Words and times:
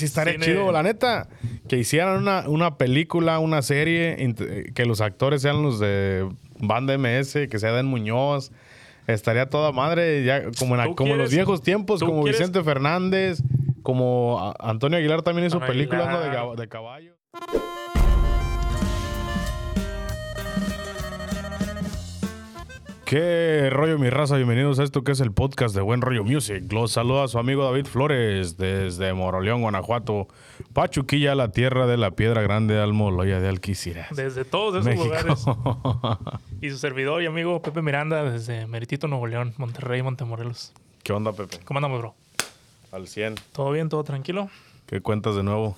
sí 0.00 0.06
estaría 0.06 0.38
chido, 0.38 0.72
la 0.72 0.82
neta. 0.82 1.28
Que 1.68 1.78
hicieran 1.78 2.18
una, 2.18 2.48
una 2.48 2.76
película, 2.76 3.38
una 3.38 3.62
serie, 3.62 4.16
que 4.74 4.84
los 4.86 5.00
actores 5.00 5.42
sean 5.42 5.62
los 5.62 5.78
de 5.78 6.28
Banda 6.58 6.96
MS, 6.98 7.46
que 7.48 7.58
sea 7.58 7.70
Dan 7.72 7.86
Muñoz. 7.86 8.50
Estaría 9.06 9.48
toda 9.48 9.72
madre, 9.72 10.24
ya 10.24 10.44
como, 10.58 10.76
en, 10.76 10.84
¿Tú 10.88 10.94
como 10.94 11.12
en 11.12 11.18
los 11.18 11.30
quieres- 11.30 11.34
viejos 11.46 11.62
tiempos, 11.62 12.00
como 12.00 12.22
quieres- 12.22 12.38
Vicente 12.40 12.62
Fernández, 12.62 13.42
como 13.82 14.54
Antonio 14.60 14.98
Aguilar 14.98 15.22
también 15.22 15.46
hizo 15.48 15.58
películas 15.60 16.06
de 16.56 16.68
caballo. 16.68 17.14
¿Qué 23.10 23.70
rollo, 23.70 23.98
mi 23.98 24.08
raza? 24.08 24.36
Bienvenidos 24.36 24.78
a 24.78 24.84
esto 24.84 25.02
que 25.02 25.10
es 25.10 25.18
el 25.18 25.32
podcast 25.32 25.74
de 25.74 25.80
Buen 25.80 26.00
Rollo 26.00 26.22
Music. 26.22 26.72
Los 26.72 26.92
saluda 26.92 27.26
su 27.26 27.40
amigo 27.40 27.64
David 27.64 27.86
Flores 27.86 28.56
desde 28.56 29.12
Moroleón, 29.14 29.62
Guanajuato, 29.62 30.28
Pachuquilla, 30.72 31.34
la 31.34 31.50
tierra 31.50 31.88
de 31.88 31.96
la 31.96 32.12
piedra 32.12 32.40
grande, 32.40 32.78
Almoloya 32.78 33.40
de 33.40 33.48
Alquiciras. 33.48 34.14
Desde 34.14 34.44
todos 34.44 34.74
esos 34.74 34.86
México. 34.86 35.06
lugares. 35.06 35.44
Y 36.60 36.70
su 36.70 36.78
servidor 36.78 37.20
y 37.20 37.26
amigo 37.26 37.60
Pepe 37.60 37.82
Miranda 37.82 38.22
desde 38.22 38.68
Meritito, 38.68 39.08
Nuevo 39.08 39.26
León, 39.26 39.54
Monterrey, 39.56 40.02
Montemorelos. 40.04 40.72
¿Qué 41.02 41.12
onda, 41.12 41.32
Pepe? 41.32 41.58
¿Cómo 41.64 41.78
andamos, 41.78 41.98
bro? 41.98 42.14
Al 42.92 43.08
100. 43.08 43.34
¿Todo 43.52 43.72
bien? 43.72 43.88
¿Todo 43.88 44.04
tranquilo? 44.04 44.50
¿Qué 44.86 45.00
cuentas 45.00 45.34
de 45.34 45.42
nuevo? 45.42 45.76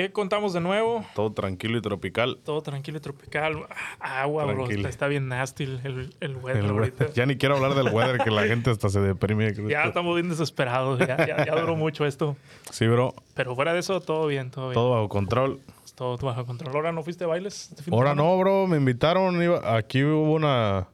¿Qué 0.00 0.10
contamos 0.12 0.54
de 0.54 0.62
nuevo? 0.62 1.04
Todo 1.14 1.30
tranquilo 1.34 1.76
y 1.76 1.82
tropical. 1.82 2.38
Todo 2.42 2.62
tranquilo 2.62 2.96
y 2.96 3.00
tropical. 3.02 3.66
Ah, 4.00 4.22
Agua, 4.22 4.46
bro. 4.46 4.70
Está, 4.70 4.88
está 4.88 5.08
bien 5.08 5.28
nasty 5.28 5.64
el, 5.64 6.10
el, 6.20 6.36
weather 6.36 6.64
El 6.64 6.70
ahorita. 6.70 7.08
Ya 7.14 7.26
ni 7.26 7.36
quiero 7.36 7.56
hablar 7.56 7.74
del 7.74 7.92
weather, 7.94 8.16
que 8.24 8.30
la 8.30 8.44
gente 8.46 8.70
hasta 8.70 8.88
se 8.88 8.98
deprime. 8.98 9.52
Ya 9.68 9.82
estamos 9.84 10.14
bien 10.14 10.30
desesperados. 10.30 11.00
Ya, 11.00 11.18
ya, 11.26 11.44
ya 11.44 11.54
duró 11.54 11.76
mucho 11.76 12.06
esto. 12.06 12.34
Sí, 12.70 12.86
bro. 12.86 13.12
Pero 13.34 13.54
fuera 13.54 13.74
de 13.74 13.80
eso, 13.80 14.00
todo 14.00 14.26
bien, 14.26 14.50
todo 14.50 14.68
bien. 14.68 14.74
Todo 14.74 14.90
bajo 14.92 15.10
control. 15.10 15.60
Todo 15.94 16.16
bajo 16.16 16.46
control. 16.46 16.74
¿Ahora 16.74 16.92
no 16.92 17.02
fuiste 17.02 17.24
a 17.24 17.26
bailes? 17.26 17.70
este 17.76 17.94
Ahora 17.94 18.14
no, 18.14 18.38
bro. 18.38 18.66
Me 18.66 18.78
invitaron. 18.78 19.42
iba- 19.42 19.76
aquí 19.76 20.02
hubo 20.02 20.32
una, 20.32 20.88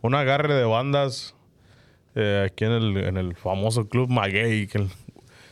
un 0.00 0.14
agarre 0.14 0.54
de 0.54 0.64
bandas 0.64 1.34
eh, 2.14 2.44
aquí 2.50 2.64
en 2.64 2.72
el, 2.72 2.96
en 2.96 3.18
el 3.18 3.34
famoso 3.36 3.90
club 3.90 4.08
Maguey. 4.08 4.68
Que 4.68 4.78
el- 4.78 4.90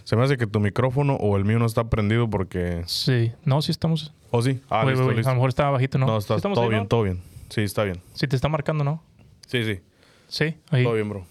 se 0.06 0.14
me 0.14 0.22
hace 0.22 0.36
que 0.36 0.46
tu 0.46 0.60
micrófono 0.60 1.16
o 1.16 1.36
el 1.36 1.44
mío 1.44 1.58
no 1.58 1.66
está 1.66 1.90
prendido 1.90 2.30
porque... 2.30 2.84
Sí. 2.86 3.32
No, 3.44 3.60
sí 3.60 3.72
estamos. 3.72 4.12
¿Oh, 4.30 4.40
sí? 4.40 4.60
Ah, 4.70 4.84
listo, 4.84 5.10
listo. 5.10 5.28
A 5.28 5.32
lo 5.32 5.34
mejor 5.34 5.48
estaba 5.48 5.70
bajito, 5.72 5.98
¿no? 5.98 6.06
No, 6.06 6.20
¿Sí 6.20 6.26
está 6.26 6.36
estamos 6.36 6.54
todo 6.54 6.66
ahí, 6.66 6.70
bien, 6.70 6.82
no? 6.84 6.88
todo 6.88 7.02
bien. 7.02 7.20
Sí, 7.48 7.62
está 7.62 7.82
bien. 7.82 8.00
Sí, 8.14 8.28
te 8.28 8.36
está 8.36 8.48
marcando, 8.48 8.84
¿no? 8.84 9.02
Sí, 9.48 9.64
sí. 9.64 9.80
Sí, 10.28 10.54
ahí. 10.70 10.84
Todo 10.84 10.94
bien, 10.94 11.08
bro. 11.08 11.26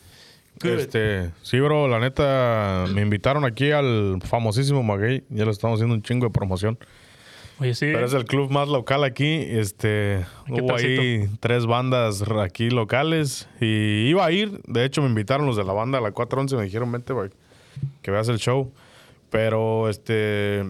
Good. 0.62 0.72
Este, 0.72 1.32
sí, 1.42 1.58
bro, 1.62 1.88
la 1.88 2.02
neta, 2.02 2.84
me 2.94 3.02
invitaron 3.02 3.46
aquí 3.46 3.72
al 3.72 4.20
famosísimo 4.22 4.84
Maguey. 4.84 5.24
Ya 5.30 5.46
le 5.46 5.52
estamos 5.52 5.78
haciendo 5.78 5.96
un 5.96 6.02
chingo 6.02 6.26
de 6.26 6.32
promoción. 6.34 6.78
Oye, 7.60 7.76
sí. 7.76 7.86
Pero 7.94 8.06
es 8.06 8.14
el 8.14 8.26
club 8.26 8.52
más 8.52 8.68
local 8.68 9.06
aquí. 9.06 9.38
Este, 9.48 10.26
¿Qué 10.48 10.62
hubo 10.62 10.76
ahí 10.76 11.30
tres 11.40 11.66
bandas 11.66 12.22
aquí 12.44 12.70
locales 12.70 13.48
y 13.62 14.10
iba 14.10 14.26
a 14.26 14.34
ir. 14.34 14.62
De 14.68 14.84
hecho, 14.84 15.02
me 15.02 15.08
invitaron 15.08 15.46
los 15.46 15.56
de 15.56 15.64
la 15.64 15.72
banda 15.72 16.00
a 16.00 16.02
la 16.02 16.12
411. 16.12 16.58
Me 16.58 16.64
dijeron, 16.64 16.92
vente, 16.92 17.14
güey, 17.14 17.30
que 18.02 18.12
veas 18.12 18.28
el 18.30 18.38
show. 18.40 18.72
Pero, 19.30 19.90
este, 19.90 20.64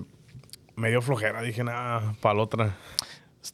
me 0.75 0.89
dio 0.89 1.01
flojera. 1.01 1.41
Dije, 1.41 1.63
nada, 1.63 2.13
para 2.21 2.35
la 2.35 2.41
otra. 2.43 2.77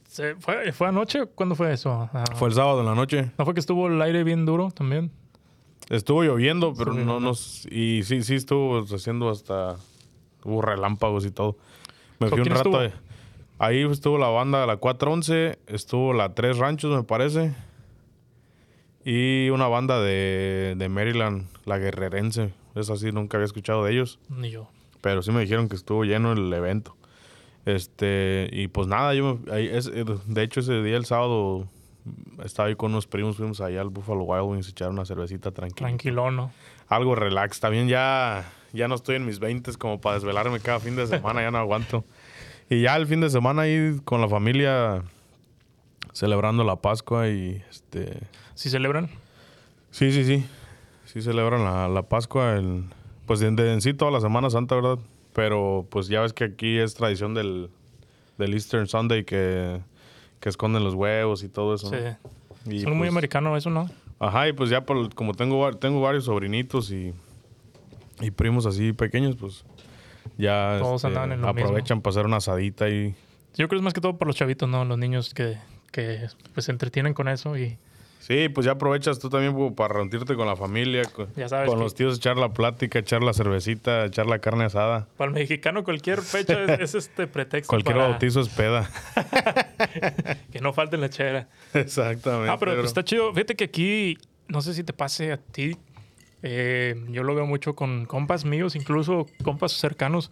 Se- 0.07 0.35
¿Fue, 0.35 0.71
¿Fue 0.71 0.87
anoche? 0.87 1.25
¿Cuándo 1.25 1.55
fue 1.55 1.73
eso? 1.73 2.09
Ah, 2.13 2.23
Fue 2.35 2.47
el 2.49 2.53
sábado 2.55 2.79
en 2.81 2.85
la 2.85 2.95
noche. 2.95 3.31
¿No 3.37 3.45
fue 3.45 3.53
que 3.53 3.59
estuvo 3.59 3.87
el 3.87 4.01
aire 4.01 4.23
bien 4.23 4.45
duro 4.45 4.71
también? 4.71 5.11
Estuvo 5.89 6.23
lloviendo, 6.23 6.73
pero 6.73 6.93
no 6.93 7.19
nos. 7.19 7.65
Y 7.69 8.03
sí, 8.03 8.23
sí, 8.23 8.35
estuvo 8.35 8.79
haciendo 8.79 9.29
hasta. 9.29 9.75
Hubo 10.43 10.61
relámpagos 10.61 11.25
y 11.25 11.31
todo. 11.31 11.57
Me 12.19 12.27
fui 12.29 12.39
un 12.39 12.43
¿quién 12.45 12.55
rato. 12.55 12.81
estuvo? 12.83 13.01
ahí 13.59 13.83
estuvo 13.83 14.17
la 14.17 14.29
banda 14.29 14.61
de 14.61 14.67
la 14.67 14.77
411, 14.77 15.59
estuvo 15.67 16.13
la 16.13 16.33
Tres 16.33 16.57
Ranchos, 16.57 16.95
me 16.95 17.03
parece. 17.03 17.53
Y 19.03 19.49
una 19.49 19.67
banda 19.67 19.99
de, 19.99 20.75
de 20.77 20.89
Maryland, 20.89 21.47
la 21.65 21.77
Guerrerense. 21.77 22.53
Es 22.75 22.89
así, 22.89 23.11
nunca 23.11 23.37
había 23.37 23.45
escuchado 23.45 23.83
de 23.85 23.93
ellos. 23.93 24.19
Ni 24.29 24.49
yo. 24.51 24.67
Pero 25.01 25.21
sí 25.21 25.31
me 25.31 25.41
dijeron 25.41 25.67
que 25.69 25.75
estuvo 25.75 26.03
lleno 26.05 26.31
el 26.33 26.51
evento. 26.53 26.95
Este, 27.65 28.49
y 28.51 28.67
pues 28.67 28.87
nada, 28.87 29.13
yo 29.13 29.39
me- 29.45 29.51
ahí 29.53 29.67
es- 29.67 29.87
eh, 29.93 30.05
de 30.25 30.43
hecho 30.43 30.61
ese 30.61 30.81
día, 30.81 30.97
el 30.97 31.05
sábado, 31.05 31.67
estaba 32.43 32.69
ahí 32.69 32.75
con 32.75 32.91
unos 32.91 33.05
primos, 33.07 33.37
fuimos 33.37 33.61
allá 33.61 33.81
al 33.81 33.89
Buffalo 33.89 34.23
Wild 34.23 34.43
Wings 34.45 34.67
a 34.67 34.71
echar 34.71 34.89
una 34.89 35.05
cervecita 35.05 35.51
tranquila 35.51 35.87
Tranquilón, 35.87 36.35
¿no? 36.35 36.51
algo 36.87 37.13
relax. 37.15 37.59
También 37.59 37.87
ya, 37.87 38.51
ya 38.73 38.87
no 38.87 38.95
estoy 38.95 39.15
en 39.17 39.25
mis 39.25 39.39
20 39.39 39.71
como 39.75 40.01
para 40.01 40.15
desvelarme 40.15 40.59
cada 40.59 40.79
fin 40.79 40.95
de 40.95 41.05
semana, 41.07 41.41
ya 41.41 41.51
no 41.51 41.57
aguanto. 41.59 42.03
Y 42.69 42.81
ya 42.81 42.95
el 42.95 43.05
fin 43.05 43.21
de 43.21 43.29
semana 43.29 43.63
ahí 43.63 43.99
con 44.03 44.21
la 44.21 44.27
familia 44.27 45.03
celebrando 46.13 46.63
la 46.63 46.77
Pascua 46.77 47.29
y 47.29 47.63
este... 47.69 48.17
¿Sí 48.55 48.69
celebran? 48.69 49.09
Sí, 49.91 50.11
sí, 50.11 50.23
sí. 50.25 50.45
Sí 51.11 51.21
celebran 51.21 51.63
la, 51.63 51.89
la 51.89 52.03
Pascua, 52.03 52.53
el, 52.55 52.85
pues 53.25 53.41
en, 53.41 53.55
de- 53.55 53.73
en 53.73 53.81
sí 53.81 53.93
toda 53.93 54.11
la 54.11 54.21
Semana 54.21 54.49
Santa, 54.49 54.75
¿verdad? 54.75 54.97
Pero 55.33 55.85
pues 55.89 56.07
ya 56.07 56.21
ves 56.21 56.31
que 56.33 56.45
aquí 56.45 56.77
es 56.77 56.93
tradición 56.93 57.33
del, 57.33 57.69
del 58.37 58.53
Eastern 58.53 58.87
Sunday 58.87 59.25
que, 59.25 59.81
que 60.39 60.49
esconden 60.49 60.83
los 60.83 60.93
huevos 60.93 61.43
y 61.43 61.49
todo 61.49 61.75
eso. 61.75 61.89
Sí. 61.89 61.97
¿no? 62.65 62.73
Y, 62.73 62.81
Son 62.81 62.91
muy 62.91 62.99
pues, 62.99 63.11
americano 63.11 63.57
eso, 63.57 63.69
¿no? 63.69 63.89
Ajá, 64.19 64.47
y 64.47 64.53
pues 64.53 64.69
ya 64.69 64.85
por, 64.85 65.13
como 65.15 65.33
tengo, 65.33 65.69
tengo 65.73 65.99
varios 65.99 66.25
sobrinitos 66.25 66.91
y, 66.91 67.13
y 68.21 68.31
primos 68.31 68.65
así 68.65 68.93
pequeños, 68.93 69.35
pues 69.35 69.65
ya 70.37 70.77
Todos 70.79 70.97
este, 70.97 71.07
andaban 71.07 71.31
en 71.33 71.41
lo 71.41 71.49
aprovechan 71.49 72.01
para 72.01 72.11
hacer 72.11 72.25
una 72.25 72.37
asadita 72.37 72.87
y... 72.89 73.15
Yo 73.55 73.67
creo 73.67 73.69
que 73.69 73.75
es 73.77 73.81
más 73.81 73.93
que 73.93 73.99
todo 73.99 74.17
por 74.17 74.27
los 74.27 74.35
chavitos, 74.37 74.69
¿no? 74.69 74.85
Los 74.85 74.97
niños 74.97 75.33
que, 75.33 75.57
que 75.91 76.27
pues 76.53 76.67
se 76.67 76.71
entretienen 76.71 77.13
con 77.13 77.27
eso 77.27 77.57
y 77.57 77.77
Sí, 78.21 78.49
pues 78.49 78.65
ya 78.65 78.73
aprovechas 78.73 79.17
tú 79.17 79.29
también 79.29 79.73
para 79.75 79.95
reunirte 79.95 80.35
con 80.35 80.45
la 80.45 80.55
familia, 80.55 81.01
con, 81.05 81.33
Ya 81.35 81.49
sabes 81.49 81.67
con 81.67 81.79
que- 81.79 81.83
los 81.83 81.95
tíos, 81.95 82.17
echar 82.17 82.37
la 82.37 82.49
plática, 82.53 82.99
echar 82.99 83.23
la 83.23 83.33
cervecita, 83.33 84.05
echar 84.05 84.27
la 84.27 84.37
carne 84.37 84.63
asada. 84.65 85.07
para 85.17 85.29
el 85.29 85.33
mexicano 85.35 85.83
cualquier 85.83 86.21
fecha 86.21 86.63
es, 86.63 86.79
es 86.81 86.95
este 86.95 87.25
pretexto 87.25 87.69
Cualquier 87.71 87.95
para 87.97 88.09
bautizo 88.09 88.41
es 88.41 88.49
peda. 88.49 88.89
que 90.51 90.61
no 90.61 90.71
falte 90.73 90.97
la 90.97 91.09
chera. 91.09 91.49
Exactamente. 91.73 92.49
Ah, 92.51 92.57
pero 92.59 92.73
pues, 92.75 92.85
está 92.85 93.03
chido. 93.03 93.33
Fíjate 93.33 93.55
que 93.55 93.63
aquí, 93.65 94.17
no 94.47 94.61
sé 94.61 94.73
si 94.73 94.83
te 94.83 94.93
pase 94.93 95.31
a 95.31 95.37
ti, 95.37 95.75
eh, 96.43 96.95
yo 97.09 97.23
lo 97.23 97.33
veo 97.35 97.45
mucho 97.45 97.75
con 97.75 98.05
compas 98.05 98.45
míos, 98.45 98.75
incluso 98.75 99.25
compas 99.43 99.71
cercanos, 99.73 100.31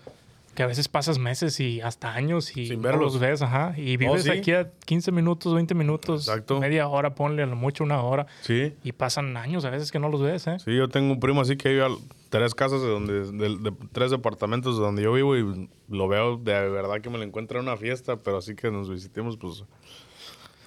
que 0.59 0.63
a 0.63 0.67
veces 0.67 0.89
pasas 0.89 1.19
meses 1.19 1.57
y 1.61 1.79
hasta 1.79 2.11
años 2.13 2.57
y 2.57 2.67
Sin 2.67 2.81
no 2.81 2.91
los 2.97 3.17
ves, 3.17 3.41
ajá. 3.41 3.73
Y 3.77 3.95
vives 3.95 4.23
sí. 4.23 4.29
aquí 4.29 4.51
a 4.51 4.69
15 4.83 5.13
minutos, 5.13 5.53
20 5.55 5.73
minutos, 5.73 6.27
Exacto. 6.27 6.59
media 6.59 6.85
hora, 6.89 7.15
ponle 7.15 7.43
a 7.43 7.45
lo 7.45 7.55
mucho 7.55 7.81
una 7.85 8.01
hora. 8.01 8.27
Sí, 8.41 8.75
Y 8.83 8.91
pasan 8.91 9.37
años 9.37 9.63
a 9.63 9.69
veces 9.69 9.89
que 9.89 9.99
no 9.99 10.09
los 10.09 10.21
ves, 10.21 10.47
¿eh? 10.47 10.57
sí, 10.59 10.75
yo 10.75 10.89
tengo 10.89 11.13
un 11.13 11.21
primo 11.21 11.39
así 11.39 11.55
que 11.55 11.69
vive 11.69 11.85
a 11.85 11.87
tres 12.29 12.53
casas 12.55 12.81
de 12.81 12.89
donde, 12.89 13.31
de, 13.31 13.57
de 13.57 13.73
tres 13.93 14.11
departamentos 14.11 14.77
de 14.77 14.83
donde 14.83 15.01
yo 15.01 15.13
vivo 15.13 15.37
y 15.37 15.69
lo 15.87 16.09
veo 16.09 16.35
de 16.35 16.51
verdad 16.69 16.99
que 16.99 17.09
me 17.09 17.17
lo 17.17 17.23
encuentro 17.23 17.59
en 17.61 17.65
una 17.69 17.77
fiesta, 17.77 18.17
pero 18.17 18.39
así 18.39 18.53
que 18.53 18.69
nos 18.69 18.89
visitemos, 18.89 19.37
pues 19.37 19.63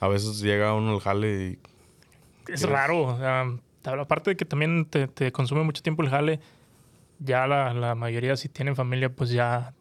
a 0.01 0.09
veces 0.09 0.41
llega 0.41 0.73
uno 0.73 0.93
al 0.95 1.01
jale 1.01 1.59
y 2.49 2.51
Es 2.51 2.63
raro. 2.67 3.03
o 3.09 3.19
sea, 3.19 3.45
aparte 4.01 4.31
de 4.31 4.37
que 4.39 4.47
también 4.47 4.87
te, 4.87 5.07
te 5.07 5.31
consume 5.33 5.63
mucho 5.65 5.83
tiempo 5.83 6.03
el 6.03 6.09
jale, 6.09 6.41
ya 7.19 7.47
la, 7.47 7.75
la 7.75 7.95
mayoría 7.95 8.37
si 8.39 8.49
tienen 8.49 8.75
familia, 8.75 9.15
pues 9.15 9.29
ya 9.29 9.75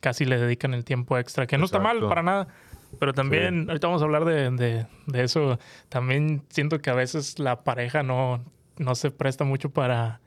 casi 0.00 0.24
le 0.24 0.38
dedican 0.38 0.74
el 0.74 0.84
tiempo 0.84 1.18
extra, 1.18 1.46
que 1.46 1.58
no 1.58 1.64
está 1.64 1.78
mal 1.80 2.00
para 2.08 2.22
nada. 2.22 2.48
Pero 2.98 3.12
también, 3.14 3.66
ahorita 3.68 3.86
vamos 3.86 4.02
a 4.02 4.04
hablar 4.04 4.24
de, 4.24 4.50
de- 4.50 4.86
de 5.06 5.22
eso, 5.24 5.58
también 5.88 6.42
siento 6.50 6.80
que 6.80 6.90
a 6.90 6.94
veces 6.94 7.38
la 7.38 7.62
pareja 7.62 8.02
no, 8.02 8.44
no 8.78 8.94
se 8.94 9.10
presta 9.10 9.44
mucho 9.44 9.70
para, 9.70 10.20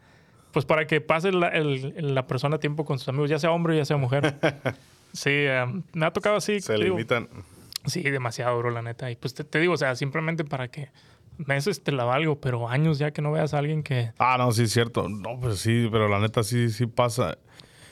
pues 0.53 0.65
para 0.65 0.87
que 0.87 1.01
pase 1.01 1.31
la, 1.31 1.49
el- 1.49 2.15
la 2.15 2.25
persona 2.25 2.59
tiempo 2.59 2.85
con 2.85 2.99
sus 2.99 3.09
amigos, 3.09 3.29
ya 3.29 3.39
sea 3.39 3.51
hombre, 3.51 3.75
ya 3.77 3.85
sea 3.85 3.97
mujer. 3.97 4.35
Sí, 5.15 5.29
eh, 5.31 5.63
me 5.93 6.07
ha 6.07 6.11
tocado 6.11 6.37
así. 6.37 6.59
se 6.59 6.73
digo, 6.73 6.95
limitan. 6.95 7.29
Sí, 7.85 8.01
demasiado, 8.01 8.57
bro, 8.57 8.71
la 8.71 8.81
neta. 8.81 9.11
Y 9.11 9.15
pues 9.15 9.35
te, 9.35 9.43
te 9.43 9.59
digo, 9.59 9.73
o 9.73 9.77
sea, 9.77 9.93
simplemente 9.95 10.43
para 10.43 10.69
que 10.69 10.89
meses 11.37 11.83
te 11.83 11.91
la 11.91 12.03
valgo, 12.03 12.41
pero 12.41 12.67
años 12.67 12.97
ya 12.97 13.11
que 13.11 13.21
no 13.21 13.31
veas 13.31 13.53
a 13.53 13.59
alguien 13.59 13.83
que 13.83 14.11
Ah, 14.17 14.37
no, 14.39 14.51
sí, 14.51 14.63
es 14.63 14.71
cierto. 14.71 15.07
No, 15.09 15.39
pues 15.39 15.59
sí, 15.59 15.87
pero 15.91 16.07
la 16.07 16.19
neta 16.19 16.41
sí, 16.41 16.69
sí 16.69 16.87
pasa. 16.87 17.37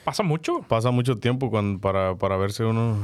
Pasa 0.04 0.24
mucho. 0.24 0.62
Pasa 0.68 0.92
mucho 0.92 1.18
tiempo 1.18 1.50
cuando, 1.50 1.80
para, 1.80 2.16
para 2.16 2.38
verse 2.38 2.64
uno 2.64 2.98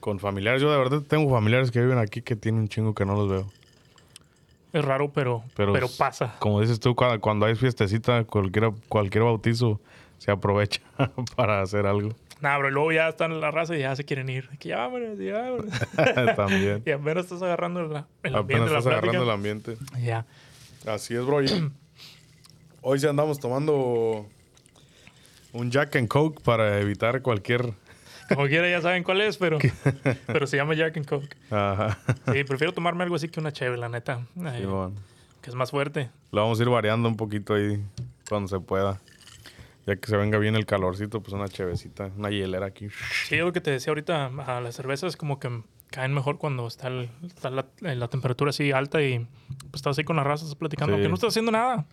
con 0.00 0.18
familiares. 0.18 0.60
Yo 0.60 0.70
de 0.70 0.78
verdad 0.78 1.02
tengo 1.06 1.30
familiares 1.30 1.70
que 1.70 1.80
viven 1.80 1.98
aquí 1.98 2.22
que 2.22 2.36
tienen 2.36 2.62
un 2.62 2.68
chingo 2.68 2.94
que 2.94 3.04
no 3.04 3.14
los 3.14 3.28
veo. 3.28 3.46
Es 4.72 4.84
raro, 4.84 5.10
pero, 5.12 5.44
Pero, 5.54 5.72
pero, 5.72 5.86
pasa. 5.88 6.34
Como 6.40 6.60
dices 6.60 6.80
tú, 6.80 6.96
cuando, 6.96 7.20
cuando 7.20 7.46
hay 7.46 7.54
fiestecita, 7.54 8.24
cualquier, 8.24 8.72
cualquier 8.88 9.22
bautizo 9.22 9.80
se 10.18 10.32
aprovecha 10.32 10.80
para 11.36 11.62
hacer 11.62 11.86
algo. 11.86 12.10
Nah, 12.40 12.58
bro, 12.58 12.68
y 12.68 12.72
luego 12.72 12.92
ya 12.92 13.08
están 13.08 13.32
en 13.32 13.40
la 13.40 13.50
raza 13.50 13.76
y 13.76 13.78
ya 13.78 13.94
se 13.94 14.04
quieren 14.04 14.28
ir. 14.28 14.48
Que 14.58 14.70
ya 14.70 14.78
vámonos, 14.78 15.18
ya 15.18 15.38
vámonos. 15.38 15.74
También. 16.36 16.82
y 16.84 16.90
apenas 16.90 17.24
estás 17.24 17.40
agarrando 17.42 17.80
el 17.80 17.96
ambiente 17.96 18.36
Apenas 18.36 18.66
de 18.66 18.72
la 18.72 18.78
estás 18.80 18.92
agarrando 18.92 19.22
el 19.22 19.30
ambiente. 19.30 19.76
Ya. 20.02 20.26
Así 20.86 21.14
es, 21.14 21.24
bro. 21.24 21.38
Hoy 22.82 22.98
sí 22.98 23.06
andamos 23.06 23.38
tomando 23.38 24.26
Un 25.54 25.70
Jack 25.70 25.96
and 25.96 26.08
Coke 26.08 26.42
para 26.42 26.78
evitar 26.80 27.22
cualquier. 27.22 27.72
Como 28.28 28.46
quiera, 28.46 28.68
ya 28.68 28.80
saben 28.80 29.02
cuál 29.04 29.20
es, 29.20 29.36
pero, 29.36 29.58
pero 30.26 30.46
se 30.46 30.56
llama 30.56 30.74
Jack 30.74 30.96
and 30.96 31.06
Coke. 31.06 31.36
Ajá. 31.50 31.98
Sí, 32.32 32.44
prefiero 32.44 32.72
tomarme 32.72 33.04
algo 33.04 33.16
así 33.16 33.28
que 33.28 33.40
una 33.40 33.52
chévere, 33.52 33.76
la 33.78 33.88
neta. 33.88 34.26
Que 35.40 35.50
es 35.50 35.54
más 35.54 35.70
fuerte. 35.70 36.10
Lo 36.32 36.42
vamos 36.42 36.58
a 36.58 36.62
ir 36.62 36.68
variando 36.70 37.08
un 37.08 37.16
poquito 37.16 37.54
ahí 37.54 37.82
cuando 38.28 38.48
se 38.48 38.60
pueda. 38.60 39.00
Ya 39.86 39.96
que 39.96 40.08
se 40.08 40.16
venga 40.16 40.38
bien 40.38 40.56
el 40.56 40.64
calorcito, 40.64 41.20
pues 41.20 41.34
una 41.34 41.46
chevecita, 41.48 42.10
una 42.16 42.30
hielera 42.30 42.64
aquí. 42.66 42.88
Sí, 43.28 43.36
lo 43.36 43.52
que 43.52 43.60
te 43.60 43.70
decía 43.70 43.90
ahorita, 43.90 44.26
a 44.46 44.60
las 44.62 44.74
cervezas 44.74 45.16
como 45.18 45.38
que 45.38 45.60
caen 45.90 46.14
mejor 46.14 46.38
cuando 46.38 46.66
está, 46.66 46.88
el- 46.88 47.10
está 47.26 47.50
la, 47.50 47.66
la 47.80 48.08
temperatura 48.08 48.48
así 48.48 48.72
alta 48.72 49.02
y 49.02 49.18
pues 49.70 49.74
estás 49.74 49.92
así 49.92 50.02
con 50.04 50.16
las 50.16 50.26
razas 50.26 50.54
platicando, 50.54 50.96
Sí. 50.96 51.02
que 51.02 51.08
no 51.08 51.14
estás 51.14 51.28
haciendo 51.28 51.52
nada. 51.52 51.84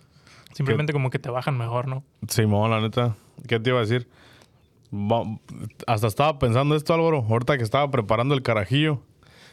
Simplemente 0.53 0.94
como 0.94 1.09
que 1.09 1.19
te 1.19 1.30
bajan 1.30 1.57
mejor, 1.57 1.88
¿no? 1.88 2.03
Simón, 2.27 2.71
la 2.71 2.81
neta. 2.81 3.15
¿Qué 3.48 3.59
te 3.59 3.69
iba 3.69 3.80
a 3.80 3.81
decir? 3.81 4.07
Hasta 5.88 6.07
estaba 6.07 6.38
pensando 6.38 6.75
esto, 6.75 6.94
Álvaro, 6.94 7.25
ahorita 7.30 7.57
que 7.57 7.63
estaba 7.63 7.89
preparando 7.89 8.36
el 8.36 8.42
carajillo. 8.42 9.01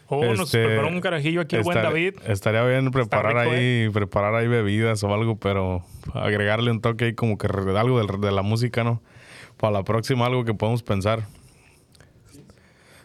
Oh, 0.08 0.24
nos 0.24 0.40
Este, 0.52 0.64
preparó 0.64 0.88
un 0.88 1.00
carajillo 1.00 1.42
aquí 1.42 1.56
el 1.56 1.62
buen 1.62 1.82
David. 1.82 2.14
Estaría 2.26 2.64
bien 2.64 2.90
preparar 2.90 3.36
rico, 3.36 3.54
¿eh? 3.54 3.84
ahí, 3.84 3.90
preparar 3.90 4.34
ahí 4.34 4.48
bebidas 4.48 5.04
o 5.04 5.12
algo, 5.12 5.36
pero 5.36 5.84
agregarle 6.14 6.70
un 6.70 6.80
toque 6.80 7.06
ahí 7.06 7.14
como 7.14 7.36
que 7.36 7.46
algo 7.46 8.02
de, 8.02 8.32
la 8.32 8.42
música, 8.42 8.84
¿no? 8.84 9.02
Para 9.58 9.72
la 9.72 9.84
próxima 9.84 10.24
algo 10.26 10.44
que 10.44 10.54
podemos 10.54 10.82
pensar. 10.82 11.26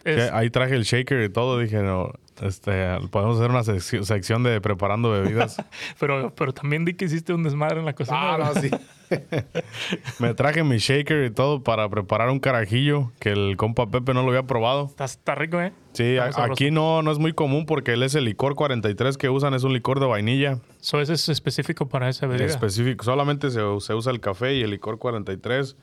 Es- 0.04 0.32
ahí 0.32 0.48
traje 0.50 0.74
el 0.74 0.84
shaker 0.84 1.22
y 1.22 1.28
todo, 1.28 1.58
dije, 1.58 1.82
no, 1.82 2.10
este, 2.42 2.98
podemos 3.10 3.38
hacer 3.38 3.50
una 3.50 3.60
secci- 3.60 4.02
sección 4.04 4.42
de 4.42 4.60
preparando 4.60 5.10
bebidas. 5.10 5.56
pero, 6.00 6.32
pero 6.34 6.52
también 6.52 6.84
di 6.84 6.94
que 6.94 7.04
hiciste 7.06 7.32
un 7.32 7.42
desmadre 7.42 7.78
en 7.80 7.84
la 7.86 7.92
cocina. 7.94 8.34
Ah, 8.34 8.38
no, 8.54 8.60
sí. 8.60 8.70
Me 10.18 10.34
traje 10.34 10.64
mi 10.64 10.78
shaker 10.78 11.24
y 11.24 11.30
todo 11.30 11.62
para 11.62 11.88
preparar 11.88 12.30
un 12.30 12.40
carajillo 12.40 13.12
que 13.20 13.30
el 13.30 13.56
compa 13.56 13.86
Pepe 13.90 14.14
no 14.14 14.22
lo 14.22 14.28
había 14.28 14.44
probado. 14.44 14.86
Está, 14.86 15.04
está 15.04 15.34
rico, 15.34 15.60
¿eh? 15.60 15.72
Sí, 15.92 16.16
a- 16.18 16.30
aquí 16.44 16.70
no, 16.70 17.02
no 17.02 17.12
es 17.12 17.18
muy 17.18 17.32
común 17.32 17.66
porque 17.66 17.92
él 17.92 18.02
es 18.02 18.14
el 18.14 18.24
licor 18.24 18.54
43 18.54 19.16
que 19.16 19.28
usan, 19.30 19.54
es 19.54 19.62
un 19.62 19.72
licor 19.72 20.00
de 20.00 20.06
vainilla. 20.06 20.58
So, 20.80 21.00
ese 21.00 21.12
es 21.14 21.28
específico 21.28 21.86
para 21.88 22.08
esa 22.08 22.26
bebida. 22.26 22.46
Específico, 22.46 23.04
solamente 23.04 23.50
se, 23.50 23.60
se 23.80 23.94
usa 23.94 24.12
el 24.12 24.20
café 24.20 24.54
y 24.54 24.62
el 24.62 24.70
licor 24.70 24.98
43 24.98 25.76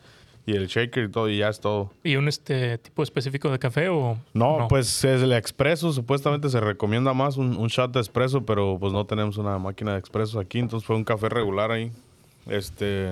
y 0.45 0.55
el 0.55 0.67
shaker 0.67 1.03
y 1.05 1.09
todo 1.11 1.29
y 1.29 1.37
ya 1.37 1.49
es 1.49 1.59
todo. 1.59 1.91
¿Y 2.03 2.15
un 2.15 2.27
este 2.27 2.77
tipo 2.79 3.03
específico 3.03 3.49
de 3.51 3.59
café 3.59 3.89
o 3.89 4.17
No, 4.33 4.65
pues 4.69 5.03
es 5.05 5.21
el 5.21 5.33
expreso, 5.33 5.93
supuestamente 5.93 6.49
se 6.49 6.59
recomienda 6.59 7.13
más 7.13 7.37
un, 7.37 7.55
un 7.57 7.67
shot 7.67 7.91
de 7.93 7.99
expreso, 7.99 8.45
pero 8.45 8.77
pues 8.79 8.91
no 8.93 9.05
tenemos 9.05 9.37
una 9.37 9.57
máquina 9.59 9.93
de 9.93 9.99
expreso 9.99 10.39
aquí, 10.39 10.59
entonces 10.59 10.85
fue 10.87 10.95
un 10.95 11.03
café 11.03 11.29
regular 11.29 11.71
ahí. 11.71 11.91
Este, 12.47 13.07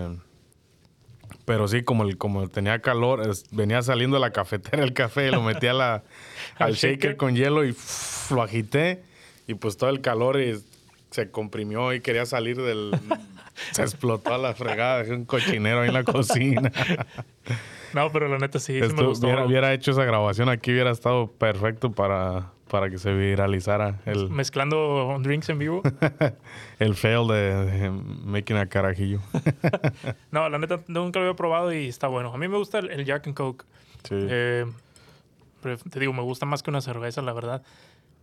pero 1.46 1.68
sí, 1.68 1.84
como 1.84 2.04
el, 2.04 2.18
como 2.18 2.48
tenía 2.48 2.80
calor, 2.80 3.28
es- 3.28 3.46
venía 3.52 3.82
saliendo 3.82 4.16
de 4.18 4.22
la 4.22 4.32
cafetera 4.32 4.84
el 4.84 4.94
café, 4.94 5.32
lo 5.32 5.42
metí 5.42 5.68
a 5.68 5.74
la, 5.74 6.04
al 6.58 6.74
shaker 6.74 7.16
con 7.18 7.36
hielo 7.36 7.66
y 7.66 7.76
lo 8.32 8.42
agité 8.42 9.04
y 9.48 9.54
pues 9.56 9.78
todo 9.78 9.90
el 9.90 10.02
calor 10.02 10.40
y 10.42 10.60
se 11.12 11.30
comprimió 11.32 11.94
y 11.94 12.02
quería 12.02 12.26
salir 12.26 12.58
del... 12.62 12.92
Se 13.72 13.82
explotó 13.82 14.34
a 14.34 14.38
la 14.38 14.54
fregada, 14.54 15.00
dejé 15.00 15.14
un 15.14 15.26
cochinero 15.26 15.82
ahí 15.82 15.88
en 15.90 15.94
la 15.94 16.04
cocina. 16.04 16.72
No, 17.94 18.12
pero 18.12 18.28
la 18.28 18.38
neta 18.38 18.60
sí, 18.60 18.74
sí 18.74 18.80
me 18.82 18.88
Esto- 18.88 19.08
gustó. 19.08 19.26
hubiera, 19.28 19.46
hubiera 19.46 19.74
hecho 19.74 19.92
esa 19.92 20.04
grabación 20.04 20.50
aquí, 20.50 20.72
hubiera 20.72 20.92
estado 20.92 21.28
perfecto 21.28 21.92
para, 21.92 22.52
para 22.70 22.90
que 22.90 23.00
se 23.00 23.12
viralizara 23.14 24.00
el, 24.06 24.30
Mezclando 24.30 25.18
drinks 25.22 25.50
en 25.50 25.58
vivo. 25.60 25.82
el 26.80 26.94
fail 26.96 27.28
de, 27.28 27.66
de 27.66 27.90
making 27.90 28.58
a 28.58 28.68
carajillo. 28.68 29.20
No, 30.32 30.48
la 30.50 30.60
neta 30.60 30.82
nunca 30.88 31.20
lo 31.20 31.26
había 31.26 31.36
probado 31.36 31.74
y 31.74 31.88
está 31.88 32.08
bueno. 32.08 32.32
A 32.34 32.38
mí 32.38 32.48
me 32.48 32.58
gusta 32.58 32.78
el, 32.80 32.92
el 32.92 33.06
Jack 33.06 33.26
and 33.28 33.36
Coke. 33.36 33.66
Sí. 34.04 34.16
Eh, 34.16 34.66
te 35.90 36.00
digo, 36.00 36.14
me 36.14 36.22
gusta 36.22 36.46
más 36.46 36.62
que 36.64 36.70
una 36.70 36.82
cerveza, 36.82 37.22
la 37.24 37.34
verdad. 37.34 37.64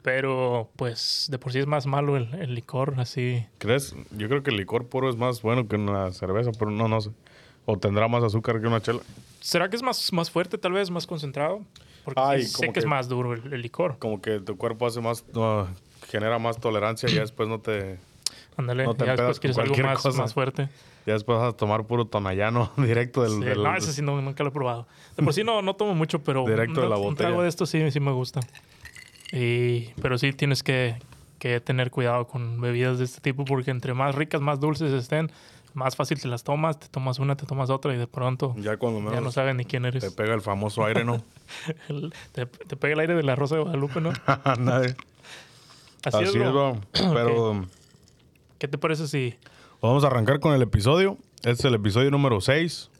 Pero, 0.06 0.70
pues, 0.76 1.26
de 1.32 1.36
por 1.36 1.50
sí 1.50 1.58
es 1.58 1.66
más 1.66 1.84
malo 1.86 2.16
el, 2.16 2.32
el 2.34 2.54
licor, 2.54 2.94
así. 3.00 3.44
¿Crees? 3.58 3.92
Yo 4.12 4.28
creo 4.28 4.44
que 4.44 4.50
el 4.50 4.56
licor 4.56 4.86
puro 4.86 5.10
es 5.10 5.16
más 5.16 5.42
bueno 5.42 5.66
que 5.66 5.74
una 5.74 6.12
cerveza, 6.12 6.52
pero 6.56 6.70
no, 6.70 6.86
no 6.86 7.00
sé. 7.00 7.10
O 7.64 7.76
tendrá 7.76 8.06
más 8.06 8.22
azúcar 8.22 8.60
que 8.60 8.68
una 8.68 8.80
chela. 8.80 9.00
¿Será 9.40 9.68
que 9.68 9.74
es 9.74 9.82
más, 9.82 10.12
más 10.12 10.30
fuerte, 10.30 10.58
tal 10.58 10.70
vez, 10.70 10.90
más 10.92 11.08
concentrado? 11.08 11.60
Porque 12.04 12.20
Ay, 12.24 12.42
sí 12.42 12.52
sé 12.54 12.72
que, 12.72 12.78
es 12.78 12.86
más 12.86 13.08
duro 13.08 13.32
el, 13.34 13.52
el 13.52 13.60
licor. 13.60 13.98
Como 13.98 14.22
que 14.22 14.38
tu 14.38 14.56
cuerpo 14.56 14.86
hace 14.86 15.00
más, 15.00 15.24
no, 15.34 15.66
genera 16.08 16.38
más 16.38 16.60
tolerancia 16.60 17.10
y 17.10 17.14
ya 17.14 17.22
después 17.22 17.48
no 17.48 17.58
te... 17.58 17.98
Ándale, 18.56 18.84
No 18.84 18.94
ya 18.96 19.06
después 19.16 19.40
quieres 19.40 19.58
algo 19.58 19.76
más, 19.78 20.02
cosa. 20.04 20.22
más 20.22 20.32
fuerte. 20.34 20.68
Ya 21.04 21.14
después 21.14 21.36
vas 21.36 21.52
a 21.52 21.56
tomar 21.56 21.84
puro 21.84 22.04
tonallano 22.04 22.70
directo 22.76 23.22
del... 23.24 23.32
Sí, 23.32 23.40
del- 23.40 23.60
no, 23.60 23.74
ese 23.74 23.92
sí 23.92 24.02
no, 24.02 24.22
nunca 24.22 24.44
lo 24.44 24.50
he 24.50 24.52
probado. 24.52 24.86
De 25.16 25.24
por 25.24 25.34
sí 25.34 25.42
no, 25.42 25.62
no 25.62 25.74
tomo 25.74 25.96
mucho, 25.96 26.22
pero 26.22 26.44
Directo 26.46 26.80
de 26.80 26.86
un, 26.86 26.90
la 26.90 26.96
un 26.96 27.02
botella. 27.02 27.28
trago 27.30 27.42
de 27.42 27.48
esto 27.48 27.66
sí, 27.66 27.90
sí 27.90 27.98
me 27.98 28.12
gusta. 28.12 28.38
Y, 29.38 29.92
pero 30.00 30.16
sí 30.18 30.32
tienes 30.32 30.62
que, 30.62 30.96
que 31.38 31.60
tener 31.60 31.90
cuidado 31.90 32.26
con 32.26 32.60
bebidas 32.60 32.98
de 32.98 33.04
este 33.04 33.20
tipo 33.20 33.44
porque 33.44 33.70
entre 33.70 33.92
más 33.94 34.14
ricas, 34.14 34.40
más 34.40 34.60
dulces 34.60 34.92
estén, 34.92 35.30
más 35.74 35.94
fácil 35.96 36.18
te 36.20 36.28
las 36.28 36.42
tomas, 36.42 36.78
te 36.80 36.88
tomas 36.88 37.18
una, 37.18 37.36
te 37.36 37.44
tomas 37.44 37.68
otra 37.68 37.92
y 37.94 37.98
de 37.98 38.06
pronto 38.06 38.54
Ya 38.58 38.76
cuando 38.78 39.12
ya 39.12 39.20
no 39.20 39.30
saben 39.30 39.58
ni 39.58 39.64
quién 39.66 39.82
te 39.82 39.88
eres. 39.88 40.14
pega 40.14 40.34
el 40.34 40.40
famoso 40.40 40.84
aire, 40.86 41.04
¿no? 41.04 41.22
El- 41.88 42.14
te, 42.32 42.46
te 42.46 42.76
pega 42.76 42.94
el 42.94 43.00
aire 43.00 43.14
de 43.14 43.22
la 43.22 43.36
Rosa 43.36 43.56
de 43.56 43.62
Guadalupe, 43.62 44.00
¿no? 44.00 44.12
Nadie. 44.58 44.96
Así, 46.04 46.16
Así 46.24 46.24
es, 46.24 46.34
bro. 46.38 46.80
Pero... 46.92 47.66
¿Qué 48.58 48.68
te 48.68 48.78
parece 48.78 49.06
si 49.06 49.34
Vamos 49.82 50.02
a 50.04 50.06
arrancar 50.06 50.40
con 50.40 50.54
el 50.54 50.62
episodio. 50.62 51.18
Este 51.38 51.50
es 51.50 51.64
el 51.66 51.74
episodio 51.74 52.10
número 52.10 52.40
6. 52.40 52.90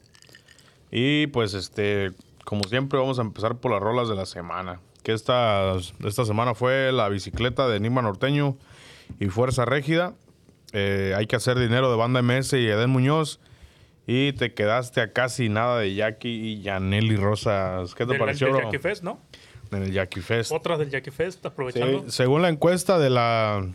Y 0.91 1.27
pues 1.27 1.55
este, 1.55 2.11
como 2.45 2.63
siempre, 2.65 2.99
vamos 2.99 3.17
a 3.17 3.23
empezar 3.23 3.55
por 3.57 3.71
las 3.71 3.81
rolas 3.81 4.07
de 4.07 4.15
la 4.15 4.25
semana. 4.27 4.79
Que 5.07 5.13
esta, 5.13 5.73
esta 6.03 6.25
semana 6.25 6.53
fue 6.53 6.91
la 6.91 7.07
bicicleta 7.07 7.65
de 7.69 7.77
Enigma 7.77 8.01
Norteño 8.01 8.57
y 9.21 9.27
Fuerza 9.27 9.63
Régida. 9.63 10.15
Eh, 10.73 11.13
hay 11.15 11.27
que 11.27 11.37
hacer 11.37 11.57
dinero 11.57 11.89
de 11.89 11.95
Banda 11.95 12.21
MS 12.21 12.51
y 12.59 12.67
Eden 12.67 12.89
Muñoz. 12.89 13.39
Y 14.05 14.33
te 14.33 14.53
quedaste 14.53 14.99
a 14.99 15.13
casi 15.13 15.47
nada 15.47 15.79
de 15.79 15.95
Jackie 15.95 16.27
y 16.27 16.61
Yaneli 16.61 17.15
Rosas. 17.15 17.95
¿Qué 17.95 18.05
te 18.05 18.11
del, 18.11 18.19
pareció, 18.19 18.47
del? 18.53 18.65
Jackie 18.65 18.79
Fest, 18.79 19.01
no? 19.05 19.21
En 19.71 19.83
el 19.83 19.93
Jackie 19.93 20.19
Fest. 20.19 20.51
Otras 20.51 20.77
del 20.77 20.89
Jackie 20.89 21.11
Fest, 21.11 21.39
Sí, 21.41 21.47
aprovechando. 21.47 22.11
según 22.11 22.41
la 22.41 22.49
encuesta 22.49 22.99
de 22.99 23.09
la 23.09 23.65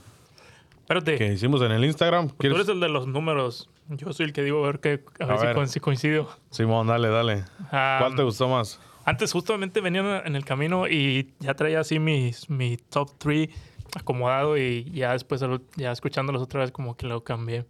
Espérate, 0.81 1.17
que 1.17 1.33
hicimos 1.33 1.63
en 1.63 1.73
el 1.73 1.83
Instagram. 1.87 2.29
tú 2.29 2.37
¿quieres- 2.37 2.57
eres 2.59 2.69
el 2.69 2.81
de 2.81 2.91
los 2.91 3.07
números. 3.07 3.71
Yo 3.89 4.13
soy 4.13 4.27
el 4.27 4.33
que 4.35 4.43
digo 4.43 4.63
a 4.63 4.67
ver, 4.67 4.81
qué, 4.81 5.03
a 5.19 5.25
ver, 5.25 5.37
A 5.37 5.39
si 5.39 5.47
ver. 5.47 5.57
coin- 5.57 5.67
si 5.69 5.81
coincido. 5.81 6.29
Simón, 6.51 6.89
dale, 6.89 7.09
dale. 7.09 7.45
Ah, 7.71 7.97
¿Cuál 8.01 8.17
te 8.17 8.23
gustó 8.23 8.49
más? 8.49 8.79
Antes 9.05 9.33
justamente 9.33 9.81
venía 9.81 10.23
en 10.25 10.37
el 10.37 10.45
camino 10.45 10.89
y 10.89 11.33
ya 11.41 11.55
traía 11.55 11.81
así 11.81 11.99
mis, 11.99 12.49
mi 12.49 12.77
top 12.77 13.11
3 13.19 13.49
acomodado 13.97 14.57
y 14.57 14.91
ya 14.93 15.13
después 15.13 15.43
ya 15.77 15.93
escuchándolos 15.93 16.43
otra 16.43 16.61
vez 16.61 16.71
como 16.71 16.97
que 16.97 17.07
lo 17.07 17.23
cambié. 17.25 17.65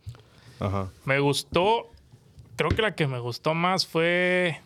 Ajá. 0.60 0.90
Me 1.04 1.18
gustó, 1.18 1.90
creo 2.56 2.70
que 2.70 2.82
la 2.82 2.94
que 2.94 3.06
me 3.06 3.18
gustó 3.18 3.54
más 3.54 3.86
fue... 3.86 4.60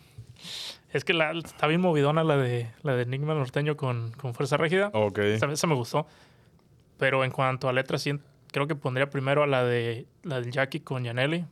Es 0.93 1.03
que 1.03 1.13
la, 1.13 1.31
está 1.31 1.67
bien 1.67 1.81
movidona 1.81 2.23
la 2.23 2.37
de, 2.37 2.71
la 2.83 2.95
de 2.95 3.03
Enigma 3.03 3.33
Norteño 3.33 3.75
con, 3.75 4.11
con 4.11 4.33
Fuerza 4.33 4.57
Régida. 4.57 4.89
Ok. 4.93 5.19
Esa, 5.19 5.51
esa 5.51 5.67
me 5.67 5.75
gustó. 5.75 6.07
Pero 6.97 7.23
en 7.23 7.31
cuanto 7.31 7.67
a 7.67 7.73
letras, 7.73 8.01
sí, 8.01 8.13
creo 8.51 8.67
que 8.67 8.75
pondría 8.75 9.09
primero 9.09 9.43
a 9.43 9.47
la 9.47 9.63
de 9.63 10.05
la 10.23 10.39
del 10.39 10.51
Jackie 10.51 10.79
con 10.79 11.03
Yaneli. 11.03 11.45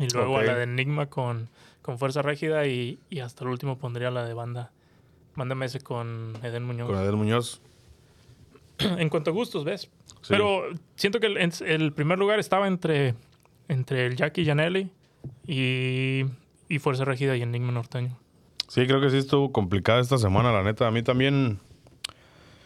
Y 0.00 0.08
luego 0.12 0.38
a 0.38 0.42
la 0.42 0.54
de 0.56 0.64
Enigma 0.64 1.06
con, 1.06 1.48
con 1.82 1.98
Fuerza 1.98 2.22
Régida. 2.22 2.66
Y, 2.66 2.98
y 3.10 3.20
hasta 3.20 3.44
el 3.44 3.50
último 3.50 3.78
pondría 3.78 4.10
la 4.10 4.24
de 4.24 4.34
Banda. 4.34 4.72
Banda 5.36 5.54
MS 5.54 5.78
con 5.84 6.32
Eden 6.42 6.64
Muñoz. 6.64 6.88
Con 6.88 6.96
Adel 6.98 7.16
Muñoz. 7.16 7.60
en 8.78 9.08
cuanto 9.08 9.30
a 9.30 9.32
gustos, 9.34 9.64
¿ves? 9.64 9.82
Sí. 9.82 10.28
Pero 10.28 10.64
siento 10.96 11.20
que 11.20 11.26
el, 11.26 11.36
el 11.66 11.92
primer 11.92 12.18
lugar 12.18 12.38
estaba 12.40 12.66
entre, 12.66 13.14
entre 13.68 14.06
el 14.06 14.16
Jackie 14.16 14.44
Yaneli 14.44 14.90
y, 15.46 16.24
y 16.68 16.78
Fuerza 16.78 17.04
Régida 17.04 17.36
y 17.36 17.42
Enigma 17.42 17.72
Norteño. 17.72 18.16
Sí, 18.68 18.86
creo 18.86 19.00
que 19.00 19.10
sí 19.10 19.16
estuvo 19.18 19.50
complicada 19.52 20.00
esta 20.00 20.16
semana, 20.18 20.52
la 20.52 20.62
neta. 20.62 20.86
A 20.86 20.90
mí 20.90 21.02
también. 21.02 21.58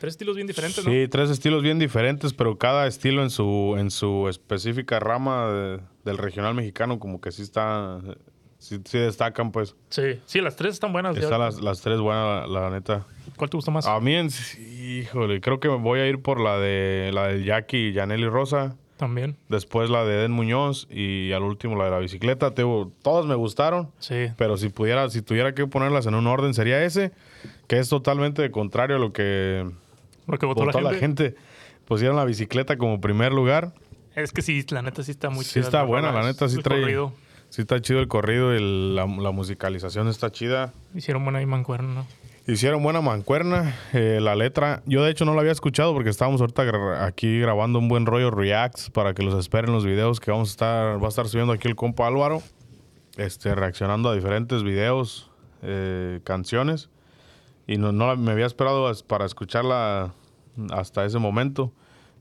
Tres 0.00 0.14
estilos 0.14 0.36
bien 0.36 0.46
diferentes, 0.46 0.84
¿no? 0.84 0.90
Sí, 0.90 1.08
tres 1.08 1.30
estilos 1.30 1.62
bien 1.62 1.78
diferentes, 1.78 2.34
pero 2.34 2.58
cada 2.58 2.86
estilo 2.86 3.22
en 3.22 3.30
su, 3.30 3.74
en 3.78 3.90
su 3.90 4.28
específica 4.28 5.00
rama 5.00 5.48
de- 5.48 5.80
del 6.04 6.18
regional 6.18 6.54
mexicano, 6.54 6.98
como 6.98 7.20
que 7.20 7.32
sí 7.32 7.42
está. 7.42 8.00
Sí, 8.58 8.80
sí 8.84 8.98
destacan, 8.98 9.52
pues. 9.52 9.76
Sí, 9.90 10.20
sí, 10.24 10.40
las 10.40 10.56
tres 10.56 10.74
están 10.74 10.92
buenas. 10.92 11.16
Están 11.16 11.40
las, 11.40 11.60
las 11.60 11.80
tres 11.82 12.00
buenas, 12.00 12.48
la, 12.48 12.60
la 12.60 12.70
neta. 12.70 13.06
¿Cuál 13.36 13.50
te 13.50 13.56
gustó 13.56 13.70
más? 13.70 13.86
A 13.86 14.00
mí, 14.00 14.14
en 14.14 14.30
sí, 14.30 15.00
híjole, 15.02 15.40
creo 15.40 15.60
que 15.60 15.68
voy 15.68 16.00
a 16.00 16.06
ir 16.06 16.22
por 16.22 16.40
la 16.40 16.58
de 16.58 17.10
la 17.12 17.28
del 17.28 17.44
Jackie 17.44 17.88
y 17.88 17.92
Yaneli 17.92 18.26
Rosa. 18.28 18.76
También. 18.96 19.36
Después 19.48 19.90
la 19.90 20.04
de 20.04 20.20
Eden 20.20 20.30
Muñoz 20.30 20.86
y 20.88 21.32
al 21.32 21.42
último 21.42 21.76
la 21.76 21.86
de 21.86 21.90
la 21.90 21.98
bicicleta. 21.98 22.54
Te 22.54 22.62
todas 23.02 23.26
me 23.26 23.34
gustaron. 23.34 23.90
Sí. 23.98 24.28
Pero 24.36 24.56
si 24.56 24.68
pudiera, 24.68 25.10
si 25.10 25.20
tuviera 25.20 25.52
que 25.54 25.66
ponerlas 25.66 26.06
en 26.06 26.14
un 26.14 26.26
orden, 26.28 26.54
sería 26.54 26.82
ese, 26.84 27.12
que 27.66 27.78
es 27.78 27.88
totalmente 27.88 28.48
contrario 28.52 28.96
a 28.96 28.98
lo 28.98 29.12
que 29.12 29.68
Lo 30.26 30.38
que 30.38 30.46
votó, 30.46 30.64
votó 30.64 30.80
la, 30.80 30.94
gente. 30.94 31.34
Pusieron 31.86 32.16
la 32.16 32.24
bicicleta 32.24 32.78
como 32.78 33.00
primer 33.00 33.32
lugar. 33.32 33.74
Es 34.14 34.32
que 34.32 34.42
sí, 34.42 34.64
la 34.70 34.82
neta 34.82 35.02
sí 35.02 35.10
está 35.10 35.30
muy 35.30 35.44
Sí 35.44 35.54
chida 35.54 35.64
está 35.64 35.82
buena, 35.82 36.12
la 36.12 36.22
neta, 36.22 36.48
sí 36.48 36.56
el 36.56 36.62
trae- 36.62 36.80
corrido. 36.80 37.12
Sí 37.50 37.62
está 37.62 37.80
chido 37.80 38.00
el 38.00 38.08
corrido 38.08 38.54
y 38.56 38.94
la, 38.94 39.06
la 39.06 39.30
musicalización 39.30 40.08
está 40.08 40.30
chida. 40.32 40.72
Hicieron 40.94 41.22
buena 41.24 41.40
y 41.40 41.46
mancuerna, 41.46 41.94
¿no? 41.94 42.06
Hicieron 42.46 42.82
buena 42.82 43.00
mancuerna. 43.00 43.74
eh, 43.92 44.18
la 44.20 44.34
letra, 44.34 44.82
yo 44.86 45.02
de 45.04 45.10
hecho 45.10 45.24
no 45.24 45.34
la 45.34 45.40
había 45.40 45.52
escuchado 45.52 45.92
porque 45.94 46.10
estábamos 46.10 46.40
ahorita 46.40 46.64
gra- 46.64 47.04
aquí 47.06 47.38
grabando 47.40 47.78
un 47.78 47.88
buen 47.88 48.06
rollo 48.06 48.30
Reacts 48.30 48.90
para 48.90 49.14
que 49.14 49.22
los 49.22 49.38
esperen 49.38 49.72
los 49.72 49.84
videos 49.84 50.20
que 50.20 50.30
vamos 50.30 50.48
a 50.48 50.52
estar, 50.52 51.02
va 51.02 51.06
a 51.06 51.08
estar 51.08 51.26
subiendo 51.28 51.52
aquí 51.52 51.68
el 51.68 51.76
compa 51.76 52.06
Álvaro. 52.06 52.42
Este, 53.16 53.54
reaccionando 53.54 54.08
a 54.10 54.14
diferentes 54.14 54.62
videos, 54.64 55.30
eh, 55.62 56.20
canciones. 56.24 56.90
Y 57.66 57.78
no, 57.78 57.92
no 57.92 58.08
la- 58.08 58.16
me 58.16 58.32
había 58.32 58.46
esperado 58.46 58.88
as- 58.88 59.02
para 59.04 59.24
escucharla 59.26 60.12
hasta 60.70 61.04
ese 61.04 61.18
momento. 61.20 61.72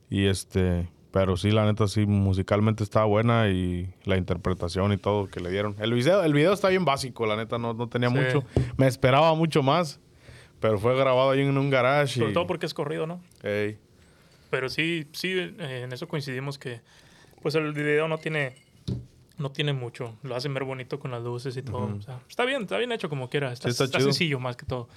Y 0.09 0.27
este, 0.27 0.88
pero 1.13 1.38
sí, 1.38 1.51
la 1.51 1.63
neta, 1.63 1.88
sí, 1.88 2.08
musicalmente 2.08 2.84
estaba 2.84 3.05
buena 3.05 3.48
y 3.48 3.93
la 4.03 4.17
interpretación 4.17 4.91
y 4.93 4.98
todo 4.98 5.27
que 5.29 5.41
le 5.41 5.51
dieron. 5.51 5.75
El 5.79 5.93
video, 5.93 6.24
el 6.24 6.34
video 6.34 6.51
está 6.53 6.70
bien 6.70 6.86
básico, 6.86 7.27
la 7.27 7.36
neta, 7.36 7.60
no, 7.60 7.75
no 7.75 7.88
tenía 7.88 8.10
Sí. 8.10 8.15
mucho. 8.15 8.43
Me 8.77 8.88
esperaba 8.88 9.36
mucho 9.36 9.62
más, 9.62 10.00
pero 10.60 10.79
fue 10.79 10.98
grabado 10.98 11.29
ahí 11.29 11.41
en 11.41 11.55
un 11.55 11.70
garage. 11.70 12.15
Sobre 12.20 12.32
y, 12.32 12.34
todo 12.34 12.48
porque 12.48 12.65
es 12.65 12.74
corrido, 12.74 13.05
¿no? 13.05 13.22
Ey, 13.43 13.77
Pero 14.50 14.70
sí, 14.70 15.05
sí, 15.12 15.34
eh, 15.38 15.82
en 15.84 15.93
eso 15.93 16.08
coincidimos 16.08 16.58
que 16.58 16.82
pues 17.43 17.53
el 17.53 17.74
video 17.74 18.08
no 18.08 18.17
tiene 18.17 18.55
no 19.38 19.51
tiene 19.51 19.74
mucho. 19.74 20.17
Lo 20.24 20.36
hacen 20.36 20.53
ver 20.55 20.63
bonito 20.63 21.00
con 21.00 21.12
las 21.12 21.22
luces 21.22 21.55
y 21.58 21.62
todo. 21.62 21.96
O 21.96 22.01
sea, 22.01 22.22
está 22.27 22.43
bien, 22.46 22.63
está 22.63 22.77
bien 22.79 22.91
hecho 22.91 23.08
como 23.10 23.29
quiera. 23.29 23.51
Está, 23.53 23.67
Sí, 23.67 23.72
está 23.72 23.84
está 23.84 24.00
sencillo 24.00 24.39
más 24.39 24.55
que 24.58 24.65
todo. 24.65 24.88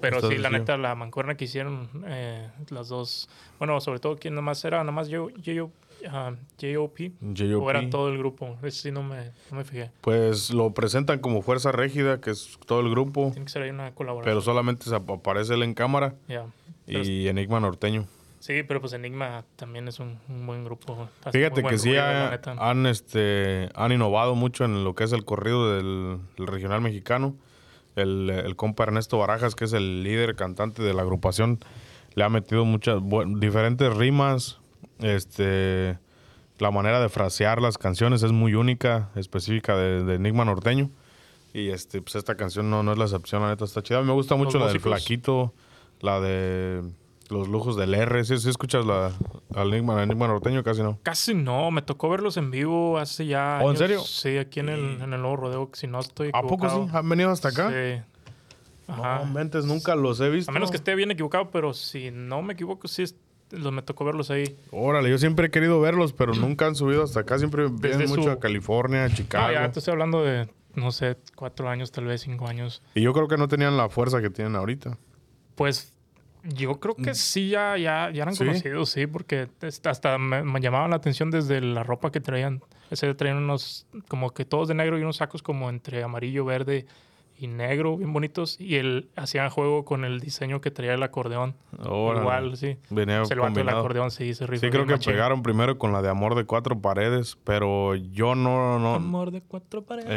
Pero 0.00 0.16
Está 0.16 0.28
sí, 0.28 0.38
la 0.38 0.50
neta, 0.50 0.76
la 0.76 0.94
mancuerna 0.94 1.36
que 1.36 1.44
hicieron 1.46 1.88
eh, 2.06 2.48
las 2.70 2.88
dos. 2.88 3.28
Bueno, 3.58 3.80
sobre 3.80 3.98
todo 3.98 4.16
quien 4.16 4.34
nomás 4.34 4.64
era, 4.64 4.84
nomás 4.84 5.08
yo, 5.08 5.30
yo, 5.30 5.70
ah, 6.10 6.32
JOP. 6.60 6.98
JOP. 7.36 7.62
O 7.62 7.70
era 7.70 7.88
todo 7.90 8.08
el 8.10 8.18
grupo. 8.18 8.56
Eso 8.62 8.82
sí, 8.82 8.92
no 8.92 9.02
me, 9.02 9.30
no 9.50 9.56
me 9.58 9.64
fijé. 9.64 9.90
Pues 10.02 10.50
lo 10.50 10.72
presentan 10.74 11.18
como 11.18 11.42
Fuerza 11.42 11.72
Régida, 11.72 12.20
que 12.20 12.30
es 12.30 12.58
todo 12.66 12.80
el 12.80 12.90
grupo, 12.90 13.30
Tiene 13.32 13.46
que 13.46 13.52
ser 13.52 13.62
ahí 13.62 13.70
una 13.70 13.84
pero 13.86 13.94
colaboración. 13.94 14.42
solamente 14.42 14.84
se 14.88 14.94
ap- 14.94 15.10
aparece 15.10 15.54
él 15.54 15.62
en 15.62 15.74
cámara 15.74 16.14
Ya. 16.28 16.46
Pero 16.84 17.02
y 17.02 17.26
Enigma 17.28 17.58
Norteño. 17.60 18.06
Sí, 18.38 18.62
pero 18.62 18.80
pues 18.80 18.92
Enigma 18.92 19.44
también 19.56 19.88
es 19.88 19.98
un, 19.98 20.18
un 20.28 20.46
buen 20.46 20.62
grupo. 20.64 21.08
Hace 21.24 21.36
Fíjate 21.38 21.62
buen 21.62 21.72
que 21.74 21.78
sí 21.78 21.96
ha- 21.96 22.38
han, 22.58 22.86
este, 22.86 23.70
han 23.74 23.90
innovado 23.90 24.36
mucho 24.36 24.64
en 24.64 24.84
lo 24.84 24.94
que 24.94 25.02
es 25.04 25.12
el 25.12 25.24
corrido 25.24 25.74
del, 25.74 26.18
del 26.36 26.46
regional 26.46 26.80
mexicano. 26.80 27.34
El, 27.96 28.30
el 28.30 28.54
compa 28.54 28.84
Ernesto 28.84 29.18
Barajas, 29.18 29.54
que 29.54 29.64
es 29.64 29.72
el 29.72 30.04
líder 30.04 30.36
cantante 30.36 30.82
de 30.82 30.94
la 30.94 31.02
agrupación, 31.02 31.58
le 32.14 32.24
ha 32.24 32.28
metido 32.28 32.64
muchas 32.64 33.02
diferentes 33.38 33.92
rimas. 33.94 34.58
Este, 35.00 35.98
la 36.58 36.70
manera 36.70 37.00
de 37.00 37.08
frasear 37.08 37.60
las 37.60 37.78
canciones 37.78 38.22
es 38.22 38.32
muy 38.32 38.54
única, 38.54 39.10
específica 39.16 39.76
de, 39.76 40.04
de 40.04 40.14
Enigma 40.14 40.44
Norteño. 40.44 40.90
Y 41.52 41.70
este, 41.70 42.02
pues 42.02 42.16
esta 42.16 42.34
canción 42.36 42.68
no, 42.68 42.82
no 42.82 42.92
es 42.92 42.98
la 42.98 43.04
excepción, 43.04 43.42
la 43.42 43.48
neta 43.48 43.64
está 43.64 43.82
chida. 43.82 44.02
Me 44.02 44.12
gusta 44.12 44.36
mucho 44.36 44.58
la 44.58 44.66
del 44.66 44.74
músicos. 44.74 44.92
Flaquito, 44.92 45.54
la 46.00 46.20
de 46.20 46.82
los 47.30 47.48
lujos 47.48 47.76
del 47.76 47.94
R. 47.94 48.24
¿Sí, 48.24 48.38
sí 48.38 48.48
escuchas 48.48 48.84
la, 48.86 49.12
al 49.54 49.68
Enigma, 49.72 50.02
Enigma 50.02 50.26
Norteño? 50.28 50.62
Casi 50.62 50.82
no. 50.82 50.98
Casi 51.02 51.34
no, 51.34 51.70
me 51.70 51.82
tocó 51.82 52.08
verlos 52.08 52.36
en 52.36 52.50
vivo 52.50 52.98
hace 52.98 53.26
ya. 53.26 53.60
¿Oh, 53.62 53.70
en 53.70 53.76
serio? 53.76 54.00
Sí, 54.00 54.38
aquí 54.38 54.60
en 54.60 54.68
el, 54.68 55.00
en 55.02 55.12
el 55.12 55.20
nuevo 55.20 55.36
rodeo, 55.36 55.70
si 55.72 55.86
no 55.86 56.00
estoy 56.00 56.30
¿A 56.32 56.42
poco 56.42 56.68
sí? 56.68 56.86
¿Han 56.92 57.08
venido 57.08 57.30
hasta 57.30 57.48
acá? 57.48 57.70
Sí. 57.70 58.02
Ajá. 58.88 59.18
No, 59.24 59.26
mentes, 59.32 59.64
nunca 59.64 59.96
los 59.96 60.20
he 60.20 60.30
visto. 60.30 60.50
A 60.50 60.54
menos 60.54 60.70
que 60.70 60.76
esté 60.76 60.94
bien 60.94 61.10
equivocado, 61.10 61.50
pero 61.50 61.74
si 61.74 62.10
no 62.12 62.42
me 62.42 62.52
equivoco, 62.52 62.86
sí 62.86 63.04
los, 63.50 63.72
me 63.72 63.82
tocó 63.82 64.04
verlos 64.04 64.30
ahí. 64.30 64.56
Órale, 64.70 65.10
yo 65.10 65.18
siempre 65.18 65.46
he 65.46 65.50
querido 65.50 65.80
verlos, 65.80 66.12
pero 66.12 66.34
nunca 66.36 66.66
han 66.66 66.76
subido 66.76 67.02
hasta 67.02 67.20
acá. 67.20 67.38
Siempre 67.38 67.68
vienen 67.68 68.06
su- 68.08 68.16
mucho 68.16 68.30
a 68.30 68.38
California, 68.38 69.08
Chicago. 69.10 69.48
No, 69.48 69.52
ya 69.52 69.72
te 69.72 69.80
estoy 69.80 69.92
hablando 69.92 70.22
de, 70.22 70.48
no 70.76 70.92
sé, 70.92 71.16
cuatro 71.34 71.68
años, 71.68 71.90
tal 71.90 72.04
vez 72.04 72.20
cinco 72.20 72.46
años. 72.46 72.80
Y 72.94 73.02
yo 73.02 73.12
creo 73.12 73.26
que 73.26 73.36
no 73.36 73.48
tenían 73.48 73.76
la 73.76 73.88
fuerza 73.88 74.22
que 74.22 74.30
tienen 74.30 74.54
ahorita. 74.54 74.98
Pues 75.56 75.92
yo 76.54 76.78
creo 76.80 76.94
que 76.94 77.14
sí, 77.14 77.48
ya, 77.50 77.76
ya, 77.76 78.10
ya 78.10 78.22
eran 78.22 78.34
¿Sí? 78.34 78.44
conocidos, 78.44 78.90
sí, 78.90 79.06
porque 79.06 79.48
hasta 79.84 80.18
me, 80.18 80.42
me 80.42 80.60
llamaban 80.60 80.90
la 80.90 80.96
atención 80.96 81.30
desde 81.30 81.60
la 81.60 81.82
ropa 81.82 82.10
que 82.10 82.20
traían. 82.20 82.62
Ese 82.90 83.12
traían 83.14 83.38
unos, 83.38 83.86
como 84.08 84.30
que 84.30 84.44
todos 84.44 84.68
de 84.68 84.74
negro 84.74 84.98
y 84.98 85.02
unos 85.02 85.16
sacos 85.16 85.42
como 85.42 85.68
entre 85.70 86.02
amarillo, 86.02 86.44
verde 86.44 86.86
y 87.38 87.48
negro, 87.48 87.96
bien 87.98 88.12
bonitos. 88.12 88.58
Y 88.60 88.76
él 88.76 89.10
hacía 89.16 89.50
juego 89.50 89.84
con 89.84 90.04
el 90.04 90.20
diseño 90.20 90.60
que 90.60 90.70
traía 90.70 90.94
el 90.94 91.02
acordeón. 91.02 91.54
Órale. 91.84 92.20
Igual, 92.22 92.56
sí. 92.56 92.78
Venía 92.90 93.18
Pues 93.18 93.30
el 93.32 93.38
vato 93.40 93.48
del 93.48 93.54
combinado. 93.56 93.78
acordeón 93.80 94.10
sí 94.10 94.32
se 94.34 94.46
Sí, 94.46 94.70
creo 94.70 94.86
que 94.86 94.92
machín. 94.92 95.12
pegaron 95.12 95.42
primero 95.42 95.76
con 95.78 95.92
la 95.92 96.00
de 96.00 96.08
Amor 96.08 96.34
de 96.34 96.44
Cuatro 96.44 96.80
Paredes, 96.80 97.36
pero 97.44 97.94
yo 97.94 98.34
no, 98.34 98.78
no, 98.78 98.94
Amor 98.94 99.32
de 99.32 99.42
cuatro 99.42 99.82
paredes. 99.82 100.08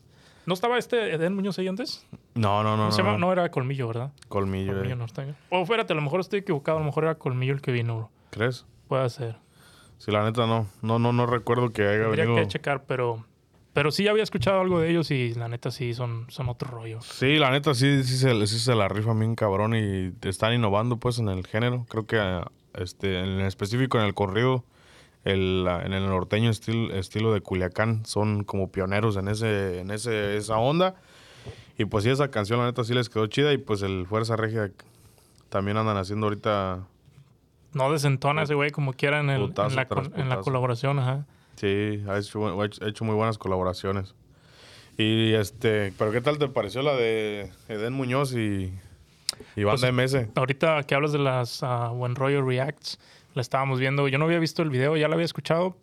Ey. 0.00 0.05
¿No 0.46 0.54
estaba 0.54 0.78
este 0.78 1.14
Eden 1.14 1.34
Muñoz 1.34 1.58
ahí 1.58 1.68
antes? 1.68 2.06
no, 2.34 2.62
no, 2.62 2.76
no, 2.76 2.84
¿Cómo 2.84 2.92
se 2.92 3.02
no, 3.02 3.08
llama? 3.08 3.18
No 3.18 3.32
era 3.32 3.50
Colmillo, 3.50 3.88
¿verdad? 3.88 4.12
Colmillo, 4.28 4.72
Colmillo 4.72 4.94
eh. 4.94 4.96
norteño. 4.96 5.34
O 5.50 5.62
espérate, 5.62 5.92
a 5.92 5.96
lo 5.96 6.02
mejor 6.02 6.20
estoy 6.20 6.38
equivocado. 6.40 6.78
A 6.78 6.80
lo 6.80 6.86
mejor 6.86 7.04
era 7.04 7.16
Colmillo 7.16 7.52
el 7.52 7.60
que 7.60 7.72
vino, 7.72 7.96
bro. 7.96 8.10
¿Crees? 8.30 8.64
Puede 8.88 9.08
ser. 9.10 9.36
Sí, 9.98 10.10
la 10.12 10.22
neta 10.24 10.46
no. 10.46 10.68
No, 10.82 10.98
no, 10.98 11.12
no 11.12 11.26
recuerdo 11.26 11.72
que 11.72 11.82
haya 11.82 12.02
Tendría 12.04 12.24
venido. 12.24 12.42
que 12.42 12.48
checar, 12.48 12.84
pero... 12.84 13.24
Pero 13.72 13.90
sí 13.90 14.08
había 14.08 14.22
escuchado 14.22 14.60
algo 14.60 14.80
de 14.80 14.88
ellos 14.88 15.10
y 15.10 15.34
la 15.34 15.48
neta 15.48 15.70
sí 15.70 15.92
son, 15.92 16.24
son 16.30 16.48
otro 16.48 16.70
rollo. 16.70 17.00
Sí, 17.02 17.36
la 17.36 17.50
neta 17.50 17.74
sí, 17.74 18.04
sí, 18.04 18.16
se, 18.16 18.46
sí 18.46 18.58
se 18.58 18.74
la 18.74 18.88
rifan 18.88 19.18
bien 19.18 19.34
cabrón 19.34 19.74
y 19.74 20.14
están 20.26 20.54
innovando 20.54 20.96
pues 20.96 21.18
en 21.18 21.28
el 21.28 21.46
género. 21.46 21.84
Creo 21.90 22.06
que 22.06 22.40
este, 22.72 23.20
en 23.20 23.40
específico 23.40 23.98
en 23.98 24.04
el 24.04 24.14
corrido, 24.14 24.64
el, 25.26 25.66
en 25.84 25.92
el 25.92 26.06
norteño 26.06 26.50
estil- 26.50 26.92
estilo 26.92 27.32
de 27.32 27.40
Culiacán, 27.40 28.06
son 28.06 28.44
como 28.44 28.70
pioneros 28.70 29.16
en 29.16 29.28
ese, 29.28 29.80
en 29.80 29.90
ese, 29.90 30.36
esa 30.36 30.56
onda. 30.58 30.94
Y 31.78 31.84
pues 31.84 32.04
sí, 32.04 32.10
esa 32.10 32.30
canción 32.30 32.58
la 32.60 32.66
neta 32.66 32.84
sí 32.84 32.94
les 32.94 33.08
quedó 33.08 33.26
chida 33.26 33.52
y 33.52 33.58
pues 33.58 33.82
el 33.82 34.06
Fuerza 34.06 34.36
Regia 34.36 34.70
también 35.48 35.76
andan 35.76 35.96
haciendo 35.96 36.26
ahorita... 36.26 36.86
No 37.72 37.92
desentona 37.92 38.42
ese 38.44 38.54
güey 38.54 38.70
como 38.70 38.94
quiera 38.94 39.20
en, 39.20 39.38
Putazo 39.40 39.68
en, 39.68 39.76
la, 39.76 40.10
en 40.22 40.28
la 40.30 40.40
colaboración, 40.40 40.98
ajá. 40.98 41.26
Sí, 41.56 42.02
ha 42.08 42.18
hecho, 42.18 42.46
ha 42.60 42.88
hecho- 42.88 43.04
muy 43.04 43.14
buenas 43.14 43.36
colaboraciones. 43.36 44.14
Y 44.98 45.32
este, 45.34 45.92
pero 45.98 46.10
¿qué 46.12 46.22
tal 46.22 46.38
te 46.38 46.48
pareció 46.48 46.80
la 46.82 46.94
de 46.94 47.52
Eden 47.68 47.92
Muñoz 47.92 48.32
y, 48.34 48.72
y 49.56 49.64
Banda 49.64 49.92
MS? 49.92 50.28
Ahorita 50.34 50.82
que 50.84 50.94
hablas 50.94 51.12
de 51.12 51.18
las 51.18 51.62
ah, 51.62 51.88
Buen 51.88 52.14
Rollo 52.14 52.42
Reacts, 52.46 52.98
la 53.36 53.42
estábamos 53.42 53.78
viendo. 53.78 54.08
Yo 54.08 54.18
no 54.18 54.24
había 54.24 54.38
visto 54.38 54.62
el 54.62 54.70
video, 54.70 54.96
ya 54.96 55.08
la 55.08 55.14
había 55.14 55.26
escuchado. 55.26 55.76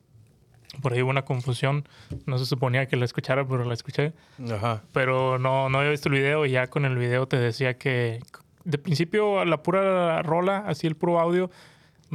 Por 0.81 0.91
ahí 0.91 1.03
hubo 1.03 1.11
una 1.11 1.23
confusión. 1.23 1.87
No 2.25 2.39
se 2.39 2.47
suponía 2.47 2.87
que 2.87 2.95
la 2.97 3.05
escuchara, 3.05 3.47
pero 3.47 3.63
la 3.63 3.75
escuché. 3.75 4.11
Ajá. 4.51 4.81
Pero 4.91 5.37
no, 5.37 5.69
no 5.69 5.77
había 5.77 5.91
visto 5.91 6.09
el 6.09 6.15
video 6.15 6.47
y 6.47 6.51
ya 6.51 6.67
con 6.67 6.83
el 6.83 6.97
video 6.97 7.27
te 7.27 7.37
decía 7.37 7.77
que 7.77 8.19
de 8.63 8.77
principio 8.79 9.45
la 9.45 9.61
pura 9.61 10.23
rola, 10.23 10.63
así 10.65 10.87
el 10.87 10.95
puro 10.95 11.19
audio, 11.19 11.51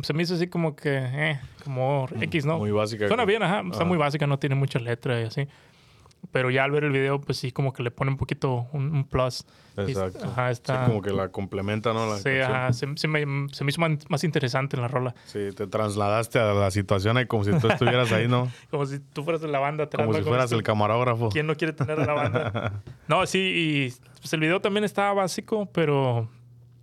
se 0.02 0.12
me 0.12 0.25
hizo 0.25 0.35
así 0.35 0.49
como 0.49 0.75
que, 0.75 0.97
eh, 0.99 1.40
como 1.62 2.09
X, 2.21 2.45
¿no? 2.45 2.59
Muy 2.59 2.73
básica. 2.73 3.07
Suena 3.07 3.25
bien, 3.25 3.42
ajá. 3.45 3.61
Está 3.61 3.76
Ajá. 3.76 3.85
muy 3.85 3.97
básica, 3.99 4.26
no 4.26 4.38
tiene 4.40 4.57
mucha 4.57 4.80
letra 4.80 5.21
y 5.21 5.25
así. 5.25 5.47
Pero 6.30 6.50
ya 6.50 6.64
al 6.64 6.70
ver 6.70 6.85
el 6.85 6.92
video, 6.92 7.20
pues 7.20 7.38
sí, 7.38 7.52
como 7.52 7.73
que 7.73 7.82
le 7.82 7.90
pone 7.90 8.11
un 8.11 8.18
poquito 8.18 8.66
un, 8.73 8.94
un 8.94 9.04
plus. 9.08 9.47
Y- 9.78 9.80
Exacto. 9.92 10.26
Ajá, 10.26 10.50
está. 10.50 10.85
Sí, 10.85 10.87
como 10.90 11.00
que 11.02 11.11
la 11.11 11.28
complementa, 11.30 11.92
¿no? 11.94 12.06
La 12.06 12.16
sí, 12.18 12.25
canción. 12.25 12.42
ajá, 12.52 12.73
se, 12.73 12.87
se 12.97 13.08
me, 13.08 13.49
se 13.52 13.64
me 13.64 13.70
hizo 13.70 13.80
más 14.08 14.25
interesante 14.25 14.76
en 14.76 14.82
la 14.82 14.88
rola. 14.88 15.14
Sí, 15.25 15.50
te 15.56 15.66
trasladaste 15.66 16.38
a 16.38 16.52
la 16.52 16.70
situación 16.70 17.16
ahí 17.16 17.26
como 17.26 17.44
si 17.44 17.52
tú 17.58 17.68
estuvieras 17.68 18.12
ahí, 18.12 18.28
¿no? 18.28 18.50
Como 18.70 18.85
si 18.87 18.99
tú 18.99 19.23
fueras 19.25 19.40
de 19.40 19.49
la 19.49 19.58
banda 19.61 19.85
atrás. 19.85 20.04
Como 20.04 20.12
¿no? 20.18 20.23
si 20.23 20.28
fueras 20.28 20.50
tú- 20.50 20.56
el 20.56 20.62
camarógrafo. 20.62 21.28
¿Quién 21.30 21.47
no 21.47 21.56
quiere 21.56 21.73
tener 21.73 21.99
a 22.00 22.04
la 22.04 22.12
banda? 22.12 22.82
no, 23.08 23.25
sí, 23.26 23.38
y 23.38 23.94
pues 24.20 24.32
el 24.32 24.40
video 24.40 24.61
también 24.61 24.85
estaba 24.85 25.14
básico, 25.14 25.66
pero, 25.73 26.28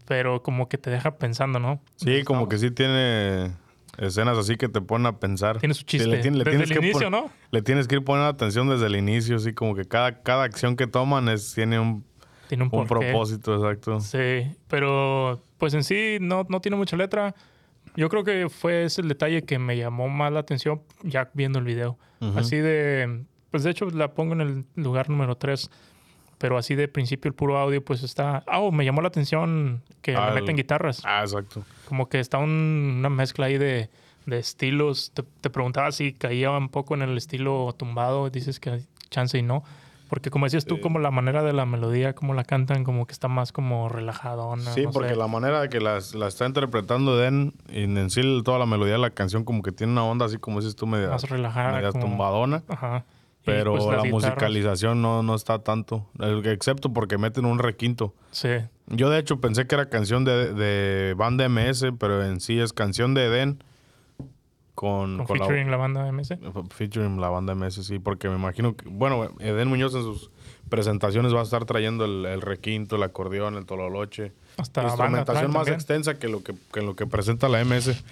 pero 0.05 0.41
como 0.41 0.69
que 0.69 0.77
te 0.79 0.89
deja 0.89 1.17
pensando, 1.17 1.59
¿no? 1.59 1.81
Sí, 1.97 2.23
como 2.23 2.47
que 2.49 2.57
sí 2.57 2.71
tiene 2.71 3.51
escenas 3.97 4.37
así 4.37 4.57
que 4.57 4.69
te 4.69 4.81
ponen 4.81 5.07
a 5.07 5.19
pensar. 5.19 5.59
Tiene 5.59 5.73
su 5.73 5.83
chiste. 5.83 6.07
le, 6.07 6.17
le 6.17 6.21
Desde 6.21 6.43
tienes 6.43 6.71
el 6.71 6.79
que 6.79 6.85
inicio, 6.85 7.09
¿no? 7.09 7.29
Le 7.51 7.61
tienes 7.61 7.87
que 7.87 7.95
ir 7.95 8.03
poniendo 8.03 8.29
atención 8.29 8.69
desde 8.69 8.87
el 8.87 8.95
inicio, 8.95 9.37
así 9.37 9.53
como 9.53 9.75
que 9.75 9.85
cada, 9.85 10.21
cada 10.23 10.43
acción 10.43 10.75
que 10.75 10.87
toman 10.87 11.29
es, 11.29 11.53
tiene 11.53 11.79
un, 11.79 12.05
Tiene 12.47 12.63
un, 12.71 12.87
propósito, 12.87 13.55
exacto. 13.55 13.99
Sí, 13.99 14.55
pero 14.67 15.41
pues 15.57 15.73
en 15.73 15.83
sí 15.83 16.17
no, 16.19 16.45
no 16.49 16.61
tiene 16.61 16.77
mucha 16.77 16.97
letra. 16.97 17.35
Yo 17.95 18.09
creo 18.09 18.23
que 18.23 18.49
fue 18.49 18.85
ese 18.85 19.01
el 19.01 19.07
detalle 19.07 19.43
que 19.43 19.57
me 19.57 19.77
llamó 19.77 20.09
más 20.09 20.31
la 20.31 20.39
atención 20.39 20.81
ya 21.03 21.29
viendo 21.33 21.59
el 21.59 21.65
video. 21.65 21.97
Así 22.35 22.57
de, 22.57 23.23
pues 23.51 23.63
de 23.63 23.69
hecho 23.69 23.85
la 23.91 24.13
pongo 24.13 24.33
en 24.33 24.41
el 24.41 24.65
lugar 24.75 25.09
número 25.09 25.37
3, 25.37 25.69
pero 26.45 26.59
así 26.59 26.75
de 26.75 26.87
principio 26.87 27.27
el 27.27 27.33
puro 27.33 27.57
audio 27.57 27.83
pues 27.83 28.03
está... 28.03 28.43
Ah, 28.45 28.59
oh, 28.59 28.71
me 28.71 28.85
llamó 28.85 29.01
la 29.01 29.07
atención 29.07 29.81
que 30.03 30.15
Ah, 30.15 30.29
meten 30.31 30.55
guitarras. 30.55 31.01
Ah, 31.03 31.21
exacto. 31.21 31.63
Como 31.87 32.07
que 32.07 32.19
está 32.19 32.37
un- 32.37 32.97
una 32.99 33.09
mezcla 33.09 33.47
ahí 33.47 33.57
de, 33.57 33.89
de 34.27 34.37
estilos. 34.37 35.09
Te, 35.15 35.23
te 35.41 35.49
preguntaba 35.49 35.91
si 35.91 36.13
caía 36.13 36.51
un 36.51 36.69
poco 36.69 36.93
en 36.93 37.01
el 37.01 37.17
estilo 37.17 37.73
tumbado, 37.75 38.29
dices 38.29 38.59
que 38.59 38.81
chance 39.09 39.35
y 39.39 39.41
no. 39.41 39.63
Porque 40.07 40.29
como 40.29 40.45
decías 40.45 40.65
tú, 40.65 40.75
Sí. 40.75 40.81
como 40.81 40.99
la 40.99 41.09
manera 41.09 41.41
de 41.41 41.51
la 41.51 41.65
melodía, 41.65 42.13
como 42.13 42.35
la 42.35 42.43
cantan, 42.43 42.83
como 42.83 43.07
que 43.07 43.13
está 43.13 43.27
más 43.27 43.51
como 43.51 43.89
relajadona. 43.89 44.71
Sí, 44.73 44.83
no 44.83 44.91
porque 44.91 45.09
sé. 45.09 45.15
la 45.15 45.25
manera 45.25 45.61
de 45.61 45.69
que 45.69 45.79
las- 45.79 46.13
la 46.13 46.27
está 46.27 46.45
interpretando 46.45 47.17
Den, 47.17 47.53
y 47.69 47.85
en 47.85 48.11
sí 48.11 48.21
toda 48.45 48.59
la 48.59 48.67
melodía 48.67 48.93
de 48.93 48.99
la 48.99 49.09
canción 49.09 49.43
como 49.43 49.63
que 49.63 49.71
tiene 49.71 49.93
una 49.93 50.03
onda 50.03 50.27
así 50.27 50.37
como 50.37 50.59
dices 50.59 50.75
tú, 50.75 50.85
media, 50.85 51.09
más 51.09 51.27
relajada. 51.27 51.71
media 51.77 51.91
como- 51.91 52.05
tumbadona. 52.05 52.61
Ajá. 52.67 53.03
Pero 53.45 53.71
pues, 53.73 53.83
la 53.85 53.91
guitarras. 54.03 54.11
musicalización 54.11 55.01
no, 55.01 55.21
no 55.23 55.35
está 55.35 55.59
tanto. 55.59 56.07
Excepto 56.45 56.91
porque 56.93 57.17
meten 57.17 57.45
un 57.45 57.59
requinto. 57.59 58.13
Sí. 58.31 58.49
Yo 58.87 59.09
de 59.09 59.19
hecho 59.19 59.39
pensé 59.39 59.67
que 59.67 59.75
era 59.75 59.89
canción 59.89 60.25
de, 60.25 60.53
de 60.53 61.13
banda 61.15 61.47
MS, 61.47 61.85
pero 61.99 62.23
en 62.25 62.39
sí 62.39 62.59
es 62.59 62.73
canción 62.73 63.13
de 63.13 63.25
Eden 63.27 63.63
con, 64.73 65.17
Con 65.19 65.25
con 65.25 65.39
la- 65.39 65.45
featuring 65.45 65.71
la 65.71 65.77
banda 65.77 66.11
MS. 66.11 66.29
featuring 66.71 67.19
la 67.21 67.29
banda 67.29 67.55
MS, 67.55 67.85
sí, 67.85 67.99
porque 67.99 68.27
me 68.29 68.35
imagino 68.35 68.75
que, 68.75 68.87
bueno, 68.89 69.29
Eden 69.39 69.69
Muñoz 69.69 69.95
en 69.95 70.01
sus 70.03 70.31
presentaciones 70.69 71.33
va 71.33 71.39
a 71.39 71.43
estar 71.43 71.63
trayendo 71.65 72.03
el, 72.05 72.25
el 72.25 72.41
requinto, 72.41 72.97
el 72.97 73.03
acordeón, 73.03 73.55
el 73.55 73.65
tololoche. 73.65 74.33
Hasta 74.57 74.83
instrumentación 74.83 75.47
más 75.51 75.53
también. 75.61 75.75
extensa 75.75 76.15
que 76.19 76.27
lo 76.27 76.43
que, 76.43 76.53
que 76.73 76.81
lo 76.81 76.95
que 76.95 77.05
presenta 77.07 77.47
la 77.47 77.63
MS. 77.63 78.03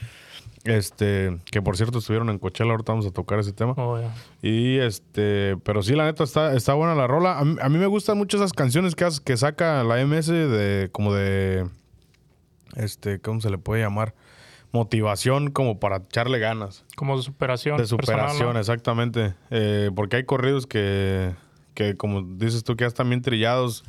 Este, 0.64 1.40
que 1.52 1.62
por 1.62 1.76
cierto 1.76 2.00
estuvieron 2.00 2.30
en 2.30 2.40
Coachella, 2.40 2.72
ahorita 2.72 2.94
vamos 2.94 3.06
a 3.06 3.12
tocar 3.12 3.40
ese 3.40 3.52
tema. 3.52 3.74
Oh. 3.76 4.00
Y 4.42 4.78
este, 4.78 5.58
pero 5.64 5.84
sí, 5.84 5.94
la 5.94 6.06
neta 6.06 6.24
está, 6.24 6.54
está 6.54 6.74
buena 6.74 6.96
la 6.96 7.06
rola. 7.06 7.38
A 7.38 7.44
mí, 7.44 7.58
a 7.62 7.68
mí 7.68 7.78
me 7.78 7.88
gustan 7.88 8.18
mucho 8.18 8.38
esas 8.38 8.54
canciones 8.54 8.96
que, 8.96 9.06
que 9.26 9.36
saca 9.36 9.84
la 9.84 10.06
MS 10.06 10.28
de 10.28 10.90
como 10.94 11.14
de 11.14 11.68
este, 12.76 13.20
¿cómo 13.20 13.42
se 13.42 13.50
le 13.50 13.58
puede 13.58 13.82
llamar? 13.82 14.16
Motivación 14.72 15.52
como 15.52 15.80
para 15.80 15.98
echarle 15.98 16.40
ganas. 16.40 16.86
Como 16.96 17.18
de 17.18 17.24
superación. 17.24 17.78
De 17.78 17.84
personal, 17.84 18.30
superación, 18.30 18.54
¿no? 18.54 18.60
exactamente. 18.60 19.36
Eh, 19.52 19.92
porque 19.96 20.16
hay 20.16 20.24
corridos 20.24 20.66
que, 20.66 21.36
que, 21.74 21.96
como 21.96 22.22
dices 22.22 22.64
tú, 22.64 22.76
que 22.76 22.84
ya 22.84 22.88
están 22.88 23.10
bien 23.10 23.22
trillados 23.22 23.84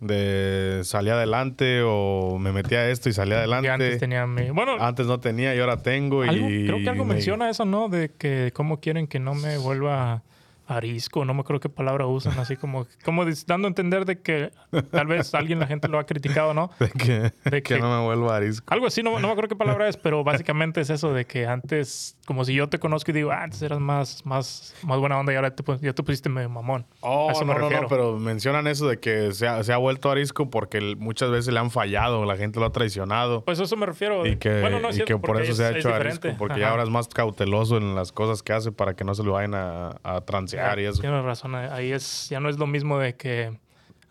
de 0.00 0.80
salí 0.84 1.10
adelante 1.10 1.82
o 1.84 2.38
me 2.38 2.52
metí 2.52 2.74
a 2.74 2.88
esto 2.90 3.08
y 3.08 3.12
salí 3.12 3.32
adelante. 3.32 3.70
Antes 3.70 3.98
tenía 3.98 4.26
mi- 4.26 4.50
Bueno, 4.50 4.76
Antes 4.80 5.06
no 5.06 5.20
tenía 5.20 5.54
y 5.54 5.60
ahora 5.60 5.82
tengo. 5.82 6.22
algo- 6.22 6.48
y, 6.50 6.66
creo 6.66 6.78
que 6.78 6.88
algo 6.88 7.04
me- 7.04 7.14
menciona 7.14 7.50
eso, 7.50 7.64
¿no? 7.66 7.88
De 7.88 8.10
que 8.10 8.50
cómo 8.54 8.80
quieren 8.80 9.06
que 9.06 9.18
no 9.20 9.34
me 9.34 9.58
vuelva 9.58 10.22
arisco, 10.70 11.24
no 11.24 11.34
me 11.34 11.40
acuerdo 11.40 11.60
qué 11.60 11.68
palabra 11.68 12.06
usan, 12.06 12.38
así 12.38 12.56
como, 12.56 12.86
como 13.04 13.24
dando 13.46 13.66
a 13.66 13.70
entender 13.70 14.04
de 14.04 14.20
que 14.20 14.50
tal 14.90 15.06
vez 15.06 15.34
alguien, 15.34 15.58
la 15.58 15.66
gente 15.66 15.88
lo 15.88 15.98
ha 15.98 16.06
criticado, 16.06 16.54
¿no? 16.54 16.70
De 16.78 16.90
que, 16.90 17.32
De 17.50 17.62
que 17.62 17.74
que- 17.74 17.78
no 17.78 17.98
me 17.98 18.04
vuelva 18.04 18.36
arisco. 18.36 18.72
Algo 18.72 18.86
así, 18.86 19.02
no, 19.02 19.12
no 19.18 19.26
me 19.26 19.32
acuerdo 19.32 19.48
qué 19.48 19.56
palabra 19.56 19.88
es, 19.88 19.96
pero 19.96 20.22
básicamente 20.24 20.80
es 20.80 20.90
eso 20.90 21.12
de 21.12 21.24
que 21.26 21.46
antes, 21.46 22.16
como 22.26 22.44
si 22.44 22.54
yo 22.54 22.68
te 22.68 22.78
conozco 22.78 23.10
y 23.10 23.14
digo, 23.14 23.30
ah, 23.32 23.42
antes 23.42 23.60
eras 23.62 23.80
más, 23.80 24.24
más, 24.24 24.74
más 24.82 24.98
buena 24.98 25.18
onda 25.18 25.32
y 25.32 25.36
ahora 25.36 25.54
te, 25.54 25.62
ya 25.80 25.92
te 25.92 26.02
pusiste 26.02 26.28
medio 26.28 26.48
mamón. 26.48 26.86
Oh, 27.00 27.28
a 27.28 27.32
eso 27.32 27.40
no, 27.44 27.52
me 27.52 27.54
no, 27.54 27.60
refiero. 27.60 27.82
no, 27.82 27.88
pero 27.88 28.18
mencionan 28.18 28.66
eso 28.66 28.86
de 28.88 28.98
que 29.00 29.32
se 29.32 29.46
ha, 29.48 29.62
se 29.64 29.72
ha 29.72 29.76
vuelto 29.76 30.10
arisco 30.10 30.50
porque 30.50 30.80
muchas 30.98 31.30
veces 31.30 31.52
le 31.52 31.60
han 31.60 31.70
fallado, 31.70 32.24
la 32.24 32.36
gente 32.36 32.60
lo 32.60 32.66
ha 32.66 32.72
traicionado. 32.72 33.44
Pues 33.44 33.58
a 33.60 33.64
eso 33.64 33.76
me 33.76 33.86
refiero. 33.86 34.26
Y 34.26 34.36
que, 34.36 34.60
bueno, 34.60 34.78
no 34.80 34.88
es 34.88 34.94
y 34.94 34.96
cierto, 34.98 35.14
que 35.14 35.18
por 35.20 35.28
porque 35.30 35.42
eso 35.44 35.54
se 35.54 35.64
ha 35.64 35.70
es 35.70 35.76
hecho 35.76 35.88
diferente. 35.88 36.28
arisco, 36.28 36.38
porque 36.38 36.60
ya 36.60 36.70
ahora 36.70 36.82
es 36.84 36.90
más 36.90 37.08
cauteloso 37.08 37.76
en 37.76 37.94
las 37.94 38.12
cosas 38.12 38.42
que 38.42 38.52
hace 38.52 38.72
para 38.72 38.94
que 38.94 39.04
no 39.04 39.14
se 39.14 39.22
lo 39.24 39.32
vayan 39.32 39.54
a, 39.54 39.96
a 40.02 40.20
transear 40.20 40.59
Tienes 41.00 41.24
razón, 41.24 41.54
ahí 41.54 41.92
es, 41.92 42.28
ya 42.28 42.40
no 42.40 42.48
es 42.48 42.58
lo 42.58 42.66
mismo 42.66 42.98
de 42.98 43.14
que 43.16 43.58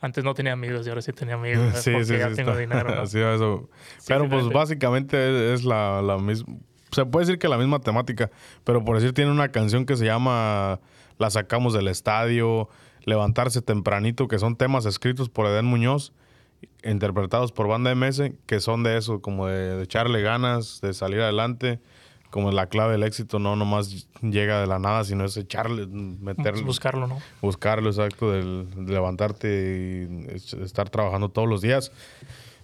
antes 0.01 0.23
no 0.23 0.33
tenía 0.33 0.53
amigos 0.53 0.85
y 0.85 0.89
ahora 0.89 1.01
sí 1.01 1.11
tenía 1.13 1.35
amigos, 1.35 1.73
Sí, 1.81 1.91
porque 1.91 2.05
sí, 2.05 2.17
ya 2.17 2.29
sí. 2.29 2.35
tengo 2.35 2.55
dinero. 2.55 3.03
pero 4.07 4.29
pues 4.29 4.47
básicamente 4.49 5.53
es, 5.53 5.59
es 5.59 5.65
la, 5.65 6.01
la 6.01 6.17
misma. 6.17 6.55
Se 6.91 7.05
puede 7.05 7.25
decir 7.25 7.39
que 7.39 7.47
la 7.47 7.57
misma 7.57 7.79
temática, 7.79 8.31
pero 8.63 8.83
por 8.83 8.95
decir 8.95 9.13
tiene 9.13 9.31
una 9.31 9.49
canción 9.49 9.85
que 9.85 9.95
se 9.95 10.05
llama 10.05 10.79
La 11.17 11.29
sacamos 11.29 11.73
del 11.73 11.87
estadio, 11.87 12.69
Levantarse 13.05 13.61
tempranito, 13.61 14.27
que 14.27 14.39
son 14.39 14.55
temas 14.55 14.85
escritos 14.85 15.29
por 15.29 15.45
Eden 15.45 15.65
Muñoz, 15.65 16.13
interpretados 16.83 17.51
por 17.51 17.67
Banda 17.67 17.93
MS, 17.93 18.31
que 18.45 18.59
son 18.59 18.83
de 18.83 18.97
eso, 18.97 19.21
como 19.21 19.47
de, 19.47 19.75
de 19.75 19.83
echarle 19.83 20.21
ganas, 20.21 20.81
de 20.81 20.93
salir 20.93 21.21
adelante. 21.21 21.79
Como 22.29 22.51
la 22.51 22.67
clave 22.67 22.91
del 22.93 23.03
éxito 23.03 23.39
no 23.39 23.55
nomás 23.55 24.07
llega 24.21 24.61
de 24.61 24.67
la 24.67 24.77
nada, 24.77 25.03
sino 25.03 25.25
es 25.25 25.35
echarle, 25.35 25.87
meterle, 25.87 26.61
Buscarlo, 26.63 27.07
¿no? 27.07 27.17
buscarlo, 27.41 27.89
exacto, 27.89 28.31
del, 28.31 28.67
de 28.75 28.93
levantarte 28.93 30.07
y 30.29 30.35
es- 30.35 30.53
estar 30.53 30.89
trabajando 30.91 31.29
todos 31.29 31.47
los 31.49 31.61
días. 31.61 31.91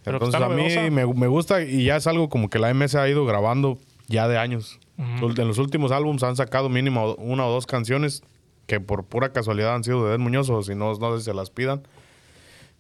Pero 0.04 0.18
Entonces 0.18 0.40
a 0.40 0.50
mí 0.50 0.92
me, 0.92 1.06
me 1.08 1.28
gusta 1.28 1.64
y 1.64 1.86
ya 1.86 1.96
es 1.96 2.06
algo 2.06 2.30
como 2.30 2.50
que 2.50 2.60
la 2.60 2.70
MS 2.72 2.94
ha 2.96 3.10
ido 3.10 3.26
grabando 3.26 3.80
ya 4.08 4.28
de 4.28 4.38
años. 4.38 4.80
En 4.98 5.48
los 5.48 5.58
últimos 5.58 5.92
álbumes 5.92 6.22
han 6.24 6.36
sacado 6.36 6.70
mínimo 6.70 7.16
una 7.16 7.46
o 7.48 7.52
dos 7.52 7.66
canciones 7.66 8.22
que 8.68 8.80
por 8.80 9.04
pura 9.06 9.34
casualidad 9.34 9.74
han 9.76 9.84
sido 9.84 10.08
de 10.08 10.14
Ed 10.14 10.20
Muñoz 10.20 10.50
o 10.52 10.62
si 10.62 10.76
no, 10.76 10.94
no 10.94 11.12
sé 11.14 11.20
si 11.20 11.26
se 11.26 11.34
las 11.34 11.50
pidan. 11.50 11.82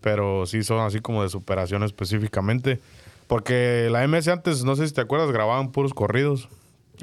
Pero 0.02 0.46
sí 0.46 0.64
son 0.64 0.80
así 0.82 1.00
como 1.00 1.24
de 1.24 1.30
superación 1.30 1.84
específicamente. 1.84 2.80
Porque 3.28 3.88
la 3.92 4.08
MS 4.08 4.28
antes, 4.28 4.64
no 4.64 4.76
sé 4.76 4.88
si 4.88 4.94
te 4.94 5.02
acuerdas, 5.02 5.32
grababan 5.32 5.72
puros 5.72 5.94
corridos. 5.96 6.48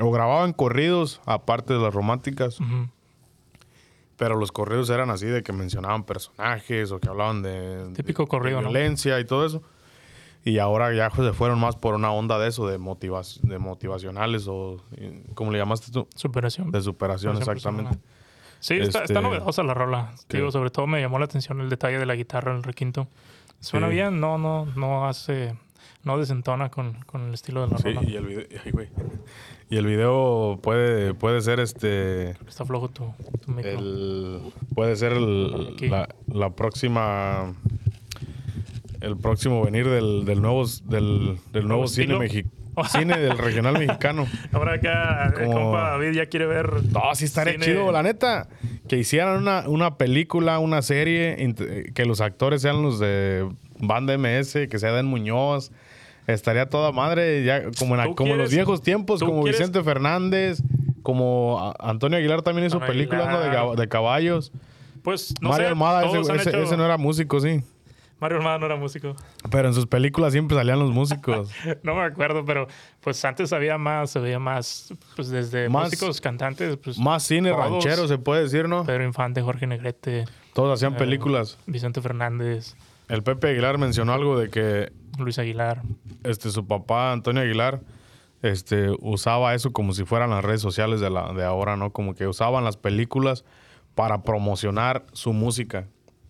O 0.01 0.11
grababan 0.11 0.53
corridos 0.53 1.21
aparte 1.27 1.73
de 1.75 1.81
las 1.81 1.93
románticas. 1.95 2.59
Pero 4.17 4.37
los 4.37 4.53
corridos 4.53 4.89
eran 4.91 5.11
así 5.11 5.27
de 5.27 5.43
que 5.43 5.53
mencionaban 5.53 6.05
personajes 6.05 6.93
o 6.93 7.01
que 7.01 7.09
hablaban 7.09 7.43
de, 7.43 7.93
Típico 7.95 8.23
de- 8.25 8.29
corrido, 8.29 8.59
de 8.59 8.65
¿no? 8.65 8.71
violencia 8.71 9.19
y 9.19 9.25
todo 9.25 9.45
eso. 9.45 9.63
Y 10.45 10.59
ahora 10.59 10.93
ya 10.93 11.09
se 11.11 11.33
fueron 11.33 11.59
más 11.61 11.77
por 11.77 11.95
una 11.95 12.11
onda 12.13 12.39
de 12.39 12.49
eso, 12.49 12.67
de, 12.67 12.77
motivas, 12.79 13.41
de 13.43 13.59
motivacionales 13.59 14.47
o, 14.49 14.83
¿cómo 15.35 15.51
le 15.53 15.59
llamaste 15.59 15.93
tú? 15.93 16.09
Superación. 16.15 16.71
De 16.71 16.81
superación, 16.83 17.35
Superación 17.39 17.77
exactamente. 17.79 17.99
Sí, 18.61 18.75
está, 18.75 19.01
está 19.05 19.15
Este- 19.15 19.21
novedosa 19.21 19.63
la 19.63 19.75
rola. 19.75 20.13
Sí. 20.17 20.25
Digo, 20.37 20.51
sobre 20.51 20.71
todo 20.71 20.87
me 20.87 21.01
llamó 21.01 21.19
la 21.19 21.25
atención 21.25 21.61
el 21.61 21.69
detalle 21.69 21.99
de 21.99 22.07
la 22.07 22.15
guitarra 22.15 22.51
en 22.53 22.59
el 22.59 22.63
requinto. 22.65 23.09
Suena 23.61 23.89
Sí. 23.89 23.95
bien, 23.95 24.21
no, 24.21 24.39
no, 24.39 24.67
no 24.77 25.07
hace, 25.07 25.57
no 26.05 26.19
desentona 26.19 26.69
con, 26.71 26.95
con 27.07 27.23
el 27.29 27.35
estilo 27.35 27.63
de 27.63 27.69
la 27.73 27.79
Sí, 27.79 27.93
rola. 27.95 28.03
y 28.09 28.17
el 28.17 28.27
video, 28.27 28.45
ay, 28.65 28.71
güey. 28.73 28.89
Y 29.71 29.77
el 29.77 29.87
video 29.87 30.59
puede, 30.63 31.15
puede 31.15 31.41
ser 31.41 31.59
este 31.61 32.31
Está 32.47 32.65
flojo 32.67 32.89
tu, 32.91 33.13
tu 33.45 33.53
micro. 33.53 33.71
el, 33.71 34.41
puede 34.75 34.97
ser 34.97 35.13
el- 35.13 35.77
la, 35.91 36.09
la 36.27 36.51
próxima 36.51 37.55
el 39.01 39.17
próximo 39.17 39.65
venir 39.65 39.89
del, 39.89 40.25
del 40.25 40.41
nuevo 40.43 40.65
del, 40.85 41.39
del 41.53 41.67
nuevo 41.67 41.89
cine 41.89 42.19
mexicano 42.19 42.53
cine 42.89 43.19
del 43.19 43.37
regional 43.37 43.75
mexicano. 43.79 44.27
Ahora 44.51 44.75
acá 44.77 45.27
el 45.37 45.45
Como- 45.47 45.53
compa 45.73 45.91
David 45.91 46.13
ya 46.13 46.27
quiere 46.27 46.47
ver. 46.47 46.73
No, 46.91 47.03
sí 47.15 47.27
estaría 47.27 47.53
cine. 47.55 47.67
chido, 47.67 47.93
la 47.93 48.03
neta. 48.03 48.49
Que 48.89 48.97
hicieran 48.97 49.39
una, 49.43 49.69
una 49.69 49.97
película, 49.99 50.59
una 50.59 50.81
serie, 50.81 51.37
que 51.95 52.05
los 52.07 52.23
actores 52.23 52.63
sean 52.63 52.83
los 52.83 52.99
de 52.99 53.47
Banda 53.79 54.17
MS, 54.17 54.69
que 54.71 54.79
sea 54.79 54.91
Dan 54.91 55.05
Muñoz. 55.07 55.71
Estaría 56.27 56.69
toda 56.69 56.93
madre, 56.93 57.45
ya 57.45 57.63
como, 57.79 57.97
en, 57.97 58.05
¿Tú 58.09 58.15
como 58.15 58.33
en 58.33 58.39
los 58.39 58.51
viejos 58.51 58.81
tiempos, 58.83 59.21
como 59.21 59.43
quieres- 59.43 59.59
Vicente 59.59 59.83
Fernández, 59.83 60.63
como 61.03 61.75
Antonio 61.81 62.19
Aguilar 62.19 62.43
también 62.43 62.67
hizo 62.69 62.79
películas 62.81 63.29
¿no? 63.29 63.75
de, 63.75 63.89
caballos. 63.89 64.53
Pues 65.03 65.35
no 65.41 65.49
Mario 65.49 65.67
sé. 65.67 65.71
Almada, 65.71 66.05
ese, 66.07 66.21
ese- 66.35 66.51
hecho- 66.51 66.63
ese 66.63 66.77
no 66.77 66.85
era 66.85 66.97
músico, 66.97 67.41
sí. 67.41 67.61
Mario 68.21 68.39
Almada 68.39 68.59
no 68.59 68.67
era 68.67 68.77
músico. 68.77 69.17
Pero 69.51 69.67
en 69.67 69.75
sus 69.75 69.89
películas 69.89 70.31
siempre 70.33 70.57
salían 70.57 70.79
los 70.79 70.93
músicos. 70.93 71.51
No 71.83 71.97
me 71.97 72.03
acuerdo, 72.03 72.45
pero 72.45 72.69
pues 73.01 73.25
antes 73.25 73.53
había 73.53 73.79
más, 73.79 74.15
veía 74.15 74.39
más, 74.39 74.95
pues 75.17 75.29
desde 75.29 75.69
Más- 75.69 75.87
músicos, 75.87 76.21
cantantes, 76.21 76.77
pues 76.77 76.99
Más 76.99 77.25
cine 77.25 77.51
Todos. 77.51 77.65
ranchero, 77.69 78.07
se 78.07 78.19
puede 78.19 78.43
decir, 78.45 78.69
¿no? 78.69 78.85
Pedro 78.87 79.03
Infante, 79.03 79.43
Jorge 79.43 79.67
Negrete, 79.67 80.27
Todos 80.55 80.73
hacían 80.79 80.95
Eh, 80.95 80.99
películas. 80.99 81.59
Vicente 81.67 82.01
Fernández, 82.01 82.77
El 83.09 83.25
Pepe 83.25 83.49
Aguilar 83.49 83.77
mencionó 83.79 84.13
algo 84.13 84.39
de 84.39 84.51
que 84.51 84.93
Luis 85.19 85.39
Aguilar. 85.39 85.83
este, 86.25 86.51
su 86.51 86.67
papá, 86.67 87.13
Antonio 87.13 87.43
Aguilar, 87.43 87.81
este, 88.43 88.91
usaba 89.01 89.55
eso 89.55 89.73
como 89.73 89.93
si 89.93 90.05
fueran 90.05 90.31
las 90.31 90.45
redes 90.45 90.61
sociales 90.61 91.01
de, 91.01 91.11
la, 91.11 91.33
de 91.33 91.45
ahora, 91.45 91.77
¿no? 91.77 91.93
Como 91.93 92.15
que 92.15 92.27
usaban 92.27 92.65
las 92.65 92.77
películas 92.77 93.45
para 93.95 94.23
promocionar 94.23 95.05
su 95.13 95.33
música. 95.33 95.87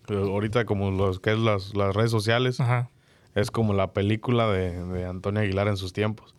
Eh, 0.09 0.15
Ahorita 0.17 0.65
como 0.65 0.91
los 0.91 1.19
que 1.19 1.31
es 1.31 1.39
las, 1.39 1.75
las 1.75 1.95
redes 1.95 2.11
sociales, 2.11 2.59
Ajá. 2.59 2.89
es 3.35 3.51
como 3.51 3.73
la 3.73 3.93
película 3.93 4.47
de, 4.51 4.83
de 4.85 5.05
Antonio 5.05 5.41
Aguilar 5.41 5.67
en 5.67 5.77
sus 5.77 5.93
tiempos. 5.93 6.35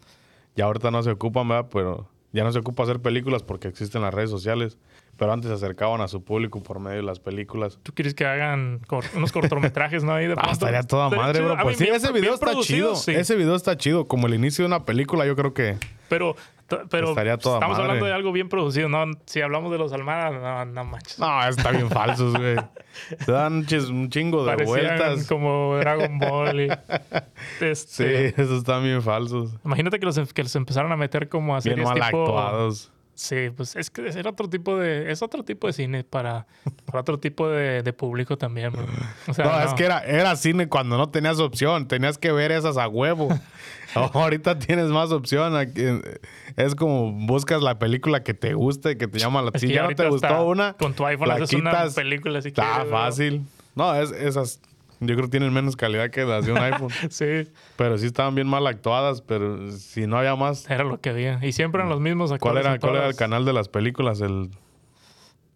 Y 0.55 0.61
ahorita 0.61 0.91
no 0.91 1.03
se 1.03 1.11
ocupan, 1.11 1.49
¿verdad? 1.49 1.69
Pero 1.73 2.09
ya 2.33 2.45
no 2.45 2.53
se 2.53 2.59
ocupa 2.61 2.83
hacer 2.85 3.01
películas 3.01 3.43
porque 3.43 3.67
existen 3.69 4.03
las 4.03 4.15
redes 4.15 4.31
sociales. 4.31 4.79
Pero 5.17 5.33
antes 5.33 5.49
se 5.49 5.55
acercaban 5.55 6.01
a 6.01 6.09
su 6.09 6.25
público 6.25 6.63
por 6.63 6.81
medio 6.81 6.97
de 6.97 7.03
las 7.05 7.21
películas. 7.21 7.79
¿Tú 7.83 7.93
quieres 7.95 8.15
que 8.15 8.27
hagan 8.27 8.81
cor- 8.87 9.05
unos 9.15 9.31
cortometrajes, 9.33 10.03
no? 10.05 10.13
Ahí 10.13 10.27
de 10.27 10.35
Ah, 10.39 10.51
estaría 10.53 10.83
toda 10.83 11.05
Estaría 11.07 11.23
madre, 11.25 11.39
chido. 11.41 11.55
bro. 11.55 11.63
Pues 11.63 11.77
sí, 11.79 11.85
bien- 11.85 11.97
ese 11.97 12.09
bien 12.13 12.21
video 12.23 12.35
está 12.35 12.55
chido. 12.61 12.97
sí. 12.97 13.13
Ese 13.13 13.37
video 13.37 13.55
está 13.55 13.77
chido. 13.77 14.07
Como 14.07 14.27
el 14.27 14.35
inicio 14.35 14.63
de 14.65 14.67
una 14.67 14.85
película, 14.85 15.25
yo 15.27 15.37
creo 15.37 15.55
que... 15.55 15.77
Pero, 16.09 16.37
pero 16.91 17.11
Estaría 17.11 17.39
toda 17.39 17.57
estamos 17.57 17.77
madre. 17.79 17.83
hablando 17.91 18.07
de 18.07 18.13
algo 18.13 18.33
bien 18.33 18.49
producido, 18.49 18.89
¿no? 18.89 19.05
Si 19.27 19.41
hablamos 19.41 19.71
de 19.73 19.79
los 19.79 19.93
Almada, 19.93 20.31
no, 20.31 20.65
no 20.73 20.85
manches. 20.85 21.19
No, 21.19 21.43
está 21.49 21.71
bien 21.71 21.89
falsos, 21.91 22.37
güey. 22.37 22.57
Se 23.25 23.33
dan 23.33 23.65
un 23.91 24.09
chingo 24.11 24.45
de 24.45 24.53
Parecían 24.53 24.99
vueltas. 24.99 25.27
como 25.27 25.77
Dragon 25.79 26.19
Ball. 26.19 26.61
y- 26.61 26.69
Sí, 27.61 27.65
este, 27.67 28.29
esos 28.41 28.59
están 28.59 28.83
bien 28.83 29.03
falsos. 29.03 29.55
Imagínate 29.65 29.99
que 29.99 30.07
los, 30.07 30.33
que 30.33 30.43
los 30.43 30.55
empezaron 30.57 30.91
a 30.93 30.97
meter 30.97 31.29
como 31.29 31.55
a 31.55 31.61
Bien 31.61 31.77
series 31.77 31.89
mal 31.89 32.01
tipo... 32.01 32.23
actuados. 32.25 32.91
Sí, 33.15 33.51
pues 33.57 33.77
es 33.77 33.91
que 33.91 34.09
es 34.09 34.17
otro 34.27 34.49
tipo 34.49 34.77
de, 34.77 35.13
es 35.13 35.23
otro 35.23 35.45
tipo 35.45 35.69
de 35.69 35.73
cine 35.73 36.03
para, 36.05 36.47
para 36.85 37.01
otro 37.01 37.19
tipo 37.21 37.49
de, 37.49 37.83
de 37.83 37.93
público 37.93 38.37
también, 38.37 38.73
bro. 38.73 38.87
O 39.29 39.35
sea, 39.35 39.45
no, 39.45 39.61
es 39.61 39.73
que 39.75 39.85
era, 39.85 40.01
era 40.05 40.35
cine 40.35 40.69
cuando 40.69 40.99
no 40.99 41.09
tenías 41.11 41.39
opción. 41.39 41.87
Tenías 41.87 42.19
que 42.19 42.33
ver 42.33 42.51
esas 42.51 42.77
a 42.77 42.89
huevo. 42.89 43.29
Ahorita 43.95 44.59
tienes 44.59 44.89
más 44.89 45.13
opción. 45.13 45.55
aquí, 45.57 45.83
Es 46.57 46.75
como 46.75 47.13
buscas 47.13 47.63
la 47.63 47.79
película 47.79 48.25
que 48.25 48.35
te 48.35 48.55
guste, 48.55 48.99
que 48.99 49.07
te 49.07 49.21
llama 49.21 49.43
la 49.43 49.53
que 49.53 49.61
Si 49.61 49.69
ya 49.69 49.85
no 49.89 49.95
te 49.95 50.09
gustó 50.09 50.45
una, 50.47 50.73
con 50.73 50.95
tu 50.95 51.07
iPhone 51.07 51.31
haces 51.31 51.53
una 51.53 51.71
quitas. 51.71 51.95
película 51.95 52.43
si 52.43 52.49
Está 52.49 52.85
fácil. 52.91 53.43
No, 53.77 53.95
es, 53.95 54.11
esas 54.11 54.61
yo 55.01 55.15
creo 55.15 55.23
que 55.27 55.31
tienen 55.31 55.53
menos 55.53 55.77
calidad 55.77 56.11
que 56.11 56.25
las 56.25 56.47
de 56.47 56.53
un 56.53 56.59
iPhone. 56.59 56.91
Sí, 57.11 57.49
Pero 57.77 57.99
sí 57.99 58.07
estaban 58.07 58.35
bien 58.35 58.47
mal 58.47 58.67
actuadas, 58.67 59.21
pero 59.23 59.71
si 59.73 60.07
no 60.07 60.19
había 60.19 60.37
más. 60.37 60.69
era 60.71 60.85
lo 60.85 61.01
que 61.01 61.11
había. 61.11 61.39
Y 61.45 61.53
siempre 61.53 61.81
eran 61.81 61.91
los 61.91 62.01
mismos 62.01 62.31
¿Cuál 62.31 62.59
actores 62.59 62.65
era, 62.67 62.75
en 62.75 62.81
cuál 62.81 62.97
era 62.97 63.07
el 63.09 63.17
canal 63.17 63.45
de 63.45 63.53
las 63.53 63.69
películas? 63.69 64.21
¿El 64.21 64.51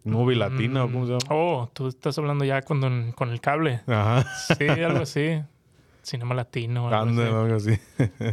Movie 0.03 0.35
Latino? 0.37 0.91
¿Cómo 0.91 1.05
se 1.05 1.11
llama? 1.13 1.25
Oh, 1.29 1.69
tú 1.73 1.87
estás 1.87 2.17
hablando 2.17 2.45
ya 2.45 2.61
con, 2.61 3.11
con 3.13 3.29
el 3.29 3.41
cable. 3.41 3.81
Ajá. 3.87 4.25
Sí, 4.57 4.67
algo 4.67 5.01
así. 5.03 5.41
Cinema 6.09 6.35
latino. 6.35 6.87
algo 6.89 7.01
Ande, 7.09 7.23
así. 7.23 7.33
algo 7.33 7.55
así. 7.55 7.79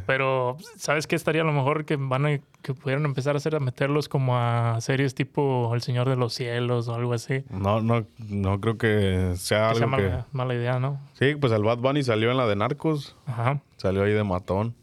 Pero, 0.07 0.57
¿sabes 0.77 1.07
qué 1.07 1.15
estaría 1.17 1.43
a 1.43 1.45
lo 1.45 1.53
mejor 1.53 1.85
que 1.85 1.97
van 1.97 2.27
a, 2.27 2.39
que 2.63 2.75
pudieran 2.75 3.05
empezar 3.05 3.35
a 3.35 3.39
hacer 3.39 3.55
a 3.55 3.61
meterlos 3.61 4.09
como 4.09 4.37
a 4.37 4.81
series 4.81 5.15
tipo 5.15 5.73
El 5.75 5.83
Señor 5.83 6.09
de 6.09 6.17
los 6.17 6.33
Cielos 6.35 6.89
o 6.89 6.95
algo 6.95 7.13
así? 7.13 7.45
No, 7.51 7.81
no, 7.81 8.05
no 8.29 8.61
creo 8.61 8.79
que 8.79 9.35
sea 9.37 9.71
Que 9.71 9.77
sea 9.77 9.85
algo 9.87 9.97
que... 9.97 10.03
mala, 10.03 10.27
mala 10.33 10.55
idea, 10.55 10.79
¿no? 10.79 11.01
Sí, 11.15 11.35
pues 11.37 11.53
el 11.53 11.63
Bad 11.63 11.79
Bunny 11.79 12.03
salió 12.03 12.31
en 12.31 12.37
la 12.37 12.47
de 12.47 12.57
Narcos. 12.57 13.17
Ajá. 13.27 13.61
Salió 13.77 14.03
ahí 14.03 14.13
de 14.13 14.25
matón. 14.25 14.75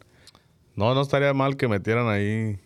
No, 0.76 0.94
no 0.96 1.02
estaría 1.02 1.34
mal 1.34 1.58
que 1.58 1.68
metieran 1.68 2.08
ahí 2.10 2.60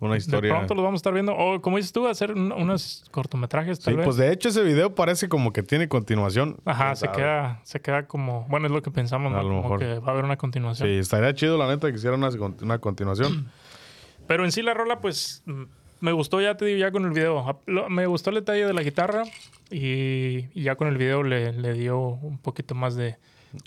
una 0.00 0.12
De 0.14 0.18
historia. 0.18 0.54
pronto 0.54 0.74
los 0.74 0.82
vamos 0.82 0.98
a 0.98 1.00
estar 1.00 1.12
viendo. 1.12 1.34
O, 1.36 1.60
como 1.60 1.76
dices 1.76 1.92
tú, 1.92 2.08
hacer 2.08 2.32
un- 2.32 2.52
unos 2.52 3.04
cortometrajes, 3.10 3.78
Sí, 3.78 3.84
tal 3.84 3.96
vez. 3.96 4.04
pues 4.06 4.16
de 4.16 4.32
hecho 4.32 4.48
ese 4.48 4.62
video 4.62 4.94
parece 4.94 5.28
como 5.28 5.52
que 5.52 5.62
tiene 5.62 5.88
continuación. 5.88 6.56
Ajá, 6.64 6.86
¿Quién 6.86 6.96
se 6.96 7.08
queda, 7.10 7.60
se 7.64 7.80
queda 7.80 8.06
como... 8.06 8.46
Bueno, 8.48 8.66
es 8.66 8.72
lo 8.72 8.82
que 8.82 8.90
pensamos, 8.90 9.32
A 9.32 9.36
¿no? 9.36 9.42
lo 9.42 9.48
Como 9.48 9.62
mejor. 9.62 9.78
que 9.80 9.98
va 9.98 10.08
a 10.08 10.10
haber 10.12 10.24
una 10.24 10.36
continuación. 10.36 10.88
Sí, 10.88 10.94
estaría 10.96 11.32
chido 11.34 11.58
la 11.58 11.68
neta 11.68 11.90
que 11.90 11.96
hiciera 11.96 12.16
una, 12.16 12.30
una 12.62 12.78
continuación. 12.78 13.50
Pero 14.26 14.44
en 14.44 14.52
sí 14.52 14.62
la 14.62 14.74
rola, 14.74 15.00
pues, 15.00 15.42
mm, 15.46 15.62
me 16.00 16.12
gustó, 16.12 16.40
ya 16.40 16.56
te 16.56 16.64
digo, 16.64 16.78
ya 16.78 16.90
con 16.92 17.04
el 17.04 17.10
video. 17.10 17.60
Me 17.88 18.06
gustó 18.06 18.30
el 18.30 18.36
detalle 18.36 18.64
de 18.66 18.72
la 18.72 18.82
guitarra 18.82 19.24
y, 19.70 20.46
y 20.54 20.62
ya 20.62 20.76
con 20.76 20.88
el 20.88 20.96
video 20.96 21.22
le, 21.22 21.52
le 21.52 21.74
dio 21.74 21.98
un 21.98 22.38
poquito 22.38 22.74
más 22.74 22.94
de, 22.96 23.16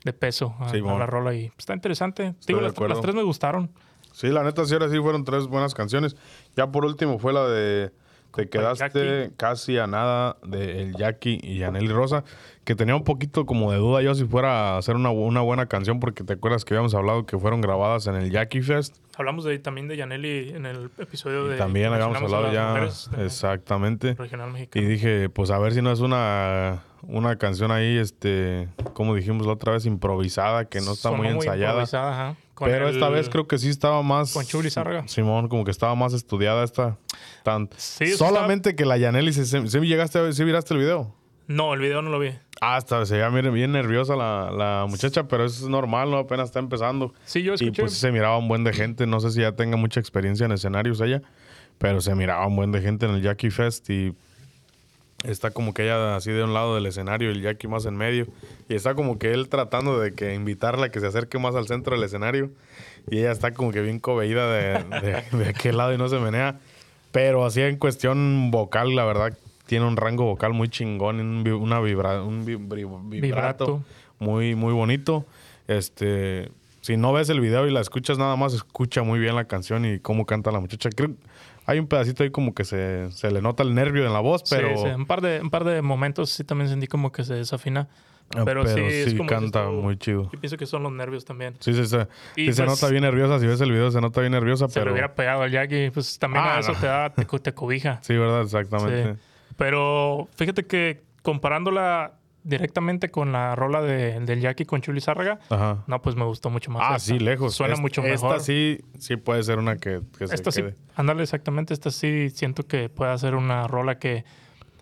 de 0.04 0.14
peso 0.14 0.56
a, 0.60 0.70
Sí, 0.70 0.80
la 0.82 1.06
rola 1.06 1.34
y 1.36 1.52
está 1.58 1.74
interesante. 1.74 2.34
Digo, 2.48 2.60
de 2.62 2.72
las 2.90 3.02
tres 3.02 3.14
me 3.14 3.22
gustaron. 3.24 3.70
Sí, 4.14 4.28
la 4.30 4.44
neta 4.44 4.64
sí, 4.66 4.74
ahora 4.74 4.90
sí 4.90 4.98
fueron 5.00 5.26
tres 5.26 5.48
buenas 5.48 5.74
canciones. 5.74 6.16
Ya 6.56 6.72
por 6.72 6.86
último 6.86 7.20
fue 7.20 7.34
la 7.34 7.46
de 7.48 7.92
Te 8.34 8.48
quedaste 8.50 9.32
casi 9.38 9.78
a 9.78 9.86
nada 9.86 10.38
de 10.46 10.82
El 10.82 10.96
Jackie 10.96 11.40
y 11.44 11.58
Yaneli 11.60 11.90
Rosa, 11.90 12.24
que 12.64 12.74
tenía 12.76 12.96
un 12.96 13.04
poquito 13.04 13.46
como 13.46 13.72
de 13.72 13.78
duda 13.78 14.02
yo 14.02 14.16
si 14.16 14.26
fuera 14.26 14.76
a 14.76 14.78
hacer 14.78 14.96
una, 14.96 15.10
bu- 15.12 15.28
una 15.28 15.42
buena 15.42 15.66
canción, 15.68 16.00
porque 16.00 16.24
te 16.24 16.34
acuerdas 16.34 16.64
que 16.66 16.74
habíamos 16.74 16.96
hablado 16.96 17.26
que 17.28 17.38
fueron 17.38 17.62
grabadas 17.62 18.08
en 18.08 18.16
el 18.16 18.32
Jackie 18.32 18.62
Fest. 18.62 18.96
Hablamos 19.18 19.44
de, 19.46 19.60
también 19.60 19.88
de 19.88 19.98
Yaneli 19.98 20.50
en 20.50 20.66
el 20.66 20.90
episodio 20.98 21.46
de... 21.48 21.58
También 21.58 21.92
habíamos 21.94 22.18
hablado 22.18 22.52
ya 22.52 22.70
mujeres 22.70 23.10
exactamente. 23.20 24.14
Regional 24.16 24.50
Y 24.50 24.54
mexicano. 24.54 24.88
dije, 24.88 25.30
pues 25.30 25.52
a 25.52 25.60
ver 25.60 25.74
si 25.74 25.82
no 25.82 25.92
es 25.92 26.00
una, 26.00 26.84
una 27.08 27.38
canción 27.38 27.72
ahí, 27.72 27.98
este, 27.98 28.70
como 28.94 29.16
dijimos 29.16 29.46
la 29.46 29.54
otra 29.54 29.74
vez, 29.74 29.86
improvisada, 29.86 30.66
que 30.66 30.80
no 30.82 30.94
está 30.94 31.10
Sonó 31.10 31.18
muy 31.18 31.28
ensayada. 31.28 31.72
improvisada, 31.74 32.12
ajá. 32.12 32.36
Pero 32.60 32.88
esta 32.88 33.10
vez 33.10 33.30
creo 33.30 33.48
que 33.48 33.58
sí 33.58 33.70
estaba 33.70 34.02
más. 34.04 34.32
con 34.34 34.46
Chuli 34.46 34.70
Zárraga. 34.70 35.08
Simón, 35.08 35.48
como 35.50 35.66
que 35.66 35.72
estaba 35.72 35.96
más 35.96 36.14
estudiada 36.14 36.64
esta. 36.64 36.98
Tan, 37.44 37.70
Sí, 37.78 38.12
solamente 38.14 38.76
que 38.76 38.86
la 38.86 38.98
Yaneli, 38.98 39.34
¿sí, 39.34 39.46
sí, 39.46 39.68
sí 39.68 39.80
llegaste 39.80 40.20
a 40.20 40.32
sí 40.32 40.46
miraste 40.46 40.74
el 40.74 40.80
video? 40.80 41.14
No, 41.48 41.74
el 41.74 41.82
video 41.82 42.02
no 42.02 42.10
lo 42.10 42.20
vi. 42.20 42.30
Ah, 42.62 42.78
hasta 42.78 43.06
se 43.06 43.16
veía 43.16 43.28
bien, 43.30 43.74
nerviosa 43.74 44.16
la, 44.16 44.50
la 44.52 44.86
muchacha, 44.88 45.28
pero 45.28 45.44
es 45.44 45.62
normal, 45.64 46.10
¿no? 46.12 46.18
Apenas 46.18 46.46
está 46.50 46.60
empezando. 46.60 47.14
Sí, 47.26 47.44
yo 47.44 47.52
Y 47.54 47.56
escuché... 47.56 47.82
pues 47.82 47.94
se 47.94 48.12
miraba 48.12 48.38
un 48.38 48.48
buen 48.48 48.64
de 48.64 48.72
gente. 48.72 49.06
No 49.08 49.20
sé 49.20 49.32
si 49.32 49.42
ya 49.42 49.52
tenga 49.52 49.76
mucha 49.76 50.00
experiencia 50.00 50.46
en 50.46 50.54
escenarios 50.54 51.02
ella, 51.02 51.22
pero 51.80 52.00
se 52.00 52.16
miraba 52.16 52.48
un 52.48 52.56
buen 52.56 52.72
de 52.72 52.80
gente 52.82 53.06
en 53.08 53.14
el 53.16 53.22
Jackie 53.22 53.50
Fest 53.50 53.90
y 53.90 54.16
está 55.24 55.52
como 55.52 55.74
que 55.74 55.84
ella 55.84 56.16
así 56.16 56.32
de 56.32 56.44
un 56.44 56.54
lado 56.54 56.76
del 56.76 56.86
escenario 56.86 57.30
y 57.30 57.34
el 57.34 57.42
Jackie 57.42 57.68
más 57.68 57.86
en 57.86 57.96
medio. 57.96 58.28
Y 58.70 58.76
está 58.76 58.96
como 58.96 59.18
que 59.18 59.34
él 59.34 59.50
tratando 59.50 60.00
de 60.00 60.14
que 60.14 60.34
invitarla 60.34 60.88
a 60.88 60.90
que 60.90 61.00
se 61.00 61.08
acerque 61.08 61.40
más 61.40 61.56
al 61.56 61.68
centro 61.68 61.96
del 61.96 62.04
escenario. 62.06 62.52
Y 63.10 63.20
ella 63.20 63.32
está 63.32 63.54
como 63.54 63.72
que 63.72 63.82
bien 63.82 64.00
cobeída 64.00 64.52
de, 64.52 64.84
de, 65.02 65.38
de 65.38 65.50
aquel 65.50 65.78
lado 65.78 65.94
y 65.94 65.98
no 65.98 66.08
se 66.10 66.20
menea. 66.20 66.60
Pero 67.12 67.46
así 67.46 67.62
en 67.62 67.78
cuestión 67.78 68.50
vocal, 68.52 68.96
la 68.96 69.06
verdad, 69.06 69.38
tiene 69.66 69.86
un 69.86 69.98
rango 69.98 70.26
vocal 70.26 70.54
muy 70.54 70.70
chingón, 70.70 71.20
un, 71.20 71.48
una 71.48 71.80
vibra, 71.80 72.24
un 72.24 72.46
vibrato, 72.46 73.02
Vibrato. 73.10 73.84
muy, 74.20 74.56
muy 74.56 74.74
bonito. 74.74 75.26
Este, 75.68 76.50
si 76.84 76.98
no 76.98 77.14
ves 77.14 77.30
el 77.30 77.40
video 77.40 77.66
y 77.66 77.72
la 77.72 77.80
escuchas 77.80 78.18
nada 78.18 78.36
más, 78.36 78.54
escucha 78.54 79.02
muy 79.04 79.18
bien 79.18 79.36
la 79.36 79.46
canción 79.46 79.86
y 79.86 80.00
cómo 80.00 80.26
canta 80.26 80.52
la 80.52 80.60
muchacha. 80.60 80.90
Creo 80.96 81.12
hay 81.66 81.80
un 81.80 81.88
pedacito 81.88 82.24
ahí 82.24 82.30
como 82.30 82.54
que 82.54 82.66
se, 82.66 83.10
se 83.12 83.32
le 83.32 83.42
nota 83.42 83.64
el 83.64 83.74
nervio 83.74 84.06
en 84.06 84.12
la 84.12 84.20
voz, 84.20 84.42
Sí, 84.44 84.54
pero, 84.56 84.76
sí, 84.78 84.88
un, 84.90 85.06
par 85.06 85.22
de, 85.22 85.40
un 85.42 85.50
par 85.50 85.64
de 85.64 85.82
momentos 85.82 86.30
sí 86.30 86.44
también 86.44 86.70
sentí 86.70 86.88
como 86.88 87.14
que 87.14 87.24
se 87.24 87.36
desafina. 87.36 87.88
ah, 88.36 88.42
Pero, 88.44 88.64
sí, 88.68 88.82
es 88.82 89.14
como 89.16 89.30
dices 89.30 89.40
canta 89.40 89.70
muy 89.70 89.98
chido. 89.98 90.30
Yo 90.34 90.40
pienso 90.42 90.58
que 90.58 90.66
son 90.66 90.84
los 90.84 90.92
nervios 90.92 91.24
también. 91.24 91.56
Sí, 91.62 91.74
sí, 91.74 91.86
sí. 91.86 91.96
Y 92.36 92.48
Sí 92.48 92.54
se 92.54 92.64
pues- 92.66 92.82
nota 92.82 92.92
bien 92.92 93.04
nerviosa. 93.04 93.40
Si 93.40 93.48
ves 93.48 93.62
el 93.62 93.72
video, 93.72 93.90
se 93.92 94.02
nota 94.02 94.20
bien 94.20 94.34
nerviosa, 94.34 94.68
Se 94.68 94.78
le 94.80 94.84
pero. 94.84 94.92
hubiera 94.92 95.16
pegado 95.16 95.44
al 95.44 95.52
Jackie, 95.52 95.90
pues 95.92 96.20
también 96.20 96.44
Ah, 96.46 96.58
a 96.58 96.60
eso 96.60 96.74
no. 96.74 96.80
te 96.80 96.86
da, 96.88 97.14
te, 97.14 97.24
te 97.26 97.54
cobija. 97.54 98.00
Sí, 98.02 98.14
¿verdad? 98.18 98.42
Exactamente. 98.42 99.14
Sí. 99.14 99.20
Pero 99.56 100.28
fíjate 100.36 100.66
que 100.66 101.02
comparándola 101.22 102.14
directamente 102.44 103.10
con 103.10 103.32
la 103.32 103.56
rola 103.56 103.82
de, 103.82 104.20
del 104.20 104.42
Jackie 104.42 104.66
con 104.66 104.82
Chuli 104.82 105.00
Zárraga, 105.02 105.40
Ajá. 105.50 105.84
no, 105.88 106.02
pues 106.02 106.16
me 106.16 106.26
gustó 106.26 106.50
mucho 106.50 106.72
más. 106.72 106.82
Ah, 106.84 106.96
esta. 106.98 107.14
sí, 107.14 107.20
lejos. 107.20 107.56
Suena 107.56 107.74
Es- 107.76 107.80
mucho 107.80 108.02
esta 108.04 108.28
mejor. 108.28 108.42
sí, 108.42 108.80
sí 109.00 109.16
puede 109.18 109.44
ser 109.44 109.60
una 109.60 109.78
que, 109.78 110.02
que 110.18 110.28
se 110.28 110.36
Esta 110.36 110.52
sí, 110.52 110.62
quede. 110.62 110.76
ándale 110.96 111.24
exactamente, 111.24 111.74
esta 111.74 111.90
sí 111.92 112.30
siento 112.30 112.68
que 112.68 112.90
puede 112.90 113.18
ser 113.18 113.36
una 113.36 113.68
rola 113.68 113.98
que 113.98 114.26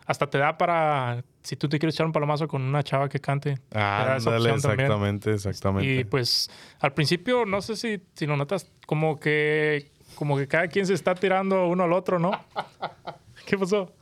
hasta 0.07 0.27
te 0.29 0.39
da 0.39 0.57
para, 0.57 1.23
si 1.43 1.55
tú 1.55 1.69
te 1.69 1.79
quieres 1.79 1.95
echar 1.95 2.05
un 2.07 2.11
palomazo 2.11 2.47
con 2.47 2.61
una 2.63 2.83
chava 2.83 3.07
que 3.07 3.19
cante. 3.19 3.59
esa 3.69 4.15
Ándale, 4.15 4.49
también. 4.49 4.55
exactamente, 4.55 5.33
exactamente. 5.33 5.93
Y 5.95 6.03
pues 6.03 6.49
al 6.79 6.93
principio, 6.93 7.45
no 7.45 7.61
sé 7.61 7.75
si, 7.75 8.01
si 8.15 8.25
lo 8.25 8.35
notas, 8.35 8.69
como 8.87 9.19
que, 9.19 9.91
como 10.15 10.35
que 10.37 10.47
cada 10.47 10.67
quien 10.67 10.85
se 10.85 10.95
está 10.95 11.15
tirando 11.15 11.67
uno 11.67 11.83
al 11.83 11.93
otro, 11.93 12.19
¿no? 12.19 12.31
¿Qué 13.45 13.57
pasó? 13.57 13.93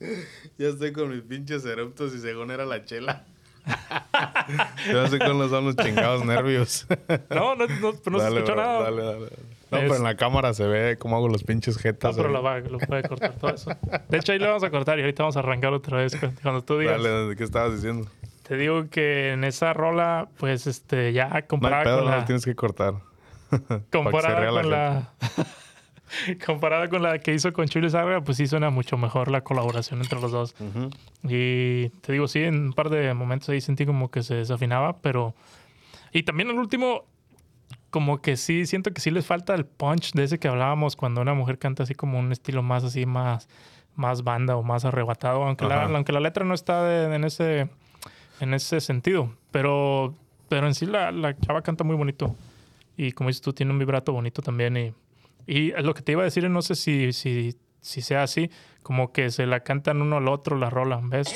Ya 0.58 0.68
estoy 0.68 0.92
con 0.92 1.10
mis 1.10 1.22
pinches 1.22 1.64
eruptos 1.64 2.14
y 2.14 2.18
según 2.20 2.50
era 2.50 2.64
la 2.64 2.84
chela. 2.84 3.24
ya 4.88 5.04
estoy 5.04 5.18
con 5.18 5.38
los, 5.38 5.50
son 5.50 5.64
los 5.66 5.76
chingados 5.76 6.24
nervios. 6.24 6.86
No, 7.30 7.56
no, 7.56 7.66
no, 7.66 7.92
pero 7.94 8.10
no 8.16 8.20
se 8.20 8.26
escuchó 8.28 8.52
bro, 8.52 8.56
nada. 8.56 8.82
Dale, 8.84 9.02
dale. 9.02 9.18
No, 9.70 9.78
Es- 9.78 9.82
pero 9.84 9.96
en 9.96 10.02
la 10.04 10.16
cámara 10.16 10.54
se 10.54 10.64
ve 10.66 10.96
cómo 10.98 11.16
hago 11.16 11.28
los 11.28 11.42
pinches 11.42 11.76
No, 11.76 11.82
jetas. 11.82 12.14
pero 12.16 12.28
ahí. 12.28 12.34
lo, 12.34 12.42
va, 12.42 12.60
lo 12.60 12.78
puede 12.78 13.02
cortar 13.02 13.32
todo 13.34 13.52
eso. 13.54 13.70
De 14.08 14.18
hecho, 14.18 14.32
ahí 14.32 14.38
lo 14.38 14.46
vamos 14.46 14.62
a 14.62 14.70
cortar 14.70 14.98
y 14.98 15.02
ahorita 15.02 15.24
vamos 15.24 15.36
a 15.36 15.40
arrancar 15.40 15.72
otra 15.72 15.98
vez. 15.98 16.14
cu- 16.16 16.30
Cuando 16.42 16.62
tú 16.62 16.78
digas, 16.78 17.02
Dale, 17.02 17.34
¿qué 17.36 17.42
estabas 17.44 17.74
diciendo? 17.74 18.08
te 18.44 18.56
digo 18.56 18.88
que 18.88 19.32
en 19.32 19.42
esa 19.42 19.72
rola, 19.72 20.28
pues, 20.38 20.68
este, 20.68 21.12
ya 21.12 21.28
No 21.30 21.34
hay 21.36 21.42
comparada 21.42 21.82
pedo, 21.82 21.96
con 21.96 22.04
no 22.04 22.10
la... 22.12 22.18
lo 22.18 22.24
tienes 22.26 22.44
que 22.44 22.54
cortar. 22.54 22.94
Comparada 23.90 24.46
con 24.50 24.70
la 24.70 24.78
la... 24.78 25.12
comparada 26.46 26.88
con 26.88 27.02
la 27.02 27.18
que 27.18 27.34
hizo 27.34 27.52
con 27.52 27.66
Chuli 27.66 27.90
Sarga, 27.90 28.20
pues 28.20 28.36
sí 28.38 28.46
suena 28.46 28.70
mucho 28.70 28.96
mejor 28.96 29.30
la 29.30 29.42
colaboración 29.42 30.00
entre 30.00 30.20
los 30.20 30.30
dos. 30.32 30.54
Y 31.24 31.88
te 32.00 32.12
digo, 32.12 32.28
sí, 32.28 32.40
en 32.42 32.66
un 32.66 32.72
par 32.72 32.90
de 32.90 33.12
momentos 33.14 33.48
ahí 33.48 33.60
sentí 33.60 33.86
como 33.86 34.10
que 34.10 34.22
se 34.22 34.34
desafinaba, 34.34 34.98
pero... 34.98 35.34
Y 36.12 36.22
también 36.22 36.48
el 36.50 36.56
último, 36.56 37.04
como 37.90 38.22
que 38.22 38.36
sí, 38.36 38.66
siento 38.66 38.92
que 38.92 39.00
sí 39.00 39.10
les 39.10 39.26
falta 39.26 39.54
el 39.54 39.66
punch 39.66 40.12
de 40.12 40.24
ese 40.24 40.38
que 40.38 40.48
hablábamos 40.48 40.96
cuando 40.96 41.20
una 41.20 41.34
mujer 41.34 41.58
canta 41.58 41.82
así 41.82 41.94
como 41.94 42.18
un 42.18 42.32
estilo 42.32 42.62
más 42.62 42.84
así, 42.84 43.04
más, 43.06 43.48
más 43.96 44.22
banda 44.24 44.56
o 44.56 44.62
más 44.62 44.84
arrebatado, 44.84 45.42
aunque, 45.42 45.64
la, 45.66 45.82
aunque 45.96 46.12
la 46.12 46.20
letra 46.20 46.44
no 46.44 46.54
está 46.54 46.84
de- 46.84 47.14
en, 47.14 47.24
ese, 47.24 47.68
en 48.40 48.54
ese 48.54 48.80
sentido. 48.80 49.30
Pero, 49.50 50.14
pero 50.48 50.66
en 50.66 50.74
sí 50.74 50.86
la, 50.86 51.10
la 51.10 51.36
chava 51.38 51.62
canta 51.62 51.84
muy 51.84 51.96
bonito. 51.96 52.34
Y 52.96 53.12
como 53.12 53.28
dices 53.28 53.42
tú, 53.42 53.52
tiene 53.52 53.72
un 53.72 53.78
vibrato 53.78 54.12
bonito 54.12 54.40
también. 54.40 54.76
Y, 54.76 54.94
y 55.46 55.70
lo 55.72 55.94
que 55.94 56.02
te 56.02 56.12
iba 56.12 56.22
a 56.22 56.24
decir, 56.24 56.48
no 56.50 56.62
sé 56.62 56.74
si, 56.74 57.12
si, 57.12 57.56
si 57.80 58.02
sea 58.02 58.22
así, 58.22 58.50
como 58.82 59.12
que 59.12 59.30
se 59.30 59.46
la 59.46 59.60
cantan 59.60 60.02
uno 60.02 60.16
al 60.16 60.28
otro 60.28 60.56
la 60.56 60.70
rola, 60.70 61.00
¿ves? 61.02 61.34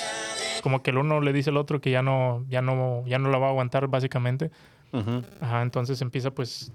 Como 0.62 0.82
que 0.82 0.90
el 0.90 0.98
uno 0.98 1.20
le 1.20 1.32
dice 1.32 1.50
al 1.50 1.56
otro 1.56 1.80
que 1.80 1.90
ya 1.90 2.02
no, 2.02 2.44
ya 2.48 2.60
no, 2.62 3.02
ya 3.06 3.18
no 3.18 3.30
la 3.30 3.38
va 3.38 3.46
a 3.46 3.50
aguantar, 3.50 3.86
básicamente. 3.88 4.50
Ujú. 4.92 5.22
Ajá, 5.40 5.62
entonces 5.62 6.00
empieza 6.02 6.30
pues 6.32 6.72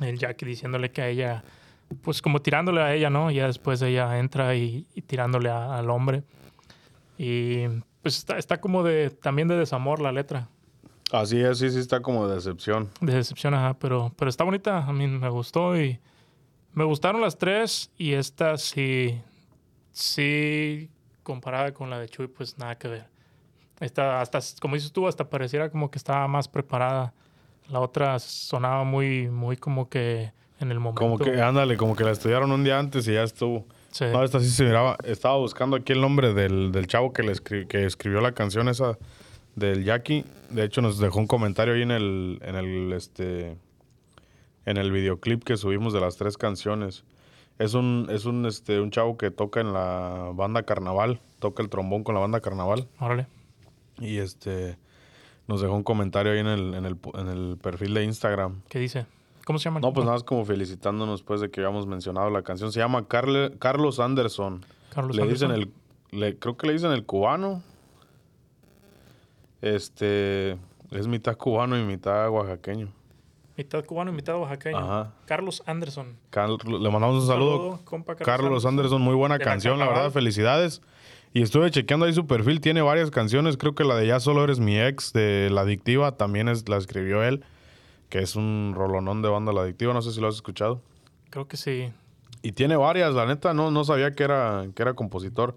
el 0.00 0.18
Jackie 0.18 0.44
diciéndole 0.46 0.90
que 0.90 1.02
a 1.02 1.08
ella, 1.08 1.44
pues 2.02 2.20
como 2.20 2.42
tirándole 2.42 2.80
a 2.82 2.92
ella, 2.94 3.08
¿no? 3.10 3.30
Y 3.30 3.36
ya 3.36 3.46
después 3.46 3.80
ella 3.82 4.18
entra 4.18 4.54
y, 4.56 4.86
y 4.94 5.02
tirándole 5.02 5.48
a- 5.50 5.78
al 5.78 5.88
hombre. 5.90 6.22
Y 7.16 7.66
pues 8.02 8.18
está, 8.18 8.36
está 8.38 8.60
como 8.60 8.82
de, 8.82 9.10
también 9.10 9.48
de 9.48 9.56
desamor 9.56 10.00
la 10.00 10.12
letra, 10.12 10.48
Así 11.12 11.38
es, 11.40 11.58
sí, 11.58 11.70
sí 11.70 11.78
está 11.78 12.00
como 12.00 12.26
decepción. 12.26 12.88
de 13.00 13.14
decepción, 13.14 13.54
ajá, 13.54 13.74
pero, 13.78 14.12
pero 14.18 14.28
está 14.28 14.42
bonita, 14.42 14.78
a 14.84 14.92
mí 14.92 15.06
me 15.06 15.28
gustó 15.28 15.78
y 15.80 16.00
Me 16.74 16.84
gustaron 16.84 17.20
las 17.20 17.38
tres 17.38 17.90
y 17.96 18.12
esta 18.14 18.56
sí, 18.58 19.20
sí, 19.92 20.90
comparada 21.22 21.72
con 21.72 21.88
la 21.90 21.98
de 21.98 22.08
Chuy, 22.08 22.26
pues 22.26 22.58
nada 22.58 22.76
que 22.76 22.88
ver. 22.88 23.06
Esta, 23.80 24.20
hasta, 24.20 24.40
como 24.60 24.74
dices 24.74 24.92
tú, 24.92 25.06
hasta 25.06 25.28
pareciera 25.28 25.70
como 25.70 25.90
que 25.90 25.98
estaba 25.98 26.26
más 26.28 26.48
preparada. 26.48 27.12
La 27.68 27.80
otra 27.80 28.18
sonaba 28.18 28.84
muy, 28.84 29.28
muy 29.28 29.56
como 29.56 29.88
que 29.88 30.32
en 30.60 30.70
el 30.70 30.80
momento. 30.80 31.00
Como 31.00 31.18
que, 31.18 31.40
ándale, 31.40 31.76
como 31.76 31.96
que 31.96 32.04
la 32.04 32.10
estudiaron 32.10 32.50
un 32.52 32.62
día 32.64 32.78
antes 32.78 33.06
y 33.08 33.14
ya 33.14 33.22
estuvo. 33.22 33.66
Sí. 33.90 34.04
No, 34.12 34.22
esta 34.24 34.40
sí 34.40 34.50
se 34.50 34.64
miraba. 34.64 34.96
Estaba 35.04 35.36
buscando 35.36 35.76
aquí 35.76 35.92
el 35.92 36.00
nombre 36.00 36.34
del, 36.34 36.72
del 36.72 36.86
chavo 36.86 37.12
que, 37.12 37.22
le 37.22 37.32
escri- 37.32 37.66
que 37.66 37.84
escribió 37.86 38.20
la 38.20 38.32
canción 38.32 38.68
esa 38.68 38.98
del 39.54 39.84
Jackie. 39.84 40.24
De 40.50 40.64
hecho, 40.64 40.82
nos 40.82 40.98
dejó 40.98 41.20
un 41.20 41.26
comentario 41.26 41.74
ahí 41.74 41.82
en 41.82 41.90
el, 41.92 42.38
en 42.42 42.56
el, 42.56 42.92
este, 42.92 43.56
en 44.66 44.76
el 44.76 44.90
videoclip 44.92 45.42
que 45.44 45.56
subimos 45.56 45.92
de 45.92 46.00
las 46.00 46.16
tres 46.16 46.36
canciones. 46.38 47.04
Es 47.58 47.74
un, 47.74 48.08
es 48.10 48.24
un, 48.24 48.46
este, 48.46 48.80
un 48.80 48.90
chavo 48.90 49.16
que 49.16 49.30
toca 49.30 49.60
en 49.60 49.72
la 49.72 50.30
banda 50.34 50.62
Carnaval. 50.64 51.20
Toca 51.38 51.62
el 51.62 51.68
trombón 51.68 52.02
con 52.02 52.14
la 52.14 52.20
banda 52.20 52.40
Carnaval. 52.40 52.88
Órale. 52.98 53.26
Y 54.00 54.18
este, 54.18 54.76
nos 55.46 55.60
dejó 55.60 55.74
un 55.74 55.84
comentario 55.84 56.32
ahí 56.32 56.40
en 56.40 56.48
el, 56.48 56.74
en 56.74 56.84
el, 56.84 56.96
en 57.14 57.28
el 57.28 57.56
perfil 57.62 57.94
de 57.94 58.04
Instagram. 58.04 58.62
¿Qué 58.68 58.78
dice? 58.80 59.06
¿Cómo 59.46 59.58
se 59.58 59.64
llama? 59.66 59.78
No, 59.80 59.92
pues 59.92 60.04
nada 60.04 60.16
más 60.16 60.24
como 60.24 60.44
felicitándonos 60.44 61.22
pues 61.22 61.40
de 61.42 61.50
que 61.50 61.60
habíamos 61.60 61.86
mencionado 61.86 62.30
la 62.30 62.42
canción. 62.42 62.72
Se 62.72 62.80
llama 62.80 63.06
Carle- 63.08 63.56
Carlos 63.58 64.00
Anderson. 64.00 64.64
Carlos 64.88 65.14
le 65.14 65.26
dicen 65.28 65.50
Anderson. 65.52 65.74
el, 66.12 66.18
le- 66.20 66.38
creo 66.38 66.56
que 66.56 66.66
le 66.66 66.72
dicen 66.72 66.90
el 66.92 67.04
cubano. 67.04 67.62
Este, 69.60 70.58
es 70.90 71.06
mitad 71.08 71.36
cubano 71.36 71.78
y 71.78 71.82
mitad 71.84 72.28
oaxaqueño. 72.30 72.88
Mitad 73.56 73.84
cubano 73.84 74.10
y 74.10 74.14
mitad 74.14 74.36
oaxaqueño. 74.36 74.76
Ajá. 74.78 75.12
Carlos 75.26 75.62
Anderson. 75.66 76.16
Carl- 76.30 76.58
le 76.66 76.90
mandamos 76.90 77.22
un 77.22 77.28
saludo. 77.28 77.80
compa 77.84 78.16
Carlos 78.16 78.64
Anderson, 78.66 79.00
muy 79.00 79.14
buena 79.14 79.38
canción, 79.38 79.78
la 79.78 79.86
verdad, 79.86 80.10
felicidades. 80.10 80.82
Y 81.32 81.42
estuve 81.42 81.70
chequeando 81.70 82.06
ahí 82.06 82.12
su 82.12 82.26
perfil, 82.26 82.60
tiene 82.60 82.80
varias 82.82 83.10
canciones, 83.10 83.56
creo 83.56 83.74
que 83.74 83.84
la 83.84 83.96
de 83.96 84.06
Ya 84.06 84.20
solo 84.20 84.42
eres 84.44 84.60
mi 84.60 84.78
ex, 84.80 85.12
de 85.12 85.50
La 85.52 85.62
Adictiva, 85.62 86.12
también 86.16 86.48
es, 86.48 86.68
la 86.68 86.76
escribió 86.76 87.22
él, 87.24 87.44
que 88.08 88.20
es 88.20 88.36
un 88.36 88.72
rolonón 88.76 89.20
de 89.22 89.28
banda 89.28 89.52
La 89.52 89.62
Adictiva, 89.62 89.92
no 89.92 90.02
sé 90.02 90.12
si 90.12 90.20
lo 90.20 90.28
has 90.28 90.36
escuchado. 90.36 90.80
Creo 91.30 91.48
que 91.48 91.56
sí. 91.56 91.92
Y 92.42 92.52
tiene 92.52 92.76
varias, 92.76 93.14
la 93.14 93.26
neta, 93.26 93.52
no, 93.54 93.70
no 93.72 93.82
sabía 93.84 94.12
que 94.14 94.22
era, 94.22 94.66
que 94.76 94.82
era 94.82 94.94
compositor. 94.94 95.56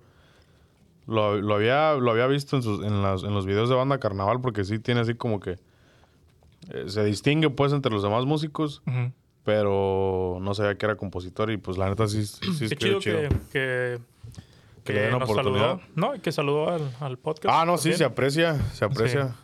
Lo, 1.06 1.36
lo 1.40 1.56
había, 1.56 1.94
lo 1.94 2.12
había 2.12 2.28
visto 2.28 2.56
en, 2.56 2.64
sus, 2.64 2.84
en, 2.86 3.02
las- 3.02 3.24
en 3.24 3.34
los 3.34 3.46
videos 3.46 3.70
de 3.70 3.76
banda 3.76 4.00
carnaval, 4.00 4.42
porque 4.42 4.64
sí 4.64 4.80
tiene 4.80 5.02
así 5.02 5.14
como 5.16 5.40
que 5.40 5.58
eh, 6.74 6.84
se 6.88 7.04
distingue 7.04 7.50
pues 7.50 7.72
entre 7.74 7.92
los 7.92 8.04
demás 8.04 8.26
músicos, 8.26 8.82
pero 9.44 10.38
no 10.42 10.54
sabía 10.54 10.78
que 10.78 10.86
era 10.86 10.96
compositor 10.96 11.52
y 11.52 11.58
pues 11.58 11.78
la 11.78 11.90
neta 11.90 12.08
sí, 12.08 12.26
sí 12.26 12.40
Qué 12.60 12.66
escribe 12.66 13.00
chido, 13.00 13.00
chido. 13.00 13.30
Que, 13.30 13.30
que, 13.52 14.00
Que 14.84 14.94
le 14.94 15.00
den 15.02 15.14
oportunidad. 15.16 15.44
saludó. 15.78 15.82
No, 15.96 16.16
y 16.16 16.20
que 16.20 16.32
saludó 16.32 16.70
al, 16.70 16.82
al 17.00 17.18
podcast. 17.18 17.54
Ah, 17.56 17.66
no, 17.66 17.78
sí, 17.78 17.94
se 17.94 18.04
aprecia, 18.04 18.60
se 18.74 18.86
aprecia. 18.86 19.36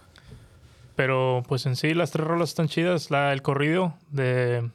Pero 0.96 1.44
pues 1.48 1.66
en 1.66 1.76
sí 1.76 1.94
las 1.94 2.12
tres 2.12 2.28
rolas 2.28 2.50
están 2.50 2.68
chidas. 2.68 3.10
La, 3.12 3.34
el 3.34 3.42
corrido 3.42 3.94
de 4.12 4.70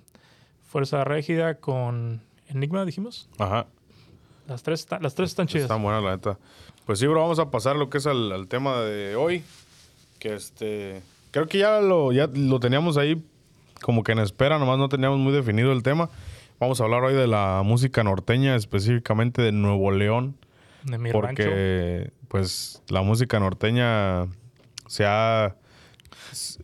Fuerza 0.67 1.05
Régida 1.05 1.55
con 1.57 2.21
Enigma, 2.49 2.85
dijimos. 2.85 3.29
Ajá, 3.39 3.67
Las 4.49 4.63
tres, 4.63 4.87
las 5.01 5.15
tres 5.15 5.31
están 5.31 5.47
chidas. 5.47 5.65
está 5.65 5.77
buena 5.77 6.01
la 6.01 6.13
neta. 6.17 6.39
Pues 6.87 6.99
sí, 6.99 7.07
bro, 7.07 7.21
vamos 7.21 7.39
a 7.39 7.51
pasar 7.51 7.77
lo 7.77 7.89
que 7.91 7.99
es 7.99 8.07
al, 8.07 8.33
al 8.33 8.49
tema 8.49 8.81
de 8.81 9.15
hoy. 9.15 9.45
Que 10.19 10.35
este, 10.35 11.03
creo 11.31 11.47
que 11.47 11.59
ya 11.59 11.81
lo, 11.81 12.13
ya 12.13 12.29
lo 12.33 12.61
teníamos 12.61 12.97
ahí 12.97 13.23
como 13.83 14.03
que 14.03 14.13
en 14.13 14.19
espera, 14.19 14.59
nomás 14.59 14.79
no 14.79 14.89
teníamos 14.89 15.19
muy 15.19 15.33
definido 15.33 15.73
el 15.73 15.83
tema. 15.83 16.11
Vamos 16.59 16.81
a 16.81 16.85
hablar 16.85 17.05
hoy 17.05 17.15
de 17.15 17.27
la 17.29 17.63
música 17.65 18.03
norteña, 18.03 18.57
específicamente 18.57 19.43
de 19.43 19.53
Nuevo 19.53 19.91
León. 19.93 20.37
De 20.83 20.99
mi 20.99 21.11
rancho. 21.13 21.27
porque 21.45 22.11
pues 22.29 22.83
la 22.89 23.03
música 23.03 23.39
norteña 23.41 24.27
se 24.89 25.05
ha 25.07 25.55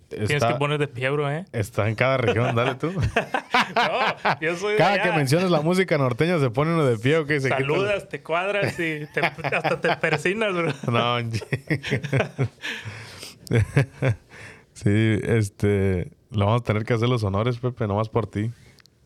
Tienes 0.09 0.31
está, 0.31 0.49
que 0.53 0.55
poner 0.59 0.79
de 0.79 0.89
pie, 0.89 1.11
bro, 1.11 1.31
¿eh? 1.31 1.45
está 1.53 1.89
en 1.89 1.95
cada 1.95 2.17
región, 2.19 2.55
dale 2.55 2.75
tú. 2.77 2.93
No, 3.75 4.39
yo 4.41 4.57
soy 4.57 4.73
de 4.73 4.79
Cada 4.79 4.93
allá. 4.95 5.03
que 5.05 5.13
mencionas 5.13 5.51
la 5.51 5.61
música 5.63 5.97
norteña 5.97 6.39
se 6.39 6.51
pone 6.51 6.73
uno 6.75 6.85
de 6.85 6.99
pie 6.99 7.17
o 7.19 7.27
se 7.27 7.35
quita 7.37 7.49
Saludas, 7.57 8.09
te 8.09 8.23
cuadras 8.23 8.75
y 8.79 9.07
te- 9.13 9.21
hasta 9.25 9.81
te 9.81 9.97
persinas, 9.97 10.53
bro. 10.55 10.73
No, 10.93 11.19
sí, 14.75 15.19
este, 15.23 16.11
le 16.31 16.45
vamos 16.45 16.61
a 16.61 16.65
tener 16.65 16.85
que 16.85 16.95
hacer 16.95 17.09
los 17.09 17.25
honores, 17.25 17.59
Pepe, 17.59 17.87
nomás 17.87 18.09
por 18.09 18.27
ti. 18.27 18.51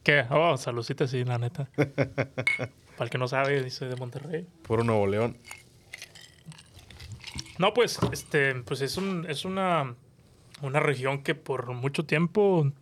¿Qué? 0.03 0.25
Oh, 0.31 0.57
saludcita, 0.57 1.07
sí, 1.07 1.25
la 1.25 1.39
neta. 1.39 1.69
Para 1.77 3.05
el 3.05 3.11
que 3.11 3.19
no 3.19 3.29
sabe, 3.29 3.69
soy 3.71 3.89
de 3.89 3.97
Monterrey. 3.97 4.47
Puro 4.63 4.83
Nuevo 4.83 5.07
León. 5.07 5.37
No, 7.59 7.75
pues, 7.75 7.99
este, 8.13 8.55
pues 8.57 8.81
es 8.81 8.97
un, 8.97 9.27
es 9.29 9.45
una, 9.45 9.95
una 10.63 10.81
región 10.81 11.23
que 11.23 11.35
por 11.35 11.73
mucho 11.73 12.05
tiempo 12.05 12.73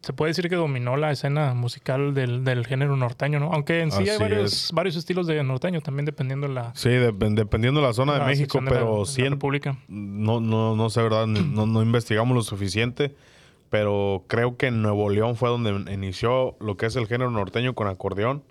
se 0.00 0.12
puede 0.12 0.30
decir 0.30 0.48
que 0.48 0.54
dominó 0.56 0.96
la 0.96 1.10
escena 1.10 1.54
musical 1.54 2.14
del, 2.14 2.44
del 2.44 2.66
género 2.66 2.96
norteño, 2.96 3.40
¿no? 3.40 3.52
Aunque 3.52 3.80
en 3.80 3.90
sí 3.90 4.02
Así 4.02 4.10
hay 4.10 4.18
varios, 4.18 4.70
varios 4.72 4.96
estilos 4.96 5.26
de 5.26 5.42
norteño, 5.42 5.80
también 5.80 6.04
dependiendo 6.06 6.46
de 6.48 6.54
la, 6.54 6.74
Sí, 6.74 6.88
dep- 6.90 7.34
dependiendo 7.34 7.80
de 7.80 7.86
la 7.86 7.92
zona 7.92 8.12
de 8.14 8.18
la 8.20 8.26
México, 8.26 8.60
de 8.60 8.66
pero 8.68 8.92
de 8.94 8.98
la 9.00 9.06
sí, 9.06 9.22
en- 9.22 9.32
República. 9.32 9.78
no, 9.88 10.40
no, 10.40 10.76
no 10.76 10.90
sé, 10.90 11.02
¿verdad? 11.02 11.26
No, 11.26 11.66
no 11.66 11.82
investigamos 11.82 12.34
lo 12.36 12.42
suficiente, 12.42 13.14
pero 13.70 14.22
creo 14.28 14.56
que 14.56 14.66
en 14.68 14.82
Nuevo 14.82 15.10
León 15.10 15.34
fue 15.36 15.48
donde 15.48 15.92
inició 15.92 16.56
lo 16.60 16.76
que 16.76 16.86
es 16.86 16.96
el 16.96 17.06
género 17.08 17.30
norteño 17.30 17.74
con 17.74 17.88
acordeón. 17.88 18.42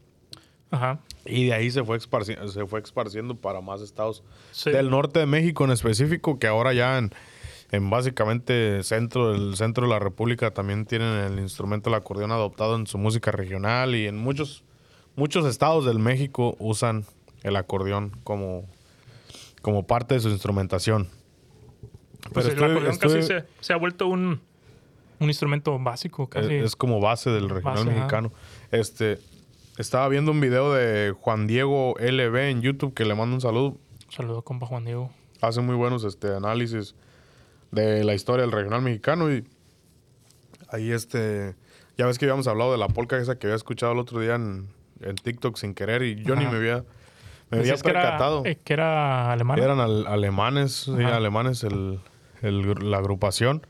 Ajá. 0.71 0.99
Y 1.25 1.45
de 1.45 1.53
ahí 1.53 1.69
se 1.71 1.83
fue, 1.83 1.97
esparci- 1.99 2.47
se 2.49 2.65
fue 2.65 2.79
esparciendo 2.81 3.35
para 3.35 3.61
más 3.61 3.79
estados 3.81 4.23
Sí. 4.51 4.71
del 4.71 4.89
norte 4.89 5.19
de 5.19 5.25
México 5.27 5.63
en 5.63 5.71
específico, 5.71 6.39
que 6.39 6.47
ahora 6.47 6.73
ya 6.73 6.97
en, 6.97 7.11
en 7.71 7.89
básicamente 7.89 8.83
centro 8.83 9.31
del 9.33 9.55
centro 9.55 9.85
de 9.85 9.89
la 9.93 9.99
República 9.99 10.51
también 10.51 10.85
tienen 10.85 11.09
el 11.33 11.39
instrumento 11.39 11.89
del 11.89 11.97
acordeón 11.99 12.31
adoptado 12.31 12.75
en 12.75 12.85
su 12.87 12.97
música 12.97 13.31
regional 13.31 13.95
y 13.95 14.07
en 14.07 14.17
muchos 14.17 14.63
muchos 15.15 15.45
estados 15.45 15.85
del 15.85 15.99
México 15.99 16.55
usan 16.59 17.05
el 17.43 17.55
acordeón 17.55 18.11
como, 18.23 18.65
como 19.61 19.85
parte 19.85 20.15
de 20.15 20.19
su 20.21 20.29
instrumentación. 20.29 21.09
Pues 22.33 22.45
el 22.45 22.53
estoy- 22.53 22.71
acordeón 22.71 22.93
estoy- 22.93 23.09
casi 23.15 23.23
se, 23.27 23.43
se 23.59 23.73
ha 23.73 23.75
vuelto 23.77 24.07
un, 24.07 24.39
un 25.19 25.27
instrumento 25.27 25.77
básico, 25.79 26.27
casi. 26.29 26.53
Es, 26.55 26.65
es 26.65 26.75
como 26.75 26.99
base 26.99 27.29
del 27.31 27.49
regional 27.49 27.85
Base, 27.85 27.89
mexicano. 27.89 28.31
Este, 28.71 29.19
estaba 29.77 30.07
viendo 30.09 30.31
un 30.31 30.39
video 30.39 30.73
de 30.73 31.11
Juan 31.19 31.47
Diego 31.47 31.95
LB 31.99 32.35
en 32.49 32.61
YouTube 32.61 32.93
que 32.93 33.05
le 33.05 33.13
mando 33.15 33.35
un 33.35 33.41
saludo. 33.41 33.77
Saludo, 34.09 34.41
compa 34.43 34.65
Juan 34.67 34.85
Diego. 34.85 35.11
Hace 35.41 35.61
muy 35.61 35.75
buenos 35.75 36.03
este, 36.05 36.33
análisis 36.35 36.95
de 37.73 38.03
la 38.03 38.13
historia 38.13 38.41
del 38.43 38.51
regional 38.51 38.81
mexicano 38.81 39.31
y 39.31 39.45
ahí 40.69 40.91
este, 40.91 41.55
ya 41.97 42.05
ves 42.05 42.17
que 42.19 42.25
habíamos 42.25 42.47
hablado 42.47 42.71
de 42.71 42.77
la 42.77 42.87
polca 42.87 43.17
esa 43.17 43.37
que 43.37 43.47
había 43.47 43.55
escuchado 43.55 43.91
el 43.93 43.99
otro 43.99 44.19
día 44.19 44.35
en, 44.35 44.67
en 45.01 45.15
TikTok 45.15 45.57
sin 45.57 45.73
querer 45.73 46.03
y 46.03 46.23
yo 46.23 46.35
ni 46.35 46.45
me 46.45 46.55
había, 46.57 46.83
me 47.49 47.57
había 47.59 47.73
Decías 47.73 47.83
que 47.83 47.89
era, 47.89 48.01
percatado. 48.01 48.43
eh, 48.45 48.57
que 48.63 48.73
era 48.73 49.31
alemán. 49.31 49.59
Eran 49.59 49.79
al- 49.79 50.07
alemanes, 50.07 50.71
sí, 50.95 51.03
alemanes 51.03 51.63
el, 51.63 51.99
la 52.41 52.97
agrupación. 52.97 53.65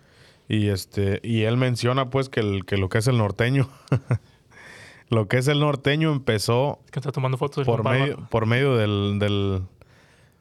Y 0.49 0.67
este, 0.67 1.19
y 1.23 1.43
él 1.43 1.55
menciona 1.57 2.09
pues 2.09 2.27
que, 2.29 2.41
el, 2.41 2.65
que 2.65 2.75
lo 2.77 2.89
que 2.89 2.97
es 2.97 3.07
el 3.07 3.17
norteño, 3.17 3.69
lo 5.09 5.27
que 5.27 5.37
es 5.37 5.47
el 5.47 5.59
norteño 5.59 6.11
empezó 6.11 6.79
que 6.91 6.99
está 6.99 7.11
tomando 7.11 7.37
fotos 7.37 7.65
del 7.65 7.75
por 7.75 7.83
medio, 7.89 8.27
por 8.29 8.45
medio 8.45 8.75
del, 8.75 9.19
del, 9.19 9.61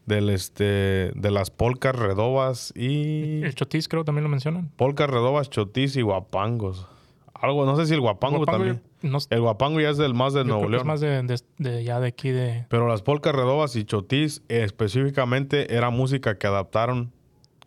del, 0.06 0.30
este, 0.30 1.12
de 1.14 1.30
las 1.30 1.50
polcas 1.50 1.94
redobas 1.96 2.72
y 2.76 3.42
El 3.42 3.54
chotis 3.54 3.88
creo 3.88 4.04
también 4.04 4.24
lo 4.24 4.28
mencionan. 4.30 4.70
polcas 4.76 5.08
redobas, 5.08 5.48
chotis 5.50 5.96
y 5.96 6.02
guapangos. 6.02 6.86
Algo, 7.34 7.66
no 7.66 7.74
sé 7.76 7.86
si 7.86 7.94
el 7.94 8.00
guapango, 8.00 8.36
Guapango, 8.38 8.58
también. 8.66 8.82
yo- 9.02 9.10
no, 9.10 9.18
El 9.30 9.40
guapango 9.40 9.80
ya 9.80 9.90
es 9.90 9.96
del 9.98 10.14
más 10.14 10.32
de 10.32 10.40
yo 10.40 10.44
Nuevo 10.44 10.60
creo 10.66 10.70
que 10.70 10.76
es 10.76 10.78
León. 10.78 10.86
más 10.86 11.00
de, 11.00 11.22
de- 11.22 11.40
de 11.72 11.84
ya 11.84 11.98
de 11.98 12.06
aquí 12.08 12.30
de... 12.30 12.66
Pero 12.68 12.86
las 12.86 13.02
polcas 13.02 13.34
redobas 13.34 13.74
y 13.74 13.84
chotis 13.84 14.42
específicamente 14.48 15.74
era 15.74 15.90
música 15.90 16.38
que 16.38 16.46
adaptaron, 16.46 17.12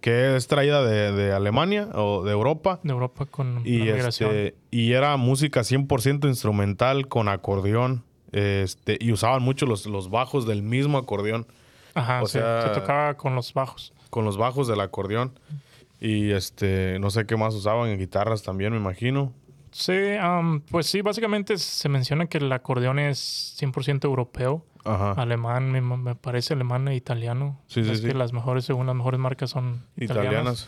que 0.02 0.36
es 0.36 0.48
traída 0.48 0.84
de, 0.86 1.12
de 1.12 1.34
Alemania 1.34 1.90
o 1.94 2.24
de 2.24 2.32
Europa. 2.32 2.80
de 2.84 2.92
Europa 2.92 3.26
con 3.26 3.62
Y, 3.66 3.80
la 3.80 4.08
este, 4.08 4.56
y 4.72 4.92
era 4.94 5.18
música 5.18 5.62
100% 5.62 6.28
instrumental 6.28 7.08
con 7.08 7.28
acordeón. 7.28 8.04
Este, 8.32 8.98
y 9.00 9.12
usaban 9.12 9.42
mucho 9.42 9.66
los, 9.66 9.86
los 9.88 10.10
bajos 10.10 10.46
del 10.46 10.62
mismo 10.62 10.98
acordeón, 10.98 11.48
Ajá, 11.96 12.22
o 12.22 12.28
sí, 12.28 12.34
sea- 12.34 12.62
se 12.62 12.70
tocaba 12.80 13.16
con 13.16 13.34
los 13.36 13.54
bajos. 13.54 13.92
con 14.12 14.24
los 14.26 14.38
bajos 14.38 14.68
del 14.68 14.80
acordeón. 14.82 15.40
Y 16.00 16.32
este, 16.32 17.00
no 17.00 17.10
sé 17.10 17.26
qué 17.26 17.36
más 17.38 17.54
usaban 17.56 17.90
en 17.90 17.98
guitarras 17.98 18.44
también, 18.44 18.72
me 18.74 18.78
imagino. 18.80 19.34
Sí, 19.72 19.94
am, 20.22 20.62
pues 20.62 20.88
sí, 20.88 21.02
básicamente 21.02 21.58
se 21.58 21.90
menciona 21.90 22.28
que 22.28 22.38
el 22.38 22.52
acordeón 22.52 23.00
es 23.00 23.56
100% 23.60 24.06
europeo. 24.06 24.66
Ajá. 24.86 25.14
Alemán, 25.14 25.72
me, 25.72 25.82
me 25.82 26.16
parece 26.16 26.54
alemán 26.54 26.88
e 26.88 26.96
italiano. 26.96 27.60
Sí, 27.68 27.84
sí, 27.84 27.92
es 27.92 28.00
sí. 28.02 28.08
que 28.08 28.14
las 28.14 28.32
mejores, 28.34 28.66
según 28.66 28.86
las 28.88 28.96
mejores 28.96 29.20
marcas, 29.20 29.50
son 29.50 29.84
italianas. 29.98 30.68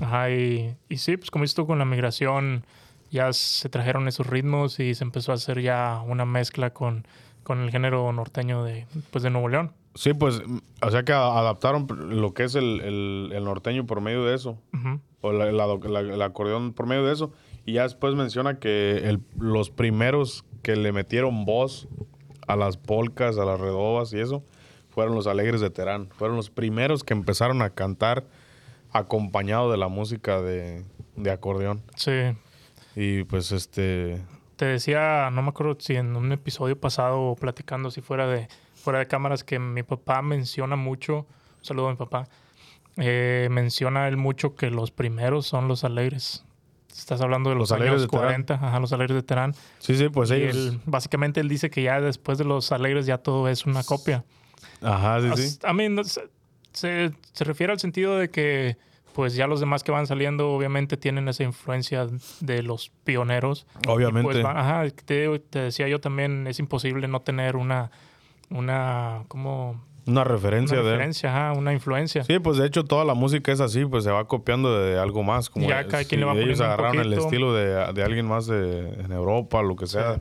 Ajá, 0.00 0.30
y, 0.30 0.74
y 0.88 0.96
sí, 0.96 1.16
pues 1.16 1.30
como 1.30 1.44
tú, 1.44 1.66
con 1.66 1.78
la 1.78 1.84
migración 1.84 2.64
ya 3.10 3.32
se 3.32 3.68
trajeron 3.68 4.08
esos 4.08 4.26
ritmos 4.26 4.80
y 4.80 4.94
se 4.94 5.04
empezó 5.04 5.32
a 5.32 5.34
hacer 5.34 5.60
ya 5.60 6.02
una 6.06 6.24
mezcla 6.24 6.70
con, 6.70 7.06
con 7.42 7.60
el 7.60 7.70
género 7.70 8.10
norteño 8.12 8.64
de, 8.64 8.86
pues, 9.10 9.22
de 9.22 9.30
Nuevo 9.30 9.48
León. 9.48 9.72
Sí, 9.94 10.14
pues, 10.14 10.40
mm, 10.46 10.58
o 10.82 10.90
sea 10.90 11.02
que 11.04 11.12
adaptaron 11.12 11.86
lo 12.20 12.32
que 12.34 12.44
es 12.44 12.54
el, 12.54 12.80
el- 12.80 13.30
el 13.34 13.44
norteño 13.44 13.86
por 13.86 14.00
medio 14.00 14.24
de 14.24 14.34
eso. 14.34 14.58
O 15.20 15.32
la- 15.32 15.52
la- 15.52 15.66
la- 15.66 16.00
el 16.00 16.22
acordeón 16.22 16.72
por 16.72 16.86
medio 16.86 17.04
de 17.04 17.12
eso. 17.12 17.32
Y 17.64 17.74
ya 17.74 17.82
después 17.82 18.14
menciona 18.14 18.58
que 18.58 19.08
el- 19.08 19.20
los 19.38 19.70
primeros 19.70 20.44
que 20.62 20.74
le 20.76 20.92
metieron 20.92 21.44
voz 21.44 21.88
a 22.48 22.56
las 22.56 22.76
polcas, 22.76 23.38
a 23.38 23.44
las 23.44 23.60
redobas 23.60 24.12
y 24.12 24.18
eso, 24.20 24.42
fueron 24.88 25.14
los 25.14 25.26
alegres 25.26 25.60
de 25.60 25.70
Terán. 25.70 26.08
Fueron 26.10 26.36
los 26.36 26.50
primeros 26.50 27.04
que 27.04 27.14
empezaron 27.14 27.62
a 27.62 27.70
cantar 27.70 28.24
acompañado 28.90 29.70
de 29.70 29.76
la 29.78 29.88
música 29.88 30.40
de, 30.42 30.84
de 31.16 31.30
acordeón. 31.30 31.82
Sí, 31.96 32.12
Y 32.96 33.24
pues 33.24 33.52
este... 33.52 34.20
te 34.56 34.64
decía, 34.66 35.30
no 35.32 35.42
me 35.42 35.48
acuerdo 35.48 35.76
si 35.78 35.94
en 35.96 36.14
un 36.16 36.32
episodio 36.32 36.78
pasado 36.78 37.34
platicando 37.40 37.90
si 37.90 38.00
fuera 38.00 38.26
de 38.26 38.48
fuera 38.82 38.98
de 38.98 39.06
cámaras 39.06 39.44
que 39.44 39.58
mi 39.58 39.82
papá 39.82 40.22
menciona 40.22 40.76
mucho, 40.76 41.18
un 41.58 41.64
saludo 41.64 41.88
a 41.88 41.90
mi 41.92 41.96
papá, 41.96 42.28
eh, 42.96 43.48
menciona 43.50 44.08
él 44.08 44.16
mucho 44.16 44.54
que 44.54 44.70
los 44.70 44.90
primeros 44.90 45.46
son 45.46 45.68
los 45.68 45.84
alegres. 45.84 46.44
Estás 46.94 47.22
hablando 47.22 47.48
de 47.50 47.56
los, 47.56 47.70
Los 47.70 47.80
años 47.80 48.02
de 48.02 48.08
Terán. 48.08 48.24
40, 48.26 48.54
ajá, 48.54 48.78
los 48.80 48.92
alegres 48.92 49.14
de 49.14 49.22
Terán. 49.22 49.54
Sí, 49.78 49.96
sí, 49.96 50.08
pues 50.10 50.30
ellos... 50.30 50.54
él- 50.56 50.80
básicamente 50.84 51.40
él 51.40 51.48
dice 51.48 51.70
que 51.70 51.82
ya 51.82 52.00
después 52.02 52.36
de 52.36 52.44
los 52.44 52.70
alegres 52.70 53.06
ya 53.06 53.16
todo 53.18 53.48
es 53.48 53.64
una 53.64 53.82
copia. 53.82 54.24
Ajá, 54.82 55.20
sí, 55.36 55.48
sí. 55.48 55.58
A 55.64 55.72
mí 55.72 55.88
no- 55.88 56.04
se, 56.04 56.28
se- 56.72 57.12
se 57.32 57.44
refiere 57.44 57.72
al 57.72 57.80
sentido 57.80 58.18
de 58.18 58.28
que 58.30 58.76
pues 59.14 59.34
ya 59.34 59.46
los 59.46 59.60
demás 59.60 59.82
que 59.84 59.92
van 59.92 60.06
saliendo 60.06 60.50
obviamente 60.52 60.96
tienen 60.96 61.28
esa 61.28 61.42
influencia 61.44 62.06
de 62.40 62.62
los 62.62 62.90
pioneros. 63.04 63.66
Obviamente. 63.88 64.22
Pues 64.30 64.44
va- 64.44 64.58
ajá, 64.58 64.90
te, 65.04 65.38
te 65.38 65.58
decía 65.60 65.88
yo 65.88 66.00
también, 66.00 66.46
es 66.46 66.58
imposible 66.58 67.08
no 67.08 67.20
tener 67.20 67.56
una, 67.56 67.90
una, 68.54 69.24
como, 69.28 69.80
Una 70.06 70.24
referencia 70.24 70.78
una 70.78 70.84
de 70.86 70.92
referencia, 70.92 71.30
ajá, 71.30 71.58
una 71.58 71.72
influencia. 71.72 72.24
Sí, 72.24 72.38
pues 72.38 72.58
de 72.58 72.66
hecho 72.66 72.84
toda 72.84 73.04
la 73.04 73.14
música 73.14 73.52
es 73.52 73.60
así, 73.60 73.84
pues 73.84 74.04
se 74.04 74.10
va 74.10 74.26
copiando 74.26 74.78
de 74.78 74.98
algo 74.98 75.22
más. 75.22 75.50
Como 75.50 75.68
Ya 75.68 75.86
cada 75.86 76.04
quien 76.04 76.20
le 76.20 76.26
va 76.26 76.34
ellos 76.34 76.60
agarraron 76.60 77.00
el 77.00 77.12
estilo 77.12 77.54
de, 77.54 77.92
de 77.92 78.02
alguien 78.02 78.26
más 78.26 78.46
de, 78.46 78.88
en 79.04 79.12
Europa, 79.12 79.62
lo 79.62 79.76
que 79.76 79.86
sea, 79.86 80.20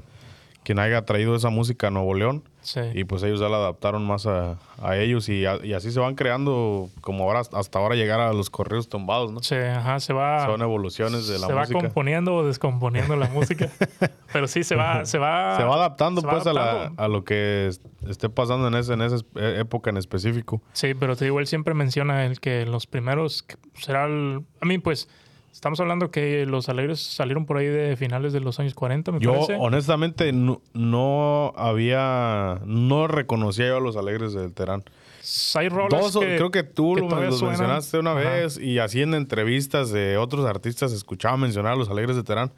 quien 0.63 0.79
haya 0.79 1.03
traído 1.05 1.35
esa 1.35 1.49
música 1.49 1.87
a 1.87 1.91
Nuevo 1.91 2.13
León. 2.13 2.43
Sí. 2.61 2.79
Y 2.93 3.05
pues 3.05 3.23
ellos 3.23 3.39
ya 3.39 3.49
la 3.49 3.57
adaptaron 3.57 4.05
más 4.05 4.27
a, 4.27 4.59
a 4.79 4.95
ellos 4.95 5.27
y, 5.29 5.47
a- 5.47 5.57
y 5.65 5.73
así 5.73 5.89
se 5.91 5.99
van 5.99 6.13
creando, 6.13 6.89
como 7.01 7.23
ahora 7.23 7.39
hasta 7.53 7.79
ahora 7.79 7.95
llegar 7.95 8.19
a 8.19 8.31
los 8.33 8.51
correos 8.51 8.87
tumbados, 8.87 9.31
¿no? 9.31 9.39
Sí, 9.41 9.55
ajá, 9.55 9.99
se 9.99 10.13
va, 10.13 10.45
Son 10.45 10.61
evoluciones 10.61 11.25
de 11.27 11.39
la 11.39 11.47
se 11.47 11.53
va 11.53 11.61
música. 11.61 11.79
componiendo 11.79 12.35
o 12.35 12.45
descomponiendo 12.45 13.15
la 13.15 13.27
música. 13.29 13.67
Pero 14.31 14.47
sí, 14.47 14.63
se 14.63 14.75
va, 14.75 15.05
se 15.05 15.17
va, 15.17 15.57
se 15.57 15.63
va 15.63 15.73
adaptando 15.75 16.21
se 16.21 16.27
va 16.27 16.33
pues 16.33 16.45
a, 16.45 16.53
la- 16.53 16.91
a 16.95 17.07
lo 17.07 17.23
que 17.23 17.65
es- 17.67 17.81
esté 18.07 18.29
pasando 18.29 18.67
en, 18.67 18.75
ese, 18.75 18.93
en 18.93 19.01
esa 19.01 19.15
es- 19.15 19.25
e- 19.35 19.59
época 19.61 19.89
en 19.89 19.97
específico. 19.97 20.61
Sí, 20.73 20.93
pero 20.93 21.15
te 21.15 21.25
digo, 21.25 21.39
él 21.39 21.47
siempre 21.47 21.73
menciona 21.73 22.25
el 22.27 22.39
que 22.39 22.67
los 22.67 22.85
primeros 22.85 23.43
será 23.73 24.05
el... 24.05 24.43
A 24.61 24.65
mí, 24.67 24.77
pues, 24.77 25.09
estamos 25.51 25.79
hablando 25.79 26.11
que 26.11 26.45
los 26.45 26.69
alegres 26.69 26.99
salieron 27.01 27.45
por 27.45 27.57
ahí 27.57 27.67
de 27.67 27.95
finales 27.97 28.33
de 28.33 28.39
los 28.39 28.59
años 28.59 28.73
40, 28.73 29.11
me 29.11 29.19
Yo 29.19 29.33
parece. 29.33 29.55
honestamente 29.59 30.31
no, 30.33 30.61
no 30.73 31.53
había, 31.55 32.59
no 32.65 33.07
reconocía 33.07 33.67
yo 33.67 33.77
a 33.77 33.81
los 33.81 33.97
alegres 33.97 34.33
del 34.33 34.53
Terán. 34.53 34.83
Hay 35.55 35.69
rolas 35.69 36.13
que, 36.17 36.35
creo 36.37 36.49
que 36.51 36.63
tú 36.63 36.95
que 36.95 37.01
lo, 37.01 37.09
los 37.09 37.37
suenan. 37.37 37.59
mencionaste 37.59 37.99
una 37.99 38.11
Ajá. 38.11 38.19
vez 38.21 38.57
y 38.57 38.79
así 38.79 39.01
en 39.01 39.13
entrevistas 39.13 39.91
de 39.91 40.17
otros 40.17 40.45
artistas 40.45 40.91
escuchaba 40.93 41.37
mencionar 41.37 41.73
a 41.73 41.75
los 41.75 41.89
alegres 41.89 42.15
de 42.15 42.23
Terán. 42.23 42.51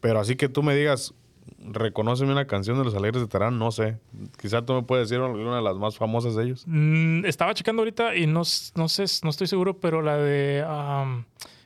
Pero 0.00 0.20
así 0.20 0.36
que 0.36 0.48
tú 0.48 0.62
me 0.62 0.76
digas, 0.76 1.12
reconóceme 1.58 2.30
una 2.30 2.46
canción 2.46 2.78
de 2.78 2.84
los 2.84 2.94
alegres 2.94 3.22
de 3.22 3.26
Terán, 3.28 3.58
no 3.58 3.72
sé. 3.72 3.98
Quizá 4.40 4.64
tú 4.64 4.74
me 4.74 4.82
puedes 4.82 5.08
decir 5.08 5.22
alguna 5.24 5.56
de 5.56 5.62
las 5.62 5.76
más 5.76 5.96
famosas 5.96 6.36
de 6.36 6.44
ellos. 6.44 6.62
Mm, 6.66 7.24
estaba 7.24 7.52
checando 7.54 7.82
ahorita 7.82 8.14
y 8.14 8.26
no, 8.26 8.42
no 8.76 8.88
sé, 8.88 9.04
no 9.24 9.30
estoy 9.30 9.46
seguro, 9.48 9.78
pero 9.80 10.00
la 10.02 10.16
de 10.16 10.62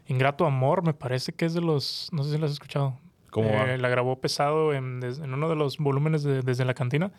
Ingrato 0.09 0.45
Amor 0.47 0.83
me 0.83 0.95
parece 0.95 1.33
que 1.33 1.45
es 1.45 1.55
de 1.55 1.61
los... 1.61 2.09
No 2.13 2.25
sé 2.25 2.33
si 2.33 2.39
la 2.39 2.47
has 2.47 2.53
escuchado. 2.53 2.99
¿Cómo 3.31 3.51
va? 3.53 3.73
Eh, 3.73 3.79
La 3.79 3.89
grabó 3.89 4.17
pesado 4.21 4.73
en, 4.73 5.01
uno 5.23 5.49
de 5.49 5.55
los 5.57 5.79
volúmenes 5.79 6.23
de- 6.23 6.43
desde 6.43 6.65
la 6.65 6.75
cantina. 6.75 7.13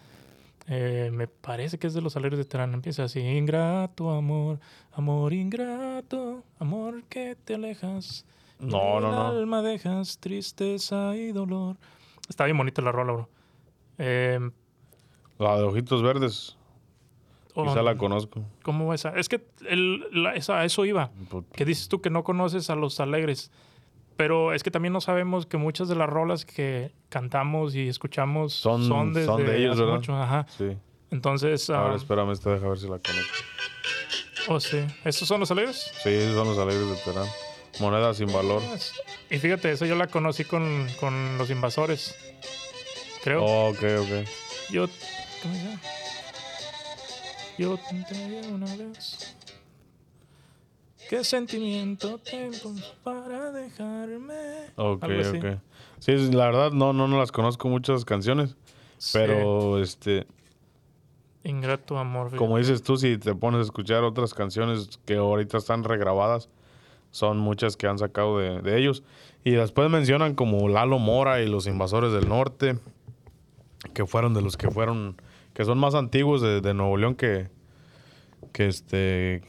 Eh, 0.68 1.10
me 1.14 1.28
parece 1.28 1.78
que 1.80 1.88
es 1.88 1.94
de 1.94 2.02
los 2.02 2.16
alegres 2.18 2.38
de 2.38 2.46
Terán. 2.46 2.74
Empieza 2.74 3.04
así: 3.04 3.20
Ingrato 3.22 4.12
amor, 4.12 4.60
amor 4.92 5.34
ingrato, 5.34 6.44
amor 6.60 7.04
que 7.10 7.36
te 7.36 7.56
alejas. 7.56 8.26
No, 8.60 9.00
no, 9.00 9.12
no. 9.12 9.28
alma 9.28 9.62
dejas 9.62 10.18
tristeza 10.20 11.16
y 11.16 11.32
dolor. 11.32 11.78
Está 12.28 12.46
bien 12.46 12.58
bonita 12.58 12.82
la 12.82 12.92
rola, 12.92 13.14
bro. 13.14 13.30
Eh, 13.98 14.40
La 15.40 15.58
de 15.58 15.64
Ojitos 15.64 16.04
Verdes, 16.04 16.58
oh, 17.56 17.64
quizá 17.66 17.82
la 17.82 17.98
conozco. 17.98 18.44
¿Cómo 18.64 18.94
esa? 18.94 19.10
Es 19.16 19.30
que 19.30 19.42
el, 19.68 20.06
la- 20.24 20.36
esa, 20.36 20.60
a 20.60 20.66
eso 20.66 20.86
iba. 20.86 21.12
Que 21.54 21.66
dices 21.66 21.88
tú 21.90 22.02
que 22.02 22.10
no 22.10 22.24
conoces 22.24 22.70
a 22.70 22.76
los 22.76 23.00
alegres. 23.00 23.52
Pero 24.18 24.54
es 24.54 24.64
que 24.64 24.72
también 24.72 24.92
no 24.92 25.00
sabemos 25.00 25.46
que 25.46 25.56
muchas 25.58 25.88
de 25.88 25.96
las 25.96 26.10
rolas 26.10 26.44
que 26.46 26.92
cantamos 27.08 27.74
y 27.76 27.88
escuchamos 27.88 28.54
Son- 28.54 28.86
son, 28.86 29.14
desde 29.14 29.28
son 29.28 29.46
de 29.46 29.58
ellos, 29.58 29.78
¿verdad? 29.80 29.94
mucho. 29.96 30.14
Ajá. 30.16 30.46
Sí. 30.58 30.76
Entonces, 31.12 31.70
A 31.70 31.82
ver, 31.84 31.92
ah, 31.94 31.96
espérame, 31.96 32.32
esta 32.32 32.52
deja 32.54 32.68
ver 32.68 32.78
si 32.78 32.88
la 32.90 33.00
conozco. 33.00 33.34
oh, 34.50 34.60
sí. 34.60 34.80
¿Estos 35.06 35.28
son 35.28 35.40
los 35.40 35.50
alegres? 35.52 35.90
Sí, 36.04 36.10
esos 36.10 36.36
son 36.36 36.48
los 36.50 36.58
alegres 36.58 36.88
de 36.90 36.96
Terán. 36.98 37.28
Moneda 37.80 38.14
sin 38.14 38.32
valor. 38.34 38.62
Y 39.30 39.38
fíjate, 39.38 39.72
eso 39.72 39.86
yo 39.86 39.96
la 39.96 40.08
conocí 40.08 40.44
con, 40.44 40.88
con 41.00 41.38
los 41.38 41.50
invasores. 41.50 42.14
Creo. 43.24 43.44
Oh, 43.44 43.70
ok, 43.70 43.78
ok. 44.02 44.28
Yo. 44.70 44.88
¿Cómo 45.42 45.56
se 45.56 45.64
llama? 45.64 45.80
Yo 47.60 47.78
te 47.78 47.94
entregué 47.94 48.48
una 48.54 48.74
vez. 48.78 49.36
¿Qué 51.10 51.26
sentimiento 51.26 52.18
tengo 52.20 52.74
para 53.04 53.52
dejarme? 53.52 54.68
Ok, 54.78 55.04
ok. 55.04 55.60
Sí, 56.00 56.16
la 56.32 56.46
verdad 56.46 56.72
no, 56.72 56.94
no, 56.94 57.10
no 57.10 57.20
las 57.20 57.34
conozco 57.34 57.68
muchas 57.68 58.06
canciones, 58.06 58.56
pero 59.12 59.82
este, 59.82 60.26
Ingrato 61.44 61.98
amor. 61.98 62.28
fíjate. 62.28 62.38
como 62.38 62.58
dices 62.58 62.82
tú, 62.82 62.96
si 62.96 63.18
te 63.18 63.36
pones 63.36 63.60
a 63.60 63.64
escuchar 63.64 64.06
otras 64.06 64.34
canciones 64.34 64.98
que 65.06 65.16
ahorita 65.16 65.58
están 65.58 65.84
regrabadas, 65.84 66.48
son 67.12 67.40
muchas 67.40 67.76
que 67.76 67.88
han 67.88 67.98
sacado 67.98 68.40
de, 68.40 68.62
de 68.62 68.80
ellos. 68.80 69.04
Y 69.44 69.52
después 69.52 69.90
mencionan 69.90 70.34
como 70.34 70.70
Lalo 70.70 70.98
Mora 70.98 71.42
y 71.42 71.50
los 71.50 71.68
Invasores 71.68 72.14
del 72.14 72.30
Norte, 72.30 72.80
que 73.94 74.06
fueron 74.06 74.34
de 74.34 74.42
los 74.42 74.56
que 74.56 74.72
fueron, 74.72 75.18
que 75.60 75.66
son 75.66 75.78
más 75.78 75.94
antiguos 75.94 76.42
de, 76.42 76.62
de 76.62 76.74
Nuevo 76.74 76.96
León 76.96 77.16
que, 77.16 77.50
que 78.54 78.68
este 78.68 79.42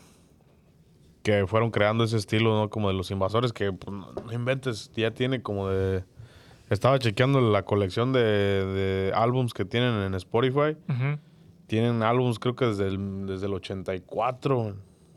que 1.22 1.46
fueron 1.46 1.70
creando 1.70 2.02
ese 2.02 2.16
estilo, 2.16 2.60
¿no? 2.60 2.68
Como 2.68 2.88
de 2.88 2.94
los 2.94 3.12
invasores, 3.12 3.52
que 3.52 3.72
pues, 3.72 3.94
no 3.94 4.32
inventes, 4.32 4.90
ya 4.96 5.12
tiene 5.12 5.40
como 5.40 5.68
de... 5.68 6.02
Estaba 6.68 6.98
chequeando 6.98 7.40
la 7.40 7.62
colección 7.62 8.12
de, 8.12 8.20
de 8.20 9.12
álbums 9.14 9.54
que 9.54 9.64
tienen 9.64 10.02
en 10.02 10.14
Spotify. 10.16 10.76
Tienen 11.68 12.02
álbums 12.02 12.40
creo 12.40 12.56
que 12.56 12.64
desde 12.64 12.88
el, 12.88 13.26
desde 13.26 13.46
el 13.46 13.54
84. 13.54 14.74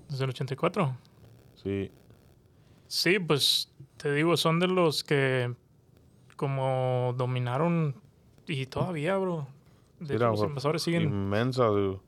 Desde 0.10 0.23
el 0.25 0.29
84. 0.29 0.95
Sí. 1.56 1.89
Sí, 2.86 3.17
pues 3.17 3.73
te 3.97 4.13
digo, 4.13 4.38
son 4.38 4.60
de 4.60 4.67
los 4.67 5.03
que 5.03 5.56
como 6.36 7.15
dominaron 7.17 7.95
y 8.45 8.67
todavía, 8.67 9.17
bro. 9.17 9.47
De 10.07 10.15
hecho, 10.15 10.27
los 10.29 10.41
invasores 10.43 10.81
siguen. 10.81 11.03
Inmensa. 11.03 11.65
dude. 11.65 11.99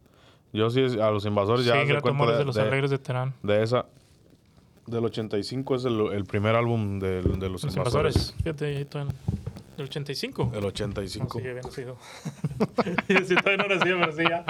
Yo 0.53 0.69
sí, 0.69 0.81
a 1.01 1.11
los 1.11 1.25
invasores 1.25 1.65
ya 1.65 1.73
Sí, 1.73 1.79
se 1.79 1.83
Ingrato 1.83 2.01
cuenta 2.03 2.23
amor 2.23 2.29
es 2.29 2.33
de, 2.35 2.39
de 2.39 2.45
los 2.45 2.57
alegres 2.57 2.89
de 2.91 2.97
Terán. 2.97 3.33
de 3.43 3.61
esa. 3.63 3.85
Del 4.87 5.03
85 5.03 5.75
es 5.75 5.85
el, 5.85 5.99
el 6.13 6.25
primer 6.25 6.55
álbum 6.55 6.99
de, 6.99 7.21
de 7.23 7.49
los, 7.49 7.63
Los 7.63 7.75
invasores. 7.75 8.15
invasores. 8.15 8.35
Fíjate, 8.43 8.65
ahí 8.77 8.85
todavía- 8.85 9.13
del 9.77 9.87
85. 9.87 10.51
El 10.55 10.63
85. 10.65 11.37
No, 11.39 11.43
sí, 11.43 11.49
había 11.49 11.61
nacido. 11.61 11.97
sí, 13.27 13.35
todavía 13.35 13.57
no 13.57 13.75
nacía, 13.75 13.95
pero 13.99 14.11
sí 14.13 14.23
ya. 14.29 14.45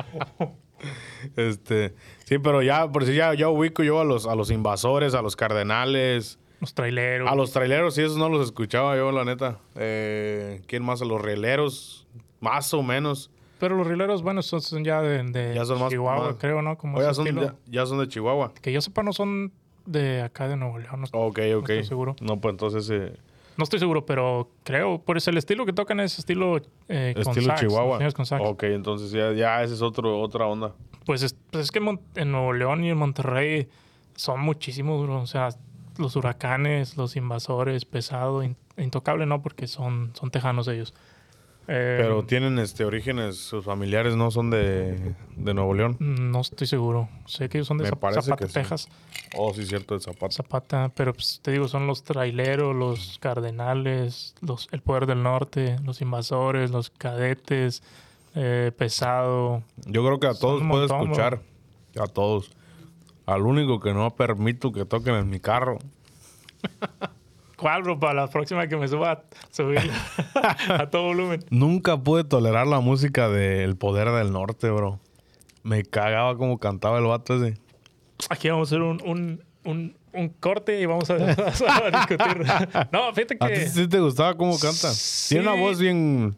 Este, 1.36 1.96
sí, 2.26 2.38
pero 2.38 2.62
ya, 2.62 2.88
por 2.92 3.06
si 3.06 3.16
ya, 3.16 3.34
ya 3.34 3.50
ubico 3.50 3.82
yo 3.84 4.00
a 4.00 4.04
los, 4.04 4.28
a 4.28 4.36
los 4.36 4.52
invasores, 4.52 5.14
a 5.16 5.22
los 5.22 5.36
cardenales, 5.36 6.38
Los 6.62 6.74
traileros. 6.74 7.32
a 7.32 7.36
los 7.36 7.52
traileros, 7.52 7.96
sí, 7.96 8.02
esos 8.04 8.18
no 8.18 8.30
los 8.30 8.46
escuchaba 8.46 8.96
yo, 8.98 9.12
la 9.12 9.26
neta. 9.26 9.58
Eh, 9.76 10.62
¿Quién 10.68 10.84
más? 10.84 11.02
A 11.02 11.06
los 11.06 11.22
rieleros, 11.22 12.06
más 12.40 12.74
o 12.74 12.84
menos. 12.84 13.32
Pero 13.60 13.76
los 13.78 13.88
rileros, 13.88 14.22
bueno, 14.22 14.42
son, 14.42 14.62
son 14.62 14.84
ya 14.84 15.02
de, 15.02 15.24
de 15.24 15.56
Ya 15.56 15.66
son 15.66 15.80
más- 15.80 15.90
Chihuahua, 15.90 16.28
más- 16.28 16.36
creo, 16.40 16.62
¿no? 16.62 16.78
Como 16.78 17.02
ya 17.02 17.14
son, 17.14 17.28
estilo. 17.28 17.44
ya, 17.48 17.56
ya 17.68 17.86
son 17.86 18.00
de 18.00 18.08
Chihuahua. 18.08 18.52
Que 18.62 18.72
yo 18.74 18.82
sepa, 18.82 19.02
no 19.04 19.14
son 19.14 19.52
de 19.86 20.22
acá 20.22 20.48
de 20.48 20.58
Nuevo 20.58 20.78
León. 20.80 21.02
No, 21.02 21.08
Ok, 21.20 21.40
ok. 21.58 21.70
estoy 21.70 21.84
seguro. 21.86 22.16
No, 22.22 22.40
pues 22.42 22.52
entonces 22.54 22.90
eh, 22.90 23.18
no 23.58 23.64
estoy 23.64 23.80
seguro, 23.80 24.06
pero 24.06 24.50
creo, 24.64 25.00
por 25.02 25.16
eso 25.16 25.30
el 25.30 25.38
estilo 25.38 25.66
que 25.66 25.72
tocan 25.74 26.00
es 26.02 26.20
estilo 26.20 26.58
eh, 26.90 27.14
con 27.16 27.22
estilo 27.30 27.48
sax, 27.48 27.62
Chihuahua. 27.62 27.98
señores 27.98 28.14
con 28.14 28.26
sax. 28.26 28.44
Ok, 28.46 28.64
entonces 28.64 29.12
ya, 29.12 29.32
ya 29.32 29.64
ese 29.64 29.76
es 29.76 29.82
otro, 29.82 30.20
otra 30.20 30.46
onda. 30.48 30.74
Pues, 31.06 31.22
es, 31.24 31.36
pues 31.52 31.66
es 31.66 31.72
que 31.72 31.80
en, 31.80 32.00
en 32.16 32.32
Nuevo 32.32 32.52
León 32.52 32.84
y 32.84 32.90
en 32.90 32.98
Monterrey 32.98 33.70
son 34.16 34.42
muchísimos. 34.42 35.08
O 35.08 35.28
sea, 35.28 35.50
los 35.98 36.16
huracanes, 36.18 36.98
los 36.98 37.16
invasores, 37.16 37.86
pesado, 37.86 38.44
in- 38.44 38.58
intocable 38.78 39.26
no, 39.26 39.42
porque 39.42 39.68
son, 39.68 40.12
son 40.14 40.30
tejanos 40.32 40.68
ellos. 40.68 40.94
Eh, 41.68 41.96
Pero 42.00 42.24
tienen 42.26 42.60
este 42.60 42.86
orígenes, 42.86 43.38
sus 43.38 43.66
familiares 43.66 44.16
no 44.16 44.30
son 44.30 44.52
de, 44.52 45.16
de 45.36 45.54
Nuevo 45.56 45.74
León. 45.74 45.98
no 46.00 46.42
estoy 46.42 46.68
seguro. 46.68 47.10
Sé 47.26 47.50
que 47.50 47.58
ellos 47.58 47.68
son 47.68 47.78
de 47.80 47.86
Me 47.86 47.90
Zap- 47.90 48.00
parece 48.00 48.22
Zapata, 48.22 48.46
que 48.46 48.48
sí. 48.50 48.54
Texas. 48.54 48.88
Oh, 49.36 49.54
sí, 49.54 49.66
cierto, 49.66 49.96
de 49.96 50.02
Zapata. 50.02 50.32
Zapata, 50.36 50.92
pero 50.96 51.14
pues, 51.14 51.40
te 51.42 51.52
digo, 51.52 51.68
son 51.68 51.88
los 51.88 52.04
traileros, 52.04 52.76
los 52.76 53.18
cardenales, 53.20 54.36
los, 54.42 54.68
el 54.72 54.82
poder 54.82 55.08
del 55.08 55.24
norte, 55.24 55.78
los 55.84 56.02
invasores, 56.02 56.70
los 56.72 56.92
cadetes, 56.92 57.82
eh, 58.36 58.72
pesado. 58.78 59.64
Yo 59.88 60.06
creo 60.06 60.20
que 60.20 60.28
a 60.28 60.34
todos 60.36 60.62
puedo 60.62 60.82
montón, 60.88 60.98
bro. 61.00 61.04
escuchar. 61.06 61.42
A 62.00 62.08
todos. 62.08 62.52
Al 63.26 63.42
único 63.42 63.80
que 63.80 63.92
no 63.94 64.16
permito 64.16 64.72
que 64.72 64.86
toquen 64.86 65.16
en 65.16 65.30
mi 65.32 65.40
carro. 65.40 65.80
¿Cuál, 67.58 67.84
bro? 67.84 68.00
Para 68.00 68.14
la 68.14 68.28
próxima 68.28 68.68
que 68.68 68.76
me 68.78 68.88
suba 68.88 69.24
subir 69.52 69.80
a 70.70 70.90
todo 70.90 71.04
volumen. 71.04 71.44
Nunca 71.50 71.98
pude 71.98 72.24
tolerar 72.24 72.68
la 72.68 72.80
música 72.80 73.30
del 73.30 73.76
Poder 73.78 74.10
del 74.12 74.32
Norte, 74.32 74.70
bro. 74.70 75.00
Me 75.64 75.84
cagaba 75.84 76.38
como 76.38 76.58
cantaba 76.60 77.00
el 77.00 77.06
vato 77.06 77.36
ese. 77.44 77.58
Aquí 78.30 78.50
vamos 78.50 78.72
a 78.72 78.76
hacer 78.76 78.82
un, 78.82 79.02
un, 79.06 79.44
un, 79.64 79.96
un 80.14 80.30
corte 80.30 80.80
y 80.80 80.86
vamos 80.86 81.10
a, 81.10 81.14
a 81.16 81.92
discutir. 81.92 82.46
No, 82.92 83.14
fíjate 83.14 83.38
¿A 83.40 83.48
ti 83.48 83.54
que 83.54 83.68
sí 83.70 83.88
te 83.88 84.00
gustaba 84.00 84.36
cómo 84.36 84.58
canta? 84.60 84.92
Sí. 84.94 85.36
Tiene 85.36 85.50
una 85.50 85.60
voz 85.60 85.80
bien... 85.80 86.36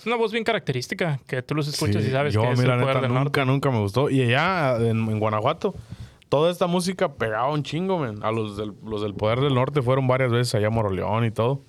es 0.00 0.06
una 0.06 0.16
voz 0.16 0.32
bien 0.32 0.44
característica 0.44 1.20
que 1.26 1.42
tú 1.42 1.54
los 1.54 1.68
escuchas 1.68 2.02
Sí, 2.02 2.08
y 2.08 2.12
sabes 2.12 2.32
yo, 2.34 2.42
que 2.42 2.52
es 2.52 2.58
el 2.60 2.64
poder 2.66 2.78
neta, 2.78 3.00
del 3.00 3.12
norte. 3.12 3.24
nunca, 3.24 3.44
nunca 3.44 3.70
me 3.70 3.78
gustó. 3.80 4.08
Y 4.08 4.22
allá 4.22 4.76
en, 4.78 5.08
en 5.08 5.18
Guanajuato, 5.20 5.74
toda 6.30 6.50
esta 6.50 6.66
música 6.66 7.16
pegaba 7.16 7.52
un 7.52 7.62
chingo, 7.62 7.98
men. 7.98 8.22
A 8.22 8.30
los 8.30 8.56
del, 8.56 8.72
los 8.82 9.02
del 9.02 9.14
Poder 9.14 9.40
del 9.40 9.54
Norte 9.54 9.82
fueron 9.82 10.06
varias 10.06 10.30
veces 10.30 10.54
allá 10.54 10.68
a 10.68 10.70
Moroleón 10.70 11.26
y 11.26 11.30
todo. 11.30 11.66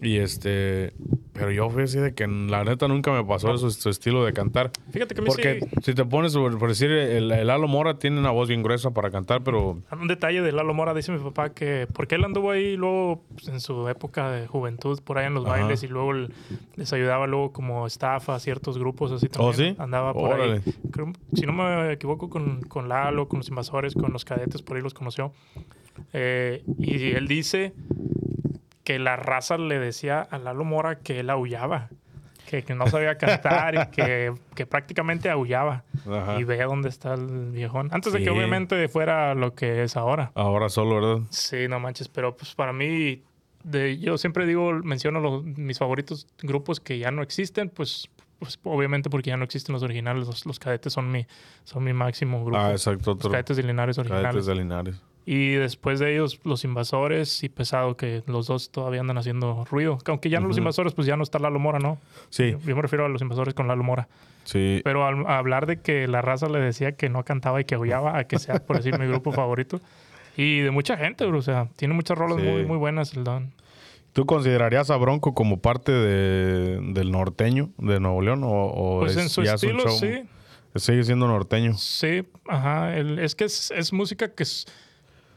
Y 0.00 0.18
este... 0.18 0.92
Pero 1.32 1.50
yo 1.50 1.68
fui 1.68 1.82
así 1.82 1.98
de 1.98 2.14
que 2.14 2.28
la 2.28 2.62
neta 2.62 2.86
nunca 2.86 3.10
me 3.10 3.24
pasó 3.24 3.56
su, 3.58 3.68
su 3.72 3.88
estilo 3.90 4.24
de 4.24 4.32
cantar. 4.32 4.70
Fíjate 4.92 5.16
que 5.16 5.20
mí 5.20 5.26
Porque 5.26 5.58
sí, 5.60 5.66
si 5.82 5.94
te 5.94 6.04
pones 6.04 6.32
por, 6.36 6.68
decir, 6.68 6.92
el, 6.92 7.32
el 7.32 7.46
Lalo 7.48 7.66
Mora 7.66 7.98
tiene 7.98 8.20
una 8.20 8.30
voz 8.30 8.48
bien 8.48 8.62
gruesa 8.62 8.92
para 8.92 9.10
cantar, 9.10 9.42
pero 9.42 9.78
un 10.00 10.06
detalle 10.06 10.42
de 10.42 10.52
Lalo 10.52 10.74
Mora, 10.74 10.94
dice 10.94 11.10
mi 11.10 11.18
papá 11.18 11.52
que 11.52 11.88
porque 11.92 12.14
él 12.14 12.24
anduvo 12.24 12.52
ahí 12.52 12.76
luego 12.76 13.24
pues, 13.34 13.48
en 13.48 13.58
su 13.58 13.88
época 13.88 14.30
de 14.30 14.46
juventud 14.46 15.00
por 15.02 15.18
ahí 15.18 15.26
en 15.26 15.34
los 15.34 15.44
Ajá. 15.44 15.56
bailes 15.58 15.82
y 15.82 15.88
luego 15.88 16.12
les 16.76 16.92
ayudaba 16.92 17.26
luego 17.26 17.52
como 17.52 17.84
staff 17.88 18.28
a 18.28 18.38
ciertos 18.38 18.78
grupos 18.78 19.10
así 19.10 19.28
también. 19.28 19.50
¿Oh, 19.50 19.52
sí? 19.52 19.74
Andaba 19.82 20.12
por 20.14 20.34
Órale. 20.34 20.62
ahí. 20.64 20.74
Creo- 20.92 21.12
si 21.34 21.46
no 21.46 21.52
me 21.52 21.92
equivoco 21.92 22.30
con, 22.30 22.60
con 22.62 22.88
Lalo, 22.88 23.26
con 23.26 23.40
los 23.40 23.48
invasores, 23.48 23.94
con 23.94 24.12
los 24.12 24.24
cadetes, 24.24 24.62
por 24.62 24.76
ahí 24.76 24.84
los 24.84 24.94
conoció. 24.94 25.32
Eh, 26.12 26.62
y 26.78 27.10
él 27.10 27.26
dice 27.26 27.72
que 28.84 28.98
la 28.98 29.16
raza 29.16 29.56
le 29.58 29.78
decía 29.78 30.20
a 30.20 30.38
Lalo 30.38 30.64
Mora 30.64 30.98
que 31.00 31.20
él 31.20 31.30
aullaba. 31.30 31.88
Que, 32.46 32.62
que 32.62 32.74
no 32.74 32.86
sabía 32.88 33.16
cantar 33.16 33.74
y 33.74 33.86
que, 33.90 34.32
que 34.54 34.66
prácticamente 34.66 35.30
aullaba. 35.30 35.82
Ajá. 36.06 36.38
Y 36.38 36.44
vea 36.44 36.66
dónde 36.66 36.90
está 36.90 37.14
el 37.14 37.50
viejón. 37.52 37.88
Antes 37.90 38.12
de 38.12 38.18
Sí. 38.18 38.24
que 38.26 38.30
obviamente 38.30 38.86
fuera 38.88 39.34
lo 39.34 39.54
que 39.54 39.82
es 39.82 39.96
ahora. 39.96 40.30
ahora 40.34 40.68
solo, 40.68 40.96
¿verdad? 40.96 41.26
Sí, 41.30 41.66
no 41.68 41.80
manches, 41.80 42.08
pero 42.08 42.36
pues 42.36 42.54
para 42.54 42.74
mí, 42.74 43.22
de, 43.62 43.98
yo 43.98 44.18
siempre 44.18 44.44
digo, 44.46 44.72
menciono 44.74 45.20
los, 45.20 45.42
mis 45.42 45.78
favoritos 45.78 46.26
grupos 46.42 46.80
que 46.80 46.98
ya 46.98 47.10
no 47.10 47.22
existen, 47.22 47.70
pues, 47.70 48.10
pues 48.38 48.60
obviamente 48.64 49.08
porque 49.08 49.30
ya 49.30 49.38
no 49.38 49.44
existen 49.44 49.72
los 49.72 49.82
originales, 49.82 50.26
los, 50.26 50.44
los 50.44 50.58
cadetes 50.58 50.92
son 50.92 51.10
mi, 51.10 51.26
son 51.64 51.82
mi 51.82 51.94
máximo 51.94 52.44
grupo. 52.44 52.58
Ah, 52.60 52.72
exacto, 52.72 53.14
los 53.14 53.26
cadetes 53.32 53.56
de 53.56 53.62
Linares 53.62 53.96
originales. 53.96 54.26
Cadetes 54.26 54.46
de 54.46 54.54
Linares. 54.54 55.02
Y 55.26 55.52
después 55.52 56.00
de 56.00 56.12
ellos, 56.12 56.38
los 56.44 56.64
invasores 56.64 57.42
y 57.44 57.48
pesado, 57.48 57.96
que 57.96 58.22
los 58.26 58.46
dos 58.46 58.70
todavía 58.70 59.00
andan 59.00 59.16
haciendo 59.16 59.64
ruido. 59.70 59.96
Que 59.98 60.10
Aunque 60.10 60.28
ya 60.28 60.38
no 60.40 60.48
los 60.48 60.58
invasores, 60.58 60.92
pues 60.92 61.06
ya 61.06 61.16
no 61.16 61.22
está 61.22 61.38
Lalo 61.38 61.58
Mora, 61.58 61.78
¿no? 61.78 61.98
Sí, 62.28 62.50
Yo, 62.52 62.58
yo 62.60 62.76
me 62.76 62.82
refiero 62.82 63.06
a 63.06 63.08
los 63.08 63.22
invasores 63.22 63.54
con 63.54 63.66
Lalo 63.66 63.82
Mora. 63.82 64.06
sí. 64.44 64.82
Pero 64.84 65.06
al 65.06 65.26
a 65.26 65.38
hablar 65.38 65.64
de 65.66 65.80
que 65.80 66.06
la 66.08 66.20
raza 66.20 66.48
le 66.48 66.58
decía 66.60 66.92
que 66.92 67.08
no 67.08 67.24
cantaba 67.24 67.60
y 67.60 67.64
que 67.64 67.74
aullaba, 67.74 68.18
a 68.18 68.24
que 68.24 68.38
sea, 68.38 68.56
por 68.66 68.76
decir, 68.76 68.98
mi 68.98 69.06
grupo 69.06 69.32
favorito. 69.32 69.80
Y 70.36 70.60
de 70.60 70.70
mucha 70.70 70.96
gente, 70.98 71.24
bro. 71.24 71.38
O 71.38 71.42
sea, 71.42 71.68
tiene 71.76 71.94
muchas 71.94 72.18
rolas 72.18 72.38
Sí. 72.40 72.46
muy, 72.46 72.64
muy 72.66 72.76
buenas 72.76 73.14
el 73.14 73.24
Don. 73.24 73.52
¿Tú 74.12 74.26
considerarías 74.26 74.90
a 74.90 74.96
Bronco 74.96 75.32
como 75.34 75.58
parte 75.60 75.90
de, 75.90 76.80
del 76.92 77.10
norteño 77.10 77.70
de 77.78 77.98
Nuevo 77.98 78.20
León? 78.20 78.44
¿O, 78.44 78.50
o 78.50 79.00
Pues 79.00 79.12
es- 79.16 79.22
en 79.22 79.28
su 79.30 79.42
ya 79.42 79.54
es 79.54 79.62
un 79.62 79.70
estilo, 79.70 79.88
show- 79.90 79.98
sí. 79.98 80.28
Sigue 80.76 81.04
siendo 81.04 81.26
norteño. 81.28 81.74
Sí, 81.78 82.24
ajá. 82.48 82.94
El- 82.96 83.18
es 83.20 83.34
que 83.34 83.44
es, 83.44 83.70
es 83.70 83.92
música 83.92 84.28
que, 84.34 84.42
es- 84.42 84.66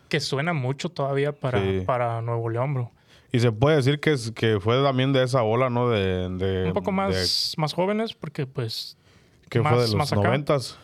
que 0.10 0.20
suena 0.20 0.54
mucho 0.54 0.90
todavía 0.90 1.32
para, 1.34 1.60
Sí. 1.62 1.84
para 1.86 2.22
Nuevo 2.22 2.50
León, 2.50 2.74
bro. 2.74 2.92
Y 3.32 3.40
se 3.40 3.52
puede 3.52 3.76
decir 3.78 4.00
que, 4.00 4.14
es, 4.14 4.32
que 4.32 4.60
fue 4.60 4.82
también 4.82 5.12
de 5.14 5.22
esa 5.24 5.44
ola, 5.44 5.70
¿no? 5.70 5.90
De, 5.90 6.30
de- 6.30 6.68
Un 6.68 6.74
poco 6.74 6.92
de- 6.92 6.96
más, 6.98 7.54
más 7.58 7.74
jóvenes, 7.74 8.14
porque 8.14 8.46
pues 8.48 8.98
que 9.50 9.62
fue 9.62 9.72
de 9.72 9.96
los 9.96 10.12
noventas. 10.14 10.78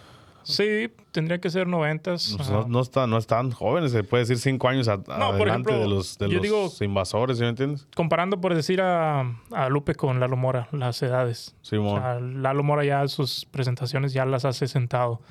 sí, 0.43 0.91
tendría 1.11 1.39
que 1.39 1.49
ser 1.49 1.67
noventas. 1.67 2.34
Pues 2.36 2.49
no, 2.49 2.67
no, 2.67 2.82
está, 2.82 3.07
no 3.07 3.17
están 3.17 3.51
jóvenes, 3.51 3.93
se 3.93 4.03
puede 4.03 4.24
decir 4.24 4.38
cinco 4.39 4.67
años 4.67 4.89
a- 4.89 4.93
adelante 4.93 5.43
ejemplo, 5.47 5.80
de 5.80 5.88
los, 5.88 6.17
de 6.17 6.28
los 6.28 6.41
digo- 6.41 6.69
invasores, 6.82 7.38
¿sí 7.38 7.43
me 7.43 7.49
entiendes? 7.49 7.88
Comparando, 7.95 8.41
por 8.41 8.53
decir, 8.53 8.82
a, 8.82 9.21
a 9.51 9.69
Lupe 9.69 9.95
con 9.95 10.19
Lalo 10.19 10.36
Mora, 10.36 10.67
las 10.74 11.01
edades. 11.01 11.55
Simón. 11.61 11.97
O 11.97 12.01
sea, 12.01 12.19
Lalo 12.19 12.61
Mora 12.63 12.84
ya 12.84 13.07
sus 13.07 13.45
presentaciones 13.45 14.11
ya 14.11 14.26
las 14.26 14.43
hace 14.43 14.67
sentado. 14.67 15.21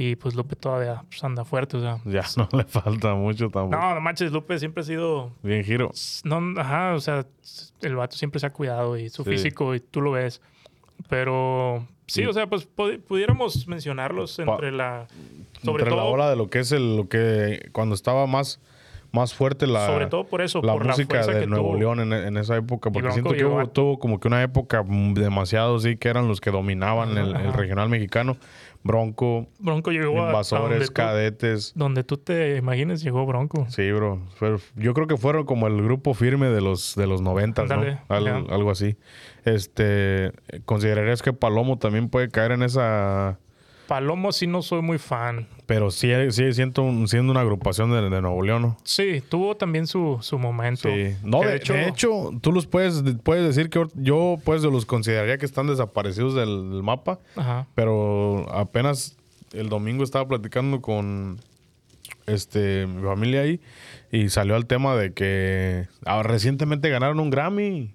Y 0.00 0.14
pues 0.14 0.36
Lupe 0.36 0.54
todavía 0.54 1.02
pues, 1.08 1.24
anda 1.24 1.44
fuerte, 1.44 1.76
o 1.76 1.80
sea. 1.80 1.98
ya 2.04 2.22
no 2.36 2.48
le 2.56 2.62
falta 2.64 3.14
mucho 3.14 3.50
tampoco. 3.50 3.82
No, 3.82 3.94
no 3.96 4.00
manches, 4.00 4.30
Lupe 4.30 4.56
siempre 4.60 4.82
ha 4.82 4.84
sido. 4.84 5.32
Bien 5.42 5.64
giro. 5.64 5.90
No, 6.22 6.40
ajá, 6.60 6.94
o 6.94 7.00
sea, 7.00 7.26
el 7.82 7.96
vato 7.96 8.16
siempre 8.16 8.38
se 8.38 8.46
ha 8.46 8.52
cuidado 8.52 8.96
y 8.96 9.08
su 9.08 9.24
Sí. 9.24 9.30
físico, 9.30 9.74
y 9.74 9.80
tú 9.80 10.00
lo 10.00 10.12
ves. 10.12 10.40
Pero 11.08 11.86
sí, 12.06 12.22
Sí. 12.22 12.26
o 12.26 12.32
sea, 12.32 12.46
pues 12.48 12.68
pu- 12.76 13.00
pudiéramos 13.02 13.66
mencionarlos 13.68 14.38
entre 14.38 14.72
la. 14.72 15.06
Sobre 15.62 15.82
Entre 15.82 15.90
todo, 15.96 16.04
la 16.04 16.10
ola 16.10 16.30
de 16.30 16.36
lo 16.36 16.48
que 16.48 16.60
es 16.60 16.70
el, 16.72 16.96
lo 16.96 17.08
que 17.08 17.68
cuando 17.72 17.94
estaba 17.96 18.26
más, 18.28 18.60
más 19.10 19.34
fuerte 19.34 19.66
la, 19.66 19.86
sobre 19.86 20.06
todo 20.06 20.24
por 20.24 20.40
eso, 20.42 20.60
la 20.62 20.74
por 20.74 20.86
música 20.86 21.26
la 21.26 21.26
de 21.26 21.46
Nuevo 21.48 21.68
tuvo. 21.70 21.76
León 21.78 22.00
en, 22.00 22.12
en 22.12 22.36
esa 22.36 22.56
época. 22.56 22.90
Porque 22.92 23.10
siento 23.10 23.32
que 23.32 23.44
hubo- 23.44 23.66
tuvo 23.68 23.98
como 23.98 24.20
que 24.20 24.28
una 24.28 24.42
época 24.42 24.82
mm, 24.86 25.14
demasiado, 25.14 25.78
sí, 25.80 25.96
que 25.96 26.08
eran 26.08 26.28
los 26.28 26.40
que 26.40 26.50
dominaban 26.52 27.16
el, 27.18 27.52
regional 27.52 27.88
mexicano. 27.88 28.36
Bronco, 28.84 29.46
Bronco 29.58 29.90
llegó 29.90 30.04
a- 30.12 30.14
donde, 30.14 30.28
invasores, 30.30 30.86
tú, 30.88 30.92
cadetes. 30.94 31.72
donde 31.74 32.04
tú 32.04 32.16
te 32.16 32.56
imagines, 32.56 33.02
llegó 33.02 33.26
Bronco. 33.26 33.66
Sí, 33.68 33.90
bro. 33.92 34.20
Pero 34.40 34.58
yo 34.76 34.94
creo 34.94 35.06
que 35.06 35.16
fueron 35.16 35.44
como 35.44 35.66
el 35.66 35.82
grupo 35.82 36.14
firme 36.14 36.48
de 36.48 36.60
los 36.60 36.94
de 36.94 37.06
los 37.06 37.20
noventas, 37.20 37.68
¿no? 37.68 37.74
Ándale, 37.74 37.98
Al- 38.08 38.50
algo 38.50 38.70
así. 38.70 38.96
Este, 39.44 40.32
¿considerarías 40.64 41.22
que 41.22 41.32
Palomo 41.32 41.78
también 41.78 42.08
puede 42.08 42.28
caer 42.28 42.52
en 42.52 42.62
esa 42.62 43.38
Palomo 43.88 44.30
sí 44.30 44.46
no 44.46 44.62
soy 44.62 44.82
muy 44.82 44.98
fan. 44.98 45.48
pero 45.66 45.90
sí 45.90 46.10
siendo, 46.52 46.82
un- 46.82 47.08
siendo 47.08 47.32
una 47.32 47.40
agrupación 47.40 47.90
de, 47.90 48.02
de 48.08 48.20
Nuevo 48.22 48.40
León, 48.42 48.62
¿no? 48.62 48.76
Sí, 48.84 49.20
tuvo 49.28 49.56
también 49.56 49.86
su, 49.88 50.18
su 50.20 50.38
momento. 50.38 50.88
Sí. 50.88 51.16
No, 51.24 51.40
de, 51.40 51.58
de 51.58 51.88
hecho, 51.88 52.30
tú 52.40 52.52
los 52.52 52.66
puedes, 52.66 53.02
puedes 53.24 53.44
decir 53.44 53.68
que 53.70 53.84
yo 53.94 54.36
pues 54.44 54.62
los 54.62 54.86
consideraría 54.86 55.38
que 55.38 55.46
están 55.46 55.66
desaparecidos 55.66 56.34
del, 56.36 56.70
del 56.70 56.82
mapa, 56.84 57.18
Ajá. 57.34 57.66
pero 57.74 58.46
apenas 58.54 59.16
el 59.52 59.68
domingo 59.70 60.04
estaba 60.04 60.28
platicando 60.28 60.80
con 60.82 61.38
este 62.26 62.86
mi 62.86 63.02
familia 63.02 63.40
ahí 63.42 63.60
y 64.12 64.28
salió 64.28 64.56
el 64.56 64.66
tema 64.66 64.94
de 64.96 65.12
que 65.12 65.88
ah, 66.04 66.22
recientemente 66.22 66.88
ganaron 66.90 67.20
un 67.20 67.30
Grammy. 67.30 67.94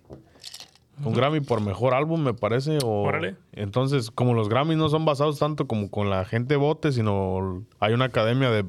Un 1.03 1.13
Grammy 1.13 1.39
por 1.41 1.59
mejor 1.61 1.93
álbum, 1.93 2.21
me 2.23 2.33
parece. 2.33 2.77
O, 2.83 3.03
Órale. 3.03 3.35
Entonces, 3.53 4.11
como 4.11 4.33
los 4.33 4.47
Grammys 4.49 4.77
no 4.77 4.89
son 4.89 5.05
basados 5.05 5.39
tanto 5.39 5.65
como 5.67 5.89
con 5.89 6.09
la 6.09 6.23
gente 6.25 6.55
vote, 6.55 6.91
sino 6.91 7.63
hay 7.79 7.93
una 7.93 8.05
academia 8.05 8.51
de... 8.51 8.65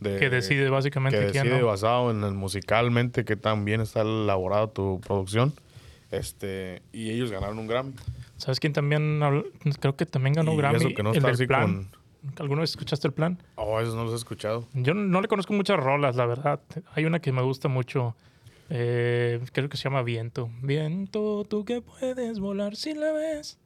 de- 0.00 0.18
Que 0.18 0.30
decide 0.30 0.70
básicamente 0.70 1.18
que 1.18 1.32
quién 1.32 1.44
decide 1.44 1.60
no. 1.60 1.66
basado 1.66 2.10
en 2.10 2.22
el 2.22 2.32
musicalmente 2.34 3.24
que 3.24 3.36
tan 3.36 3.64
bien 3.64 3.80
está 3.80 4.02
elaborada 4.02 4.68
tu 4.68 5.00
producción. 5.00 5.52
Este, 6.12 6.82
y 6.92 7.10
ellos 7.10 7.32
ganaron 7.32 7.58
un 7.58 7.66
Grammy. 7.66 7.92
¿Sabes 8.36 8.60
quién 8.60 8.72
también? 8.72 9.20
Creo 9.80 9.96
que 9.96 10.06
también 10.06 10.34
ganó 10.34 10.52
Y 10.52 10.56
Grammy. 10.56 10.76
eso 10.76 10.88
que 10.94 11.02
no 11.02 11.12
está 11.12 11.30
así 11.30 11.46
plan. 11.46 11.88
¿Alguna 12.38 12.60
vez 12.62 12.70
escuchaste 12.70 13.06
el 13.08 13.14
plan? 13.14 13.38
Oh, 13.56 13.80
eso 13.80 13.94
no 13.96 14.04
los 14.04 14.12
he 14.12 14.16
escuchado. 14.16 14.66
Yo 14.74 14.94
no 14.94 15.20
le 15.20 15.28
conozco 15.28 15.52
muchas 15.52 15.78
rolas, 15.78 16.16
la 16.16 16.26
verdad. 16.26 16.60
Hay 16.94 17.04
una 17.04 17.18
que 17.20 17.32
me 17.32 17.42
gusta 17.42 17.68
mucho. 17.68 18.14
Eh, 18.70 19.40
creo 19.52 19.68
que 19.68 19.76
se 19.76 19.84
llama 19.84 20.02
Viento. 20.02 20.50
Viento, 20.62 21.44
tú 21.48 21.64
que 21.64 21.82
puedes 21.82 22.38
volar 22.40 22.76
si 22.76 22.94
la 22.94 23.12
ves. 23.12 23.58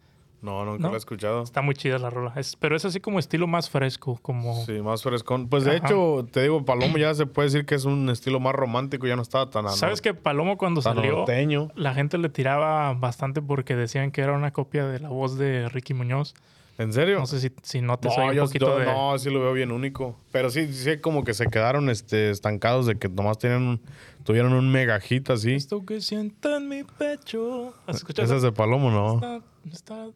No, 0.43 0.65
nunca 0.65 0.85
¿No? 0.85 0.89
lo 0.89 0.95
he 0.95 0.99
escuchado. 0.99 1.43
Está 1.43 1.61
muy 1.61 1.75
chida 1.75 1.99
la 1.99 2.09
rola. 2.09 2.33
Es- 2.37 2.57
pero 2.57 2.75
es 2.75 2.87
así 2.87 2.99
como 2.99 3.19
estilo 3.19 3.47
más 3.47 3.69
fresco, 3.69 4.19
como... 4.23 4.65
Sí, 4.65 4.73
más 4.81 5.03
frescón. 5.03 5.49
Pues 5.49 5.65
de 5.65 5.77
Ajá. 5.77 5.87
hecho, 5.87 6.27
te 6.33 6.41
digo, 6.43 6.65
Palomo 6.65 6.97
ya 6.97 7.13
se 7.15 7.27
puede 7.27 7.49
decir 7.49 7.67
que 7.67 7.75
es 7.75 7.85
un 7.85 8.09
estilo 8.09 8.41
más 8.41 8.55
romántico, 8.55 9.07
ya 9.07 9.17
no 9.17 9.23
estaba 9.23 9.51
tan 9.51 9.69
¿Sabes 9.69 10.01
que 10.01 10.15
Palomo 10.15 10.57
cuando 10.57 10.81
salió, 10.81 11.13
norteño. 11.13 11.69
la 11.75 11.93
gente 11.93 12.17
le 12.17 12.31
tiraba 12.31 12.95
bastante 12.95 13.43
porque 13.43 13.77
decían 13.77 14.13
que 14.13 14.23
era 14.23 14.33
una 14.33 14.51
copia 14.51 14.87
de 14.87 14.99
la 15.01 15.11
voz 15.11 15.37
de 15.37 15.69
Ricky 15.69 15.93
Muñoz? 15.93 16.35
¿En 16.81 16.93
serio? 16.95 17.19
No 17.19 17.27
sé 17.27 17.41
si, 17.41 17.53
si 17.63 17.81
notas 17.83 18.17
No, 18.17 18.29
ahí 18.31 18.39
un 18.39 18.47
poquito 18.47 18.67
yo- 18.69 18.79
de... 18.79 18.87
no, 18.87 19.19
sí 19.19 19.29
lo 19.29 19.41
veo 19.41 19.53
bien 19.53 19.71
único. 19.71 20.17
Pero 20.33 20.49
sí, 20.51 20.73
sí, 20.73 20.99
como 20.99 21.25
que 21.25 21.35
se 21.35 21.47
quedaron 21.47 21.91
este, 21.91 22.31
estancados 22.31 22.87
de 22.87 22.97
que 22.99 23.09
nomás 23.09 23.39
tenían 23.39 23.63
un- 23.63 23.81
tuvieron 24.25 24.53
un 24.55 24.71
mega 24.73 24.99
hit 25.01 25.29
así. 25.31 25.53
Esto 25.55 25.85
que 25.85 26.01
sienta 26.01 26.57
en 26.57 26.69
mi 26.69 26.85
pecho. 26.85 27.75
¿Has 27.87 27.97
escuchado? 27.97 28.25
Ese 28.27 28.37
es 28.37 28.43
de 28.43 28.53
Palomo, 28.53 28.91
¿no? 28.91 29.17
Está, 29.17 29.41
está 29.71 30.07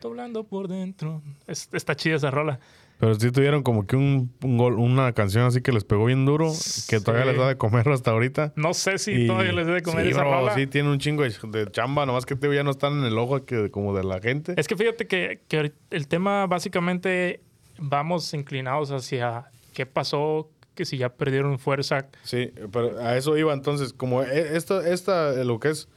doblando 0.00 0.44
por 0.44 0.68
dentro. 0.68 1.20
Es- 1.48 1.68
está 1.72 1.96
chida 1.96 2.14
esa 2.16 2.30
rola. 2.30 2.60
Pero 3.04 3.20
sí 3.20 3.30
tuvieron 3.30 3.62
como 3.62 3.86
que 3.86 3.96
un, 3.96 4.32
un 4.42 4.56
gol, 4.56 4.78
una 4.78 5.12
canción 5.12 5.44
así 5.44 5.60
que 5.60 5.72
les 5.72 5.84
pegó 5.84 6.06
bien 6.06 6.24
duro, 6.24 6.50
que 6.88 7.00
todavía 7.00 7.24
Sí. 7.26 7.30
les 7.32 7.38
da 7.38 7.48
de 7.48 7.58
comer 7.58 7.86
hasta 7.90 8.12
ahorita. 8.12 8.54
No 8.56 8.72
sé 8.72 8.96
si 8.96 9.12
Y- 9.12 9.26
todavía 9.26 9.52
les 9.52 9.66
debe 9.66 9.82
comer 9.82 10.06
sí, 10.06 10.12
esa 10.12 10.22
bro, 10.22 10.30
rola. 10.40 10.54
Sí, 10.54 10.66
tiene 10.66 10.90
un 10.90 10.98
chingo 10.98 11.22
de, 11.22 11.34
de 11.50 11.70
chamba, 11.70 12.06
nomás 12.06 12.24
que 12.24 12.34
ya 12.54 12.62
no 12.64 12.70
están 12.70 12.94
en 13.00 13.04
el 13.04 13.18
ojo 13.18 13.44
que, 13.44 13.70
como 13.70 13.94
de 13.94 14.04
la 14.04 14.20
gente. 14.22 14.54
Es 14.56 14.66
que 14.68 14.74
fíjate 14.74 15.06
que, 15.06 15.42
que 15.48 15.72
el 15.90 16.08
tema 16.08 16.46
básicamente 16.46 17.40
vamos 17.78 18.32
inclinados 18.32 18.90
hacia 18.90 19.50
qué 19.74 19.84
pasó, 19.84 20.48
que 20.74 20.86
si 20.86 20.96
ya 20.96 21.10
perdieron 21.10 21.58
fuerza. 21.58 22.06
Sí, 22.22 22.52
pero 22.72 22.98
a 23.00 23.18
eso 23.18 23.36
iba 23.36 23.52
entonces, 23.52 23.92
como 23.92 24.22
e- 24.22 24.56
esta, 24.56 24.88
esta, 24.88 25.32
lo 25.44 25.60
que 25.60 25.68
es, 25.68 25.88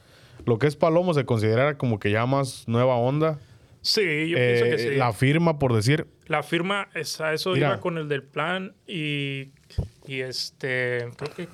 lo 0.44 0.58
que 0.58 0.66
es 0.66 0.76
Palomo 0.76 1.14
se 1.14 1.24
considera 1.24 1.78
como 1.78 1.98
que 1.98 2.10
ya 2.10 2.26
más 2.26 2.64
nueva 2.68 2.96
onda. 2.96 3.38
Sí, 3.80 4.28
yo 4.28 4.36
Eh, 4.38 4.58
pienso 4.60 4.76
que 4.76 4.90
sí. 4.90 4.96
La 4.96 5.12
firma, 5.12 5.58
por 5.58 5.74
decir, 5.74 6.06
La 6.26 6.42
firma, 6.42 6.88
es, 6.94 7.20
a 7.20 7.32
eso 7.32 7.52
Mira. 7.52 7.68
iba 7.68 7.80
con 7.80 7.96
el 7.98 8.08
del 8.08 8.22
plan 8.22 8.74
y, 8.86 9.50
y 10.06 10.20
este, 10.20 11.08
creo 11.16 11.34
que 11.34 11.48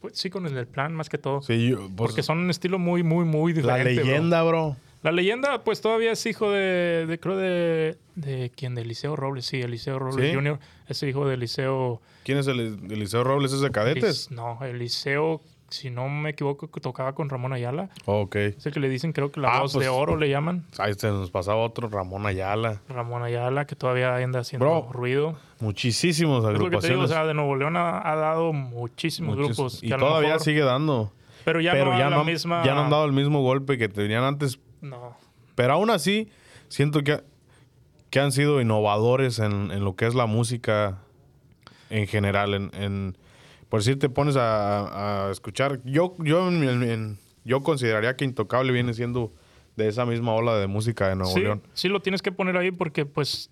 pues, 0.00 0.16
sí 0.16 0.30
con 0.30 0.46
el 0.46 0.54
del 0.54 0.66
plan 0.66 0.94
más 0.94 1.08
que 1.08 1.18
todo. 1.18 1.42
sí, 1.42 1.70
yo- 1.70 1.76
pues, 1.78 1.92
porque 1.96 2.22
son 2.22 2.38
un 2.38 2.50
estilo 2.50 2.78
muy, 2.78 3.02
muy, 3.02 3.24
muy 3.24 3.52
la 3.54 3.76
diferente. 3.76 3.94
bro. 4.02 4.04
leyenda, 4.10 4.42
bro. 4.44 4.76
La 5.02 5.12
leyenda, 5.12 5.62
pues 5.62 5.80
todavía 5.80 6.10
es 6.12 6.26
hijo 6.26 6.50
de, 6.50 7.06
de 7.06 7.20
creo 7.20 7.36
de, 7.36 7.98
de 8.16 8.50
quién, 8.56 8.74
de 8.74 8.82
Eliseo 8.82 9.14
Robles, 9.14 9.46
sí, 9.46 9.60
Eliseo 9.60 9.98
Robles 9.98 10.28
¿Sí? 10.30 10.34
Jr. 10.34 10.58
Es 10.88 11.02
hijo 11.04 11.26
de 11.28 11.34
Eliseo. 11.34 12.00
¿Quién 12.24 12.38
es 12.38 12.48
el 12.48 12.60
Eliseo 12.90 13.22
Robles? 13.22 13.52
¿Es 13.52 13.60
de 13.60 13.70
cadetes? 13.70 14.28
Elis- 14.28 14.34
no, 14.34 14.64
Eliseo, 14.64 15.40
si 15.70 15.90
no 15.90 16.08
me 16.08 16.30
equivoco, 16.30 16.70
que 16.70 16.80
tocaba 16.80 17.14
con 17.14 17.28
Ramón 17.28 17.52
Ayala. 17.52 17.90
ok. 18.06 18.36
Es 18.36 18.66
el 18.66 18.72
que 18.72 18.80
le 18.80 18.88
dicen, 18.88 19.12
creo 19.12 19.30
que 19.30 19.40
la 19.40 19.56
Ah, 19.56 19.60
voz 19.62 19.72
pues- 19.74 19.84
de 19.84 19.90
oro 19.90 20.16
le 20.16 20.28
llaman. 20.30 20.64
Ahí 20.78 20.94
se 20.94 21.08
nos 21.08 21.30
pasaba 21.30 21.58
otro, 21.58 21.88
Ramón 21.88 22.26
Ayala. 22.26 22.80
Ramón 22.88 23.22
Ayala, 23.22 23.66
que 23.66 23.76
todavía 23.76 24.16
anda 24.16 24.40
haciendo 24.40 24.64
Bro, 24.66 24.92
ruido. 24.92 25.36
Muchísimos 25.60 26.44
Es 26.44 26.58
lo 26.58 26.70
que 26.70 26.76
te 26.78 26.88
digo, 26.88 27.02
o 27.02 27.04
agrupaciones. 27.04 27.10
sea, 27.10 27.24
de 27.26 27.34
Nuevo 27.34 27.56
León 27.56 27.76
ha, 27.76 28.10
ha 28.10 28.16
dado 28.16 28.52
muchísimos 28.52 29.36
muchis- 29.36 29.44
grupos. 29.56 29.82
y 29.82 29.88
que 29.88 29.94
a 29.94 29.98
lo 29.98 30.06
todavía 30.06 30.28
mejor- 30.30 30.42
sigue 30.44 30.60
dando. 30.62 31.12
Pero 31.44 31.60
ya 31.60 31.72
pero 31.72 31.92
no 31.92 31.98
ya, 31.98 32.10
la 32.10 32.16
no, 32.16 32.24
misma... 32.24 32.62
ya 32.64 32.74
no 32.74 32.82
han 32.82 32.90
dado 32.90 33.04
el 33.06 33.12
mismo 33.12 33.42
golpe 33.42 33.78
que 33.78 33.88
tenían 33.88 34.22
antes. 34.24 34.58
No. 34.80 35.16
Pero 35.54 35.72
aún 35.74 35.90
así, 35.90 36.30
siento 36.68 37.02
que, 37.02 37.22
que 38.10 38.20
han 38.20 38.32
sido 38.32 38.60
innovadores 38.60 39.38
en, 39.38 39.70
en 39.70 39.84
lo 39.84 39.96
que 39.96 40.06
es 40.06 40.14
la 40.14 40.26
música 40.26 40.98
en 41.90 42.06
general. 42.06 42.54
En, 42.54 42.70
en- 42.74 43.16
por 43.68 43.80
decir, 43.80 43.98
te 43.98 44.08
pones 44.08 44.36
a, 44.36 45.26
a 45.26 45.30
escuchar. 45.30 45.80
Yo, 45.84 46.14
yo, 46.18 46.48
en- 46.48 47.18
yo 47.44 47.62
consideraría 47.62 48.16
que 48.16 48.24
Intocable 48.24 48.72
viene 48.72 48.94
siendo 48.94 49.32
de 49.76 49.88
esa 49.88 50.04
misma 50.06 50.32
ola 50.34 50.56
de 50.56 50.66
música 50.66 51.08
de 51.08 51.16
Nuevo 51.16 51.32
sí, 51.32 51.40
León. 51.40 51.62
sí 51.72 51.88
lo 51.88 52.00
tienes 52.00 52.20
que 52.22 52.32
poner 52.32 52.56
ahí 52.56 52.70
porque 52.72 53.06
pues 53.06 53.50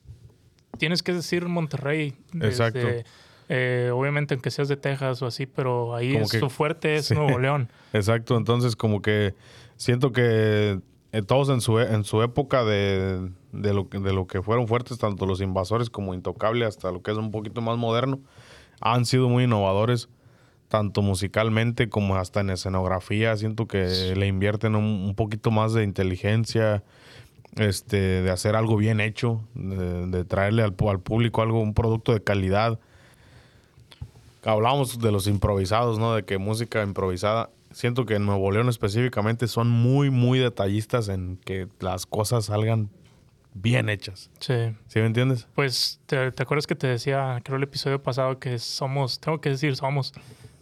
tienes 0.79 1.03
que 1.03 1.13
decir 1.13 1.47
Monterrey. 1.47 2.15
desde, 2.33 2.49
Exacto. 2.49 3.11
eh, 3.49 3.91
obviamente 3.95 4.35
aunque 4.35 4.51
seas 4.51 4.69
de 4.69 4.77
Texas 4.77 5.23
o 5.23 5.27
así, 5.27 5.47
pero 5.47 5.95
ahí 5.95 6.17
es- 6.17 6.31
que- 6.33 6.41
su 6.41 6.51
fuerte 6.51 6.97
es 6.97 7.07
sí. 7.09 7.15
Nuevo 7.15 7.39
León. 7.39 7.71
Exacto, 7.93 8.37
entonces 8.37 8.75
como 8.77 9.01
que 9.03 9.35
siento 9.77 10.11
que 10.13 10.81
eh, 11.13 11.23
todos 11.23 11.49
en 11.49 11.61
su, 11.61 11.79
en 11.79 12.03
su 12.05 12.21
época 12.23 12.65
de, 12.65 13.31
de 13.53 13.73
lo, 13.73 13.85
de 13.85 14.13
lo 14.13 14.27
que 14.27 14.43
fueron 14.43 14.67
fuertes, 14.67 14.99
tanto 14.99 15.25
los 15.27 15.41
invasores 15.41 15.89
como 15.91 16.13
Intocable, 16.13 16.65
hasta 16.67 16.91
lo 16.91 17.03
que 17.03 17.13
es 17.13 17.17
un 17.19 17.31
poquito 17.31 17.61
más 17.63 17.79
moderno, 17.79 18.21
han 18.81 19.05
sido 19.05 19.29
muy 19.29 19.45
innovadores, 19.45 20.09
tanto 20.69 21.03
musicalmente 21.03 21.89
como 21.89 22.17
hasta 22.17 22.41
en 22.41 22.51
escenografía. 22.51 23.37
Siento 23.37 23.67
que 23.67 24.15
le 24.17 24.27
invierten 24.27 24.75
un, 24.75 25.15
poquito 25.15 25.51
más 25.51 25.73
de 25.73 25.85
inteligencia, 25.85 26.83
este, 27.57 28.23
de 28.23 28.31
hacer 28.31 28.57
algo 28.57 28.77
bien 28.77 29.01
hecho, 29.01 29.41
de, 29.55 30.25
traerle 30.25 30.63
al, 30.63 30.75
al 30.89 31.01
público 31.01 31.43
algo, 31.43 31.61
un 31.61 31.75
producto 31.75 32.13
de 32.13 32.23
calidad. 32.23 32.79
Hablamos 34.45 34.99
de 34.99 35.13
los 35.13 35.27
improvisados, 35.27 35.99
¿no? 35.99 36.15
De 36.15 36.25
que 36.25 36.39
música 36.39 36.83
improvisada. 36.83 37.51
Siento 37.73 38.07
que 38.07 38.15
en 38.15 38.25
Nuevo 38.25 38.51
León 38.51 38.69
específicamente 38.69 39.49
son 39.49 39.69
muy, 39.69 40.11
muy 40.11 40.39
detallistas 40.39 41.09
en 41.09 41.39
que 41.45 41.69
las 41.81 42.07
cosas 42.07 42.47
salgan 42.47 42.89
bien 43.61 43.89
hechas. 43.89 44.31
Sí. 44.39 44.75
¿Sí 44.87 44.99
me 45.01 45.07
entiendes? 45.07 45.49
Pues, 45.55 46.01
¿te, 46.07 46.31
te 46.33 46.43
acuerdas 46.43 46.67
que 46.67 46.75
te 46.75 46.87
decía, 46.87 47.41
creo 47.43 47.57
el 47.57 47.63
episodio 47.63 48.03
pasado, 48.03 48.39
que 48.39 48.59
somos, 48.59 49.19
tengo 49.21 49.41
que 49.41 49.49
decir, 49.51 49.77
somos, 49.77 50.13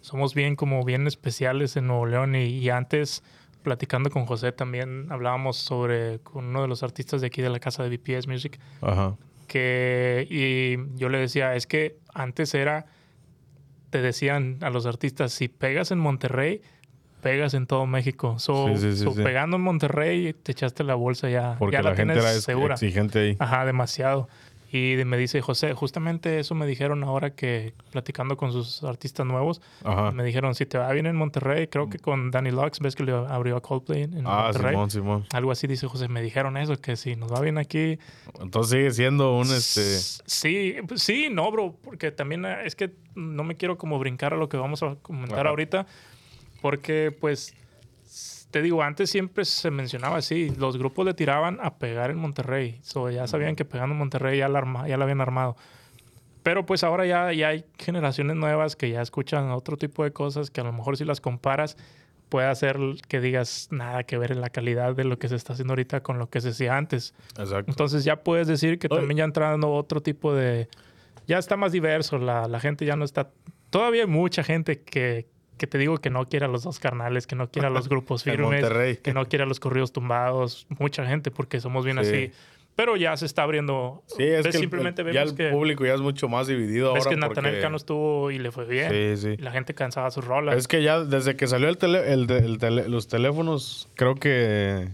somos 0.01 0.33
bien 0.33 0.55
como 0.55 0.83
bien 0.83 1.05
especiales 1.07 1.75
en 1.75 1.87
Nuevo 1.87 2.05
León 2.05 2.35
y, 2.35 2.45
y 2.45 2.69
antes, 2.69 3.21
platicando 3.63 4.09
con 4.09 4.25
José 4.25 4.51
también, 4.51 5.07
hablábamos 5.11 5.57
sobre, 5.57 6.19
con 6.19 6.45
uno 6.45 6.61
de 6.61 6.67
los 6.67 6.83
artistas 6.83 7.21
de 7.21 7.27
aquí 7.27 7.41
de 7.41 7.49
la 7.49 7.59
casa 7.59 7.83
de 7.83 7.95
BPS 7.97 8.27
Music, 8.27 8.59
Ajá. 8.81 9.15
que, 9.47 10.25
y 10.29 10.97
yo 10.97 11.09
le 11.09 11.17
decía, 11.19 11.55
es 11.55 11.67
que 11.67 11.97
antes 12.13 12.53
era, 12.53 12.85
te 13.89 14.01
decían 14.01 14.57
a 14.61 14.69
los 14.69 14.85
artistas, 14.85 15.33
si 15.33 15.47
pegas 15.47 15.91
en 15.91 15.99
Monterrey, 15.99 16.61
pegas 17.25 17.55
en 17.55 17.65
todo 17.65 17.87
México. 17.87 18.37
So, 18.37 18.67
Sí, 18.67 18.77
sí, 18.77 18.97
sí, 18.97 19.03
so 19.03 19.15
pegando 19.15 19.57
en 19.57 19.63
Monterrey, 19.63 20.33
te 20.33 20.51
echaste 20.51 20.83
la 20.83 20.93
bolsa 20.93 21.27
ya, 21.27 21.55
Porque 21.57 21.77
ya 21.77 21.81
la, 21.81 21.89
la, 21.89 21.95
gente 21.95 22.13
tienes 22.13 22.31
era 22.31 22.39
segura. 22.41 22.73
exigente 22.75 23.17
ahí. 23.19 23.35
Ajá, 23.39 23.65
demasiado. 23.65 24.29
Y 24.71 24.95
me 25.05 25.17
dice, 25.17 25.41
José, 25.41 25.73
justamente 25.73 26.37
eso 26.39 26.53
me 26.53 26.67
dijeron 26.67 27.03
ahora 27.03 27.29
que 27.31 27.73
platicando 27.91 28.35
con 28.37 28.51
sus 28.51 28.83
artistas 28.83 29.25
nuevos, 29.25 29.61
Ajá. 29.83 30.11
me 30.11 30.23
dijeron, 30.23 30.53
si 30.53 30.65
te 30.67 30.77
va 30.77 30.91
bien 30.91 31.05
en 31.07 31.15
Monterrey, 31.15 31.67
creo 31.67 31.89
que 31.89 31.97
con 31.97 32.29
Danny 32.29 32.51
Lux, 32.51 32.79
ves 32.79 32.93
que 32.95 33.03
le 33.03 33.13
abrió 33.13 33.55
a 33.57 33.61
Coldplay 33.61 34.03
en 34.03 34.27
Ah, 34.27 34.43
Monterrey. 34.51 34.71
Simón, 34.73 34.91
Simón. 34.91 35.25
Algo 35.33 35.51
así 35.51 35.65
dice 35.65 35.87
José, 35.87 36.09
me 36.09 36.21
dijeron 36.21 36.57
eso, 36.57 36.75
que 36.75 36.95
si 36.95 37.15
nos 37.15 37.31
va 37.33 37.39
bien 37.39 37.57
aquí. 37.57 37.97
Entonces 38.39 38.71
sigue 38.71 38.91
siendo 38.91 39.35
un 39.37 39.47
este. 39.51 39.81
Sí, 40.25 40.75
pues 40.87 41.01
sí, 41.01 41.29
no, 41.31 41.49
bro, 41.51 41.75
porque 41.81 42.11
también 42.11 42.45
es 42.45 42.75
que 42.75 42.91
no 43.15 43.43
me 43.45 43.55
quiero 43.55 43.77
como 43.79 43.97
brincar 43.97 44.33
a 44.33 44.37
lo 44.37 44.47
que 44.49 44.57
vamos 44.57 44.83
a 44.83 44.95
comentar 45.01 45.39
Ajá. 45.39 45.49
ahorita, 45.49 45.85
porque 46.61 47.15
pues 47.19 47.53
te 48.51 48.61
digo, 48.61 48.81
antes 48.83 49.09
siempre 49.09 49.43
se 49.43 49.69
mencionaba 49.69 50.17
así, 50.17 50.49
los 50.57 50.77
grupos 50.77 51.05
le 51.05 51.13
tiraban 51.13 51.59
a 51.61 51.77
pegar 51.77 52.09
en 52.11 52.17
Monterrey, 52.17 52.79
so, 52.83 53.09
ya 53.09 53.27
sabían 53.27 53.55
que 53.55 53.65
pegando 53.65 53.93
en 53.93 53.99
Monterrey 53.99 54.39
ya 54.39 54.47
la, 54.47 54.59
arma- 54.59 54.87
ya 54.87 54.97
la 54.97 55.03
habían 55.03 55.19
armado. 55.21 55.57
Pero 56.41 56.65
pues 56.65 56.83
ahora 56.83 57.05
ya, 57.05 57.33
ya 57.33 57.49
hay 57.49 57.65
generaciones 57.77 58.35
nuevas 58.35 58.75
que 58.75 58.89
ya 58.91 59.01
escuchan 59.01 59.49
otro 59.51 59.77
tipo 59.77 60.03
de 60.03 60.11
cosas 60.13 60.51
que 60.51 60.61
a 60.61 60.63
lo 60.63 60.71
mejor 60.71 60.95
si 60.95 61.03
las 61.03 61.19
comparas 61.19 61.75
puede 62.29 62.47
hacer 62.47 62.77
que 63.07 63.19
digas 63.19 63.67
nada 63.71 64.03
que 64.03 64.17
ver 64.17 64.31
en 64.31 64.41
la 64.41 64.49
calidad 64.49 64.95
de 64.95 65.03
lo 65.03 65.17
que 65.19 65.27
se 65.27 65.35
está 65.35 65.53
haciendo 65.53 65.73
ahorita 65.73 66.01
con 66.01 66.17
lo 66.19 66.29
que 66.29 66.41
se 66.41 66.49
hacía 66.49 66.77
antes. 66.77 67.13
Exacto. 67.37 67.69
Entonces 67.71 68.03
ya 68.03 68.23
puedes 68.23 68.47
decir 68.47 68.79
que 68.79 68.87
Oye. 68.89 68.99
también 68.99 69.17
ya 69.17 69.23
entrando 69.25 69.71
otro 69.73 70.01
tipo 70.01 70.33
de... 70.33 70.69
Ya 71.27 71.39
está 71.39 71.57
más 71.57 71.71
diverso, 71.71 72.19
la, 72.19 72.47
la 72.47 72.59
gente 72.59 72.85
ya 72.85 72.95
no 72.95 73.05
está... 73.05 73.31
Todavía 73.71 74.03
hay 74.03 74.07
mucha 74.07 74.43
gente 74.43 74.81
que, 74.81 75.27
que 75.57 75.67
te 75.67 75.77
digo 75.77 75.97
que 75.99 76.09
no 76.09 76.27
quiere 76.27 76.45
a 76.45 76.49
los 76.49 76.63
dos 76.63 76.79
carnales, 76.79 77.27
que 77.27 77.35
no 77.35 77.49
quiere 77.49 77.67
a 77.67 77.71
los 77.71 77.87
grupos 77.89 78.23
firmes, 78.23 78.65
que 78.99 79.13
no 79.13 79.25
quiere 79.29 79.43
a 79.43 79.47
los 79.47 79.59
corridos 79.59 79.91
tumbados, 79.91 80.67
mucha 80.79 81.05
gente 81.05 81.31
porque 81.31 81.59
somos 81.59 81.85
bien 81.85 81.97
Sí. 82.03 82.09
así. 82.09 82.31
Pero 82.75 82.97
ya 82.97 83.15
se 83.15 83.25
está 83.25 83.43
abriendo. 83.43 84.03
Sí, 84.07 84.23
es 84.23 84.43
Ves, 84.43 84.53
que 84.53 84.59
simplemente 84.59 85.01
el- 85.01 85.13
ya 85.13 85.21
vemos 85.21 85.31
el 85.31 85.37
que, 85.37 85.49
público 85.49 85.85
ya 85.85 85.93
es 85.93 86.01
mucho 86.01 86.27
más 86.27 86.47
dividido 86.47 86.91
ves 86.93 87.05
ahora. 87.05 87.15
que 87.15 87.21
Natanael 87.21 87.53
porque- 87.55 87.61
Cano 87.61 87.77
estuvo 87.77 88.31
y 88.31 88.37
le 88.39 88.51
fue 88.51 88.65
bien. 88.65 88.91
Sí, 88.91 89.15
sí. 89.15 89.35
Y 89.39 89.41
la 89.41 89.51
gente 89.51 89.73
cansaba 89.73 90.11
sus 90.11 90.25
rolas. 90.25 90.57
Es 90.57 90.67
que 90.67 90.83
ya 90.83 90.99
desde 91.05 91.37
que 91.37 91.47
salió 91.47 91.69
el 91.69 91.77
tele- 91.77 92.11
el 92.11 92.29
el 92.29 92.57
tele- 92.57 92.89
los 92.89 93.07
teléfonos, 93.07 93.87
creo 93.95 94.15
que 94.15 94.89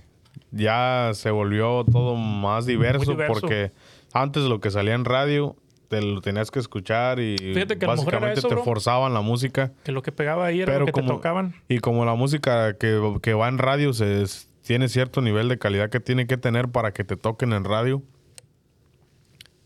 ya 0.52 1.10
se 1.14 1.32
volvió 1.32 1.84
todo 1.92 2.16
más 2.16 2.68
diverso, 2.68 3.12
diverso. 3.12 3.34
porque 3.34 3.72
antes 4.14 4.44
lo 4.44 4.60
que 4.60 4.70
salía 4.70 4.94
en 4.94 5.06
radio 5.06 5.56
te 5.92 6.02
lo 6.02 6.22
tenías 6.22 6.50
que 6.50 6.58
escuchar 6.60 7.20
y 7.20 7.38
Fíjate 7.38 7.78
que 7.78 7.86
básicamente 7.86 8.40
eso, 8.40 8.48
te 8.48 8.56
bro. 8.56 8.64
forzaban 8.64 9.14
la 9.14 9.20
música. 9.22 9.72
Que 9.84 9.92
lo 9.92 10.02
que 10.02 10.12
pegaba 10.14 10.46
ahí 10.46 10.62
era 10.62 10.72
Pero 10.72 10.80
lo 10.80 10.86
que 10.88 10.92
como- 10.94 11.08
te 11.10 11.14
tocaban. 11.16 11.54
Y 11.68 11.80
como 11.80 12.06
la 12.06 12.16
música 12.16 12.74
que, 12.78 13.18
que 13.22 13.34
va 13.34 13.50
en 13.50 13.58
radio 13.58 13.92
se, 13.94 14.22
es- 14.24 14.48
tiene 14.64 14.88
cierto 14.88 15.22
nivel 15.22 15.50
de 15.50 15.58
calidad 15.60 15.90
que 15.90 16.00
tiene 16.00 16.28
que 16.28 16.38
tener 16.38 16.70
para 16.70 16.94
que 16.94 17.04
te 17.04 17.18
toquen 17.18 17.52
en 17.52 17.66
radio, 17.66 18.02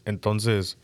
entonces 0.06 0.78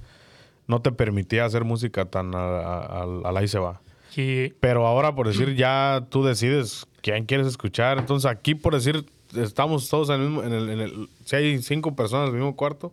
no 0.68 0.82
te 0.82 0.92
permitía 0.92 1.46
hacer 1.46 1.64
música 1.64 2.06
tan 2.06 2.34
al 2.36 3.38
ahí 3.38 3.48
se 3.48 3.60
va. 3.60 3.82
Y 4.16 4.50
Pero 4.60 4.86
ahora, 4.86 5.16
por 5.16 5.28
decir, 5.28 5.56
ya 5.56 6.06
tú 6.10 6.24
decides 6.24 6.86
quién 7.02 7.26
quieres 7.26 7.48
escuchar. 7.48 7.98
Entonces, 7.98 8.30
aquí, 8.30 8.56
por 8.56 8.74
decir, 8.74 9.06
estamos 9.36 9.90
todos 9.90 10.10
en 10.10 10.16
el 10.16 10.22
mismo. 10.30 10.44
En 10.44 10.54
el, 10.54 10.70
en 10.70 10.80
el- 10.82 11.10
si 11.26 11.36
hay 11.38 11.62
cinco 11.62 11.96
personas 11.96 12.28
en 12.30 12.36
el 12.36 12.42
mismo 12.42 12.56
cuarto, 12.56 12.92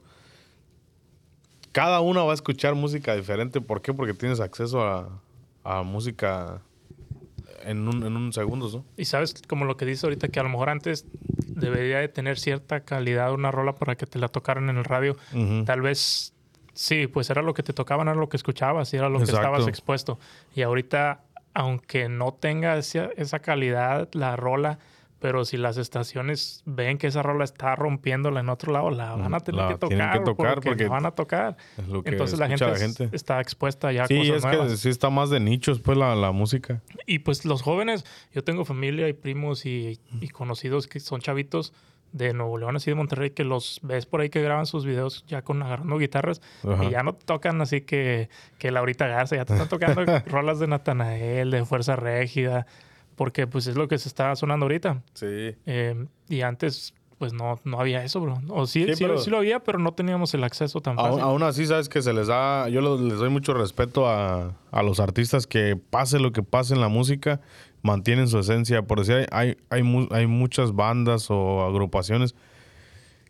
cada 1.79 2.01
una 2.01 2.25
va 2.25 2.33
a 2.33 2.35
escuchar 2.35 2.75
música 2.75 3.15
diferente. 3.15 3.61
¿Por 3.61 3.81
qué? 3.83 3.95
Porque 3.95 4.13
tienes 4.13 4.41
acceso 4.41 4.83
a, 4.85 5.21
a 5.63 5.85
música 5.85 6.61
en 7.63 7.87
un, 7.87 8.05
en 8.05 8.17
un 8.17 8.33
segundo, 8.33 8.69
¿no? 8.69 8.85
Y 8.97 9.05
sabes, 9.05 9.41
como 9.47 9.65
lo 9.65 9.77
que 9.77 9.87
dice 9.87 10.05
ahorita, 10.05 10.27
que 10.27 10.41
a 10.41 10.43
lo 10.43 10.49
mejor 10.49 10.71
antes 10.71 11.07
debería 11.47 11.99
de 11.99 12.09
tener 12.09 12.37
cierta 12.37 12.81
calidad 12.81 13.33
una 13.33 13.53
rola 13.53 13.77
para 13.77 13.95
que 13.95 14.07
te 14.07 14.19
la 14.19 14.27
tocaran 14.27 14.69
en 14.71 14.77
el 14.77 14.85
radio. 14.85 15.17
Tal 15.67 15.81
vez, 15.81 16.33
sí, 16.75 17.07
pues 17.07 17.31
era 17.31 17.43
lo 17.43 17.55
que 17.55 17.63
te 17.63 17.73
tocaban, 17.73 18.09
era 18.09 18.17
lo 18.17 18.29
que 18.29 18.39
escuchabas 18.39 18.93
y 18.93 18.97
era 18.97 19.09
lo 19.09 19.19
que 19.19 19.27
estabas 19.27 19.69
expuesto. 19.69 20.19
Y 20.57 20.63
ahorita, 20.63 21.21
aunque 21.55 22.09
no 22.09 22.35
tenga 22.35 22.77
esa, 22.77 23.11
esa 23.17 23.39
calidad 23.39 24.09
la 24.15 24.35
rola, 24.35 24.81
pero 25.21 25.45
si 25.45 25.57
las 25.57 25.77
estaciones 25.79 26.63
ven 26.65 26.97
que 26.99 27.07
esa 27.09 27.23
rola 27.23 27.45
está 27.45 27.75
rompiéndola 27.75 28.41
en 28.41 28.49
otro 28.49 28.73
lado, 28.73 28.91
la 28.91 29.15
van 29.17 29.35
a 29.35 29.41
tener 29.41 29.61
La 29.63 29.69
que 29.69 29.79
tocar. 29.79 30.13
que 30.19 30.25
tocar 30.25 30.55
porque, 30.55 30.69
porque 30.71 30.85
la 30.85 30.91
van 30.91 31.07
a 31.07 31.11
tocar. 31.11 31.57
Es 31.77 31.89
lo 31.89 32.03
que 32.03 32.11
Entonces 32.11 32.39
la 32.39 32.49
gente, 32.49 33.09
está 33.13 33.41
expuesta 33.41 33.91
ya 33.93 34.05
a 34.05 34.07
Sí, 34.07 34.19
cosas 34.19 34.37
es 34.37 34.45
nuevas. 34.45 34.71
que 34.71 34.77
sí 34.77 34.89
está 34.89 35.11
más 35.11 35.31
de 35.31 35.41
nichos, 35.41 35.81
pues, 35.81 35.99
la, 35.99 36.15
la 36.15 36.31
música. 36.33 36.81
Y 37.07 37.19
pues 37.21 37.45
los 37.45 37.63
jóvenes, 37.63 38.05
yo 38.33 38.45
tengo 38.45 38.65
familia 38.65 39.09
y 39.09 39.13
primos 39.13 39.67
y, 39.67 39.99
y 40.21 40.29
conocidos 40.29 40.87
que 40.87 41.01
son 41.01 41.21
chavitos 41.21 41.73
de 42.13 42.33
Nuevo 42.33 42.57
León, 42.57 42.75
así 42.77 42.91
de 42.91 42.95
Monterrey, 42.95 43.31
que 43.33 43.45
los 43.45 43.81
ves 43.83 44.07
por 44.07 44.23
ahí 44.23 44.31
que 44.31 44.41
graban 44.41 44.65
sus 44.65 44.87
videos 44.87 45.25
ya 45.27 45.43
con 45.43 45.63
agarrando 45.63 45.99
guitarras 45.99 46.41
Ajá. 46.67 46.83
y 46.85 46.91
ya 46.91 47.03
no 47.03 47.13
tocan 47.13 47.61
así 47.61 47.83
que, 47.83 48.31
que 48.59 48.71
Laurita 48.71 49.07
Garza, 49.09 49.37
ya 49.37 49.45
te 49.45 49.53
están 49.53 49.69
tocando 49.69 50.05
rolas 50.27 50.59
de 50.59 50.69
Natanael, 50.69 51.51
de 51.51 51.67
Fuerza 51.67 51.97
Régida, 51.97 52.67
porque 53.19 53.47
pues 53.47 53.67
es 53.67 53.77
lo 53.77 53.87
que 53.89 53.99
se 53.99 54.09
está 54.09 54.35
sonando 54.37 54.65
ahorita. 54.65 55.03
Sí. 55.13 55.27
Eh, 55.67 56.07
y 56.31 56.41
antes 56.41 56.95
pues 57.19 57.33
no, 57.33 57.59
no 57.65 57.81
había 57.81 58.05
eso, 58.05 58.21
bro. 58.21 58.41
O 58.49 58.67
sí, 58.69 58.85
Sí, 58.87 58.95
sí, 58.95 59.05
pero- 59.05 59.19
sí 59.19 59.29
lo 59.29 59.39
había, 59.39 59.59
pero 59.59 59.81
no 59.81 59.91
teníamos 59.93 60.33
el 60.35 60.45
acceso 60.45 60.81
tan 60.81 60.95
fácil. 60.97 61.21
Aún, 61.21 61.43
así, 61.43 61.67
sabes 61.67 61.89
que 61.89 62.01
se 62.01 62.13
les 62.13 62.29
da. 62.29 62.69
Yo 62.69 62.81
les 62.81 63.19
doy 63.19 63.29
mucho 63.29 63.55
respeto 63.55 64.09
a, 64.09 64.55
a 64.71 64.83
los 64.85 65.01
artistas 65.01 65.49
que 65.49 65.75
pase 65.75 66.21
lo 66.21 66.31
que 66.31 66.45
pase 66.45 66.75
en 66.75 66.81
la 66.81 66.87
música, 66.87 67.41
mantienen 67.83 68.29
su 68.29 68.39
esencia. 68.39 68.83
Por 68.83 69.01
decir, 69.01 69.27
hay, 69.33 69.57
hay, 69.69 69.83
hay 70.13 70.27
muchas 70.29 70.77
bandas 70.77 71.27
o 71.29 71.65
agrupaciones 71.67 72.37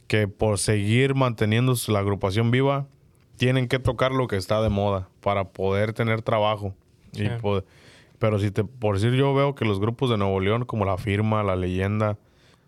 que 0.07 0.29
por 0.29 0.59
seguir 0.59 1.15
manteniendo 1.15 1.73
la 1.89 2.01
agrupación 2.01 2.51
viva, 2.51 2.87
tienen 3.37 3.69
que 3.69 3.79
tocar 3.79 4.13
lo 4.13 4.27
que 4.29 4.37
está 4.37 4.61
de 4.61 4.69
moda 4.69 5.09
para 5.23 5.45
poder 5.45 5.95
tener 5.95 6.21
trabajo. 6.21 6.75
Y 7.15 7.21
Sí. 7.21 7.29
Pero 8.19 8.39
si 8.39 8.51
te, 8.51 8.65
por 8.65 8.97
decir, 8.97 9.13
yo 9.15 9.35
veo 9.35 9.55
que 9.55 9.65
los 9.65 9.81
grupos 9.81 10.11
de 10.11 10.17
Nuevo 10.17 10.41
León, 10.41 10.65
como 10.65 10.85
La 10.85 10.97
Firma, 10.99 11.43
La 11.43 11.57
Leyenda, 11.57 12.19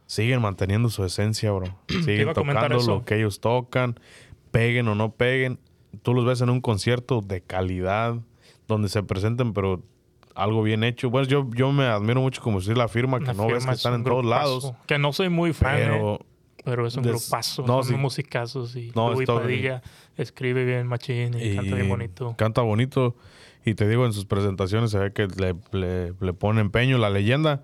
siguen 0.06 0.40
manteniendo 0.42 0.88
su 0.88 1.04
esencia, 1.04 1.52
bro. 1.52 1.66
Siguen 1.88 2.32
tocando 2.32 2.78
lo 2.80 3.04
que 3.04 3.16
ellos 3.16 3.40
tocan, 3.40 3.98
peguen 4.50 4.88
o 4.88 4.94
no 4.94 5.12
peguen. 5.12 5.58
Tú 6.02 6.14
los 6.14 6.24
ves 6.24 6.40
en 6.40 6.50
un 6.50 6.60
concierto 6.60 7.20
de 7.20 7.40
calidad, 7.40 8.16
donde 8.68 8.88
se 8.88 9.02
presenten, 9.02 9.52
pero 9.52 9.82
algo 10.34 10.62
bien 10.62 10.84
hecho. 10.84 11.10
Bueno, 11.10 11.26
yo, 11.28 11.48
yo 11.54 11.72
me 11.72 11.84
admiro 11.86 12.20
mucho 12.20 12.40
como 12.40 12.60
si 12.60 12.72
la 12.74 12.88
firma, 12.88 13.18
que 13.18 13.26
La 13.26 13.34
no 13.34 13.46
ves 13.48 13.64
que 13.66 13.72
es 13.72 13.78
están 13.78 13.94
en 13.94 14.04
todos 14.04 14.24
lados. 14.24 14.72
Que 14.86 14.98
no 14.98 15.12
soy 15.12 15.28
muy 15.28 15.52
fan, 15.52 15.78
eh, 15.80 16.18
Pero 16.64 16.86
es 16.86 16.96
un 16.96 17.02
Des- 17.02 17.28
grupazo, 17.28 17.62
no, 17.62 17.82
son 17.82 17.94
sí. 17.94 17.94
musicazos 17.96 18.76
y 18.76 18.92
No, 18.94 19.12
Luis 19.12 19.26
Padilla 19.26 19.82
escribe 20.16 20.64
bien 20.64 20.86
machín 20.86 21.34
y, 21.40 21.56
canta 21.56 21.74
bien 21.74 21.88
bonito. 21.88 22.34
Canta 22.36 22.62
bonito. 22.62 23.16
Y 23.64 23.74
te 23.74 23.86
digo, 23.88 24.06
en 24.06 24.12
sus 24.12 24.24
presentaciones 24.24 24.90
se 24.90 24.98
ve 24.98 25.12
que 25.12 25.26
le, 25.26 25.54
le, 25.72 26.14
le 26.18 26.32
pone 26.32 26.60
empeño. 26.60 26.96
La 26.98 27.10
leyenda, 27.10 27.62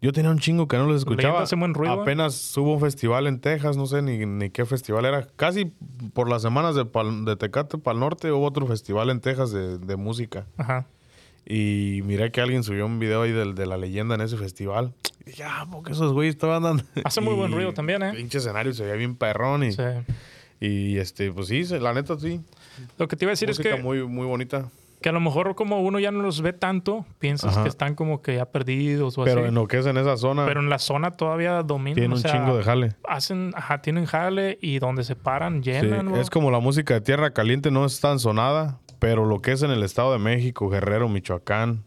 yo 0.00 0.12
tenía 0.12 0.30
un 0.30 0.38
chingo 0.38 0.68
que 0.68 0.76
no 0.76 0.86
los 0.86 0.98
escuchaba. 0.98 1.44
Ruido, 1.72 1.94
¿eh? 1.94 2.02
Apenas 2.02 2.56
hubo 2.56 2.74
un 2.74 2.80
festival 2.80 3.26
en 3.26 3.40
Texas, 3.40 3.76
no 3.76 3.86
sé 3.86 4.00
ni, 4.02 4.24
ni 4.26 4.50
qué 4.50 4.64
festival 4.64 5.04
era. 5.06 5.26
Casi 5.36 5.72
por 6.12 6.28
las 6.28 6.42
semanas 6.42 6.74
de, 6.76 6.84
Pal- 6.84 7.24
de 7.24 7.36
Tecate 7.36 7.78
para 7.78 7.94
el 7.94 8.00
norte 8.00 8.30
hubo 8.30 8.46
otro 8.46 8.66
festival 8.66 9.10
en 9.10 9.20
Texas 9.20 9.50
de, 9.50 9.78
de 9.78 9.96
música. 9.96 10.46
Ajá. 10.56 10.86
Y 11.46 12.00
miré 12.04 12.30
que 12.30 12.40
alguien 12.40 12.62
subió 12.62 12.86
un 12.86 12.98
video 12.98 13.22
ahí 13.22 13.32
del, 13.32 13.54
de 13.54 13.66
la 13.66 13.76
leyenda 13.76 14.14
en 14.14 14.22
ese 14.22 14.36
festival. 14.38 14.94
Y 15.26 15.30
dije, 15.30 15.44
ah, 15.44 15.66
porque 15.70 15.92
esos 15.92 16.12
güeyes 16.12 16.36
estaban 16.36 16.62
dando. 16.62 16.84
Hace 17.04 17.20
muy 17.20 17.34
buen 17.34 17.52
ruido 17.52 17.74
también, 17.74 18.02
¿eh? 18.02 18.12
Pinche 18.14 18.38
escenario, 18.38 18.72
se 18.72 18.84
veía 18.84 18.94
bien 18.94 19.14
perrón. 19.16 19.64
Y, 19.64 19.72
Sí. 19.72 19.82
y 20.60 20.96
este, 20.98 21.32
pues 21.32 21.48
sí, 21.48 21.64
la 21.80 21.92
neta 21.92 22.18
sí. 22.18 22.40
Lo 22.98 23.08
que 23.08 23.16
te 23.16 23.24
iba 23.26 23.30
a 23.30 23.34
decir 23.34 23.50
es 23.50 23.58
que, 23.58 23.76
muy, 23.76 24.06
muy 24.06 24.26
bonita. 24.26 24.70
Que 25.04 25.10
a 25.10 25.12
lo 25.12 25.20
mejor 25.20 25.54
como 25.54 25.82
uno 25.82 25.98
ya 25.98 26.10
no 26.10 26.22
los 26.22 26.40
ve 26.40 26.54
tanto, 26.54 27.04
piensas 27.18 27.52
Ajá. 27.52 27.64
que 27.64 27.68
están 27.68 27.94
como 27.94 28.22
que 28.22 28.36
ya 28.36 28.46
perdidos 28.46 29.18
o 29.18 29.24
Pero 29.24 29.40
así. 29.40 29.48
en 29.50 29.54
lo 29.54 29.68
que 29.68 29.76
es 29.76 29.84
en 29.84 29.98
esa 29.98 30.16
zona, 30.16 30.46
Pero 30.46 30.60
en 30.60 30.70
la 30.70 30.78
zona 30.78 31.10
todavía 31.10 31.62
dominan. 31.62 31.96
tiene 31.96 32.14
o 32.14 32.16
un 32.16 32.22
chingo 32.22 32.56
de 32.56 32.62
jale. 32.62 32.96
Hacen, 33.06 33.52
ajá, 33.54 33.82
tienen 33.82 34.06
jale 34.06 34.56
y 34.62 34.78
donde 34.78 35.04
se 35.04 35.14
paran 35.14 35.62
llenan. 35.62 36.14
es 36.14 36.30
como 36.30 36.50
la 36.50 36.58
música 36.58 36.94
de 36.94 37.02
Tierra 37.02 37.32
Caliente, 37.34 37.70
no 37.70 37.84
es 37.84 38.00
tan 38.00 38.18
sonada, 38.18 38.78
pero 38.98 39.26
lo 39.26 39.42
que 39.42 39.52
es 39.52 39.62
en 39.62 39.72
el 39.72 39.82
Estado 39.82 40.10
de 40.10 40.18
México, 40.20 40.70
Guerrero, 40.70 41.06
Michoacán, 41.10 41.84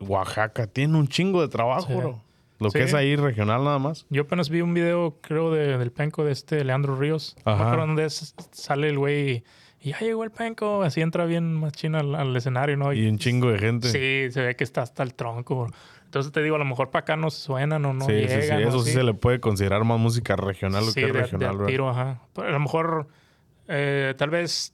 Oaxaca, 0.00 0.66
tiene 0.66 0.96
un 0.98 1.08
chingo 1.08 1.42
de 1.42 1.48
trabajo, 1.48 1.88
Sí. 1.88 1.94
bro. 1.94 2.22
Lo 2.58 2.70
Sí. 2.70 2.78
que 2.78 2.84
es 2.84 2.94
ahí 2.94 3.16
regional 3.16 3.64
nada 3.64 3.78
más. 3.78 4.06
Yo 4.08 4.22
apenas 4.22 4.48
vi 4.48 4.62
un 4.62 4.72
video, 4.72 5.18
creo, 5.20 5.50
de- 5.50 5.76
del 5.76 5.92
penco 5.92 6.24
de 6.24 6.32
este 6.32 6.64
Leandro 6.64 6.96
Ríos. 6.96 7.36
No 7.44 7.52
me 7.52 7.52
Ajá. 7.52 7.64
acuerdo 7.66 7.86
dónde 7.86 8.04
es- 8.06 8.34
sale 8.52 8.88
el 8.88 8.98
güey 8.98 9.30
y 9.30 9.44
ya 9.90 9.98
llegó 10.00 10.24
el 10.24 10.30
penco. 10.30 10.82
Así 10.82 11.00
entra 11.00 11.24
bien 11.24 11.54
machina 11.54 12.00
al, 12.00 12.14
al 12.14 12.36
escenario, 12.36 12.76
¿no? 12.76 12.92
Y 12.92 13.06
un 13.08 13.18
chingo 13.18 13.50
de 13.50 13.58
gente. 13.58 13.88
Sí, 13.90 14.32
se 14.32 14.40
ve 14.42 14.56
que 14.56 14.64
está 14.64 14.82
hasta 14.82 15.02
el 15.02 15.14
tronco. 15.14 15.68
Entonces 16.04 16.32
te 16.32 16.42
digo, 16.42 16.56
a 16.56 16.58
lo 16.58 16.64
mejor 16.64 16.90
para 16.90 17.02
acá 17.02 17.16
no 17.16 17.30
suenan 17.30 17.84
o 17.84 17.92
no 17.92 18.06
sí, 18.06 18.12
sí, 18.12 18.20
llegan. 18.36 18.42
sí. 18.60 18.64
o 18.64 18.68
Eso 18.68 18.80
sí 18.82 18.92
se 18.92 19.02
le 19.02 19.12
puede 19.14 19.40
considerar 19.40 19.84
más 19.84 19.98
música 19.98 20.36
regional 20.36 20.84
Sí, 20.84 20.94
que 21.00 21.06
de- 21.06 21.12
de 21.12 21.20
regional, 21.22 21.66
tiro, 21.66 21.88
ajá. 21.90 22.20
Pero 22.34 22.48
a 22.48 22.52
lo 22.52 22.60
mejor, 22.60 23.08
eh, 23.68 24.14
tal 24.16 24.30
vez 24.30 24.72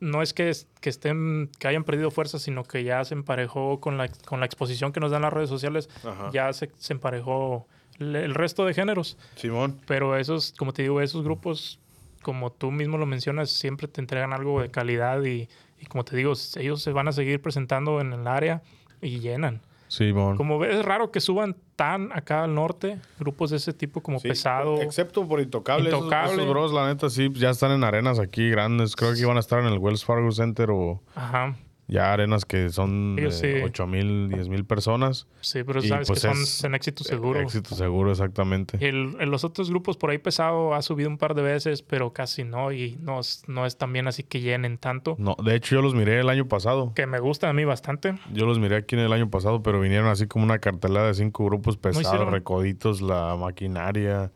no 0.00 0.22
es 0.22 0.32
que, 0.34 0.52
que 0.80 0.90
estén, 0.90 1.50
que 1.58 1.66
hayan 1.68 1.82
perdido 1.84 2.10
fuerza, 2.10 2.38
sino 2.38 2.62
que 2.64 2.84
ya 2.84 3.04
se 3.04 3.14
emparejó 3.14 3.80
con 3.80 3.96
la, 3.98 4.08
con 4.26 4.38
la 4.40 4.46
exposición 4.46 4.92
que 4.92 5.00
nos 5.00 5.10
dan 5.10 5.22
las 5.22 5.32
redes 5.32 5.48
sociales. 5.48 5.88
Ajá. 6.04 6.30
Ya 6.32 6.52
se, 6.52 6.70
se 6.76 6.92
emparejó 6.92 7.66
el, 7.98 8.14
el 8.14 8.34
resto 8.34 8.64
de 8.64 8.74
géneros. 8.74 9.16
Simón. 9.36 9.80
Pero 9.86 10.16
esos, 10.16 10.54
como 10.56 10.72
te 10.72 10.82
digo, 10.82 11.00
esos 11.00 11.24
grupos, 11.24 11.80
como 12.22 12.50
tú 12.52 12.70
mismo 12.70 12.98
lo 12.98 13.06
mencionas, 13.06 13.50
siempre 13.50 13.88
te 13.88 14.00
entregan 14.00 14.32
algo 14.32 14.60
de 14.60 14.70
calidad 14.70 15.22
y, 15.24 15.48
y 15.80 15.86
como 15.86 16.04
te 16.04 16.16
digo, 16.16 16.32
ellos 16.56 16.82
se 16.82 16.92
van 16.92 17.08
a 17.08 17.12
seguir 17.12 17.40
presentando 17.40 18.00
en 18.00 18.12
el 18.12 18.26
área 18.26 18.62
y 19.00 19.20
llenan. 19.20 19.60
Simón. 19.88 20.36
Como 20.36 20.58
ves, 20.58 20.76
es 20.76 20.84
raro 20.84 21.10
que 21.10 21.18
suban 21.20 21.56
tan 21.74 22.12
acá 22.12 22.44
al 22.44 22.54
norte, 22.54 22.98
grupos 23.18 23.48
de 23.50 23.56
ese 23.56 23.72
tipo 23.72 24.02
como 24.02 24.18
Sí, 24.20 24.28
pesado. 24.28 24.82
Excepto 24.82 25.26
por 25.26 25.40
Intocable. 25.40 25.88
esos- 25.88 26.00
Intocable. 26.00 26.34
Esos, 26.34 26.48
bros, 26.48 26.72
la 26.72 26.88
neta, 26.88 27.08
sí, 27.08 27.30
ya 27.32 27.48
están 27.50 27.70
en 27.72 27.82
arenas 27.84 28.18
aquí 28.18 28.50
grandes. 28.50 28.94
Creo 28.96 29.14
que 29.14 29.20
iban 29.20 29.38
a 29.38 29.40
estar 29.40 29.60
en 29.60 29.66
el 29.66 29.78
Wells 29.78 30.04
Fargo 30.04 30.30
Center 30.30 30.70
o 30.70 31.00
Ajá. 31.14 31.56
Ya 31.90 32.12
arenas 32.12 32.44
que 32.44 32.68
son 32.68 33.16
Ellos 33.18 33.40
de 33.40 33.56
sí. 33.58 33.62
8 33.64 33.86
mil, 33.86 34.28
10 34.28 34.48
mil 34.50 34.64
personas. 34.66 35.26
Sí, 35.40 35.64
pero 35.64 35.82
Y, 35.82 35.88
sabes 35.88 36.06
pues, 36.06 36.20
que 36.20 36.28
son 36.28 36.40
es- 36.42 36.62
en 36.64 36.74
éxito 36.74 37.02
seguro. 37.02 37.40
Éxito 37.40 37.74
seguro, 37.74 38.10
exactamente. 38.10 38.76
El- 38.86 39.16
en 39.18 39.30
los 39.30 39.42
otros 39.42 39.70
grupos 39.70 39.96
por 39.96 40.10
ahí 40.10 40.18
pesado 40.18 40.74
ha 40.74 40.82
subido 40.82 41.08
un 41.08 41.16
par 41.18 41.34
de 41.34 41.40
veces, 41.42 41.80
pero 41.82 42.12
casi 42.12 42.44
no. 42.44 42.72
Y 42.72 42.98
no, 43.00 43.20
es- 43.20 43.42
no 43.48 43.64
es 43.64 43.78
también 43.78 44.06
así 44.06 44.22
que 44.22 44.40
llenen 44.42 44.76
tanto. 44.78 45.16
No, 45.18 45.34
de 45.42 45.54
hecho, 45.56 45.76
yo 45.76 45.82
los 45.82 45.94
miré 45.94 46.20
el 46.20 46.28
año 46.28 46.46
pasado. 46.46 46.92
Que 46.94 47.06
me 47.06 47.18
gusta 47.20 47.48
a 47.48 47.52
mí 47.54 47.64
bastante. 47.64 48.14
Yo 48.34 48.44
los 48.46 48.58
miré 48.58 48.76
aquí 48.76 48.94
en 48.94 49.00
el 49.00 49.12
año 49.14 49.30
pasado, 49.30 49.62
pero 49.62 49.80
vinieron 49.80 50.08
así 50.08 50.26
como 50.26 50.44
una 50.44 50.58
cartelera 50.58 51.06
de 51.06 51.14
cinco 51.14 51.44
grupos 51.46 51.76
pesados, 51.78 52.30
recoditos, 52.30 53.00
la 53.00 53.34
maquinaria 53.36 54.30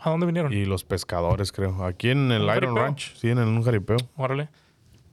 ¿A 0.00 0.10
dónde 0.10 0.26
vinieron? 0.26 0.52
y 0.52 0.64
los 0.64 0.84
pescadores, 0.84 1.52
creo. 1.52 1.84
Aquí 1.84 2.10
en 2.10 2.30
el 2.32 2.42
¿Un 2.42 2.44
Iron 2.44 2.54
jaripeo? 2.54 2.74
Ranch, 2.76 3.14
sí, 3.16 3.28
en 3.28 3.38
un 3.38 3.62
jaripeo. 3.62 3.96
Órale. 4.16 4.48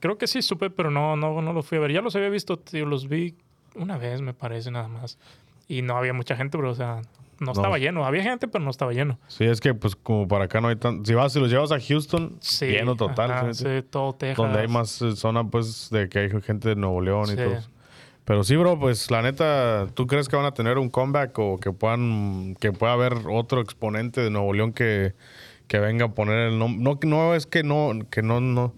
Creo 0.04 0.18
que 0.18 0.26
sí 0.26 0.42
supe, 0.42 0.68
pero 0.68 0.90
no, 0.90 1.16
no, 1.16 1.40
no 1.40 1.54
los 1.54 1.64
fui 1.64 1.78
a 1.78 1.80
ver. 1.80 1.90
Ya 1.90 2.02
los 2.02 2.14
había 2.14 2.28
visto, 2.28 2.58
tío, 2.58 2.84
los 2.84 3.08
vi 3.08 3.36
una 3.74 3.96
vez, 3.96 4.20
me 4.20 4.34
parece, 4.34 4.70
nada 4.70 4.86
más. 4.86 5.16
Y 5.66 5.80
no 5.80 5.96
había 5.96 6.12
mucha 6.12 6.36
gente, 6.36 6.58
pero, 6.58 6.72
o 6.72 6.74
sea, 6.74 7.00
no 7.40 7.52
estaba 7.52 7.78
lleno. 7.78 8.04
Había 8.04 8.22
gente, 8.22 8.46
pero 8.46 8.62
no 8.62 8.70
estaba 8.70 8.92
lleno. 8.92 9.18
Sí, 9.28 9.44
es 9.44 9.62
que 9.62 9.72
pues 9.72 9.96
como 9.96 10.28
para 10.28 10.44
acá 10.44 10.60
no 10.60 10.68
hay 10.68 10.76
tan... 10.76 11.06
Si 11.06 11.14
vas, 11.14 11.32
si 11.32 11.40
los 11.40 11.50
llevas 11.50 11.72
a 11.72 11.80
Houston, 11.80 12.36
Sí. 12.40 12.66
lleno 12.66 12.96
total. 12.96 13.30
ajá, 13.30 13.50
todo 13.88 14.12
Texas. 14.12 14.36
Donde 14.36 14.60
hay 14.60 14.68
más 14.68 15.00
eh, 15.00 15.16
zona, 15.16 15.42
pues, 15.42 15.88
de 15.88 16.10
que 16.10 16.18
hay 16.18 16.30
gente 16.42 16.68
de 16.68 16.76
Nuevo 16.76 17.00
León 17.00 17.32
y 17.32 17.36
todo. 17.36 17.56
Pero 18.26 18.44
sí, 18.44 18.56
bro, 18.56 18.78
pues 18.78 19.10
la 19.10 19.22
neta, 19.22 19.86
¿tú 19.94 20.06
crees 20.06 20.28
que 20.28 20.36
van 20.36 20.44
a 20.44 20.52
tener 20.52 20.76
un 20.76 20.90
comeback 20.90 21.38
o 21.38 21.56
que 21.56 21.72
puedan, 21.72 22.56
que 22.60 22.72
pueda 22.72 22.92
haber 22.92 23.14
otro 23.30 23.62
exponente 23.62 24.20
de 24.20 24.28
Nuevo 24.28 24.52
León 24.52 24.74
que, 24.74 25.14
que 25.66 25.78
venga 25.78 26.04
a 26.04 26.08
poner 26.10 26.48
el 26.50 26.58
nombre? 26.58 26.82
No, 26.84 26.98
no 27.02 27.34
es 27.34 27.46
que 27.46 27.62
no, 27.62 27.92
que 28.10 28.20
no, 28.20 28.42
no, 28.42 28.74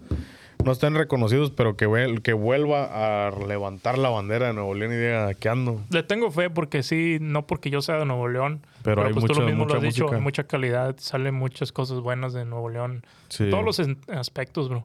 no 0.64 0.72
estén 0.72 0.94
reconocidos, 0.94 1.50
pero 1.52 1.76
que, 1.76 2.20
que 2.22 2.32
vuelva 2.32 3.26
a 3.26 3.30
levantar 3.46 3.98
la 3.98 4.08
bandera 4.08 4.48
de 4.48 4.52
Nuevo 4.54 4.74
León 4.74 4.92
y 4.92 4.96
diga 4.96 5.32
que 5.34 5.48
ando. 5.48 5.80
Le 5.90 6.02
tengo 6.02 6.30
fe 6.30 6.50
porque 6.50 6.82
sí, 6.82 7.18
no 7.20 7.46
porque 7.46 7.70
yo 7.70 7.82
sea 7.82 7.96
de 7.98 8.04
Nuevo 8.06 8.28
León. 8.28 8.60
Pero 8.82 9.04
hay 9.04 9.12
pues 9.12 9.24
tú 9.26 9.32
mucha- 9.32 9.40
lo 9.40 9.46
mismo 9.46 9.64
lo 9.64 9.74
mucha 9.74 9.76
has 9.76 9.82
dicho, 9.94 10.12
hay 10.12 10.20
mucha 10.20 10.44
calidad, 10.44 10.96
salen 10.98 11.34
muchas 11.34 11.70
cosas 11.72 12.00
buenas 12.00 12.32
de 12.32 12.44
Nuevo 12.44 12.68
León. 12.68 13.04
Sí. 13.28 13.48
Todos 13.50 13.64
los 13.64 13.80
aspectos, 14.08 14.68
bro. 14.68 14.84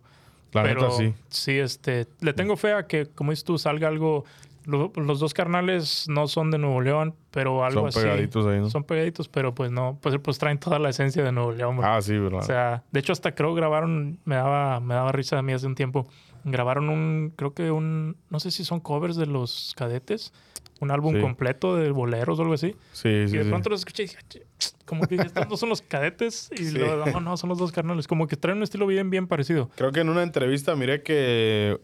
La 0.53 0.63
Pero 0.63 0.82
neta, 0.82 0.91
sí. 0.97 1.13
sí, 1.30 1.57
este, 1.59 2.07
le 2.19 2.34
tengo 2.34 2.57
fe 2.57 2.74
a 2.74 2.86
que, 2.86 3.05
como 3.07 3.32
dices 3.32 3.45
tú, 3.45 3.57
salga 3.57 3.88
algo. 3.88 4.26
Lo- 4.66 4.91
los 4.95 5.20
dos 5.20 5.34
carnales 5.34 6.05
no 6.07 6.28
son 6.28 6.51
de 6.51 6.57
Nuevo 6.57 6.82
León, 6.82 7.16
pero 7.32 7.64
algo 7.66 7.82
Son 7.82 7.88
así. 7.89 7.99
pegaditos 8.01 8.45
ahí, 8.45 8.59
¿no? 8.59 8.70
Son 8.70 8.84
pegaditos, 8.84 9.28
pero 9.28 9.53
pues 9.55 9.72
no, 9.72 9.97
pues, 10.01 10.18
pues 10.22 10.38
traen 10.38 10.59
toda 10.59 10.78
la 10.80 10.89
esencia 10.89 11.24
de 11.24 11.32
Nuevo 11.32 11.51
León, 11.51 11.78
bro. 11.78 11.88
Ah, 11.88 12.01
sí, 12.01 12.18
bro. 12.18 12.38
O 12.38 12.41
sea, 12.43 12.84
de 12.91 12.99
hecho 12.99 13.12
hasta 13.14 13.34
creo 13.34 13.53
grabaron, 13.53 14.20
me 14.26 14.36
daba, 14.36 14.80
me 14.80 14.93
daba 14.93 15.12
risa 15.12 15.38
a 15.38 15.41
mí 15.41 15.53
hace 15.53 15.66
un 15.68 15.76
tiempo. 15.76 16.07
Grabaron 16.43 16.89
un, 16.89 17.34
creo 17.36 17.53
que 17.53 17.70
un, 17.72 18.18
no 18.30 18.39
sé 18.39 18.49
si 18.51 18.64
son 18.66 18.80
covers 18.80 19.16
de 19.16 19.26
los 19.28 19.74
cadetes. 19.78 20.34
un 20.80 20.89
álbum 20.89 21.14
Sí. 21.14 21.22
completo 21.22 21.76
de 21.76 21.91
boleros 21.91 22.39
o 22.39 22.41
algo 22.41 22.55
así. 22.55 22.76
Sí, 22.91 23.07
y 23.07 23.28
sí, 23.28 23.38
de 23.38 23.43
sí. 23.43 23.49
pronto 23.49 23.70
los 23.70 23.82
escuché 23.82 24.01
y 24.01 24.07
dije, 24.07 24.18
"Ch- 24.28 24.74
como 24.88 25.05
que 25.05 25.14
estos 25.14 25.47
no 25.47 25.55
son 25.55 25.70
los 25.70 25.84
cadetes. 25.84 26.49
Y 26.59 26.66
Sí. 26.66 26.78
luego, 26.80 27.05
no, 27.05 27.20
no, 27.20 27.38
son 27.38 27.49
los 27.49 27.59
dos 27.59 27.72
carnales. 27.72 28.07
Como 28.07 28.26
que 28.26 28.36
traen 28.36 28.57
un 28.57 28.64
estilo 28.64 28.88
bien, 28.88 29.12
bien 29.12 29.28
parecido. 29.28 29.70
Creo 29.76 29.91
que 29.91 29.99
en 29.99 30.09
una 30.09 30.24
entrevista 30.24 30.76
miré 30.76 31.03
que 31.03 31.80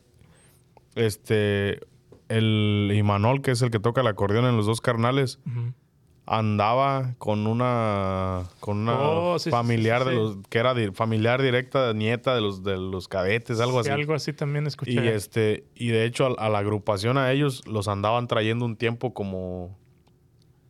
este 0.96 1.80
el 2.30 2.92
Imanol, 2.96 3.42
que 3.42 3.52
es 3.52 3.62
el 3.62 3.72
que 3.72 3.80
toca 3.80 4.02
el 4.02 4.08
acordeón 4.08 4.46
en 4.46 4.58
los 4.58 4.66
dos 4.66 4.82
carnales, 4.82 5.40
andaba 6.26 7.16
con 7.20 7.48
una 7.48 8.44
con 8.60 8.80
una 8.80 8.98
Oh, 9.00 9.40
sí, 9.40 9.50
familiar 9.50 10.02
sí, 10.04 10.10
sí, 10.10 10.14
de 10.14 10.16
los 10.22 10.38
que 10.50 10.60
era 10.60 10.74
di- 10.74 10.92
familiar 10.92 11.42
directa 11.42 11.94
nieta 11.94 12.36
de 12.36 12.42
los 12.42 12.64
de 12.64 12.76
los 12.78 13.08
cadetes, 13.08 13.62
algo 13.62 13.82
Sí, 13.84 13.90
así. 13.90 14.00
algo 14.02 14.14
así 14.14 14.34
también 14.34 14.68
escuché. 14.68 14.92
Y 14.92 15.08
este 15.08 15.64
y 15.74 15.88
de 15.90 16.04
hecho 16.06 16.26
a, 16.38 16.46
a 16.46 16.50
la 16.50 16.60
agrupación 16.60 17.18
a 17.18 17.32
ellos 17.32 17.66
los 17.66 17.88
andaban 17.88 18.28
trayendo 18.28 18.66
un 18.66 18.76
tiempo 18.76 19.14
como 19.14 19.78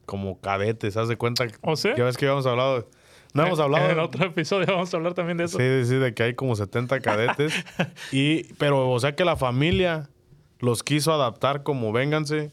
como 0.06 0.40
cadetes, 0.40 0.96
¿haz 0.96 1.08
de 1.08 1.18
cuenta? 1.18 1.48
¿O 1.62 1.76
sí? 1.76 1.90
Ya 1.98 2.04
ves 2.06 2.18
que 2.18 2.26
habíamos 2.26 2.46
hablado 2.46 2.88
no 3.34 3.44
hemos 3.46 3.58
En- 3.60 3.66
hablado 3.66 3.86
En 3.86 3.92
el 3.92 4.00
otro 4.00 4.26
episodio 4.26 4.68
vamos 4.68 4.94
a 4.94 4.98
hablar 4.98 5.14
también 5.16 5.38
de 5.38 5.46
eso. 5.46 5.58
Sí, 5.58 5.86
sí, 5.86 5.96
de 5.96 6.14
que 6.14 6.24
hay 6.24 6.34
como 6.36 6.56
70 6.56 7.00
cadetes. 7.02 7.54
y, 8.12 8.54
pero, 8.56 8.90
o 8.92 9.00
sea 9.00 9.16
que 9.16 9.26
la 9.26 9.36
familia 9.36 10.10
los 10.60 10.84
quiso 10.84 11.14
adaptar 11.14 11.64
como 11.64 11.92
vénganse. 11.92 12.52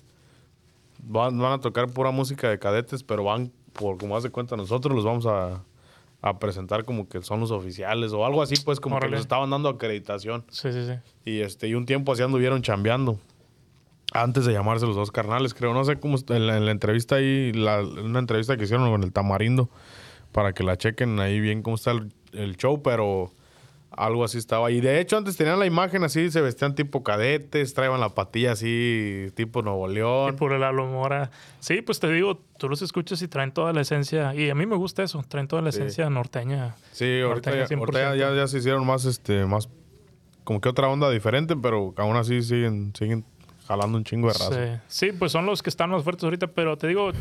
Van, 1.07 1.39
van 1.39 1.53
a 1.53 1.61
tocar 1.61 1.89
pura 1.91 2.11
música 2.11 2.49
de 2.49 2.59
cadetes, 2.59 3.03
pero 3.03 3.25
van, 3.25 3.53
por 3.73 3.99
como 3.99 4.17
haz 4.17 4.23
de 4.23 4.31
cuenta, 4.31 4.57
nosotros 4.57 4.95
los 4.95 5.05
vamos 5.05 5.27
a, 5.27 5.63
a 6.23 6.39
presentar 6.39 6.85
como 6.85 7.09
que 7.09 7.21
son 7.23 7.41
los 7.41 7.51
oficiales 7.51 8.13
o 8.13 8.25
algo 8.25 8.41
así, 8.41 8.55
pues 8.65 8.81
como 8.81 8.97
Órale. 8.97 9.11
que 9.11 9.17
nos 9.17 9.21
estaban 9.23 9.51
dando 9.51 9.69
acreditación. 9.69 10.45
Sí, 10.49 10.73
sí, 10.73 10.87
sí. 10.87 10.95
Y 11.27 11.41
este, 11.41 11.69
y 11.69 11.75
un 11.75 11.85
tiempo 11.85 12.13
así 12.13 12.23
anduvieron 12.23 12.63
chambeando. 12.63 13.19
Antes 14.13 14.45
de 14.47 14.53
llamarse 14.53 14.87
los 14.87 14.97
dos 14.97 15.11
carnales, 15.11 15.55
creo. 15.55 15.75
No 15.75 15.85
sé 15.85 15.99
cómo 15.99 16.17
en 16.29 16.47
la, 16.47 16.57
en 16.57 16.65
la 16.67 16.71
entrevista 16.71 17.17
ahí, 17.17 17.53
la, 17.53 17.81
en 17.81 17.99
una 17.99 18.21
entrevista 18.21 18.57
que 18.57 18.65
hicieron 18.65 18.89
con 18.91 19.03
el 19.03 19.13
Tamarindo, 19.13 19.69
para 20.31 20.53
que 20.53 20.63
la 20.63 20.77
chequen 20.77 21.19
ahí 21.21 21.41
bien 21.41 21.63
cómo 21.63 21.77
está 21.77 21.91
el, 21.91 22.13
el 22.33 22.57
show, 22.57 22.81
pero 22.81 23.33
algo 23.97 24.25
así 24.25 24.39
estaba. 24.39 24.71
Y 24.71 24.81
de 24.81 25.01
hecho, 25.01 25.17
antes 25.17 25.37
tenían 25.37 25.59
la 25.59 25.67
imagen 25.67 26.05
así, 26.05 26.31
se 26.31 26.41
vestían 26.41 26.75
tipo 26.75 27.03
cadetes, 27.03 27.75
traían 27.75 28.01
la 28.01 28.11
patilla 28.11 28.53
así, 28.53 29.27
tipo 29.35 29.63
Nuevo 29.63 29.91
Y 29.91 29.95
León. 29.95 30.37
por 30.37 30.53
el 30.53 30.61
Lalo 30.61 30.87
Mora. 30.87 31.31
Sí, 31.61 31.83
pues 31.83 32.01
te 32.01 32.11
digo, 32.11 32.41
tú 32.59 32.69
los 32.69 32.83
escuchas 32.83 33.21
y 33.23 33.29
traen 33.29 33.53
toda 33.53 33.73
la 33.73 33.81
esencia. 33.83 34.35
Y 34.35 34.51
a 34.51 34.55
mí 34.55 34.67
me 34.67 34.77
gusta 34.77 35.03
eso, 35.03 35.23
traen 35.29 35.49
toda 35.49 35.63
la 35.63 35.73
Sí. 35.73 35.79
esencia 35.79 36.09
norteña. 36.11 36.75
Sí, 36.93 37.21
ahorita, 37.21 37.67
100%. 37.67 38.15
ya- 38.17 38.35
ya 38.35 38.47
se 38.47 38.59
hicieron 38.59 38.87
más, 38.87 39.05
este, 39.05 39.47
más, 39.47 39.69
como 40.45 40.61
que 40.61 40.69
otra 40.69 40.89
onda 40.89 41.09
diferente, 41.11 41.57
pero 41.57 41.95
aún 41.97 42.17
así 42.17 42.43
siguen, 42.43 42.93
siguen 42.97 43.25
jalando 43.67 43.97
un 43.97 44.05
chingo 44.05 44.29
de 44.29 44.35
raza. 44.35 44.81
Sí. 44.89 45.07
Sí, 45.07 45.13
pues 45.19 45.33
son 45.33 45.47
los 45.47 45.63
que 45.63 45.71
están 45.71 45.91
más 45.91 46.03
fuertes 46.05 46.25
ahorita, 46.25 46.49
pero 46.49 46.77
te 46.77 46.87
digo, 46.87 47.13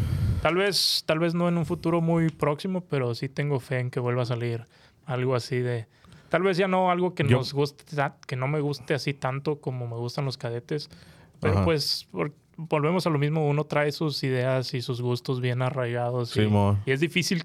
tal 0.41 0.55
vez, 0.55 1.03
tal 1.05 1.19
vez 1.19 1.33
no 1.33 1.47
en 1.47 1.57
un 1.57 1.65
futuro 1.65 2.01
muy 2.01 2.29
próximo, 2.29 2.81
pero 2.81 3.15
sí 3.15 3.29
tengo 3.29 3.61
fe 3.61 3.79
en 3.79 3.89
que 3.91 4.01
vuelva 4.01 4.23
a 4.23 4.25
salir 4.25 4.65
algo 5.05 5.35
así 5.35 5.59
de. 5.59 5.85
Tal 6.33 6.41
vez 6.41 6.57
ya 6.57 6.67
no 6.67 6.89
algo 6.89 7.13
que 7.13 7.23
Yo- 7.27 7.37
nos 7.37 7.53
guste, 7.53 7.83
que 8.25 8.35
no 8.35 8.47
me 8.47 8.59
guste 8.59 8.95
así 8.95 9.13
tanto 9.13 9.61
como 9.61 9.85
me 9.85 9.95
gustan 9.97 10.25
los 10.25 10.35
cadetes. 10.35 10.89
Pero 11.39 11.53
Ajá. 11.57 11.63
pues 11.63 12.07
por- 12.11 12.31
volvemos 12.57 13.05
a 13.05 13.11
lo 13.11 13.19
mismo, 13.19 13.47
uno 13.47 13.65
trae 13.65 13.91
sus 13.91 14.23
ideas 14.23 14.73
y 14.73 14.81
sus 14.81 14.99
gustos 14.99 15.41
bien 15.41 15.61
arraigados. 15.61 16.35
y- 16.35 16.49
es 16.87 16.99
difícil, 17.01 17.43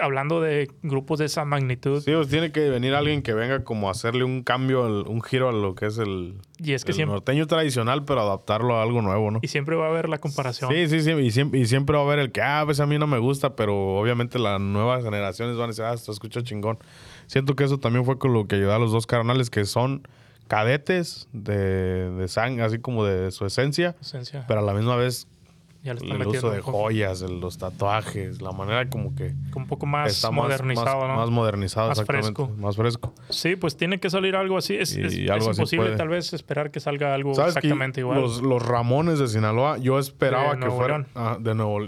hablando 0.00 0.40
de 0.40 0.70
grupos 0.82 1.18
de 1.20 1.24
esa 1.26 1.44
magnitud, 1.44 2.00
Sí, 2.00 2.12
pues 2.12 2.28
tiene 2.28 2.52
que 2.52 2.68
venir 2.68 2.94
alguien 2.94 3.22
que 3.22 3.32
venga 3.34 3.62
como 3.64 3.88
a 3.88 3.90
hacerle 3.90 4.22
un 4.24 4.42
cambio, 4.44 4.84
un 5.08 5.20
giro 5.22 5.48
a 5.48 5.52
lo 5.52 5.74
que 5.76 5.86
es 5.86 5.98
el, 5.98 6.34
y 6.58 6.72
es 6.74 6.84
que 6.84 6.90
el 6.92 6.96
siempre, 6.96 7.14
norteño 7.14 7.46
tradicional, 7.48 8.04
pero 8.04 8.20
adaptarlo 8.20 8.76
a 8.76 8.82
algo 8.84 9.02
nuevo, 9.02 9.30
¿no? 9.32 9.38
y 9.42 9.48
siempre 9.48 9.74
va 9.76 9.86
a 9.86 9.90
haber 9.90 10.08
la 10.08 10.18
comparación. 10.18 10.70
Sí, 10.72 10.88
sí, 10.88 11.00
sí, 11.00 11.10
y 11.12 11.30
siempre, 11.32 11.58
y 11.60 11.66
siempre 11.66 11.96
va 11.96 12.02
a 12.02 12.06
haber 12.06 12.18
el 12.20 12.30
que, 12.32 12.40
ah, 12.42 12.62
pues 12.64 12.78
a 12.80 12.86
mí 12.86 12.98
no 12.98 13.06
me 13.08 13.18
gusta, 13.18 13.54
pero 13.56 13.96
obviamente 13.98 14.38
las 14.40 14.60
nuevas 14.60 15.02
generaciones 15.04 15.56
van 15.56 15.64
a 15.64 15.68
decir, 15.68 15.84
ah, 15.84 15.94
esto 15.94 16.10
escucha 16.12 16.42
chingón. 16.42 16.78
Siento 17.26 17.54
que 17.56 17.64
eso 17.64 17.78
también 17.78 18.04
fue 18.04 18.18
con 18.18 18.32
lo 18.32 18.46
que 18.46 18.56
ayudó 18.56 18.74
a 18.74 18.78
los 18.78 18.92
dos 18.92 19.06
carnales, 19.06 19.50
que 19.50 19.64
son 19.64 20.06
cadetes 20.48 21.28
de, 21.32 22.10
de 22.10 22.28
sangre, 22.28 22.64
así 22.64 22.78
como 22.78 23.04
de 23.04 23.30
su 23.30 23.46
esencia, 23.46 23.96
Esencia, 24.00 24.44
pero 24.46 24.60
a 24.60 24.62
la 24.62 24.74
misma 24.74 24.94
vez 24.96 25.26
ya 25.82 25.92
el 25.92 26.26
uso 26.26 26.50
de 26.50 26.60
joyas, 26.62 27.20
el- 27.22 27.40
los 27.40 27.58
tatuajes, 27.58 28.40
la 28.40 28.52
manera 28.52 28.88
como 28.88 29.14
que 29.14 29.34
un 29.54 29.66
poco 29.66 29.84
más 29.84 30.10
está 30.10 30.30
modernizado, 30.30 31.00
más, 31.00 31.08
¿no? 31.08 31.16
más 31.16 31.30
modernizado, 31.30 31.88
Más 31.88 31.98
exactamente, 31.98 32.34
fresco. 32.42 32.56
más 32.58 32.76
fresco. 32.76 33.14
Sí, 33.28 33.56
pues 33.56 33.76
tiene 33.76 34.00
que 34.00 34.08
salir 34.08 34.34
algo 34.36 34.56
así. 34.56 34.74
Es, 34.76 34.96
es- 34.96 35.30
algo 35.30 35.50
imposible 35.50 35.94
tal 35.96 36.08
vez 36.08 36.32
esperar 36.32 36.70
que 36.70 36.80
salga 36.80 37.12
algo 37.14 37.34
¿Sabes 37.34 37.52
que 37.54 37.58
exactamente 37.60 38.00
igual. 38.00 38.20
Los, 38.20 38.40
los 38.40 38.62
Ramones 38.66 39.18
de 39.18 39.28
Sinaloa, 39.28 39.76
yo 39.78 39.98
esperaba 39.98 40.44
De 40.44 40.50
que 40.52 40.58
Nuevo 40.60 40.76
fueran. 40.76 41.06
Ah, 41.14 41.36
de 41.38 41.54
Nuevo 41.54 41.80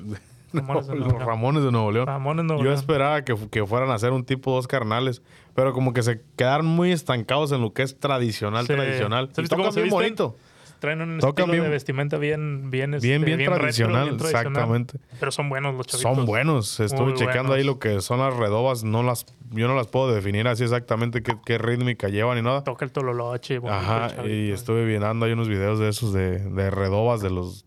Ramones 0.53 0.87
de 0.89 0.95
Nuevo 0.97 1.11
León. 1.19 1.27
Ramones 1.27 1.65
de 1.65 1.73
Nuevo 1.73 1.93
León. 1.93 2.07
Ramones 2.07 2.45
Nuevo 2.45 2.63
yo 2.63 2.69
León. 2.71 2.79
esperaba 2.79 3.23
que, 3.25 3.35
que 3.51 3.67
fueran 3.67 3.91
a 3.91 3.99
ser 3.99 4.13
un 4.13 4.25
tipo 4.25 4.53
dos 4.53 4.67
carnales, 4.67 5.23
pero 5.55 5.73
como 5.73 5.93
que 5.93 6.03
se 6.03 6.23
quedaron 6.37 6.67
muy 6.67 6.93
estancados 6.93 7.53
en 7.53 7.61
lo 7.61 7.73
que 7.73 7.83
es 7.83 7.99
tradicional, 7.99 8.67
Sí. 8.67 8.73
tradicional. 8.75 9.31
¿Has 9.33 9.39
Y 9.45 9.49
tocan 9.49 9.75
bien 9.75 9.89
bonito. 9.91 10.37
Traen 10.79 11.01
un 11.01 11.19
Tocan 11.21 11.45
estilo 11.45 11.53
bien- 11.53 11.65
de 11.65 11.71
vestimenta 11.71 12.19
bien, 12.19 12.71
bien, 12.71 12.93
este, 12.93 13.09
Bien, 13.09 13.25
bien, 13.25 13.39
tradicional, 13.43 14.05
bien 14.09 14.17
tradicional. 14.19 14.47
exactamente. 14.53 14.99
Pero 15.19 15.33
son 15.33 15.49
buenos 15.49 15.75
los 15.75 15.87
chavitos. 15.87 16.15
Son 16.17 16.27
buenos. 16.27 16.81
Estuve 16.81 17.01
Muy 17.07 17.15
chequeando 17.15 17.53
buenos. 17.53 17.57
ahí 17.57 17.65
lo 17.65 17.79
que 17.79 18.03
son 18.03 18.19
las 18.21 18.37
redobas. 18.37 18.85
No 18.85 19.03
las, 19.03 19.25
yo 19.53 19.69
no 19.69 19.75
las 19.75 19.87
puedo 19.87 20.13
definir 20.13 20.47
así 20.49 20.65
exactamente 20.65 21.23
qué, 21.23 21.35
qué 21.47 21.57
rítmica 21.57 22.09
llevan 22.11 22.37
ni 22.37 22.43
nada. 22.43 22.63
Toca 22.63 22.85
el 22.85 22.93
tololoche. 22.93 23.59
bonito 23.59 23.75
Ajá, 23.75 24.27
y 24.29 24.51
estuve 24.51 24.85
viendo 24.85 25.25
hay 25.25 25.33
unos 25.33 25.49
videos 25.49 25.79
de 25.79 25.89
esos 25.89 26.13
de, 26.13 26.41
de 26.41 26.71
redobas 26.71 27.23
de 27.23 27.31
los 27.31 27.65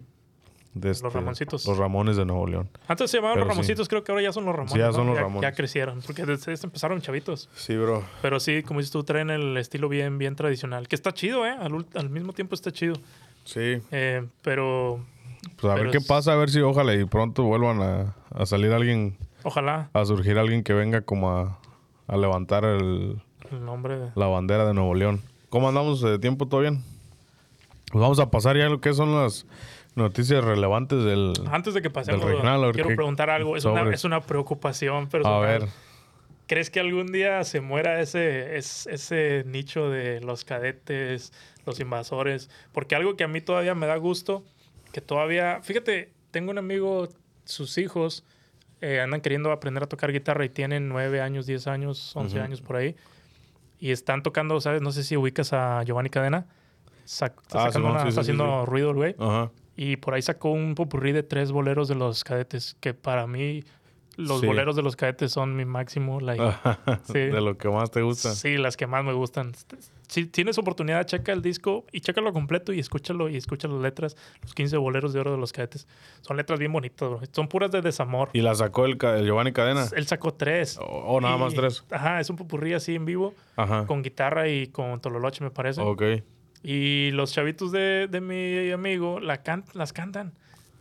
de 0.74 0.91
este, 0.91 1.09
Ramoncitos. 1.09 1.65
Los 1.65 1.78
Ramones 1.78 2.15
de 2.15 2.26
Nuevo 2.26 2.47
León. 2.47 2.70
Antes 2.88 3.09
se 3.11 3.17
llamaban 3.17 3.36
Pero 3.36 3.45
los 3.45 3.53
sí. 3.53 3.57
Ramoncitos, 3.57 3.88
creo 3.89 4.03
que 4.03 4.11
ahora 4.11 4.24
ya 4.24 4.32
son 4.32 4.45
los 4.45 4.53
Ramones. 4.55 4.74
Sí, 4.74 4.80
ya 4.80 4.88
¿no? 4.88 4.93
son 4.93 5.07
los 5.07 5.17
Ramones. 5.17 5.41
Ya 5.41 5.55
crecieron, 5.55 6.01
porque 6.01 6.26
desde 6.26 6.53
este 6.53 6.67
empezaron 6.67 7.01
chavitos. 7.01 7.49
Sí, 7.55 7.76
bro. 7.76 8.03
Pero 8.22 8.39
sí, 8.39 8.63
como 8.63 8.80
dices 8.80 8.91
tú, 8.91 9.03
traen 9.03 9.30
el 9.30 9.57
estilo 9.57 9.89
bien, 9.89 10.17
bien 10.17 10.36
tradicional. 10.36 10.88
Que 10.88 10.95
está 10.95 11.11
chido, 11.13 11.45
¿eh? 11.45 11.55
Al, 11.59 12.09
mismo 12.09 12.34
tiempo 12.34 12.55
está 12.55 12.72
chido. 12.72 12.95
Sí. 13.45 13.82
Eh, 13.91 14.26
pero 14.43 14.99
Pues 15.59 15.74
a 15.74 15.76
ver 15.76 15.91
qué 15.91 16.01
pasa, 16.01 16.34
a 16.34 16.36
ver 16.36 16.49
si 16.49 16.59
ojalá 16.61 16.93
y 16.93 17.05
pronto 17.05 17.43
vuelvan 17.43 17.82
a, 17.82 18.15
a 18.32 18.45
salir 18.45 18.72
alguien, 18.72 19.17
ojalá 19.43 19.89
a 19.93 20.05
surgir 20.05 20.38
alguien 20.38 20.63
que 20.63 20.74
venga 20.74 21.01
como 21.01 21.32
a, 21.32 21.57
a 22.07 22.17
levantar 22.17 22.63
el, 22.65 23.20
el 23.51 23.65
nombre 23.65 23.97
de... 23.97 24.11
la 24.15 24.28
bandera 24.28 24.65
de 24.65 24.74
Nuevo 24.74 24.93
León. 24.93 25.22
¿Cómo 25.49 25.67
andamos 25.67 26.01
de 26.01 26.20
tiempo? 26.20 26.47
¿Todo 26.47 26.61
bien? 26.61 26.84
Pues 27.91 28.01
vamos 28.01 28.20
a 28.20 28.30
pasar 28.30 28.55
ya 28.55 28.67
a 28.67 28.70
lo 28.70 28.82
que 28.82 28.93
son 28.93 29.15
las 29.15 29.47
noticias 30.00 30.43
relevantes 30.43 31.04
del... 31.04 31.34
Antes 31.52 31.74
de 31.74 31.82
que 31.82 31.89
pasemos, 31.89 32.24
regional, 32.24 32.64
a 32.64 32.72
quiero 32.72 32.89
preguntar 32.95 33.30
algo. 33.30 33.56
Es 33.56 33.66
una, 33.66 33.89
es 33.93 34.04
una 34.04 34.22
preocupación 34.22 35.06
A 35.06 35.10
personal. 35.10 35.41
ver. 35.41 35.70
¿Crees 36.47 36.72
que 36.72 36.80
algún 36.80 37.12
día 37.12 37.43
se 37.43 37.62
muera 37.62 38.02
ese, 38.02 38.58
es- 38.58 38.88
ese 38.88 39.43
nicho 39.45 39.89
de 39.91 40.20
los 40.22 40.43
cadetes, 40.45 41.32
los 41.66 41.80
invasores? 41.80 42.50
Porque 42.72 42.95
algo 42.95 43.16
que 43.16 43.24
a 43.24 43.28
mí 43.28 43.39
todavía 43.41 43.76
me 43.76 43.86
da 43.86 43.97
gusto, 43.97 44.43
que 44.91 45.02
todavía... 45.02 45.60
Fíjate, 45.62 46.12
tengo 46.32 46.50
un 46.50 46.58
amigo, 46.58 47.08
sus 47.45 47.78
hijos 47.78 48.24
eh, 48.82 49.00
andan 49.00 49.22
queriendo 49.22 49.52
aprender 49.52 49.84
a 49.84 49.88
tocar 49.88 50.12
guitarra 50.12 50.43
y 50.45 50.50
tienen 50.50 50.89
9 50.89 51.22
años, 51.22 51.45
10 51.45 51.68
años, 51.68 52.16
11 52.16 52.36
Ujú. 52.38 52.43
años 52.45 52.62
por 52.62 52.78
ahí. 52.78 52.95
Y 53.80 53.91
están 53.91 54.24
tocando, 54.24 54.60
¿sabes? 54.60 54.82
No 54.82 54.91
sé 54.91 55.04
si 55.04 55.16
ubicas 55.18 55.54
a 55.54 55.84
Giovanni 55.84 56.10
Cadena. 56.10 56.47
Está, 57.06 57.28
Ah, 57.28 57.32
sacando 57.72 57.72
Simón, 57.74 57.91
una- 57.91 58.00
sí, 58.02 58.04
sí, 58.06 58.10
está 58.10 58.24
sí, 58.24 58.32
haciendo 58.32 58.66
ruido 58.66 58.89
el 58.89 58.95
güey. 58.95 59.16
Ajá. 59.20 59.52
Y 59.82 59.95
por 59.95 60.13
ahí 60.13 60.21
sacó 60.21 60.49
un 60.51 60.75
popurrí 60.75 61.13
de 61.13 61.23
tres 61.23 61.53
boleros 61.53 61.88
de 61.88 61.95
los 61.95 62.25
cadetes, 62.25 62.75
que 62.82 62.93
para 62.93 63.27
mí 63.27 63.63
los 64.17 64.41
Sí. 64.41 64.45
boleros 64.47 64.75
de 64.75 64.82
los 64.82 64.97
cadetes 64.97 65.32
son 65.32 65.55
mi 65.55 65.63
máximo. 65.63 66.19
like, 66.19 66.43
Sí. 67.03 67.13
De 67.19 67.39
lo 67.39 67.57
que 67.57 67.69
más 67.69 67.89
te 67.89 68.01
gusta. 68.01 68.36
sí, 68.36 68.57
las 68.57 68.75
que 68.75 68.88
más 68.88 69.05
me 69.05 69.13
gustan. 69.13 69.53
Si 70.09 70.25
tienes 70.25 70.57
oportunidad, 70.57 71.05
checa 71.05 71.32
el 71.32 71.41
disco 71.41 71.86
y 71.93 72.01
chécalo 72.01 72.34
completo 72.34 72.73
y 72.73 72.80
escúchalo 72.80 73.30
y 73.30 73.38
escucha 73.38 73.69
las 73.69 73.80
letras. 73.80 74.17
Los 74.41 74.53
15 74.53 74.75
boleros 74.75 75.13
de 75.13 75.21
oro 75.21 75.32
de 75.32 75.38
los 75.38 75.53
cadetes. 75.53 75.88
Son 76.21 76.36
letras 76.36 76.59
bien 76.59 76.73
bonitas, 76.73 77.07
bro. 77.07 77.21
Son 77.32 77.47
puras 77.47 77.71
de 77.71 77.82
desamor. 77.82 78.32
¿Y 78.34 78.41
la 78.41 78.55
sacó 78.55 78.86
el, 78.86 78.97
el 79.01 79.25
Giovanni 79.27 79.53
Cadena? 79.53 79.86
Él 79.95 80.07
sacó 80.07 80.34
tres. 80.34 80.77
O, 80.80 80.84
o 80.84 81.21
nada 81.21 81.38
Y- 81.38 81.39
más 81.39 81.53
tres. 81.53 81.86
Ajá, 81.91 82.19
es 82.19 82.30
un 82.30 82.36
popurrí 82.36 82.73
así 82.73 82.95
en 82.95 83.05
vivo, 83.05 83.34
Ajá. 83.55 83.86
con 83.86 84.01
guitarra 84.01 84.49
y 84.49 84.67
con 84.67 84.99
tololoche, 84.99 85.41
me 85.43 85.51
parece. 85.51 85.80
Ok. 85.82 86.01
Y 86.64 87.12
los 87.12 87.32
chavitos 87.34 87.72
de, 87.72 88.07
de 88.10 88.22
mi 88.22 88.72
amigo 88.72 89.20
la 89.20 89.41
can- 89.43 89.66
las 89.74 89.93
cantan. 89.93 90.34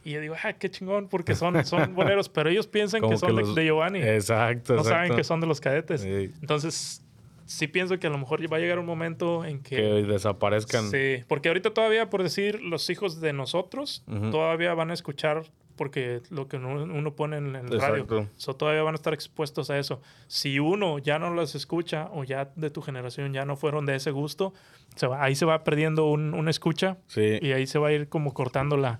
Y 0.05 0.13
yo 0.13 0.21
digo, 0.21 0.35
ah, 0.43 0.53
qué 0.55 0.71
chingón, 0.71 1.09
porque 1.09 1.35
son, 1.35 1.65
son 1.65 1.95
boleros, 1.95 2.29
pero 2.29 2.51
ellos 2.51 2.67
piensan 2.67 3.03
que 3.03 3.17
son 3.17 3.37
de, 3.37 3.43
los- 3.43 3.55
de 3.55 3.65
Giovanni. 3.65 4.01
Exacto, 4.01 4.75
no 4.75 4.81
exacto. 4.81 4.89
saben 5.03 5.17
que 5.17 5.25
son 5.25 5.41
de 5.41 5.47
los 5.47 5.61
cadetes. 5.61 6.01
Sí, 6.01 6.33
Entonces, 6.41 7.05
sí 7.45 7.67
pienso 7.69 7.99
que 7.99 8.07
a 8.07 8.11
lo 8.11 8.19
mejor 8.19 8.41
va 8.53 8.57
a 8.57 8.61
llegar 8.61 8.79
un 8.79 8.87
momento 8.87 9.45
en 9.45 9.63
que... 9.63 9.77
que 9.77 9.83
desaparezcan. 9.83 10.91
Sí, 10.91 11.25
porque 11.29 11.49
ahorita 11.49 11.71
todavía, 11.75 12.09
por 12.11 12.23
decir, 12.23 12.61
los 12.63 12.89
hijos 12.91 13.21
de 13.21 13.33
nosotros 13.33 14.03
Ujú. 14.07 14.31
todavía 14.31 14.73
van 14.75 14.91
a 14.91 14.95
escuchar 14.95 15.43
porque 15.79 16.21
lo 16.29 16.47
que 16.49 16.59
uno, 16.59 17.13
pone 17.15 17.39
en 17.39 17.57
el 17.57 17.81
radio. 17.81 18.29
So, 18.37 18.55
todavía 18.55 18.83
van 18.83 18.95
a 18.95 18.97
estar 18.97 19.15
expuestos 19.15 19.71
a 19.71 19.79
eso. 19.79 20.03
Si 20.27 20.59
uno 20.59 20.99
ya 20.99 21.19
no 21.19 21.31
los 21.33 21.55
escucha 21.55 22.11
o 22.13 22.25
ya 22.25 22.51
de 22.57 22.69
tu 22.69 22.83
generación 22.83 23.33
ya 23.33 23.47
no 23.47 23.57
fueron 23.57 23.87
de 23.87 23.95
ese 23.97 24.11
gusto, 24.11 24.53
se 24.97 25.07
va- 25.07 25.23
ahí 25.25 25.35
se 25.35 25.47
va 25.47 25.65
perdiendo 25.65 26.05
un, 26.11 26.35
una 26.35 26.51
escucha 26.51 26.99
Sí. 27.07 27.39
y 27.41 27.53
ahí 27.53 27.67
se 27.67 27.79
va 27.79 27.89
a 27.89 27.93
ir 27.93 28.09
como 28.11 28.35
cortando 28.35 28.77
la, 28.77 28.99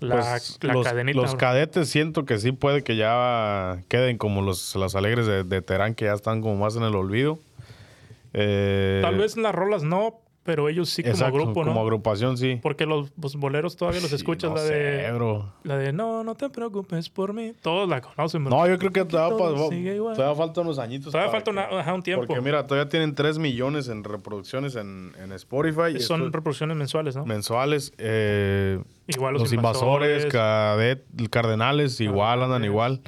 la, 0.00 0.16
Pues, 0.16 0.58
la 0.62 0.72
los, 0.72 0.84
cadenita. 0.86 1.20
los 1.20 1.34
cadetes 1.36 1.88
siento 1.88 2.24
que 2.24 2.38
sí 2.38 2.50
puede 2.52 2.82
que 2.82 2.96
ya 2.96 3.82
queden 3.88 4.18
como 4.18 4.42
los, 4.42 4.74
los 4.74 4.96
alegres 4.96 5.26
de, 5.26 5.44
de 5.44 5.62
Terán, 5.62 5.94
que 5.94 6.06
ya 6.06 6.14
están 6.14 6.40
como 6.40 6.56
más 6.56 6.74
en 6.76 6.82
el 6.82 6.94
olvido. 6.96 7.38
Eh, 8.32 8.98
Tal 9.02 9.16
vez 9.16 9.36
en 9.36 9.44
las 9.44 9.54
rolas 9.54 9.82
no, 9.84 10.20
pero 10.44 10.68
ellos 10.68 10.90
sí 10.90 11.00
exacto, 11.02 11.32
como 11.32 11.44
grupo, 11.46 11.64
¿no? 11.64 11.70
Como 11.72 11.80
agrupación, 11.80 12.36
sí. 12.36 12.60
Porque 12.62 12.84
los, 12.86 13.10
los 13.20 13.34
boleros 13.36 13.76
todavía 13.76 14.00
los 14.02 14.10
Sí, 14.10 14.16
escuchas, 14.16 14.50
no 14.50 14.56
la 14.56 14.62
sé, 14.62 14.74
de... 14.74 15.12
bro. 15.12 15.52
La 15.64 15.78
de 15.78 15.92
no, 15.92 16.22
no 16.22 16.34
te 16.34 16.50
preocupes 16.50 17.08
por 17.08 17.32
mí. 17.32 17.54
Todos 17.62 17.88
la 17.88 18.00
conocen, 18.02 18.44
bro. 18.44 18.54
No, 18.54 18.68
yo 18.68 18.78
creo 18.78 18.92
que 18.92 19.04
todavía, 19.06 19.36
todavía 19.38 20.34
falta 20.36 20.60
unos 20.60 20.78
añitos. 20.78 21.10
Todavía 21.12 21.32
falta 21.32 21.50
una- 21.50 21.68
que- 21.68 21.74
ajá, 21.78 21.94
un 21.94 22.02
tiempo. 22.02 22.26
Porque 22.26 22.42
mira, 22.42 22.66
todavía 22.66 22.88
tienen 22.90 23.14
3 23.14 23.38
millones 23.38 23.88
en 23.88 24.04
reproducciones 24.04 24.76
en, 24.76 25.12
en 25.18 25.32
Spotify. 25.32 25.96
y 25.96 26.00
Son 26.00 26.20
esto- 26.20 26.36
reproducciones 26.36 26.76
mensuales, 26.76 27.16
¿no? 27.16 27.24
mensuales. 27.24 27.92
eh, 27.98 28.78
Igual 29.06 29.32
los, 29.34 29.42
los, 29.44 29.52
invasores, 29.54 30.26
cadet, 30.26 31.04
cardenales, 31.30 32.00
igual 32.00 32.42
andan 32.42 32.62
Cardenales. 32.62 32.66
igual. 32.70 33.00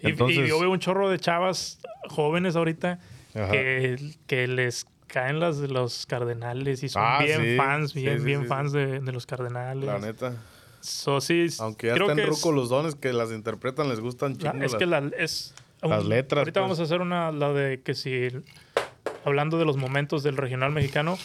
Y, 0.00 0.08
Entonces, 0.08 0.38
y 0.44 0.48
yo 0.48 0.60
veo 0.60 0.70
un 0.70 0.78
chorro 0.78 1.08
de 1.08 1.18
chavas 1.18 1.78
jóvenes 2.10 2.54
ahorita 2.56 2.98
que, 3.32 3.96
que 4.26 4.46
les 4.46 4.86
caen 5.12 5.38
las 5.40 5.58
de 5.60 5.68
los 5.68 6.06
cardenales 6.06 6.82
y 6.82 6.88
son 6.88 7.02
Ah, 7.04 7.18
bien 7.22 7.40
sí. 7.42 7.56
fans, 7.56 7.92
bien, 7.92 8.18
sí, 8.18 8.24
bien 8.24 8.46
fans 8.46 8.72
de, 8.72 9.00
de 9.00 9.12
los 9.12 9.26
cardenales. 9.26 9.84
la 9.84 9.98
neta. 9.98 10.32
So, 10.80 11.20
sí, 11.20 11.46
Aunque 11.60 11.88
ya 11.88 11.94
creo 11.94 12.06
están 12.06 12.16
que 12.16 12.22
es- 12.24 12.28
rucos 12.30 12.54
los 12.54 12.68
dones 12.70 12.94
que 12.94 13.12
las 13.12 13.30
interpretan, 13.30 13.88
les 13.90 14.00
gustan 14.00 14.32
la- 14.40 14.52
chingo. 14.52 14.64
es 14.64 14.72
las- 14.72 14.78
que 14.78 14.86
la, 14.86 15.10
es 15.18 15.54
las 15.82 16.04
letras, 16.06 16.38
Ahorita 16.38 16.60
pues. 16.60 16.64
vamos 16.64 16.80
a 16.80 16.82
hacer 16.84 17.02
una 17.02 17.30
la 17.30 17.52
de 17.52 17.80
que 17.82 17.94
si 17.94 18.28
hablando 19.24 19.58
de 19.58 19.64
los 19.66 19.76
momentos 19.76 20.22
del 20.22 20.36
regional 20.38 20.72
mexicano. 20.72 21.18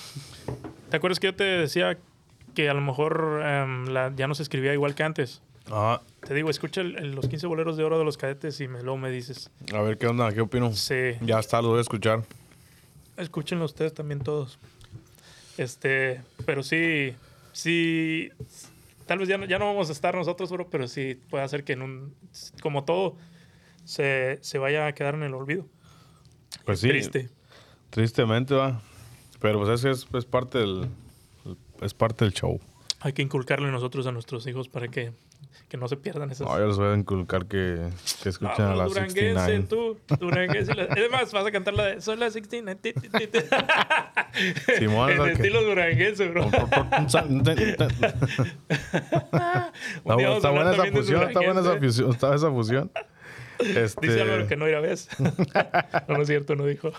¿Te 0.90 0.98
acuerdas 0.98 1.20
que 1.20 1.28
yo 1.28 1.36
te 1.36 1.44
decía 1.46 1.98
que 2.54 2.70
a 2.70 2.74
lo 2.74 2.82
mejor 2.82 3.40
la- 3.90 4.12
ya 4.16 4.28
no 4.28 4.36
se 4.36 4.44
escribía 4.44 4.74
igual 4.74 4.96
que 4.96 5.04
antes? 5.04 5.42
Ajá. 5.72 6.02
Te 6.26 6.34
digo, 6.34 6.50
escucha 6.50 6.82
el- 6.82 6.98
el- 6.98 7.12
los 7.12 7.28
15 7.28 7.48
boleros 7.48 7.78
de 7.78 7.84
oro 7.84 7.98
de 7.98 8.06
los 8.06 8.18
cadetes 8.18 8.60
y 8.62 8.68
me, 8.68 8.84
luego 8.84 8.98
me 8.98 9.10
dices. 9.12 9.50
A 9.74 9.82
ver 9.82 9.98
qué 9.98 10.08
onda, 10.08 10.32
qué 10.34 10.42
opino. 10.42 10.72
Sí. 10.74 11.14
Ya 11.22 11.40
está, 11.40 11.62
lo 11.62 11.70
voy 11.70 11.78
a 11.80 11.82
escuchar. 11.82 12.24
Escúchenlo 13.18 13.66
ustedes 13.66 13.94
también 13.94 14.20
todos. 14.20 14.60
Este, 15.58 16.22
pero 16.46 16.64
sí, 16.64 17.16
sí, 17.52 18.30
tal 19.08 19.20
vez 19.20 19.28
ya 19.28 19.38
no, 19.38 19.46
ya 19.46 19.58
no 19.58 19.66
vamos 19.66 19.90
a 19.90 19.92
estar 19.92 20.16
nosotros, 20.16 20.52
bro, 20.52 20.70
pero 20.70 20.88
sí 20.88 21.20
puede 21.30 21.44
hacer 21.44 21.64
que 21.64 21.74
en 21.74 21.82
un, 21.82 22.16
como 22.62 22.84
todo, 22.86 23.18
se, 23.84 24.38
se 24.42 24.60
vaya 24.60 24.86
a 24.86 24.94
quedar 24.94 25.16
en 25.16 25.24
el 25.24 25.34
olvido. 25.34 25.66
Pues 26.66 26.80
sí, 26.80 26.90
Triste. 26.90 27.30
tristemente 27.90 28.54
va. 28.54 28.82
Pero 29.40 29.60
pues 29.60 29.80
ese 29.80 29.92
es, 29.92 30.08
es 30.14 30.26
parte 30.26 30.60
del 30.60 30.90
es 31.82 31.94
parte 31.94 32.26
del 32.26 32.34
show. 32.34 32.60
Hay 33.00 33.14
que 33.14 33.22
inculcarle 33.22 33.70
nosotros 33.72 34.08
a 34.08 34.12
nuestros 34.12 34.48
hijos 34.48 34.70
para 34.70 34.88
que, 34.88 35.14
que 35.68 35.78
no 35.78 35.88
se 35.88 35.98
pierdan 35.98 36.32
esas... 36.32 36.48
No, 36.48 36.58
yo 36.58 36.68
les 36.68 36.78
voy 36.78 36.88
a 36.88 36.96
inculcar 36.96 37.46
que, 37.46 37.90
que 38.24 38.30
escuchen 38.30 38.66
Ah, 38.66 38.72
a 38.72 38.76
la 38.76 38.86
duranguense, 38.86 39.46
69. 39.46 39.66
tú, 39.68 39.98
duranguense. 40.20 40.74
la- 40.76 40.84
Es 40.86 41.12
más, 41.12 41.32
vas 41.34 41.46
a 41.46 41.52
cantar 41.52 41.74
la 41.74 41.86
de 41.86 42.02
Soy 42.02 42.18
la 42.18 42.32
69. 42.32 42.80
ti, 42.82 42.94
ti, 42.94 43.10
ti, 43.10 43.28
ti. 43.28 43.40
Simón, 44.78 45.12
en 45.12 45.22
estilo 45.30 45.64
duranguense, 45.64 46.28
bro. 46.30 46.46
Está 46.46 47.20
a 50.48 50.52
buena 50.52 50.72
esa 50.72 50.86
fusión, 50.92 51.24
está 51.24 51.40
buena 51.42 51.62
esa 51.62 51.78
fusión, 51.78 52.10
está 52.12 52.36
esa 52.36 52.52
fusión. 52.52 52.92
Este, 53.60 54.08
Dice 54.08 54.22
Álvaro 54.22 54.48
que 54.48 54.56
no 54.56 54.68
irá 54.68 54.80
vez. 54.80 55.10
no, 55.20 55.32
no 56.08 56.22
es 56.22 56.28
cierto, 56.28 56.56
no 56.56 56.66
dijo. 56.66 56.92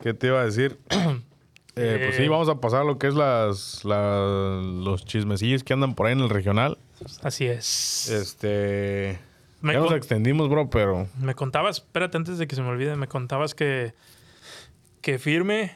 ¿Qué 0.00 0.14
te 0.14 0.28
iba 0.28 0.40
a 0.40 0.44
decir? 0.44 0.78
Eh, 1.76 2.00
pues 2.04 2.16
sí, 2.16 2.28
vamos 2.28 2.48
a 2.50 2.56
pasar 2.60 2.82
a 2.82 2.84
lo 2.84 2.98
que 2.98 3.06
es 3.08 3.14
las, 3.14 3.84
la- 3.84 4.60
los 4.62 5.04
chismecillos 5.06 5.64
que 5.64 5.72
andan 5.72 5.94
por 5.94 6.06
ahí 6.06 6.12
en 6.12 6.20
el 6.20 6.28
regional. 6.28 6.76
Así 7.22 7.46
es. 7.46 8.10
Este. 8.10 9.18
Me 9.62 9.72
ya 9.74 9.78
nos 9.80 9.92
extendimos, 9.92 10.48
bro, 10.48 10.68
pero. 10.68 11.06
Me 11.20 11.34
contabas, 11.34 11.78
espérate 11.78 12.16
antes 12.16 12.36
de 12.38 12.46
que 12.46 12.56
se 12.56 12.62
me 12.62 12.68
olvide, 12.68 12.96
me 12.96 13.06
contabas 13.08 13.54
que, 13.54 13.94
que 15.00 15.18
Firme 15.18 15.72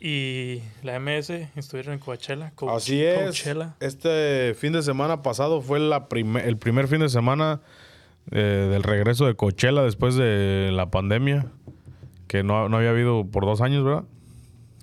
y 0.00 0.62
la 0.82 0.98
MS 0.98 1.30
estuvieron 1.56 1.94
en 1.94 2.00
Coachella. 2.00 2.52
Co- 2.54 2.70
Así 2.74 3.02
es. 3.02 3.20
Coachella. 3.22 3.76
Este 3.80 4.54
fin 4.58 4.72
de 4.72 4.82
semana 4.82 5.22
pasado 5.22 5.60
fue 5.62 5.78
la 5.80 6.08
prime- 6.08 6.46
el 6.46 6.56
primer 6.56 6.86
fin 6.88 7.00
de 7.00 7.08
semana 7.08 7.60
eh, 8.30 8.68
del 8.70 8.82
regreso 8.82 9.26
de 9.26 9.34
Coachella 9.36 9.82
después 9.82 10.16
de 10.16 10.70
la 10.72 10.90
pandemia. 10.90 11.46
Que 12.26 12.42
no, 12.42 12.68
no 12.68 12.76
había 12.76 12.90
habido 12.90 13.24
por 13.26 13.44
dos 13.46 13.60
años, 13.60 13.84
¿verdad? 13.84 14.04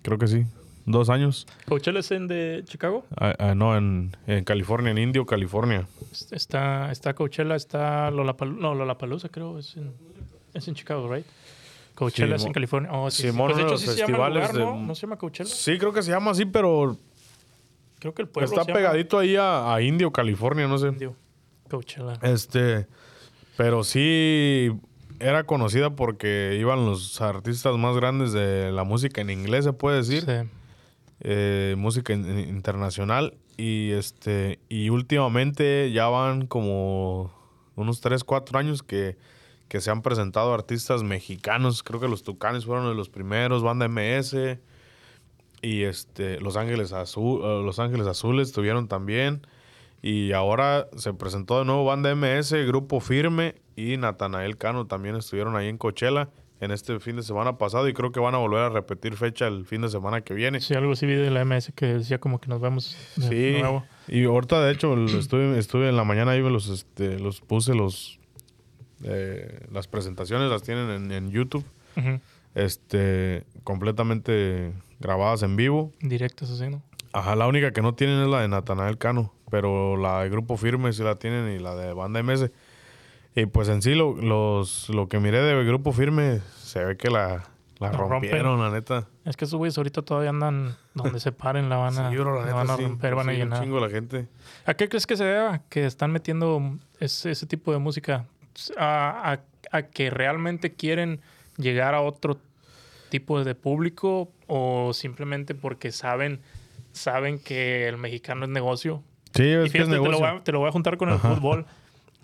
Creo 0.07 0.17
que 0.17 0.27
sí. 0.27 0.45
Dos 0.85 1.09
años. 1.09 1.45
¿Coachella 1.67 1.99
es 1.99 2.09
en 2.11 2.29
de 2.29 2.63
Chicago? 2.65 3.03
Ah, 3.17 3.35
ah, 3.39 3.55
no, 3.55 3.75
en, 3.75 4.15
en 4.25 4.45
California, 4.45 4.91
en 4.91 4.97
Indio, 4.97 5.25
California. 5.25 5.85
Está, 6.31 6.89
está 6.93 7.13
Coachella, 7.13 7.57
está 7.57 8.09
Lollapalooza, 8.09 8.61
no, 8.61 8.73
Lollapalooza 8.73 9.27
creo, 9.27 9.59
es 9.59 9.75
en, 9.75 9.91
es 10.53 10.65
en 10.69 10.75
Chicago, 10.75 11.13
right? 11.13 11.25
Coachella 11.93 12.37
es 12.37 12.45
en 12.45 12.53
California. 12.53 12.89
Oh, 12.93 13.11
sí. 13.11 13.23
Simón, 13.23 13.47
Pues 13.51 13.57
de 13.57 13.63
hecho 13.63 13.77
sí 13.77 13.87
se 13.87 13.95
llama 13.97 14.27
el 14.27 14.33
lugar, 14.35 14.47
festivales 14.47 14.53
¿no? 14.73 14.79
de- 14.79 14.87
¿No 14.87 14.95
se 14.95 15.01
llama 15.01 15.17
Coachella? 15.17 15.49
Sí, 15.49 15.77
creo 15.77 15.91
que 15.91 16.01
se 16.01 16.11
llama 16.11 16.31
así, 16.31 16.45
pero 16.45 16.95
Creo 17.99 18.13
que 18.13 18.21
el 18.21 18.29
pueblo 18.29 18.47
está 18.49 18.61
se 18.63 18.67
llama 18.69 18.77
pegadito 18.79 19.19
ahí 19.19 19.35
a, 19.35 19.73
a 19.73 19.81
Indio, 19.81 20.09
California, 20.11 20.69
no 20.69 20.77
sé. 20.77 20.87
Indio. 20.87 21.15
Coachella. 21.69 22.13
Este, 22.21 22.87
pero 23.57 23.83
sí 23.83 24.71
era 25.19 25.43
conocida 25.45 25.91
porque 25.95 26.57
iban 26.59 26.85
los 26.85 27.19
artistas 27.21 27.75
más 27.77 27.95
grandes 27.95 28.33
de 28.33 28.71
la 28.71 28.83
música 28.83 29.21
en 29.21 29.29
inglés, 29.29 29.65
se 29.65 29.73
puede 29.73 29.97
decir, 29.97 30.21
Sí. 30.23 30.49
eh, 31.21 31.75
música 31.77 32.13
in- 32.13 32.39
internacional. 32.39 33.35
Y 33.57 33.91
este 33.91 34.59
y 34.69 34.89
últimamente 34.89 35.91
ya 35.91 36.07
van 36.07 36.45
como 36.45 37.31
unos 37.75 38.01
3, 38.01 38.23
4 38.23 38.59
años 38.59 38.83
que, 38.83 39.17
que 39.67 39.81
se 39.81 39.89
han 39.89 40.01
presentado 40.03 40.53
artistas 40.53 41.01
mexicanos, 41.03 41.81
creo 41.81 41.99
que 41.99 42.07
los 42.07 42.21
Tucanes 42.23 42.65
fueron 42.65 42.87
de 42.87 42.93
los 42.95 43.09
primeros, 43.09 43.63
Banda 43.63 43.87
MS 43.87 44.59
y 45.63 45.83
este 45.83 46.39
Los 46.39 46.55
Ángeles 46.55 46.93
Azul, 46.93 47.41
eh, 47.43 47.63
Los 47.65 47.79
Ángeles 47.79 48.05
Azules 48.05 48.51
tuvieron 48.51 48.87
también 48.87 49.41
y 50.01 50.31
ahora 50.31 50.87
se 50.95 51.13
presentó 51.13 51.59
de 51.59 51.65
nuevo 51.65 51.85
Banda 51.85 52.13
MS, 52.15 52.53
Grupo 52.67 52.99
Firme 52.99 53.55
y 53.75 53.97
Natanael 53.97 54.57
Cano 54.57 54.85
también 54.87 55.15
estuvieron 55.15 55.55
ahí 55.55 55.67
en 55.67 55.77
Coachella 55.77 56.29
en 56.59 56.71
este 56.71 56.99
fin 56.99 57.15
de 57.15 57.21
semana 57.23 57.57
pasado 57.59 57.87
y 57.87 57.93
creo 57.93 58.11
que 58.11 58.19
van 58.19 58.33
a 58.33 58.39
volver 58.39 58.61
a 58.61 58.69
repetir 58.69 59.15
fecha 59.15 59.45
el 59.47 59.65
fin 59.65 59.81
de 59.81 59.89
semana 59.89 60.21
que 60.21 60.33
viene. 60.33 60.59
Sí, 60.59 60.73
algo 60.73 60.93
así 60.93 61.05
vi 61.05 61.13
de 61.13 61.29
la 61.29 61.45
MS 61.45 61.71
que 61.75 61.85
decía 61.85 62.19
como 62.19 62.39
que 62.41 62.47
nos 62.47 62.59
vemos 62.61 62.97
de 63.15 63.27
Sí, 63.55 63.59
nuevo. 63.61 63.85
y 64.07 64.23
ahorita 64.25 64.63
de 64.65 64.71
hecho 64.71 64.95
estuve, 65.05 65.57
estuve 65.59 65.89
en 65.89 65.95
la 65.97 66.03
mañana 66.03 66.31
ahí 66.31 66.41
los, 66.41 66.67
este, 66.69 67.19
los 67.19 67.41
puse 67.41 67.75
los 67.75 68.19
eh, 69.03 69.67
las 69.71 69.87
presentaciones 69.87 70.49
las 70.49 70.63
tienen 70.63 70.89
en, 70.89 71.11
en 71.11 71.29
YouTube, 71.29 71.63
este 72.55 73.45
completamente 73.63 74.73
grabadas 74.99 75.43
en 75.43 75.55
vivo. 75.55 75.93
Directos 76.01 76.49
así, 76.49 76.67
¿no? 76.69 76.81
Ajá, 77.13 77.35
la 77.35 77.47
única 77.47 77.71
que 77.71 77.81
no 77.81 77.93
tienen 77.93 78.19
es 78.21 78.27
la 78.27 78.41
de 78.41 78.47
Natanael 78.47 78.97
Cano, 78.97 79.33
pero 79.49 79.97
la 79.97 80.23
de 80.23 80.29
Grupo 80.29 80.57
Firme 80.57 80.93
sí 80.93 81.03
la 81.03 81.15
tienen 81.15 81.51
y 81.55 81.59
la 81.59 81.75
de 81.75 81.93
Banda 81.93 82.21
MS. 82.23 82.49
Y 83.35 83.45
pues 83.45 83.69
en 83.69 83.81
sí 83.81 83.93
lo, 83.95 84.15
los, 84.15 84.89
lo 84.89 85.07
que 85.07 85.19
miré 85.19 85.41
de 85.41 85.63
Grupo 85.63 85.91
Firme 85.91 86.41
se 86.57 86.83
ve 86.83 86.97
que 86.97 87.09
la, 87.09 87.43
la 87.79 87.91
La 87.91 87.91
rompen. 87.91 88.09
rompieron, 88.09 88.59
la 88.59 88.71
neta. 88.71 89.07
Es 89.25 89.37
que 89.37 89.45
esos 89.45 89.57
güeyes 89.57 89.77
ahorita 89.77 90.01
todavía 90.01 90.31
andan 90.31 90.75
donde 90.95 91.19
se 91.19 91.31
paren, 91.31 91.69
la 91.69 91.75
van 91.77 91.97
a, 91.99 92.09
Sí, 92.09 92.17
bro, 92.17 92.33
la 92.33 92.39
la 92.39 92.45
neta, 92.45 92.55
van 92.55 92.69
a 92.71 92.75
sí. 92.77 92.83
romper, 92.83 93.15
van 93.15 93.29
a 93.29 93.31
Sí, 93.33 93.37
un 93.41 93.43
llenar. 93.45 93.63
chingo 93.63 93.79
la 93.79 93.89
gente. 93.89 94.27
¿A 94.65 94.73
qué 94.73 94.89
crees 94.89 95.05
que 95.05 95.15
se 95.15 95.23
deba 95.23 95.59
que 95.69 95.85
están 95.85 96.11
metiendo 96.11 96.77
ese, 96.99 97.29
ese 97.31 97.45
tipo 97.45 97.71
de 97.71 97.77
música? 97.77 98.25
A, 98.77 99.33
a- 99.33 99.39
a 99.77 99.81
que 99.83 100.09
realmente 100.09 100.73
quieren 100.73 101.19
llegar 101.57 101.93
a 101.93 102.01
otro 102.01 102.37
tipo 103.09 103.43
de 103.43 103.53
público 103.53 104.29
o 104.47 104.93
simplemente 104.93 105.53
porque 105.53 105.91
saben, 105.91 106.39
saben 106.91 107.37
que 107.37 107.87
el 107.87 107.97
mexicano 107.97 108.45
es 108.45 108.49
negocio? 108.49 109.03
Sí, 109.37 109.43
Y 109.43 109.51
es 109.53 109.59
que 109.59 109.65
es 109.65 109.71
fíjate, 109.71 109.89
te 109.91 109.95
lo, 109.97 110.03
negocio. 110.03 110.19
voy 110.27 110.37
a, 110.39 110.43
te 110.43 110.51
lo 110.51 110.59
voy 110.59 110.69
a 110.69 110.71
juntar 110.71 110.97
con 110.97 111.09
el 111.09 111.15
Ajá. 111.15 111.35
fútbol. 111.35 111.65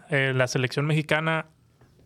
Eh, 0.10 0.34
la 0.36 0.48
selección 0.48 0.86
mexicana 0.86 1.46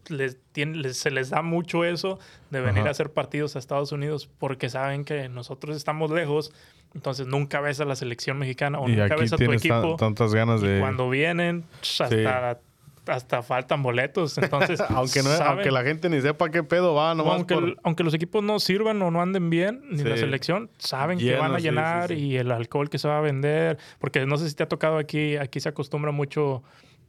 les 0.10 0.38
tiene- 0.54 0.78
les- 0.78 0.98
se 0.98 1.12
les 1.12 1.30
da 1.30 1.42
mucho 1.42 1.84
eso 1.84 2.20
de 2.50 2.62
venir 2.62 2.80
Ajá. 2.82 2.90
a 2.90 2.92
hacer 2.92 3.12
partidos 3.12 3.56
a 3.56 3.60
Estados 3.60 3.92
Unidos 3.92 4.30
porque 4.40 4.70
saben 4.70 5.04
que 5.04 5.28
nosotros 5.28 5.76
estamos 5.76 6.12
lejos, 6.12 6.54
entonces 6.96 7.28
nunca 7.28 7.60
ves 7.60 7.82
a 7.82 7.86
la 7.86 7.96
selección 7.98 8.38
mexicana 8.38 8.80
o 8.80 8.88
Y 8.88 8.96
nunca 8.96 9.16
ves 9.18 9.34
a 9.34 9.38
tu 9.38 9.52
equipo. 9.52 9.96
tantas 9.98 10.34
ganas 10.34 10.62
y 10.64 10.68
de... 10.68 10.80
cuando 10.80 11.10
vienen, 11.10 11.66
hasta, 11.82 12.60
hasta 13.08 13.42
faltan 13.44 13.82
boletos. 13.84 14.38
Entonces, 14.38 14.80
aunque, 14.90 15.24
no, 15.24 15.30
saben- 15.30 15.48
aunque 15.48 15.72
la 15.72 15.84
gente 15.84 16.10
ni 16.10 16.22
sepa 16.22 16.50
qué 16.50 16.64
pedo 16.64 16.94
va, 16.94 17.14
nomás 17.16 17.36
aunque, 17.36 17.56
por- 17.56 17.64
el- 17.64 17.78
aunque 17.84 18.04
los 18.04 18.14
equipos 18.14 18.44
no 18.44 18.60
sirvan 18.60 19.02
o 19.02 19.12
no 19.12 19.22
anden 19.22 19.50
bien, 19.50 19.82
ni 19.90 20.04
la 20.04 20.18
selección, 20.18 20.70
saben 20.78 21.18
que 21.18 21.36
van 21.36 21.54
a 21.56 21.60
llenar 21.60 22.08
sí, 22.10 22.16
sí. 22.16 22.22
y 22.28 22.38
el 22.38 22.52
alcohol 22.52 22.90
que 22.90 22.98
se 22.98 23.08
va 23.08 23.18
a 23.18 23.22
vender. 23.22 23.78
Porque 24.00 24.26
no 24.26 24.38
sé 24.38 24.50
si 24.50 24.56
te 24.56 24.64
ha 24.64 24.68
tocado 24.70 24.98
aquí, 24.98 25.38
aquí 25.38 25.60
se 25.60 25.70
acostumbra 25.70 26.12
mucho 26.12 26.64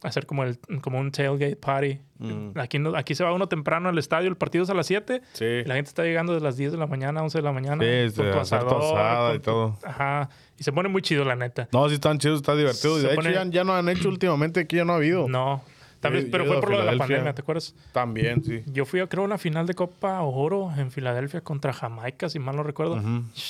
hacer 0.04 0.26
como, 0.26 0.44
el, 0.44 0.56
como 0.80 1.00
un 1.00 1.10
tailgate 1.10 1.56
party. 1.56 1.98
Mm. 2.18 2.50
Aquí, 2.56 2.78
no- 2.78 2.96
aquí 2.96 3.16
se 3.16 3.24
va 3.24 3.32
uno 3.32 3.48
temprano 3.48 3.88
al 3.88 3.98
estadio, 3.98 4.28
el 4.28 4.36
partido 4.36 4.62
es 4.62 4.70
a 4.70 4.74
las 4.74 4.86
7. 4.86 5.22
Sí. 5.32 5.44
y 5.44 5.64
La 5.64 5.74
gente 5.74 5.88
está 5.88 6.04
llegando 6.04 6.32
de 6.34 6.40
las 6.40 6.56
10 6.56 6.70
de 6.70 6.78
la 6.78 6.86
mañana, 6.86 7.20
11 7.20 7.38
de 7.38 7.42
la 7.42 7.50
mañana. 7.50 7.82
Sí, 7.82 8.20
hacer 8.22 8.32
tu 8.64 8.76
asada 8.76 9.30
y 9.34 9.38
tu- 9.38 9.42
todo. 9.42 9.78
Ajá. 9.84 10.28
Y 10.56 10.62
se 10.62 10.70
pone 10.72 10.88
muy 10.88 11.02
chido, 11.02 11.24
la 11.24 11.34
neta. 11.34 11.68
No, 11.72 11.88
sí 11.88 11.94
están 11.96 12.18
chidos, 12.18 12.36
está 12.36 12.54
divertido. 12.54 12.96
Y 13.00 13.02
de 13.02 13.14
pone- 13.16 13.30
hecho, 13.30 13.42
ya, 13.44 13.50
ya 13.50 13.64
no 13.64 13.74
han 13.74 13.88
hecho 13.88 14.08
últimamente, 14.08 14.60
aquí 14.60 14.76
ya 14.76 14.84
no 14.84 14.92
ha 14.92 14.96
habido. 14.96 15.28
No. 15.28 15.62
También, 16.00 16.28
pero 16.30 16.44
fue 16.46 16.56
a 16.56 16.60
por 16.60 16.70
lo 16.70 16.78
de 16.78 16.84
la 16.92 16.96
pandemia, 16.96 17.34
¿te 17.34 17.42
acuerdas? 17.42 17.74
También, 17.92 18.44
sí. 18.44 18.62
Yo 18.66 18.84
fui 18.84 19.00
a, 19.00 19.06
creo, 19.08 19.24
una 19.24 19.38
final 19.38 19.66
de 19.66 19.74
Copa 19.74 20.20
Oro 20.22 20.70
en 20.76 20.90
Filadelfia 20.90 21.40
contra 21.40 21.72
Jamaica, 21.72 22.28
si 22.28 22.38
mal 22.38 22.54
no 22.56 22.62
recuerdo. 22.62 23.00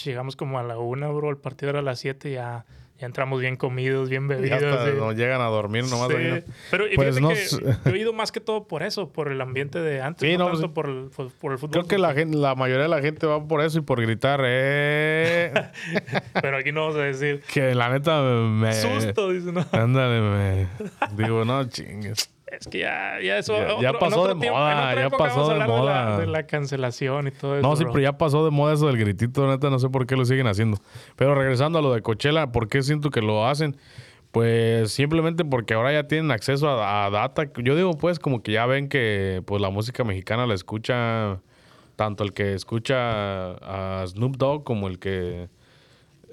Llegamos 0.05 0.35
como 0.37 0.59
a 0.59 0.63
la 0.63 0.79
una, 0.79 1.09
bro. 1.09 1.29
El 1.31 1.37
partido 1.37 1.71
era 1.71 1.81
a 1.81 1.83
las 1.83 1.99
7 2.01 2.31
y 2.31 2.33
ya, 2.35 2.65
ya 2.99 3.07
entramos 3.07 3.41
bien 3.41 3.57
comidos, 3.57 4.09
bien 4.09 4.27
bebidos. 4.29 4.63
hasta 4.63 4.91
no 4.93 5.13
llegan 5.13 5.41
a 5.43 5.45
dormir 5.47 5.85
nomás 5.85 6.09
Sí. 6.09 6.17
ahí, 6.17 6.31
¿no? 6.47 6.53
Pero 6.71 6.91
y 6.91 6.97
Pues 6.97 7.21
no 7.21 7.29
que 7.29 7.37
yo 7.85 7.91
he 7.95 7.99
ido 7.99 8.13
más 8.15 8.33
que 8.33 8.41
todo 8.41 8.67
por 8.67 8.83
eso, 8.83 9.11
por 9.11 9.31
el 9.31 9.41
ambiente 9.41 9.79
de 9.81 10.01
antes, 10.01 10.29
Sí, 10.29 10.37
no, 10.39 10.45
no, 10.47 10.53
tanto 10.53 10.67
sí. 10.69 10.73
por, 10.75 10.89
el, 10.89 11.11
por, 11.15 11.31
por 11.31 11.53
el 11.53 11.59
fútbol. 11.59 11.71
Creo 11.73 11.87
que 11.87 11.99
la 11.99 12.13
gente, 12.15 12.37
la 12.39 12.55
mayoría 12.55 12.83
de 12.85 12.89
la 12.89 13.01
gente 13.03 13.27
va 13.27 13.47
por 13.47 13.61
eso 13.63 13.79
y 13.79 13.83
por 13.83 14.01
gritar, 14.01 14.41
eh. 14.45 15.53
Pero 16.41 16.57
aquí 16.57 16.73
no 16.73 16.81
vamos 16.87 16.97
a 16.97 17.03
decir 17.03 17.43
que 17.53 17.75
la 17.75 17.89
neta 17.91 18.21
me. 18.23 18.73
susto, 18.73 19.31
dice, 19.31 19.53
no. 19.53 19.65
Ándale, 19.73 20.21
me. 20.21 21.23
Digo, 21.23 21.45
no 21.45 21.63
chingues. 21.69 22.31
Es 22.51 22.67
que 22.67 22.79
ya, 22.79 23.19
ya 23.23 23.39
eso. 23.39 23.81
Ya- 23.81 23.93
pasó 23.93 24.27
de 24.29 24.35
tiempo- 24.37 24.59
moda, 24.59 24.95
ya 24.95 25.11
pasó 25.11 25.41
vamos 25.41 25.51
a 25.51 25.53
de 25.55 25.59
la, 25.59 25.67
moda. 25.67 26.19
de 26.19 26.27
la 26.27 26.47
cancelación 26.47 27.29
y 27.29 27.31
todo 27.31 27.59
eso. 27.59 27.69
No, 27.69 27.77
sí, 27.77 27.85
bro. 27.85 27.93
pero 27.93 28.03
ya 28.05 28.17
pasó 28.19 28.45
de 28.45 28.51
moda 28.51 28.75
eso 28.75 28.87
del 28.87 28.97
gritito, 28.99 29.47
neta, 29.47 29.69
no 29.71 29.79
sé 29.79 29.89
por 29.91 30.07
qué 30.07 30.17
lo 30.17 30.25
siguen 30.25 30.47
haciendo. 30.47 30.79
Pero 31.17 31.35
regresando 31.35 31.79
a 31.79 31.83
lo 31.83 31.93
de 31.93 32.01
Coachella, 32.03 32.47
¿por 32.53 32.69
qué 32.69 32.83
siento 32.83 33.11
que 33.11 33.21
lo 33.21 33.47
hacen? 33.47 33.77
Pues 34.33 34.93
simplemente 34.93 35.45
porque 35.45 35.75
ahora 35.75 35.93
ya 35.93 36.05
tienen 36.09 36.31
acceso 36.31 36.69
a, 36.69 37.07
a 37.07 37.11
data. 37.11 37.45
Yo 37.63 37.77
digo, 37.77 37.97
pues, 37.97 38.19
como 38.19 38.43
que 38.43 38.53
ya 38.53 38.67
ven 38.67 38.89
que 38.89 39.43
pues 39.47 39.61
la 39.61 39.71
música 39.71 40.05
mexicana 40.05 40.47
la 40.47 40.55
escucha 40.55 41.41
tanto 41.97 42.25
el 42.25 42.33
que 42.33 42.55
escucha 42.55 43.53
a 44.03 44.07
Snoop 44.07 44.37
Dogg 44.37 44.65
como 44.65 44.87
el 44.89 44.99
que 44.99 45.49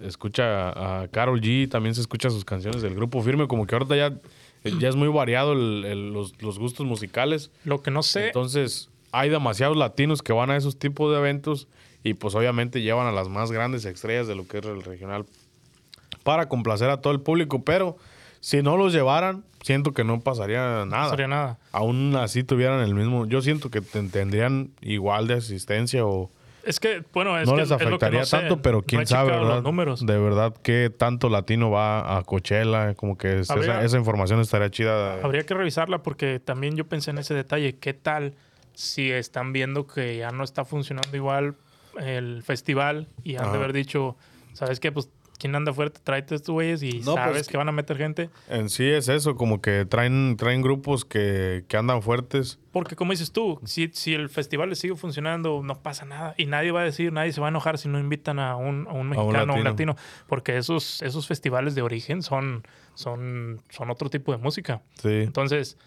escucha 0.01 1.01
a 1.03 1.07
Carol 1.07 1.39
G, 1.41 1.69
también 1.69 1.95
se 1.95 2.01
escucha 2.01 2.29
sus 2.29 2.43
canciones 2.45 2.81
del 2.81 2.95
grupo 2.95 3.21
firme, 3.21 3.47
como 3.47 3.65
que 3.65 3.75
ahorita 3.75 3.95
ya, 3.95 4.13
ya 4.79 4.89
es 4.89 4.95
muy 4.95 5.07
variado 5.09 5.53
el- 5.53 5.85
el- 5.85 6.13
los, 6.13 6.41
los 6.41 6.57
gustos 6.59 6.85
musicales. 6.85 7.51
Lo 7.63 7.81
que 7.81 7.91
no 7.91 8.03
sé, 8.03 8.27
Entonces, 8.27 8.89
hay 9.11 9.29
demasiados 9.29 9.77
latinos 9.77 10.21
que 10.21 10.33
van 10.33 10.49
a 10.51 10.57
esos 10.57 10.77
tipos 10.77 11.11
de 11.11 11.17
eventos 11.19 11.67
y 12.03 12.13
pues 12.15 12.35
obviamente 12.35 12.81
llevan 12.81 13.07
a 13.07 13.11
las 13.11 13.29
más 13.29 13.51
grandes 13.51 13.85
estrellas 13.85 14.27
de 14.27 14.35
lo 14.35 14.47
que 14.47 14.57
es 14.59 14.65
el 14.65 14.83
regional 14.83 15.25
para 16.23 16.49
complacer 16.49 16.89
a 16.89 17.01
todo 17.01 17.13
el 17.13 17.21
público, 17.21 17.63
pero 17.63 17.97
si 18.39 18.61
no 18.61 18.77
los 18.77 18.93
llevaran, 18.93 19.43
siento 19.61 19.93
que 19.93 20.03
no 20.03 20.19
pasaría 20.21 20.79
no 20.79 20.85
nada. 20.87 21.09
sería 21.09 21.27
nada. 21.27 21.57
Aún 21.71 22.15
así 22.15 22.43
tuvieran 22.43 22.81
el 22.81 22.93
mismo, 22.95 23.25
yo 23.25 23.41
siento 23.41 23.69
que 23.71 23.81
ten- 23.81 24.09
tendrían 24.09 24.71
igual 24.81 25.27
de 25.27 25.35
asistencia 25.35 26.05
o 26.05 26.29
Es 26.65 26.79
que, 26.79 27.03
bueno, 27.13 27.37
es 27.39 27.47
no 27.47 27.53
que 27.55 27.61
les 27.61 27.65
es 27.65 27.71
lo 27.71 27.77
que 27.77 27.83
afectaría 27.85 28.19
no 28.21 28.25
sé. 28.25 28.37
tanto, 28.39 28.61
pero 28.61 28.77
No 28.79 28.83
quién 28.83 29.05
sabe, 29.05 29.31
¿verdad? 29.31 29.55
Los 29.55 29.63
números. 29.63 30.05
De 30.05 30.17
verdad 30.17 30.53
qué 30.63 30.89
tanto 30.89 31.29
latino 31.29 31.69
va 31.69 32.17
a 32.17 32.23
Coachella, 32.23 32.95
como 32.95 33.17
que 33.17 33.39
es- 33.41 33.49
Habría- 33.51 33.75
esa, 33.75 33.85
esa 33.85 33.97
información 33.97 34.39
estaría 34.41 34.69
chida. 34.71 35.21
Habría 35.23 35.45
que 35.45 35.53
revisarla 35.53 36.01
porque 36.01 36.39
también 36.39 36.75
yo 36.75 36.85
pensé 36.87 37.11
en 37.11 37.19
ese 37.19 37.33
detalle. 37.35 37.77
¿Qué 37.77 37.93
tal 37.93 38.33
si 38.73 39.11
están 39.11 39.53
viendo 39.53 39.85
que 39.87 40.17
ya 40.17 40.31
no 40.31 40.43
está 40.43 40.65
funcionando 40.65 41.15
igual 41.15 41.55
el 42.01 42.41
festival 42.43 43.07
y 43.23 43.35
han 43.37 43.51
de 43.51 43.57
haber 43.57 43.71
dicho, 43.71 44.17
¿sabes 44.53 44.79
qué? 44.79 44.91
Pues, 44.91 45.09
¿quién 45.37 45.55
anda 45.55 45.73
fuerte? 45.73 45.99
Tráete 46.03 46.35
estos 46.35 46.53
güeyes 46.53 46.81
y 46.83 46.99
No, 46.99 47.13
pues, 47.13 47.15
sabes 47.25 47.47
que- 47.47 47.51
que 47.51 47.57
van 47.57 47.69
a 47.69 47.71
meter 47.71 47.97
gente. 47.97 48.29
En 48.49 48.69
sí 48.69 48.85
es 48.87 49.07
eso, 49.09 49.35
como 49.35 49.61
que 49.61 49.85
traen, 49.85 50.35
traen 50.37 50.61
grupos 50.61 51.05
que, 51.05 51.65
que 51.67 51.77
andan 51.77 52.01
fuertes. 52.01 52.59
Porque 52.71 52.95
como 52.95 53.11
dices 53.11 53.31
tú, 53.31 53.59
si, 53.63 53.89
si 53.93 54.13
el 54.13 54.27
festival 54.29 54.69
le 54.69 54.75
sigue 54.75 54.95
funcionando, 54.95 55.61
no 55.63 55.81
pasa 55.81 56.05
nada. 56.05 56.33
Y 56.37 56.45
nadie 56.45 56.71
va 56.71 56.81
a 56.81 56.83
decir, 56.83 57.13
nadie 57.13 57.31
se 57.31 57.39
va 57.39 57.47
a 57.47 57.49
enojar 57.49 57.77
si 57.77 57.87
no 57.87 57.99
invitan 57.99 58.37
a 58.39 58.55
un, 58.57 58.87
a 58.89 58.93
un 58.93 59.09
mexicano, 59.09 59.53
a 59.53 59.55
un 59.55 59.63
latino. 59.63 59.93
latino. 59.93 59.95
Porque 60.27 60.57
esos, 60.57 61.01
esos 61.01 61.25
festivales 61.27 61.73
de 61.75 61.81
origen 61.83 62.21
son, 62.21 62.63
son, 62.95 63.61
son 63.69 63.89
otro 63.91 64.09
tipo 64.09 64.31
de 64.31 64.37
música. 64.39 64.81
Sí. 65.01 65.09
Entonces, 65.21 65.77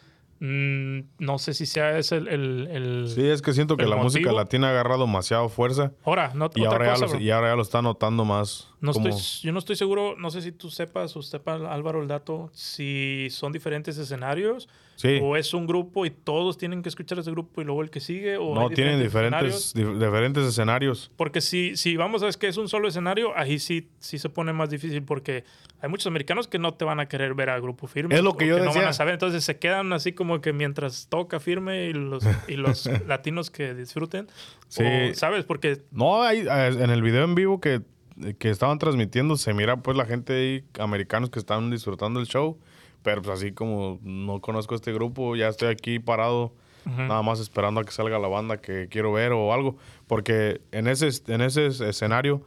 mm, 0.41 0.99
no 1.19 1.39
sé 1.39 1.55
si 1.55 1.67
sea 1.67 1.99
ese 1.99 2.17
el... 2.17 2.29
el, 2.29 2.69
el- 2.71 3.09
Sí, 3.09 3.27
es 3.27 3.43
que 3.43 3.53
siento 3.53 3.77
que 3.77 3.85
¿El 3.85 3.91
la 3.91 3.97
música 3.97 4.33
latina 4.33 4.69
ha 4.69 4.71
agarrado 4.71 5.07
demasiado 5.07 5.49
fuerza 5.49 5.93
Ahora, 6.05 6.33
no, 6.35 6.47
y 6.55 6.61
otra 6.61 6.73
ahora, 6.73 6.93
cosa, 6.93 7.07
ya 7.07 7.13
lo, 7.15 7.21
y 7.21 7.31
ahora 7.31 7.49
ya 7.51 7.57
lo 7.57 7.63
está 7.63 7.83
notando 7.83 8.25
más. 8.25 8.69
No 8.81 8.93
como- 8.93 9.09
estoy, 9.09 9.23
yo 9.43 9.53
no 9.53 9.59
estoy 9.59 9.77
seguro, 9.77 10.15
no 10.17 10.31
sé 10.31 10.43
si 10.43 10.53
tú 10.53 10.71
sepas 10.71 11.17
o 11.17 11.23
sepa 11.23 11.55
Álvaro 11.55 12.01
el 12.03 12.09
dato, 12.09 12.51
si 12.53 13.29
son 13.31 13.53
diferentes 13.53 13.99
escenarios 13.99 14.69
Sí, 14.97 15.21
o 15.23 15.37
es 15.37 15.55
un 15.55 15.65
grupo 15.69 16.07
y 16.07 16.11
todos 16.11 16.59
tienen 16.59 16.83
que 16.83 16.89
escuchar 16.89 17.21
ese 17.21 17.31
grupo 17.31 17.61
y 17.61 17.65
luego 17.65 17.83
el 17.83 17.91
que 17.91 18.01
sigue 18.01 18.37
o 18.37 18.53
no, 18.53 18.69
tienen 18.69 19.01
escenarios. 19.01 19.73
diferentes, 19.73 19.77
dif- 19.77 20.05
diferentes 20.05 20.45
escenarios. 20.45 21.13
Porque 21.17 21.41
si, 21.41 21.77
si 21.77 21.97
vamos 21.97 22.21
a 22.23 22.27
ver 22.27 22.35
que 22.37 22.49
es 22.49 22.57
un 22.57 22.69
solo 22.69 22.89
escenario, 22.89 23.31
ahí 23.37 23.61
sí, 23.61 23.89
sí 24.01 24.19
se 24.19 24.29
pone 24.29 24.53
más 24.53 24.71
difícil 24.71 25.05
porque 25.05 25.45
hay 25.81 25.89
muchos 25.89 26.07
americanos 26.07 26.49
que 26.49 26.59
no 26.59 26.75
te 26.75 26.85
van 26.85 26.99
a 27.01 27.07
querer 27.07 27.35
ver 27.35 27.51
a 27.51 27.59
grupo 27.61 27.87
firme. 27.87 28.15
Es 28.15 28.23
lo 28.23 28.37
que 28.37 28.47
yo 28.47 28.59
no 28.59 28.65
van 28.67 28.75
decía. 28.75 28.89
a 28.89 28.93
saber. 28.93 29.15
Entonces 29.15 29.45
se 29.45 29.59
quedan 29.59 29.93
así 29.93 30.13
como 30.13 30.41
que 30.41 30.53
mientras 30.53 31.09
toca 31.09 31.39
firme 31.41 31.87
y 31.87 31.93
los, 31.93 32.25
y 32.49 32.57
los 32.57 32.87
latinos 33.07 33.51
que 33.51 33.75
disfruten. 33.75 34.27
Sí. 34.69 34.83
O, 34.85 35.15
¿Sabes? 35.15 35.45
Porque 35.45 35.83
No, 35.91 36.23
hay, 36.23 36.41
en 36.49 36.91
el 36.91 37.03
video 37.03 37.25
en 37.25 37.35
vivo 37.35 37.61
que, 37.61 37.83
que 38.39 38.51
estaban 38.51 38.79
transmitiendo 38.79 39.37
se 39.37 39.55
mira 39.55 39.77
pues 39.77 39.97
la 39.97 40.05
gente 40.05 40.33
ahí, 40.33 40.65
americanos 40.83 41.31
que 41.31 41.39
están 41.39 41.71
disfrutando 41.71 42.19
el 42.21 42.27
show. 42.27 42.59
Pero 43.03 43.23
pues 43.23 43.39
así 43.39 43.53
como 43.53 44.01
no 44.03 44.41
conozco 44.41 44.75
este 44.75 44.93
grupo, 44.93 45.37
ya 45.37 45.49
estoy 45.49 45.69
aquí 45.69 46.01
parado, 46.01 46.53
Ujú. 46.85 47.03
nada 47.03 47.23
más 47.23 47.39
esperando 47.39 47.81
a 47.81 47.85
que 47.85 47.93
salga 47.93 48.19
la 48.19 48.27
banda 48.29 48.61
que 48.61 48.89
quiero 48.91 49.13
ver 49.13 49.31
o 49.33 49.53
algo. 49.55 49.77
Porque 50.09 50.61
en 50.73 50.89
ese, 50.89 51.09
en 51.33 51.41
ese 51.41 51.67
escenario, 51.69 52.43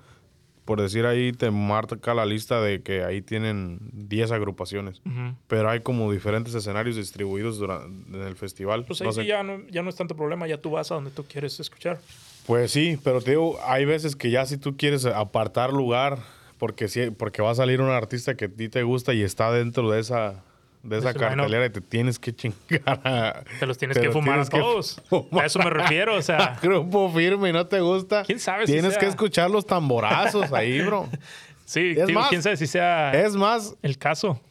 por 0.66 0.82
decir 0.82 1.06
ahí, 1.06 1.32
te 1.32 1.50
marca 1.52 2.14
la 2.14 2.26
lista 2.26 2.62
de 2.62 2.82
que 2.82 3.04
ahí 3.04 3.22
tienen 3.22 3.80
10 3.94 4.32
agrupaciones. 4.32 5.02
Pero 5.48 5.70
hay 5.70 5.80
como 5.82 6.12
diferentes 6.12 6.54
escenarios 6.54 6.96
distribuidos 6.96 7.58
durante, 7.58 8.18
en 8.18 8.24
el 8.24 8.36
festival. 8.36 8.86
Pues 8.86 9.02
ahí 9.02 9.08
No 9.08 9.14
sí 9.14 9.22
sé. 9.22 9.28
ya 9.28 9.44
no, 9.44 9.60
ya 9.70 9.82
no 9.82 9.90
es 9.90 9.96
tanto 9.96 10.16
problema, 10.16 10.48
ya 10.48 10.58
tú 10.62 10.72
vas 10.72 10.92
a 10.92 10.96
donde 10.96 11.12
tú 11.12 11.24
quieres 11.26 11.60
escuchar. 11.60 12.00
Pues 12.46 12.72
sí, 12.72 12.98
pero 13.04 13.22
te 13.22 13.32
digo, 13.32 13.60
hay 13.66 13.86
veces 13.86 14.16
que 14.16 14.30
ya 14.32 14.46
si 14.46 14.58
tú 14.58 14.76
quieres 14.78 15.06
apartar 15.06 15.72
lugar, 15.74 16.20
porque 16.58 16.88
sí, 16.88 17.10
porque 17.12 17.42
va 17.42 17.52
a 17.52 17.56
salir 17.56 17.82
un 17.82 17.90
artista 17.90 18.36
que 18.36 18.46
a 18.46 18.50
ti 18.50 18.70
te 18.70 18.84
gusta 18.84 19.14
y 19.14 19.22
está 19.24 19.52
dentro 19.52 19.90
de 19.92 20.00
esa, 20.00 20.44
de 20.84 20.98
esa 20.98 21.14
cartelera 21.14 21.66
y 21.66 21.70
te 21.70 21.82
tienes 21.82 22.18
que 22.18 22.34
chingar 22.34 23.00
a, 23.06 23.44
Te 23.60 23.66
los 23.66 23.78
tienes 23.78 23.96
Te 23.96 24.02
que 24.02 24.08
los 24.08 24.14
fumar 24.16 24.34
tienes 24.34 24.48
a 24.48 24.52
todos. 24.52 25.02
fumar. 25.10 25.44
A 25.44 25.48
eso 25.48 25.60
me 25.60 25.70
refiero, 25.70 26.16
o 26.16 26.22
sea. 26.22 26.58
grupo 26.62 27.10
firme 27.12 27.50
y 27.50 27.54
no 27.54 27.68
te 27.68 27.80
gusta. 27.82 28.24
¿Quién 28.24 28.40
sabe 28.40 28.66
si 28.66 28.74
Tienes 28.74 28.94
sea? 28.94 29.00
que 29.00 29.06
escuchar 29.08 29.50
los 29.52 29.66
tamborazos 29.66 30.52
ahí, 30.54 30.82
bro. 30.82 31.08
Sí, 31.66 31.94
Es 31.98 32.12
más, 32.12 32.28
quién 32.28 32.42
sabe 32.44 32.58
si 32.58 32.68
sea 32.68 33.14
Es 33.14 33.34
más, 33.36 33.76
el 33.82 33.98
caso. 33.98 34.42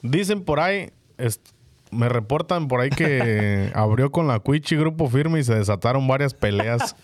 dicen 0.00 0.42
por 0.42 0.58
ahí, 0.58 0.90
me 1.90 2.08
reportan 2.08 2.66
por 2.68 2.80
ahí 2.80 2.88
que 2.88 3.70
abrió 3.74 4.10
con 4.10 4.26
la 4.26 4.38
Cuichi 4.38 4.76
grupo 4.76 5.06
firme 5.10 5.40
y 5.40 5.44
se 5.44 5.54
desataron 5.54 6.08
varias 6.08 6.32
peleas. 6.32 6.96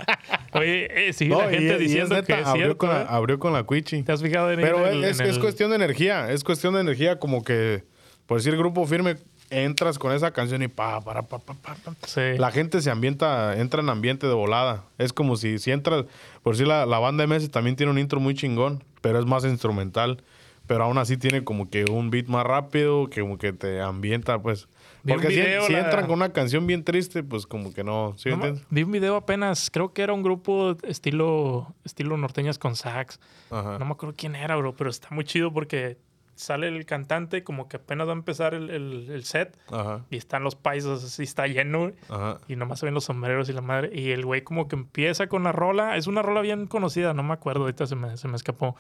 Oye, 0.55 1.09
eh, 1.09 1.12
sí, 1.12 1.29
No, 1.29 1.43
la 1.43 1.53
y 1.53 1.57
gente 1.57 1.74
es- 1.74 1.81
y 1.81 1.85
es 1.85 1.89
diciendo 1.91 2.14
neta, 2.14 2.26
que 2.37 2.41
es 2.41 2.47
abrió, 2.47 2.64
cierto. 2.64 2.79
con 2.79 2.89
la, 2.91 3.03
¿eh? 3.03 3.07
abrió 3.11 3.39
con 3.39 3.53
la 3.53 3.64
Cuichi. 3.64 4.03
¿Te 4.03 4.12
has 4.12 4.22
fijado 4.22 4.51
en 4.53 4.61
Pero 4.62 4.87
en 4.87 5.05
es, 5.05 5.20
en 5.20 5.26
es 5.26 5.35
el- 5.37 5.41
cuestión 5.43 5.68
de 5.68 5.76
energía, 5.76 6.31
es 6.31 6.43
cuestión 6.45 6.72
de 6.72 6.81
energía, 6.81 7.18
como 7.18 7.45
que, 7.45 7.85
por 8.29 8.37
decir 8.39 8.57
grupo 8.57 8.87
firme, 8.87 9.16
entras 9.51 9.99
con 9.99 10.12
esa 10.12 10.31
canción 10.31 10.62
y 10.62 10.68
pa, 10.68 11.01
para, 11.01 11.22
pa, 11.22 11.39
pa, 11.39 11.55
pa, 11.55 11.74
pa. 11.74 11.95
Sí. 12.07 12.20
La 12.39 12.51
gente 12.53 12.81
se 12.83 12.91
ambienta, 12.91 13.59
entra 13.59 13.81
en 13.81 13.89
ambiente 13.89 14.26
de 14.29 14.35
volada. 14.35 14.85
Es 14.99 15.12
como 15.12 15.37
si, 15.37 15.59
si 15.59 15.70
entras, 15.72 16.05
por 16.43 16.53
decir 16.55 16.68
la, 16.68 16.85
la 16.87 16.99
banda 17.01 17.26
MS 17.26 17.51
también 17.51 17.74
tiene 17.74 17.91
un 17.91 17.99
intro 17.99 18.20
muy 18.20 18.35
chingón, 18.35 18.85
pero 19.01 19.18
es 19.18 19.24
más 19.26 19.45
instrumental. 19.45 20.22
Pero 20.66 20.85
aún 20.85 20.99
así 20.99 21.16
tiene 21.16 21.43
como 21.45 21.70
que 21.70 21.87
un 21.91 22.11
beat 22.11 22.26
más 22.26 22.45
rápido, 22.45 23.09
que 23.09 23.22
como 23.22 23.39
que 23.39 23.55
te 23.55 23.81
ambienta, 23.81 24.39
pues. 24.39 24.68
Vi 25.03 25.14
Porque 25.14 25.29
si, 25.29 25.37
video, 25.37 25.62
si 25.62 25.72
la- 25.72 25.79
entran 25.81 26.05
con 26.07 26.16
una 26.16 26.31
canción 26.35 26.66
bien 26.66 26.85
triste, 26.85 27.22
pues 27.22 27.47
como 27.47 27.72
que 27.72 27.83
no, 27.85 28.12
¿sí 28.18 28.29
No 28.29 28.35
entiendes? 28.35 28.64
vi 28.68 28.83
un 28.83 28.93
video 28.93 29.16
apenas, 29.16 29.70
creo 29.70 29.95
que 29.95 30.03
era 30.03 30.12
un 30.12 30.22
grupo 30.22 30.76
estilo, 30.83 31.74
estilo 31.85 32.18
norteñas 32.18 32.59
con 32.59 32.76
sax. 32.76 33.18
Ajá. 33.51 33.79
No 33.79 33.87
me 33.87 33.93
acuerdo 33.93 34.14
quién 34.18 34.35
era, 34.37 34.57
bro, 34.57 34.74
pero 34.76 34.91
está 34.91 35.09
muy 35.11 35.24
chido 35.24 35.51
porque 35.55 35.97
sale 36.39 36.68
el 36.68 36.86
cantante 36.86 37.43
como 37.43 37.68
que 37.68 37.76
apenas 37.78 38.07
va 38.07 38.12
a 38.12 38.14
empezar 38.14 38.55
el, 38.55 38.70
el- 38.70 39.11
el 39.11 39.24
set 39.24 39.59
Ajá, 39.70 40.05
y 40.09 40.16
están 40.16 40.45
los 40.45 40.55
paisas 40.55 41.03
así, 41.03 41.24
está 41.24 41.47
lleno 41.49 41.91
ajá. 42.09 42.39
y 42.47 42.55
nomás 42.57 42.78
se 42.78 42.86
ven 42.86 42.95
los 42.95 43.05
sombreros 43.05 43.49
y 43.49 43.53
la 43.53 43.61
madre. 43.61 43.91
Y 43.93 44.12
el 44.12 44.24
güey 44.24 44.43
como 44.43 44.68
que 44.68 44.76
empieza 44.76 45.26
con 45.26 45.43
la 45.43 45.53
rola, 45.53 45.97
es 45.97 46.07
una 46.07 46.22
rola 46.22 46.41
bien 46.41 46.66
conocida, 46.68 47.12
no 47.12 47.22
me 47.24 47.34
acuerdo, 47.34 47.62
ahorita 47.62 47.86
se 47.86 47.97
me, 47.97 48.16
se 48.16 48.28
me 48.28 48.36
escapó. 48.36 48.76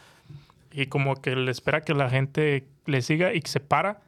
Y 0.70 0.86
como 0.86 1.16
que 1.20 1.34
le 1.34 1.50
espera 1.50 1.80
que 1.82 1.94
la 1.94 2.08
gente 2.10 2.66
le 2.86 3.02
siga 3.02 3.34
y 3.34 3.40
que 3.40 3.48
se 3.48 3.60
para 3.60 4.00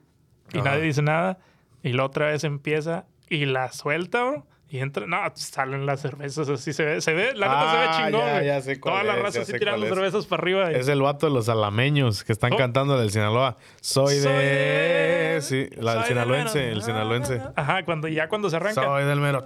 y 0.53 0.59
Ajá. 0.59 0.71
nadie 0.71 0.83
dice 0.85 1.03
nada. 1.03 1.39
Y 1.83 1.93
la 1.93 2.05
otra 2.05 2.27
vez 2.27 2.45
empieza 2.45 3.07
y 3.29 3.47
la 3.47 3.73
suelta, 3.73 4.23
bro. 4.25 4.47
Y 4.73 4.79
entra, 4.79 5.05
no, 5.05 5.19
salen 5.35 5.85
las 5.85 6.01
cervezas 6.01 6.49
así, 6.49 6.73
se 6.73 6.85
ve, 6.85 7.01
se 7.01 7.13
ve, 7.13 7.35
la 7.35 7.49
neta 7.49 7.71
se 7.73 7.77
ve 7.77 7.85
Ah, 7.89 7.97
chingón. 8.07 8.21
ya, 8.27 8.33
güey. 8.35 8.47
ya 8.47 8.61
sé 8.63 8.79
cuál 8.79 8.93
Toda 8.95 9.05
la 9.17 9.17
raza 9.21 9.41
así 9.41 9.53
tirando 9.59 9.85
cervezas 9.89 10.27
para 10.27 10.43
arriba. 10.43 10.71
y- 10.71 10.77
Es 10.77 10.87
el 10.87 11.03
vato 11.03 11.27
de 11.27 11.33
los 11.33 11.49
alameños 11.49 12.23
que 12.23 12.33
están 12.33 12.53
Oh. 12.53 12.57
cantando 12.57 12.97
del 12.97 13.11
Sinaloa. 13.11 13.57
Soy 13.81 14.15
de... 14.17 14.23
Soy 14.23 14.33
de- 14.33 15.39
Sí, 15.43 15.69
la 15.77 15.95
del 15.97 16.05
sinaloense, 16.05 16.71
el 16.71 16.83
sinaloense. 16.83 17.41
Ajá, 17.57 17.85
cuando, 17.85 18.07
ya 18.09 18.29
cuando 18.29 18.49
se 18.51 18.57
arranca. 18.57 18.83
Soy 18.85 19.05
del 19.05 19.19
mero. 19.21 19.45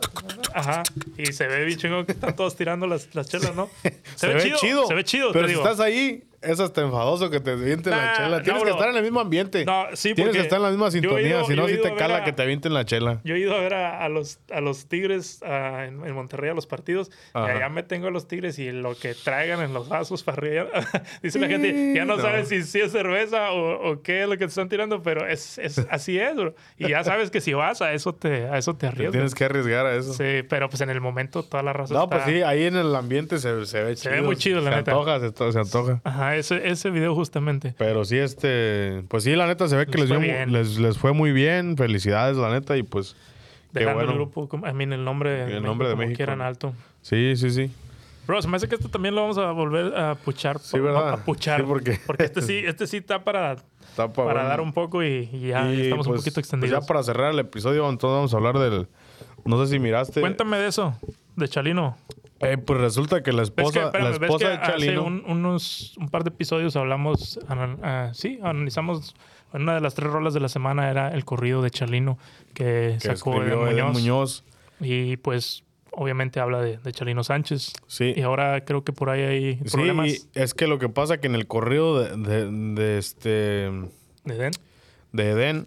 Ajá. 0.52 0.82
Y 1.16 1.26
se 1.32 1.46
ve 1.46 1.64
bien 1.64 1.78
chingón 1.78 2.04
que 2.04 2.12
están 2.12 2.34
todos 2.36 2.56
tirando 2.56 2.86
las, 2.86 3.14
las 3.14 3.28
chelas, 3.28 3.54
¿no? 3.54 3.70
Se, 4.16 4.26
ve 4.28 4.52
chido. 4.56 4.86
Se 4.88 4.94
ve 4.94 5.04
chido, 5.04 5.32
Pero 5.32 5.46
te 5.46 5.52
si 5.52 5.58
digo. 5.58 5.64
estás 5.66 5.80
ahí, 5.80 6.24
es 6.44 6.60
hasta 6.60 6.80
enfadoso 6.82 7.30
que 7.30 7.40
te 7.40 7.52
avienten 7.52 7.92
la 7.92 8.12
chela. 8.16 8.36
no, 8.38 8.42
Tienes 8.42 8.62
que 8.62 8.70
estar 8.70 8.88
en 8.88 8.96
el 8.96 9.02
mismo 9.02 9.20
ambiente. 9.20 9.64
No, 9.64 9.86
sí, 9.94 10.14
Tienes 10.14 10.34
que 10.34 10.42
estar 10.42 10.58
en 10.58 10.62
la 10.64 10.70
misma 10.70 10.90
sintonía. 10.90 11.44
si 11.44 11.54
no, 11.56 11.68
ido 11.68 11.82
te 11.82 11.88
a 11.88 11.96
cala 11.96 12.16
a- 12.18 12.24
que 12.24 12.32
te 12.32 12.42
avienten 12.42 12.74
la 12.74 12.84
chela. 12.84 13.20
Yo 13.24 13.34
he 13.34 13.38
ido 13.38 13.54
a 13.54 13.60
ver 13.60 13.74
a, 13.74 14.04
a 14.04 14.08
los, 14.08 14.38
a 14.52 14.60
los 14.60 14.86
Tigres 14.88 15.40
ah, 15.44 15.84
en, 15.86 16.04
en 16.06 16.14
Monterrey, 16.14 16.50
a 16.50 16.54
los 16.54 16.66
partidos, 16.66 17.10
Ajá. 17.32 17.46
y 17.52 17.56
allá 17.56 17.68
me 17.68 17.82
tengo 17.82 18.08
a 18.08 18.10
los 18.10 18.28
Tigres 18.28 18.58
y 18.58 18.70
lo 18.72 18.94
que 18.94 19.14
traigan 19.14 19.60
en 19.62 19.72
los 19.74 19.88
vasos 19.88 20.22
para 20.22 20.38
arriba. 20.38 20.66
Dice 21.22 21.38
la 21.38 21.48
gente, 21.48 21.92
ya 21.94 22.04
no, 22.04 22.16
No. 22.16 22.22
sabes 22.22 22.48
si, 22.48 22.62
si 22.62 22.80
es 22.80 22.92
cerveza 22.92 23.50
o, 23.52 23.90
o 23.90 24.02
qué 24.02 24.22
es 24.22 24.28
lo 24.28 24.32
que 24.34 24.44
te 24.44 24.46
están 24.46 24.68
tirando, 24.68 25.02
pero 25.02 25.26
es, 25.26 25.58
es 25.58 25.78
así 25.90 26.18
es, 26.18 26.34
bro. 26.36 26.54
Y 26.78 26.88
ya 26.88 27.02
sabes 27.04 27.30
que 27.30 27.40
si 27.40 27.52
vas, 27.54 27.82
a 27.82 27.92
eso 27.92 28.14
te, 28.14 28.46
a 28.48 28.58
eso 28.58 28.74
te 28.74 28.80
Te 28.80 28.86
arriesgas. 28.88 29.12
tienes 29.12 29.34
que 29.34 29.44
arriesgar 29.44 29.86
a 29.86 29.94
eso. 29.96 30.12
Sí, 30.14 30.42
pero 30.48 30.68
pues 30.68 30.80
en 30.82 30.90
el 30.90 31.00
momento 31.00 31.42
toda 31.42 31.62
la 31.62 31.72
raza 31.72 31.94
No, 31.94 32.04
está... 32.04 32.16
pues 32.16 32.28
sí, 32.28 32.42
ahí 32.42 32.64
en 32.64 32.76
el 32.76 32.94
ambiente 32.94 33.38
se, 33.38 33.64
se 33.66 33.82
ve 33.82 33.96
Se 33.96 34.02
chido. 34.02 34.14
ve 34.14 34.22
muy 34.22 34.36
chido, 34.36 34.60
la 34.60 34.70
se 34.70 34.76
neta. 34.76 34.90
Antoja, 34.92 35.20
se, 35.20 35.32
to- 35.32 35.52
se 35.52 35.58
antoja. 35.58 36.00
Ajá, 36.04 36.33
ese, 36.36 36.68
ese 36.68 36.90
video 36.90 37.14
justamente. 37.14 37.74
Pero 37.78 38.04
sí, 38.04 38.18
este. 38.18 39.02
Pues 39.08 39.24
sí, 39.24 39.34
la 39.36 39.46
neta 39.46 39.68
se 39.68 39.76
ve 39.76 39.86
que 39.86 39.98
Les 39.98 40.10
les, 40.10 40.18
fue 40.18 40.46
les, 40.46 40.78
les 40.78 40.98
fue 40.98 41.12
muy 41.12 41.32
bien. 41.32 41.76
Felicidades, 41.76 42.36
la 42.36 42.50
neta. 42.50 42.76
Y 42.76 42.82
pues. 42.82 43.16
Qué 43.72 43.80
Dejando 43.80 44.02
el 44.02 44.12
grupo, 44.12 44.48
I 44.52 44.72
mean, 44.72 44.92
el 44.92 45.04
nombre, 45.04 45.56
El 45.56 45.62
nombre 45.64 45.88
de 45.88 45.96
México. 45.96 46.16
quieran 46.16 46.40
alto. 46.40 46.72
Sí, 47.02 47.34
sí, 47.36 47.50
sí. 47.50 47.70
Bro, 48.26 48.40
se 48.40 48.48
me 48.48 48.56
hace 48.56 48.68
que 48.68 48.76
esto 48.76 48.88
también 48.88 49.14
lo 49.14 49.20
vamos 49.22 49.36
a 49.36 49.50
volver 49.50 49.94
a 49.96 50.14
puchar. 50.14 50.58
Sí, 50.60 50.78
¿verdad? 50.78 51.10
A 51.10 51.16
puchar. 51.24 51.60
Sí, 51.60 51.66
porque- 51.66 51.98
este 52.18 52.40
sí, 52.42 52.62
este 52.64 52.86
sí 52.86 52.98
está 52.98 53.22
para, 53.24 53.56
Está 53.90 54.12
para 54.12 54.44
dar 54.44 54.60
un 54.60 54.72
poco 54.72 55.02
y, 55.02 55.28
y 55.32 55.48
ya 55.48 55.70
Y, 55.72 55.82
estamos 55.82 56.06
un 56.06 56.12
pues, 56.12 56.22
poquito 56.22 56.34
pues 56.36 56.44
extendidos. 56.46 56.80
ya 56.80 56.86
para 56.86 57.02
cerrar 57.02 57.32
el 57.32 57.38
episodio, 57.40 57.88
entonces 57.90 58.14
vamos 58.16 58.32
a 58.34 58.36
hablar 58.36 58.58
del. 58.58 58.88
No 59.44 59.62
sé 59.64 59.72
si 59.72 59.78
miraste. 59.78 60.20
Cuéntame 60.20 60.56
de 60.56 60.68
eso, 60.68 60.98
de 61.36 61.48
Chalino. 61.48 61.96
Eh, 62.40 62.58
pues 62.58 62.80
resulta 62.80 63.22
que 63.22 63.32
la 63.32 63.42
¿Ves 63.42 63.50
que, 63.52 63.62
esposa, 63.62 63.84
espérame, 63.86 64.04
la 64.10 64.26
esposa 64.26 64.48
de 64.50 64.56
Chalino. 64.60 65.00
hace 65.00 65.00
un, 65.00 65.24
unos, 65.26 65.94
un 65.98 66.08
par 66.08 66.24
de 66.24 66.28
episodios 66.30 66.76
hablamos, 66.76 67.38
ah, 67.48 68.10
sí, 68.12 68.38
analizamos, 68.42 69.14
una 69.52 69.74
de 69.74 69.80
las 69.80 69.94
tres 69.94 70.10
rolas 70.10 70.34
de 70.34 70.40
la 70.40 70.48
semana 70.48 70.90
era 70.90 71.08
el 71.14 71.24
corrido 71.24 71.62
de 71.62 71.70
Chalino 71.70 72.18
que, 72.52 72.98
que 73.00 73.16
sacó 73.16 73.42
Eden 73.42 73.58
Muñoz. 73.60 73.92
Muñoz. 73.92 74.44
Y 74.80 75.16
pues 75.18 75.62
obviamente 75.92 76.40
habla 76.40 76.60
de, 76.60 76.76
de 76.78 76.92
Chalino 76.92 77.22
Sánchez. 77.22 77.72
Sí. 77.86 78.12
Y 78.16 78.22
ahora 78.22 78.64
creo 78.64 78.82
que 78.82 78.92
por 78.92 79.10
ahí 79.10 79.22
hay 79.22 79.54
Sí, 79.64 79.70
problemas 79.76 80.08
y 80.08 80.28
es 80.34 80.52
que 80.54 80.66
lo 80.66 80.80
que 80.80 80.88
pasa 80.88 81.18
que 81.20 81.28
en 81.28 81.36
el 81.36 81.46
corrido 81.46 82.00
de, 82.02 82.16
de- 82.16 82.50
de 82.74 82.98
este 82.98 83.30
de 84.24 84.34
Den. 84.36 84.52
de 85.12 85.30
Eden 85.30 85.66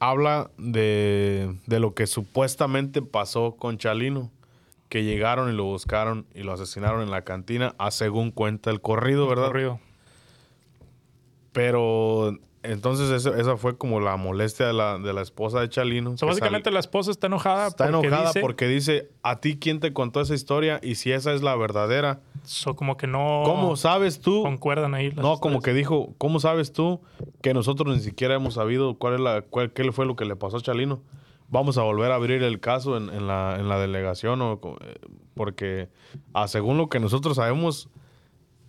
habla 0.00 0.50
de, 0.58 1.54
de 1.66 1.80
lo 1.80 1.94
que 1.94 2.06
supuestamente 2.06 3.02
pasó 3.02 3.56
con 3.56 3.78
Chalino, 3.78 4.30
que 4.88 5.04
llegaron 5.04 5.50
y 5.52 5.56
lo 5.56 5.64
buscaron 5.64 6.26
y 6.34 6.42
lo 6.42 6.52
asesinaron 6.52 7.02
en 7.02 7.10
la 7.10 7.22
cantina, 7.22 7.74
a 7.78 7.90
según 7.90 8.30
cuenta 8.30 8.70
el 8.70 8.80
corrido, 8.80 9.26
¿verdad? 9.28 9.46
Corrido. 9.48 9.80
Pero 11.52 12.36
entonces 12.62 13.10
eso- 13.10 13.34
esa 13.34 13.56
fue 13.56 13.76
como 13.78 14.00
la 14.00 14.16
molestia 14.16 14.66
de 14.66 14.72
la, 14.72 14.98
de 14.98 15.12
la 15.12 15.22
esposa 15.22 15.60
de 15.60 15.68
Chalino. 15.68 16.12
O 16.12 16.16
sea, 16.16 16.28
básicamente 16.28 16.70
la 16.70 16.80
esposa 16.80 17.10
está 17.10 17.28
enojada 17.28 17.68
está 17.68 17.90
porque 17.90 18.06
enojada 18.08 18.26
dice, 18.28 18.40
porque 18.40 18.68
dice, 18.68 19.08
a 19.22 19.40
ti 19.40 19.56
quién 19.58 19.80
te 19.80 19.92
contó 19.92 20.20
esa 20.20 20.34
historia 20.34 20.80
y 20.82 20.96
si 20.96 21.12
esa 21.12 21.32
es 21.32 21.42
la 21.42 21.54
verdadera, 21.56 22.20
so, 22.44 22.74
como 22.76 22.96
que 22.96 23.06
no 23.06 23.42
¿cómo 23.44 23.76
sabes 23.76 24.20
tú? 24.20 24.42
concuerdan 24.42 24.94
ahí. 24.94 25.10
las 25.10 25.24
No, 25.24 25.38
como 25.38 25.62
que 25.62 25.72
dijo, 25.72 26.14
¿cómo 26.18 26.40
sabes 26.40 26.72
tú 26.72 27.00
que 27.40 27.54
nosotros 27.54 27.94
ni 27.96 28.02
siquiera 28.02 28.34
hemos 28.34 28.54
sabido 28.54 28.94
cuál 28.96 29.14
es 29.14 29.20
la, 29.20 29.42
cuál, 29.42 29.72
qué 29.72 29.90
fue 29.92 30.04
lo 30.06 30.16
que 30.16 30.24
le 30.24 30.36
pasó 30.36 30.56
a 30.58 30.60
Chalino? 30.60 31.00
Vamos 31.48 31.78
a 31.78 31.82
volver 31.82 32.10
a 32.10 32.16
abrir 32.16 32.42
el 32.42 32.58
caso 32.60 32.96
en, 32.96 33.08
en 33.10 33.26
la, 33.26 33.56
en 33.58 33.68
la 33.68 33.78
delegación 33.78 34.42
o, 34.42 34.60
eh, 34.80 34.94
porque 35.34 35.88
ah, 36.34 36.48
según 36.48 36.76
lo 36.76 36.88
que 36.88 36.98
nosotros 37.00 37.36
sabemos, 37.36 37.88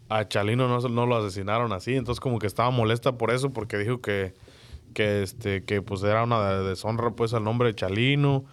a 0.10 0.28
Chalino 0.28 0.68
no, 0.68 0.80
no 0.88 1.06
lo 1.06 1.18
asesinaron 1.18 1.74
así. 1.74 1.96
Entonces 1.96 2.20
como 2.20 2.40
que 2.40 2.48
estaba 2.48 2.70
molesta 2.70 3.18
por 3.18 3.32
eso 3.32 3.52
porque 3.52 3.78
dijo 3.78 4.00
que, 4.00 4.34
que, 4.94 5.24
este, 5.24 5.64
que 5.66 5.82
pues 5.82 6.04
era 6.04 6.24
una 6.24 6.50
de- 6.52 6.70
deshonra 6.70 7.12
pues 7.12 7.34
al 7.34 7.44
nombre 7.44 7.70
de 7.70 7.76
Chalino, 7.76 8.46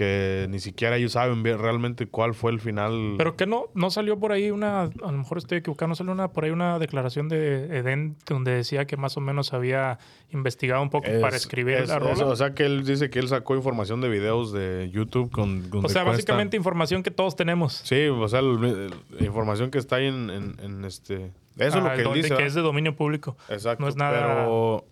que 0.00 0.46
ni 0.48 0.60
siquiera 0.60 0.96
ellos 0.96 1.12
saben 1.12 1.42
bien 1.42 1.58
realmente 1.58 2.06
cuál 2.06 2.32
fue 2.32 2.52
el 2.52 2.58
final. 2.60 3.16
Pero 3.18 3.36
que 3.36 3.44
no, 3.46 3.66
no 3.74 3.90
salió 3.90 4.18
por 4.18 4.32
ahí 4.32 4.50
una, 4.50 4.84
a 4.84 4.88
lo 4.88 5.12
mejor 5.12 5.36
estoy 5.36 5.58
equivocado, 5.58 5.88
no 5.90 5.94
salió 5.94 6.10
una, 6.12 6.28
por 6.28 6.44
ahí 6.44 6.50
una 6.50 6.78
declaración 6.78 7.28
de 7.28 7.76
Eden 7.76 8.16
donde 8.26 8.52
decía 8.52 8.86
que 8.86 8.96
más 8.96 9.18
o 9.18 9.20
menos 9.20 9.52
había 9.52 9.98
investigado 10.30 10.80
un 10.82 10.88
poco 10.88 11.06
Es- 11.08 11.20
para 11.20 11.36
escribir 11.36 11.74
es- 11.76 11.88
la 11.90 11.98
rola. 11.98 12.24
o 12.24 12.34
sea 12.36 12.54
que 12.54 12.64
él 12.64 12.84
dice 12.86 13.10
que 13.10 13.18
él 13.18 13.28
sacó 13.28 13.54
información 13.56 14.00
de 14.00 14.08
videos 14.08 14.52
de 14.52 14.88
YouTube 14.90 15.30
con 15.30 15.68
o 15.84 15.88
sea, 15.90 16.02
básicamente 16.04 16.56
información 16.56 17.02
que 17.02 17.10
todos 17.10 17.36
tenemos. 17.36 17.74
Sí, 17.84 18.06
o 18.06 18.26
sea, 18.28 18.40
el- 18.40 18.64
el- 18.64 18.94
la 19.18 19.26
información 19.26 19.70
que 19.70 19.76
está 19.76 19.96
ahí 19.96 20.06
en, 20.06 20.30
en- 20.30 20.56
en 20.62 20.84
este... 20.86 21.30
Eso 21.58 21.68
es 21.68 21.74
Ah, 21.74 21.80
lo 21.80 21.94
que 21.94 22.02
él 22.02 22.12
dice. 22.14 22.28
que 22.28 22.34
¿verdad? 22.34 22.46
es 22.46 22.54
de 22.54 22.62
dominio 22.62 22.96
público. 22.96 23.36
Exacto. 23.50 23.82
no 23.82 23.88
es 23.90 23.96
nada- 23.96 24.18
Pero 24.46 24.84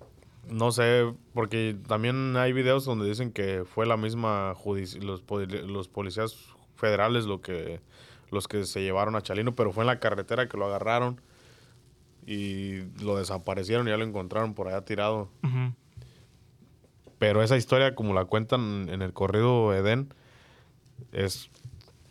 no 0.50 0.72
sé, 0.72 1.12
porque 1.34 1.76
también 1.86 2.36
hay 2.36 2.52
videos 2.52 2.84
donde 2.84 3.06
dicen 3.06 3.32
que 3.32 3.64
fue 3.64 3.86
la 3.86 3.96
misma 3.96 4.54
judici- 4.54 5.00
los, 5.00 5.22
los 5.68 5.88
policías 5.88 6.36
federales 6.76 7.24
lo 7.24 7.40
que 7.40 7.80
los 8.30 8.46
que 8.46 8.64
se 8.64 8.82
llevaron 8.82 9.16
a 9.16 9.22
Chalino, 9.22 9.54
pero 9.54 9.72
fue 9.72 9.82
en 9.84 9.86
la 9.86 10.00
carretera 10.00 10.48
que 10.48 10.56
lo 10.58 10.66
agarraron 10.66 11.20
y 12.26 12.80
lo 13.02 13.16
desaparecieron 13.16 13.86
y 13.88 13.90
ya 13.90 13.96
lo 13.96 14.04
encontraron 14.04 14.52
por 14.54 14.68
allá 14.68 14.82
tirado. 14.84 15.30
Pero 17.18 17.42
esa 17.42 17.56
historia, 17.56 17.94
como 17.94 18.12
la 18.14 18.26
cuentan 18.26 18.88
en 18.90 19.00
el 19.02 19.12
corrido 19.14 19.74
Edén, 19.74 20.12
es 21.12 21.50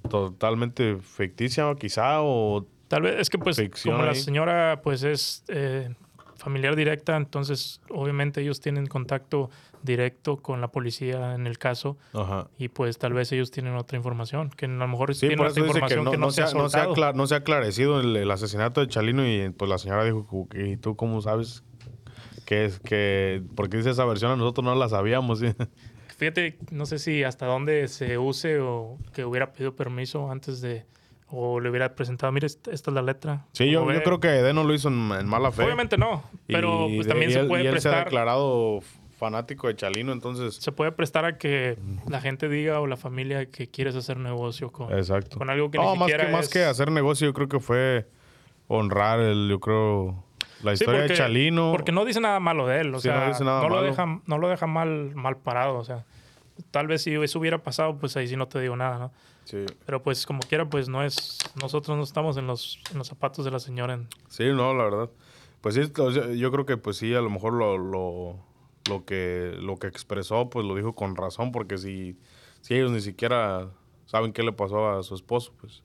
totalmente 0.09 0.97
ficticia, 0.97 1.73
quizá, 1.75 2.21
o 2.21 2.65
Tal 2.87 3.01
vez 3.01 3.15
es 3.19 3.29
que 3.29 3.37
pues 3.37 3.57
como 3.83 3.97
la 4.05 4.15
señora 4.15 4.81
pues 4.81 5.03
es 5.03 5.43
eh, 5.49 5.93
familiar 6.37 6.75
directa, 6.75 7.15
entonces 7.17 7.81
obviamente 7.89 8.41
ellos 8.41 8.59
tienen 8.59 8.87
contacto 8.87 9.49
directo 9.83 10.37
con 10.37 10.61
la 10.61 10.69
policía 10.69 11.35
en 11.35 11.47
el 11.47 11.57
caso 11.57 11.97
Ajá. 12.13 12.47
y 12.57 12.69
pues 12.69 12.97
tal 12.97 13.13
vez 13.13 13.31
ellos 13.31 13.51
tienen 13.51 13.75
otra 13.75 13.97
información, 13.97 14.49
que 14.49 14.65
a 14.65 14.69
lo 14.69 14.87
mejor 14.87 15.13
Sí, 15.13 15.27
tienen 15.27 15.39
otra 15.39 15.49
dice 15.49 15.61
que 15.61 15.67
información 15.67 16.03
no, 16.03 16.11
que 16.11 16.17
no, 16.17 16.25
no 16.27 16.31
se 16.31 16.41
ha 16.41 16.51
no, 16.53 16.69
se 16.69 16.79
ha 16.79 17.13
no 17.13 17.27
se 17.27 17.35
ha 17.35 17.37
aclarecido 17.37 17.99
el, 17.99 18.15
el 18.15 18.29
asesinato 18.31 18.81
de 18.81 18.87
Chalino 18.87 19.27
y 19.27 19.49
pues 19.49 19.69
la 19.69 19.77
señora 19.77 20.03
dijo, 20.03 20.47
¿y 20.53 20.77
tú 20.77 20.95
cómo 20.95 21.21
sabes 21.21 21.63
que 22.45 22.65
es 22.65 22.79
que, 22.79 23.43
porque 23.55 23.77
dice 23.77 23.89
esa 23.89 24.05
versión, 24.05 24.31
a 24.31 24.35
nosotros 24.35 24.63
no 24.63 24.75
la 24.75 24.87
sabíamos? 24.89 25.39
¿sí? 25.39 25.47
Fíjate, 26.17 26.57
no 26.71 26.85
sé 26.85 26.97
si 26.97 27.23
hasta 27.23 27.45
dónde 27.45 27.87
se 27.87 28.17
use 28.17 28.59
o 28.59 28.97
que 29.13 29.23
hubiera 29.25 29.51
pedido 29.51 29.75
permiso 29.75 30.31
antes 30.31 30.61
de 30.61 30.85
o 31.29 31.59
le 31.59 31.69
hubiera 31.69 31.93
presentado, 31.95 32.31
mire, 32.31 32.47
esta, 32.47 32.71
esta 32.71 32.89
es 32.91 32.95
la 32.95 33.01
letra. 33.01 33.45
Sí, 33.51 33.69
yo, 33.69 33.91
yo 33.91 34.03
creo 34.03 34.19
que 34.19 34.29
Edén 34.29 34.55
no 34.55 34.63
lo 34.63 34.73
hizo 34.73 34.87
en, 34.87 35.11
en 35.11 35.27
mala 35.27 35.51
fe. 35.51 35.63
Obviamente 35.63 35.97
no, 35.97 36.23
pero 36.47 36.87
Y 36.89 36.95
pues 36.97 37.07
también 37.07 37.31
y 37.31 37.33
se 37.33 37.39
él- 37.41 37.47
puede 37.47 37.63
y 37.63 37.67
él 37.67 37.73
se 37.81 37.89
ha 37.89 37.91
prestar 37.91 38.05
declarado 38.05 38.79
fanático 39.17 39.67
de 39.67 39.75
Chalino, 39.75 40.11
entonces... 40.13 40.55
se 40.55 40.71
puede 40.71 40.91
prestar 40.91 41.25
a 41.25 41.37
que 41.39 41.77
la 42.07 42.21
gente 42.21 42.47
diga 42.49 42.79
o 42.79 42.85
la 42.87 42.97
familia 42.97 43.47
que 43.49 43.67
quieres 43.67 43.95
hacer 43.95 44.17
negocio 44.17 44.71
con, 44.71 44.95
Exacto. 44.95 45.37
con 45.39 45.49
algo 45.49 45.71
que 45.71 45.79
no, 45.79 45.93
ni 45.93 45.97
más 45.99 46.05
siquiera 46.07 46.25
que, 46.27 46.31
más 46.31 46.49
que 46.49 46.63
hacer 46.63 46.91
negocio, 46.91 47.25
yo 47.27 47.33
creo 47.33 47.47
que 47.49 47.59
fue 47.59 48.07
honrar 48.67 49.19
el, 49.19 49.47
yo 49.49 49.59
creo, 49.59 50.23
la 50.63 50.75
Sí, 50.75 50.83
historia 50.83 51.01
porque- 51.01 51.13
de 51.13 51.17
Chalino. 51.17 51.71
Porque 51.71 51.91
no 51.91 52.05
dice 52.05 52.19
nada 52.21 52.39
malo 52.39 52.67
de 52.67 52.81
él, 52.81 52.93
o 52.93 52.99
Sí, 52.99 53.07
sea, 53.09 53.21
no, 53.21 53.27
dice 53.29 53.43
nada 53.43 53.63
lo 53.63 53.69
malo. 53.69 53.81
deja, 53.81 54.21
no 54.25 54.37
lo 54.37 54.49
deja 54.49 54.67
mal, 54.67 55.15
mal 55.15 55.37
parado, 55.37 55.77
o 55.77 55.83
sea, 55.83 56.05
tal 56.71 56.87
vez 56.87 57.01
si 57.01 57.13
eso 57.15 57.39
hubiera 57.39 57.57
pasado, 57.63 57.97
pues 57.97 58.15
ahí 58.17 58.27
sí 58.27 58.35
no 58.35 58.47
te 58.47 58.59
digo 58.59 58.75
nada, 58.75 58.99
¿no? 58.99 59.11
Sí. 59.49 59.65
Pero 59.85 60.03
pues 60.03 60.25
como 60.25 60.41
quiera, 60.41 60.69
pues 60.69 60.89
no 60.89 61.01
es, 61.03 61.37
nosotros 61.61 61.95
no 61.95 62.03
estamos 62.03 62.35
en 62.35 62.47
los, 62.47 62.79
en 62.91 62.97
los 62.97 63.07
zapatos 63.07 63.45
de 63.45 63.51
la 63.51 63.59
señora. 63.59 63.93
en- 63.93 64.07
Sí, 64.27 64.43
no, 64.51 64.73
la 64.73 64.83
verdad. 64.83 65.09
Pues 65.61 65.75
sí, 65.75 65.81
yo 66.37 66.51
creo 66.51 66.65
que 66.65 66.75
pues 66.75 66.97
sí, 66.97 67.13
a 67.15 67.21
lo 67.21 67.29
mejor 67.29 67.53
lo, 67.53 67.77
lo, 67.77 68.35
lo 68.89 69.05
que 69.05 69.53
lo 69.59 69.77
que 69.77 69.87
expresó, 69.87 70.49
pues 70.49 70.65
lo 70.65 70.75
dijo 70.75 70.93
con 70.95 71.15
razón, 71.15 71.53
porque 71.53 71.77
si, 71.77 72.17
si 72.61 72.75
ellos 72.75 72.91
ni 72.91 72.99
siquiera 72.99 73.69
saben 74.05 74.33
qué 74.33 74.43
le 74.43 74.51
pasó 74.51 74.89
a 74.89 75.01
su 75.03 75.15
esposo, 75.15 75.53
pues. 75.61 75.81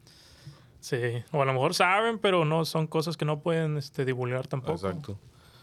Sí, 0.81 0.97
o 1.31 1.41
a 1.41 1.45
lo 1.45 1.53
mejor 1.53 1.75
saben, 1.75 2.19
pero 2.19 2.45
no 2.45 2.65
son 2.65 2.89
cosas 2.89 3.17
que 3.17 3.25
no 3.25 3.39
pueden 3.41 3.77
este, 3.77 4.05
divulgar 4.05 4.49
tampoco. 4.49 4.75
Exacto. 4.75 5.19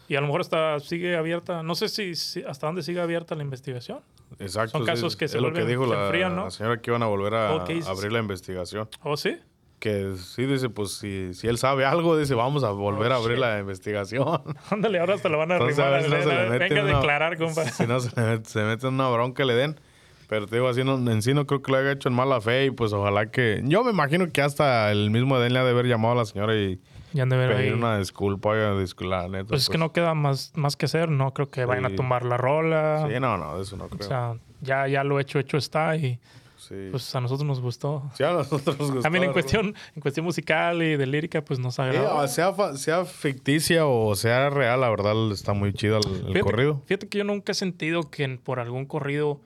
Y 0.08 0.16
a 0.16 0.20
lo 0.22 0.26
mejor 0.26 0.40
hasta 0.40 0.80
sigue 0.80 1.14
abierta, 1.16 1.62
no 1.62 1.74
sé 1.74 1.90
si, 1.90 2.14
si- 2.16 2.42
hasta 2.44 2.66
dónde 2.66 2.82
sigue 2.82 3.00
abierta 3.00 3.34
la 3.34 3.42
investigación. 3.42 4.00
Exacto. 4.38 4.72
Son 4.78 4.82
sí, 4.82 4.86
casos 4.86 5.16
que 5.16 5.24
es 5.26 5.30
se 5.32 5.40
lo 5.40 5.52
que 5.52 5.60
vuelven- 5.62 5.66
dijo 5.68 5.84
se 5.88 5.94
la, 5.94 6.04
enfrían, 6.06 6.36
¿no? 6.36 6.44
la 6.44 6.50
señora 6.50 6.80
que 6.80 6.90
iban 6.90 7.02
a 7.02 7.06
volver 7.06 7.34
a, 7.34 7.54
Ok, 7.56 7.66
sí, 7.68 7.80
a 7.86 7.90
abrir 7.90 8.08
sí. 8.10 8.14
la 8.14 8.18
investigación. 8.20 8.88
¿Oh, 9.02 9.16
sí? 9.16 9.36
Que 9.78 10.12
sí 10.16 10.44
dice, 10.44 10.68
pues 10.68 10.92
si, 10.92 11.32
si 11.32 11.48
él 11.48 11.56
sabe 11.56 11.84
algo, 11.86 12.16
dice, 12.18 12.34
vamos 12.34 12.64
a 12.64 12.70
volver 12.70 13.12
Oh, 13.12 13.14
a 13.14 13.16
abrir 13.18 13.36
shit. 13.38 13.40
la 13.40 13.58
investigación. 13.60 14.42
Ándale, 14.70 14.98
ahora 15.00 15.14
hasta 15.14 15.28
lo 15.30 15.38
van 15.38 15.52
a 15.52 15.54
Entonces, 15.54 15.78
a 15.78 15.96
arrimar. 15.96 16.18
no 16.18 16.22
se 16.24 16.28
le 16.36 16.48
mete 16.50 16.58
Venga 16.68 16.80
a 16.80 16.84
una- 16.84 16.94
declarar, 16.96 17.38
compa. 17.38 17.64
Si 17.64 17.86
no, 17.86 17.98
se, 18.00 18.10
se 18.44 18.62
mete 18.62 18.86
en 18.86 18.94
una 18.94 19.08
bronca, 19.08 19.44
le 19.44 19.54
den. 19.54 19.80
Pero 20.28 20.46
te 20.46 20.56
digo, 20.56 20.68
así 20.68 20.84
no, 20.84 20.94
en 21.10 21.22
sí 21.22 21.34
no 21.34 21.44
creo 21.46 21.60
que 21.62 21.72
lo 21.72 21.78
haya 21.78 21.90
hecho 21.92 22.08
en 22.08 22.14
mala 22.14 22.40
fe 22.40 22.66
y 22.66 22.70
pues 22.70 22.92
ojalá 22.92 23.30
que... 23.32 23.62
Yo 23.64 23.82
me 23.82 23.90
imagino 23.90 24.30
que 24.30 24.42
hasta 24.42 24.92
el 24.92 25.10
mismo 25.10 25.36
Eden 25.38 25.54
le 25.54 25.58
ha 25.58 25.64
de 25.64 25.70
haber 25.70 25.86
llamado 25.86 26.12
a 26.12 26.16
la 26.18 26.24
señora 26.24 26.54
y 26.54 26.78
Ya 27.12 27.22
han 27.24 27.28
de 27.28 27.36
ver 27.36 27.54
pedir 27.56 27.72
ahí. 27.72 27.78
una 27.78 27.98
disculpa, 27.98 28.78
disculpa, 28.78 29.28
neta. 29.28 29.48
Pues 29.48 29.62
es 29.62 29.68
que 29.68 29.78
no 29.78 29.92
queda 29.92 30.14
más, 30.14 30.52
más 30.54 30.76
que 30.76 30.86
hacer. 30.86 31.08
No 31.10 31.32
creo 31.34 31.50
que 31.50 31.64
vayan 31.64 31.86
a 31.86 31.90
Sí. 31.90 31.96
tumbar 31.96 32.24
la 32.24 32.36
rola. 32.36 33.06
Sí, 33.08 33.18
no, 33.20 33.36
no, 33.36 33.56
de 33.56 33.62
eso 33.62 33.76
no 33.76 33.84
o 33.84 33.88
creo. 33.88 34.06
sea, 34.08 34.34
ya, 34.60 34.86
ya 34.88 35.02
lo 35.04 35.18
hecho, 35.20 35.38
hecho 35.38 35.56
está. 35.56 35.96
Y 35.96 36.20
sí. 36.56 36.88
pues 36.90 37.12
a 37.14 37.20
nosotros 37.20 37.46
nos 37.46 37.60
gustó. 37.60 38.02
Sí, 38.14 38.22
a 38.22 38.32
nosotros 38.32 38.78
nos 38.78 38.88
gustó. 38.90 39.02
También 39.02 39.24
en 39.24 39.32
cuestión, 39.32 39.74
en 39.96 40.00
cuestión 40.02 40.24
musical 40.24 40.82
y 40.82 40.96
de 40.96 41.06
lírica, 41.06 41.42
pues 41.42 41.58
nos 41.58 41.74
Sí, 41.74 41.82
o 41.82 42.28
sea, 42.28 42.54
sea 42.76 43.04
ficticia 43.04 43.86
o 43.86 44.14
sea 44.14 44.50
real, 44.50 44.80
la 44.80 44.88
verdad 44.90 45.32
está 45.32 45.52
muy 45.52 45.72
chido 45.72 45.98
el, 45.98 46.06
el 46.06 46.22
Fíjate- 46.26 46.40
corrido. 46.42 46.82
Fíjate 46.86 47.08
que 47.08 47.18
yo 47.18 47.24
nunca 47.24 47.52
he 47.52 47.54
sentido 47.54 48.10
que 48.10 48.28
por 48.42 48.60
algún 48.60 48.86
corrido 48.86 49.40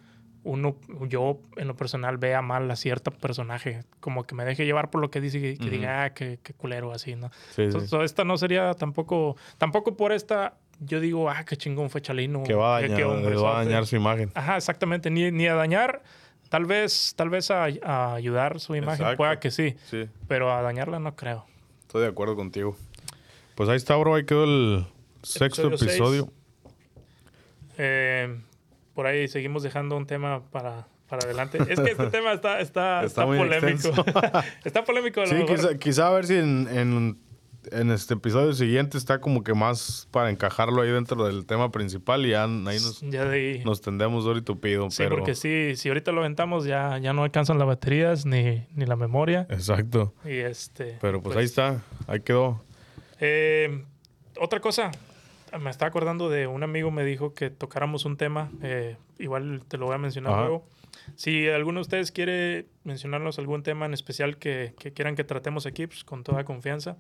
uno, 0.45 0.77
yo 1.09 1.41
en 1.57 1.67
lo 1.69 1.75
personal 1.75 2.19
vea 2.19 2.43
mal 2.43 2.71
a 2.71 2.77
cierto 2.77 3.11
personaje. 3.11 3.83
Como 4.01 4.25
que 4.25 4.35
me 4.35 4.45
deje 4.45 4.65
llevar 4.67 4.91
por 4.91 5.01
lo 5.01 5.11
que 5.11 5.21
dice 5.21 5.39
y 5.39 5.57
que 5.59 5.71
diga, 5.71 6.05
ah, 6.05 6.15
qué, 6.15 6.39
culero, 6.57 6.93
así, 6.93 7.17
¿no? 7.17 7.31
Sí, 7.57 7.63
Entonces, 7.63 7.91
sí. 7.91 7.97
esta 8.03 8.25
no 8.25 8.37
sería 8.37 8.75
tampoco, 8.75 9.37
tampoco 9.59 9.97
por 9.97 10.13
esta, 10.13 10.59
yo 10.81 11.01
digo, 11.01 11.29
ah, 11.31 11.45
qué 11.45 11.57
chingón 11.57 11.91
fue 11.91 12.01
Chalino. 12.03 12.43
Que 12.45 12.55
va 12.55 12.77
a 12.77 12.81
dañar, 12.83 12.97
qué 12.99 13.05
va 13.05 13.13
a 13.13 13.17
hombrezote". 13.17 13.65
dañar 13.65 13.87
su 13.87 13.97
imagen. 13.97 14.31
Ajá, 14.35 14.57
exactamente, 14.57 15.11
ni, 15.11 15.31
ni 15.31 15.47
a 15.47 15.55
dañar, 15.55 16.03
tal 16.51 16.67
vez, 16.67 17.15
tal 17.17 17.31
vez 17.31 17.51
a, 17.51 17.65
a 17.83 18.15
ayudar 18.15 18.61
su 18.61 18.75
imagen, 18.77 19.01
Exacto. 19.01 19.17
pueda 19.17 19.41
que 19.41 19.51
sí, 19.51 19.77
Sí, 19.91 20.09
pero 20.29 20.53
a 20.53 20.61
dañarla 20.63 20.99
no 20.99 21.17
creo. 21.17 21.47
estoy 21.81 22.03
de 22.03 22.09
acuerdo 22.09 22.37
contigo. 22.37 22.77
Pues 23.55 23.69
ahí 23.69 23.77
está, 23.77 23.97
bro. 23.97 24.15
Ahí 24.17 24.25
quedó 24.27 24.45
el 24.45 24.85
sexto 25.23 25.69
Episodio 25.69 25.89
episodio. 25.91 26.33
Eh, 27.79 28.37
por 28.95 29.07
ahí 29.07 29.29
seguimos 29.29 29.63
dejando 29.63 29.97
un 29.97 30.07
tema 30.07 30.43
para, 30.51 30.87
para 31.09 31.25
adelante. 31.25 31.59
Es 31.69 31.81
que 31.81 31.91
este 31.91 32.07
tema 32.11 32.33
está, 32.33 32.61
está, 32.61 33.05
Está 33.05 33.25
polémico. 33.27 33.91
está 34.65 34.85
polémico. 34.85 35.21
A 35.21 35.25
lo 35.25 35.29
Sí, 35.31 35.35
mejor. 35.37 35.57
quizá, 35.57 35.79
quizá 35.79 36.07
a 36.09 36.11
ver 36.13 36.27
si 36.27 36.35
en, 36.37 36.69
en, 36.71 37.19
en 37.73 37.91
este 37.91 38.15
episodio 38.15 38.53
siguiente 38.53 38.99
está 38.99 39.21
como 39.21 39.43
que 39.43 39.55
más 39.55 40.07
para 40.11 40.31
encajarlo 40.31 40.83
ahí 40.83 40.91
dentro 40.91 41.27
del 41.27 41.47
tema 41.47 41.71
principal 41.71 42.25
y 42.27 42.31
ya 42.31 42.45
ahí 42.45 42.51
nos, 42.61 43.01
Ya 43.01 43.25
de 43.25 43.37
ahí. 43.37 43.63
nos 43.65 43.81
tendemos 43.81 44.25
duro 44.25 44.39
y 44.39 44.43
tupido. 44.43 44.91
sí, 44.91 45.03
pero... 45.03 45.17
porque 45.17 45.35
sí, 45.35 45.75
si 45.77 45.89
ahorita 45.89 46.13
lo 46.13 46.21
aventamos 46.21 46.65
ya, 46.67 46.99
ya 46.99 47.13
no 47.13 47.23
alcanzan 47.25 47.59
las 47.59 47.67
baterías 47.67 48.27
ni, 48.27 48.67
ni 48.75 48.85
la 48.87 48.97
memoria. 48.97 49.47
Exacto. 49.51 50.15
Y 50.25 50.37
este. 50.37 50.99
Pero 51.01 51.23
pues, 51.23 51.37
ahí 51.37 51.45
está. 51.47 51.83
Ahí 52.07 52.21
quedó. 52.21 52.63
Eh, 53.21 53.85
otra 54.39 54.61
cosa, 54.61 54.91
me 55.61 55.71
estaba 55.71 55.89
acordando 55.89 56.29
de 56.29 56.47
un 56.47 56.63
amigo 56.63 56.91
me 56.91 57.05
dijo 57.05 57.35
que 57.35 57.51
tocáramos 57.51 58.05
un 58.05 58.17
tema, 58.17 58.51
eh, 58.63 58.97
igual 59.19 59.63
te 59.69 59.79
lo 59.79 59.87
voy 59.87 59.95
a 59.95 59.99
mencionar 59.99 60.33
Ajá. 60.33 60.43
luego. 60.43 60.67
Si 61.17 61.49
alguno 61.49 61.79
de 61.79 61.83
ustedes 61.83 62.13
quiere 62.13 62.67
mencionarnos 62.85 63.39
algún 63.39 63.63
tema 63.63 63.87
en 63.87 63.95
especial 63.95 64.37
que, 64.39 64.75
que 64.79 64.93
quieran 64.93 65.17
que 65.17 65.25
tratemos 65.25 65.67
aquí, 65.67 65.87
pues 65.87 66.03
con 66.05 66.23
toda 66.25 66.45
confianza. 66.45 66.97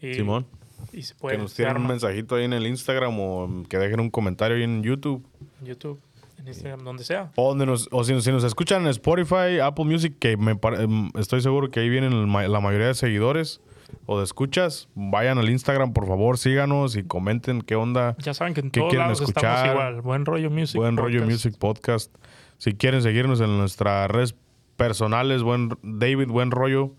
Y, 0.00 0.14
Simón. 0.14 0.46
Y 0.92 1.02
se 1.02 1.14
puede 1.14 1.36
que 1.36 1.42
nos 1.42 1.54
tiren 1.54 1.76
un 1.76 1.86
mensajito 1.86 2.34
ahí 2.34 2.44
en 2.44 2.52
el 2.52 2.66
Instagram 2.66 3.18
o 3.18 3.62
que 3.68 3.78
dejen 3.78 4.00
un 4.00 4.10
comentario 4.10 4.56
ahí 4.56 4.62
en 4.64 4.82
YouTube. 4.82 5.24
en 5.60 5.66
YouTube, 5.66 6.00
en 6.38 6.48
Instagram, 6.48 6.80
donde 6.84 7.04
sea. 7.04 7.30
O, 7.36 7.48
donde 7.50 7.64
nos, 7.64 7.88
o 7.90 8.04
si, 8.04 8.12
nos- 8.12 8.24
si 8.24 8.32
nos 8.32 8.44
escuchan 8.44 8.82
en 8.82 8.88
Spotify, 8.88 9.60
Apple 9.62 9.84
Music, 9.86 10.14
que 10.18 10.36
me 10.36 10.58
em, 10.78 11.10
estoy 11.18 11.40
seguro 11.40 11.70
que 11.70 11.80
ahí 11.80 11.88
vienen 11.88 12.30
la 12.32 12.60
mayoría 12.60 12.88
de 12.88 12.94
seguidores 12.94 13.60
o 14.06 14.18
de 14.18 14.24
escuchas, 14.24 14.88
vayan 14.94 15.38
al 15.38 15.48
Instagram, 15.50 15.92
por 15.92 16.06
favor, 16.06 16.38
síganos 16.38 16.96
y 16.96 17.02
comenten 17.04 17.60
qué 17.62 17.74
onda. 17.76 18.16
Ya 18.18 18.34
saben 18.34 18.54
que 18.54 18.60
en 18.60 18.70
¿Qué 18.70 18.80
todos 18.80 18.90
quieren 18.90 19.06
lados 19.08 19.20
estamos 19.20 19.44
escuchar? 19.54 19.70
igual. 19.72 20.00
Buen 20.02 20.24
rollo 20.26 20.50
music. 20.50 20.76
Buen 20.76 20.96
Rollo 20.96 21.20
Podcast. 21.20 21.30
Music 21.44 21.58
Podcast. 21.58 22.14
Si 22.58 22.74
quieren 22.74 23.02
seguirnos 23.02 23.40
en 23.40 23.56
nuestras 23.58 24.10
redes 24.10 24.34
personales, 24.76 25.42
buen 25.42 25.70
David 25.82 26.28
Buen 26.28 26.50
Rollo 26.50 26.92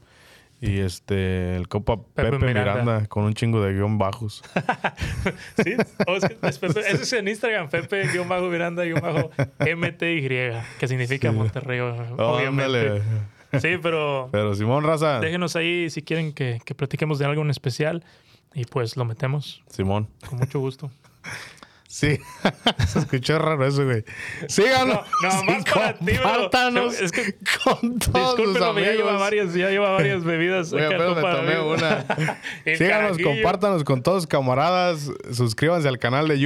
y 0.61 0.79
este 0.79 1.57
el 1.57 1.67
copa 1.67 1.97
Pepe 1.97 2.31
Pepe, 2.31 2.45
Miranda. 2.47 2.81
Miranda. 2.81 3.05
con 3.07 3.25
un 3.25 3.33
chingo 3.33 3.61
de 3.61 3.73
guion 3.73 3.97
bajos. 3.97 4.41
Sí, 5.63 5.73
oh, 6.07 6.15
es 6.15 6.23
que 6.25 6.37
es 6.47 6.59
Pepe- 6.59 6.79
ese 6.81 7.03
es 7.03 7.13
en 7.13 7.27
Instagram, 7.27 7.69
Pepe-Miranda-MTY, 7.69 10.27
que 10.79 10.87
significa 10.87 11.29
Sí. 11.31 11.35
Monterrey, 11.35 11.79
obviamente. 11.79 13.01
Sí, 13.61 13.77
pero 13.81 14.29
Pero 14.31 14.55
Simón 14.55 14.83
Raza, 14.83 15.19
déjenos 15.19 15.55
ahí 15.55 15.89
si 15.89 16.01
quieren 16.01 16.33
que, 16.33 16.59
que 16.65 16.75
platiquemos 16.75 17.19
de 17.19 17.25
algo 17.25 17.41
en 17.41 17.49
especial 17.49 18.03
y 18.53 18.65
pues 18.65 18.97
lo 18.97 19.05
metemos 19.05 19.63
Simón. 19.69 20.07
con 20.27 20.39
mucho 20.39 20.59
gusto. 20.59 20.91
Sí, 21.95 22.19
se 22.89 22.99
escuchó 22.99 23.39
raro 23.39 23.65
eso, 23.65 23.85
güey. 23.85 24.03
Síganos. 24.49 24.99
No, 25.23 25.29
no, 25.29 25.43
más 25.45 25.63
para 25.63 25.93
ti, 25.93 26.11
bro. 26.17 26.89
Es 26.89 27.09
que- 27.09 27.35
con 27.63 27.99
todos 27.99 28.75
ya 28.75 28.91
lleva 28.91 29.17
varias, 29.17 29.53
ya 29.53 29.69
lleva 29.69 29.91
varias 29.91 30.25
bebidas. 30.25 30.73
Acá, 30.73 30.87
apenas 30.87 31.15
me 31.15 31.21
tomé 31.21 31.59
una. 31.61 32.05
Síganos, 32.77 33.17
compártanos 33.17 33.85
con 33.85 34.03
todos 34.03 34.27
camaradas. 34.27 35.09
Suscríbanse 35.31 35.87
al 35.87 35.97
canal 35.97 36.27
de 36.27 36.37
YouTube. 36.37 36.43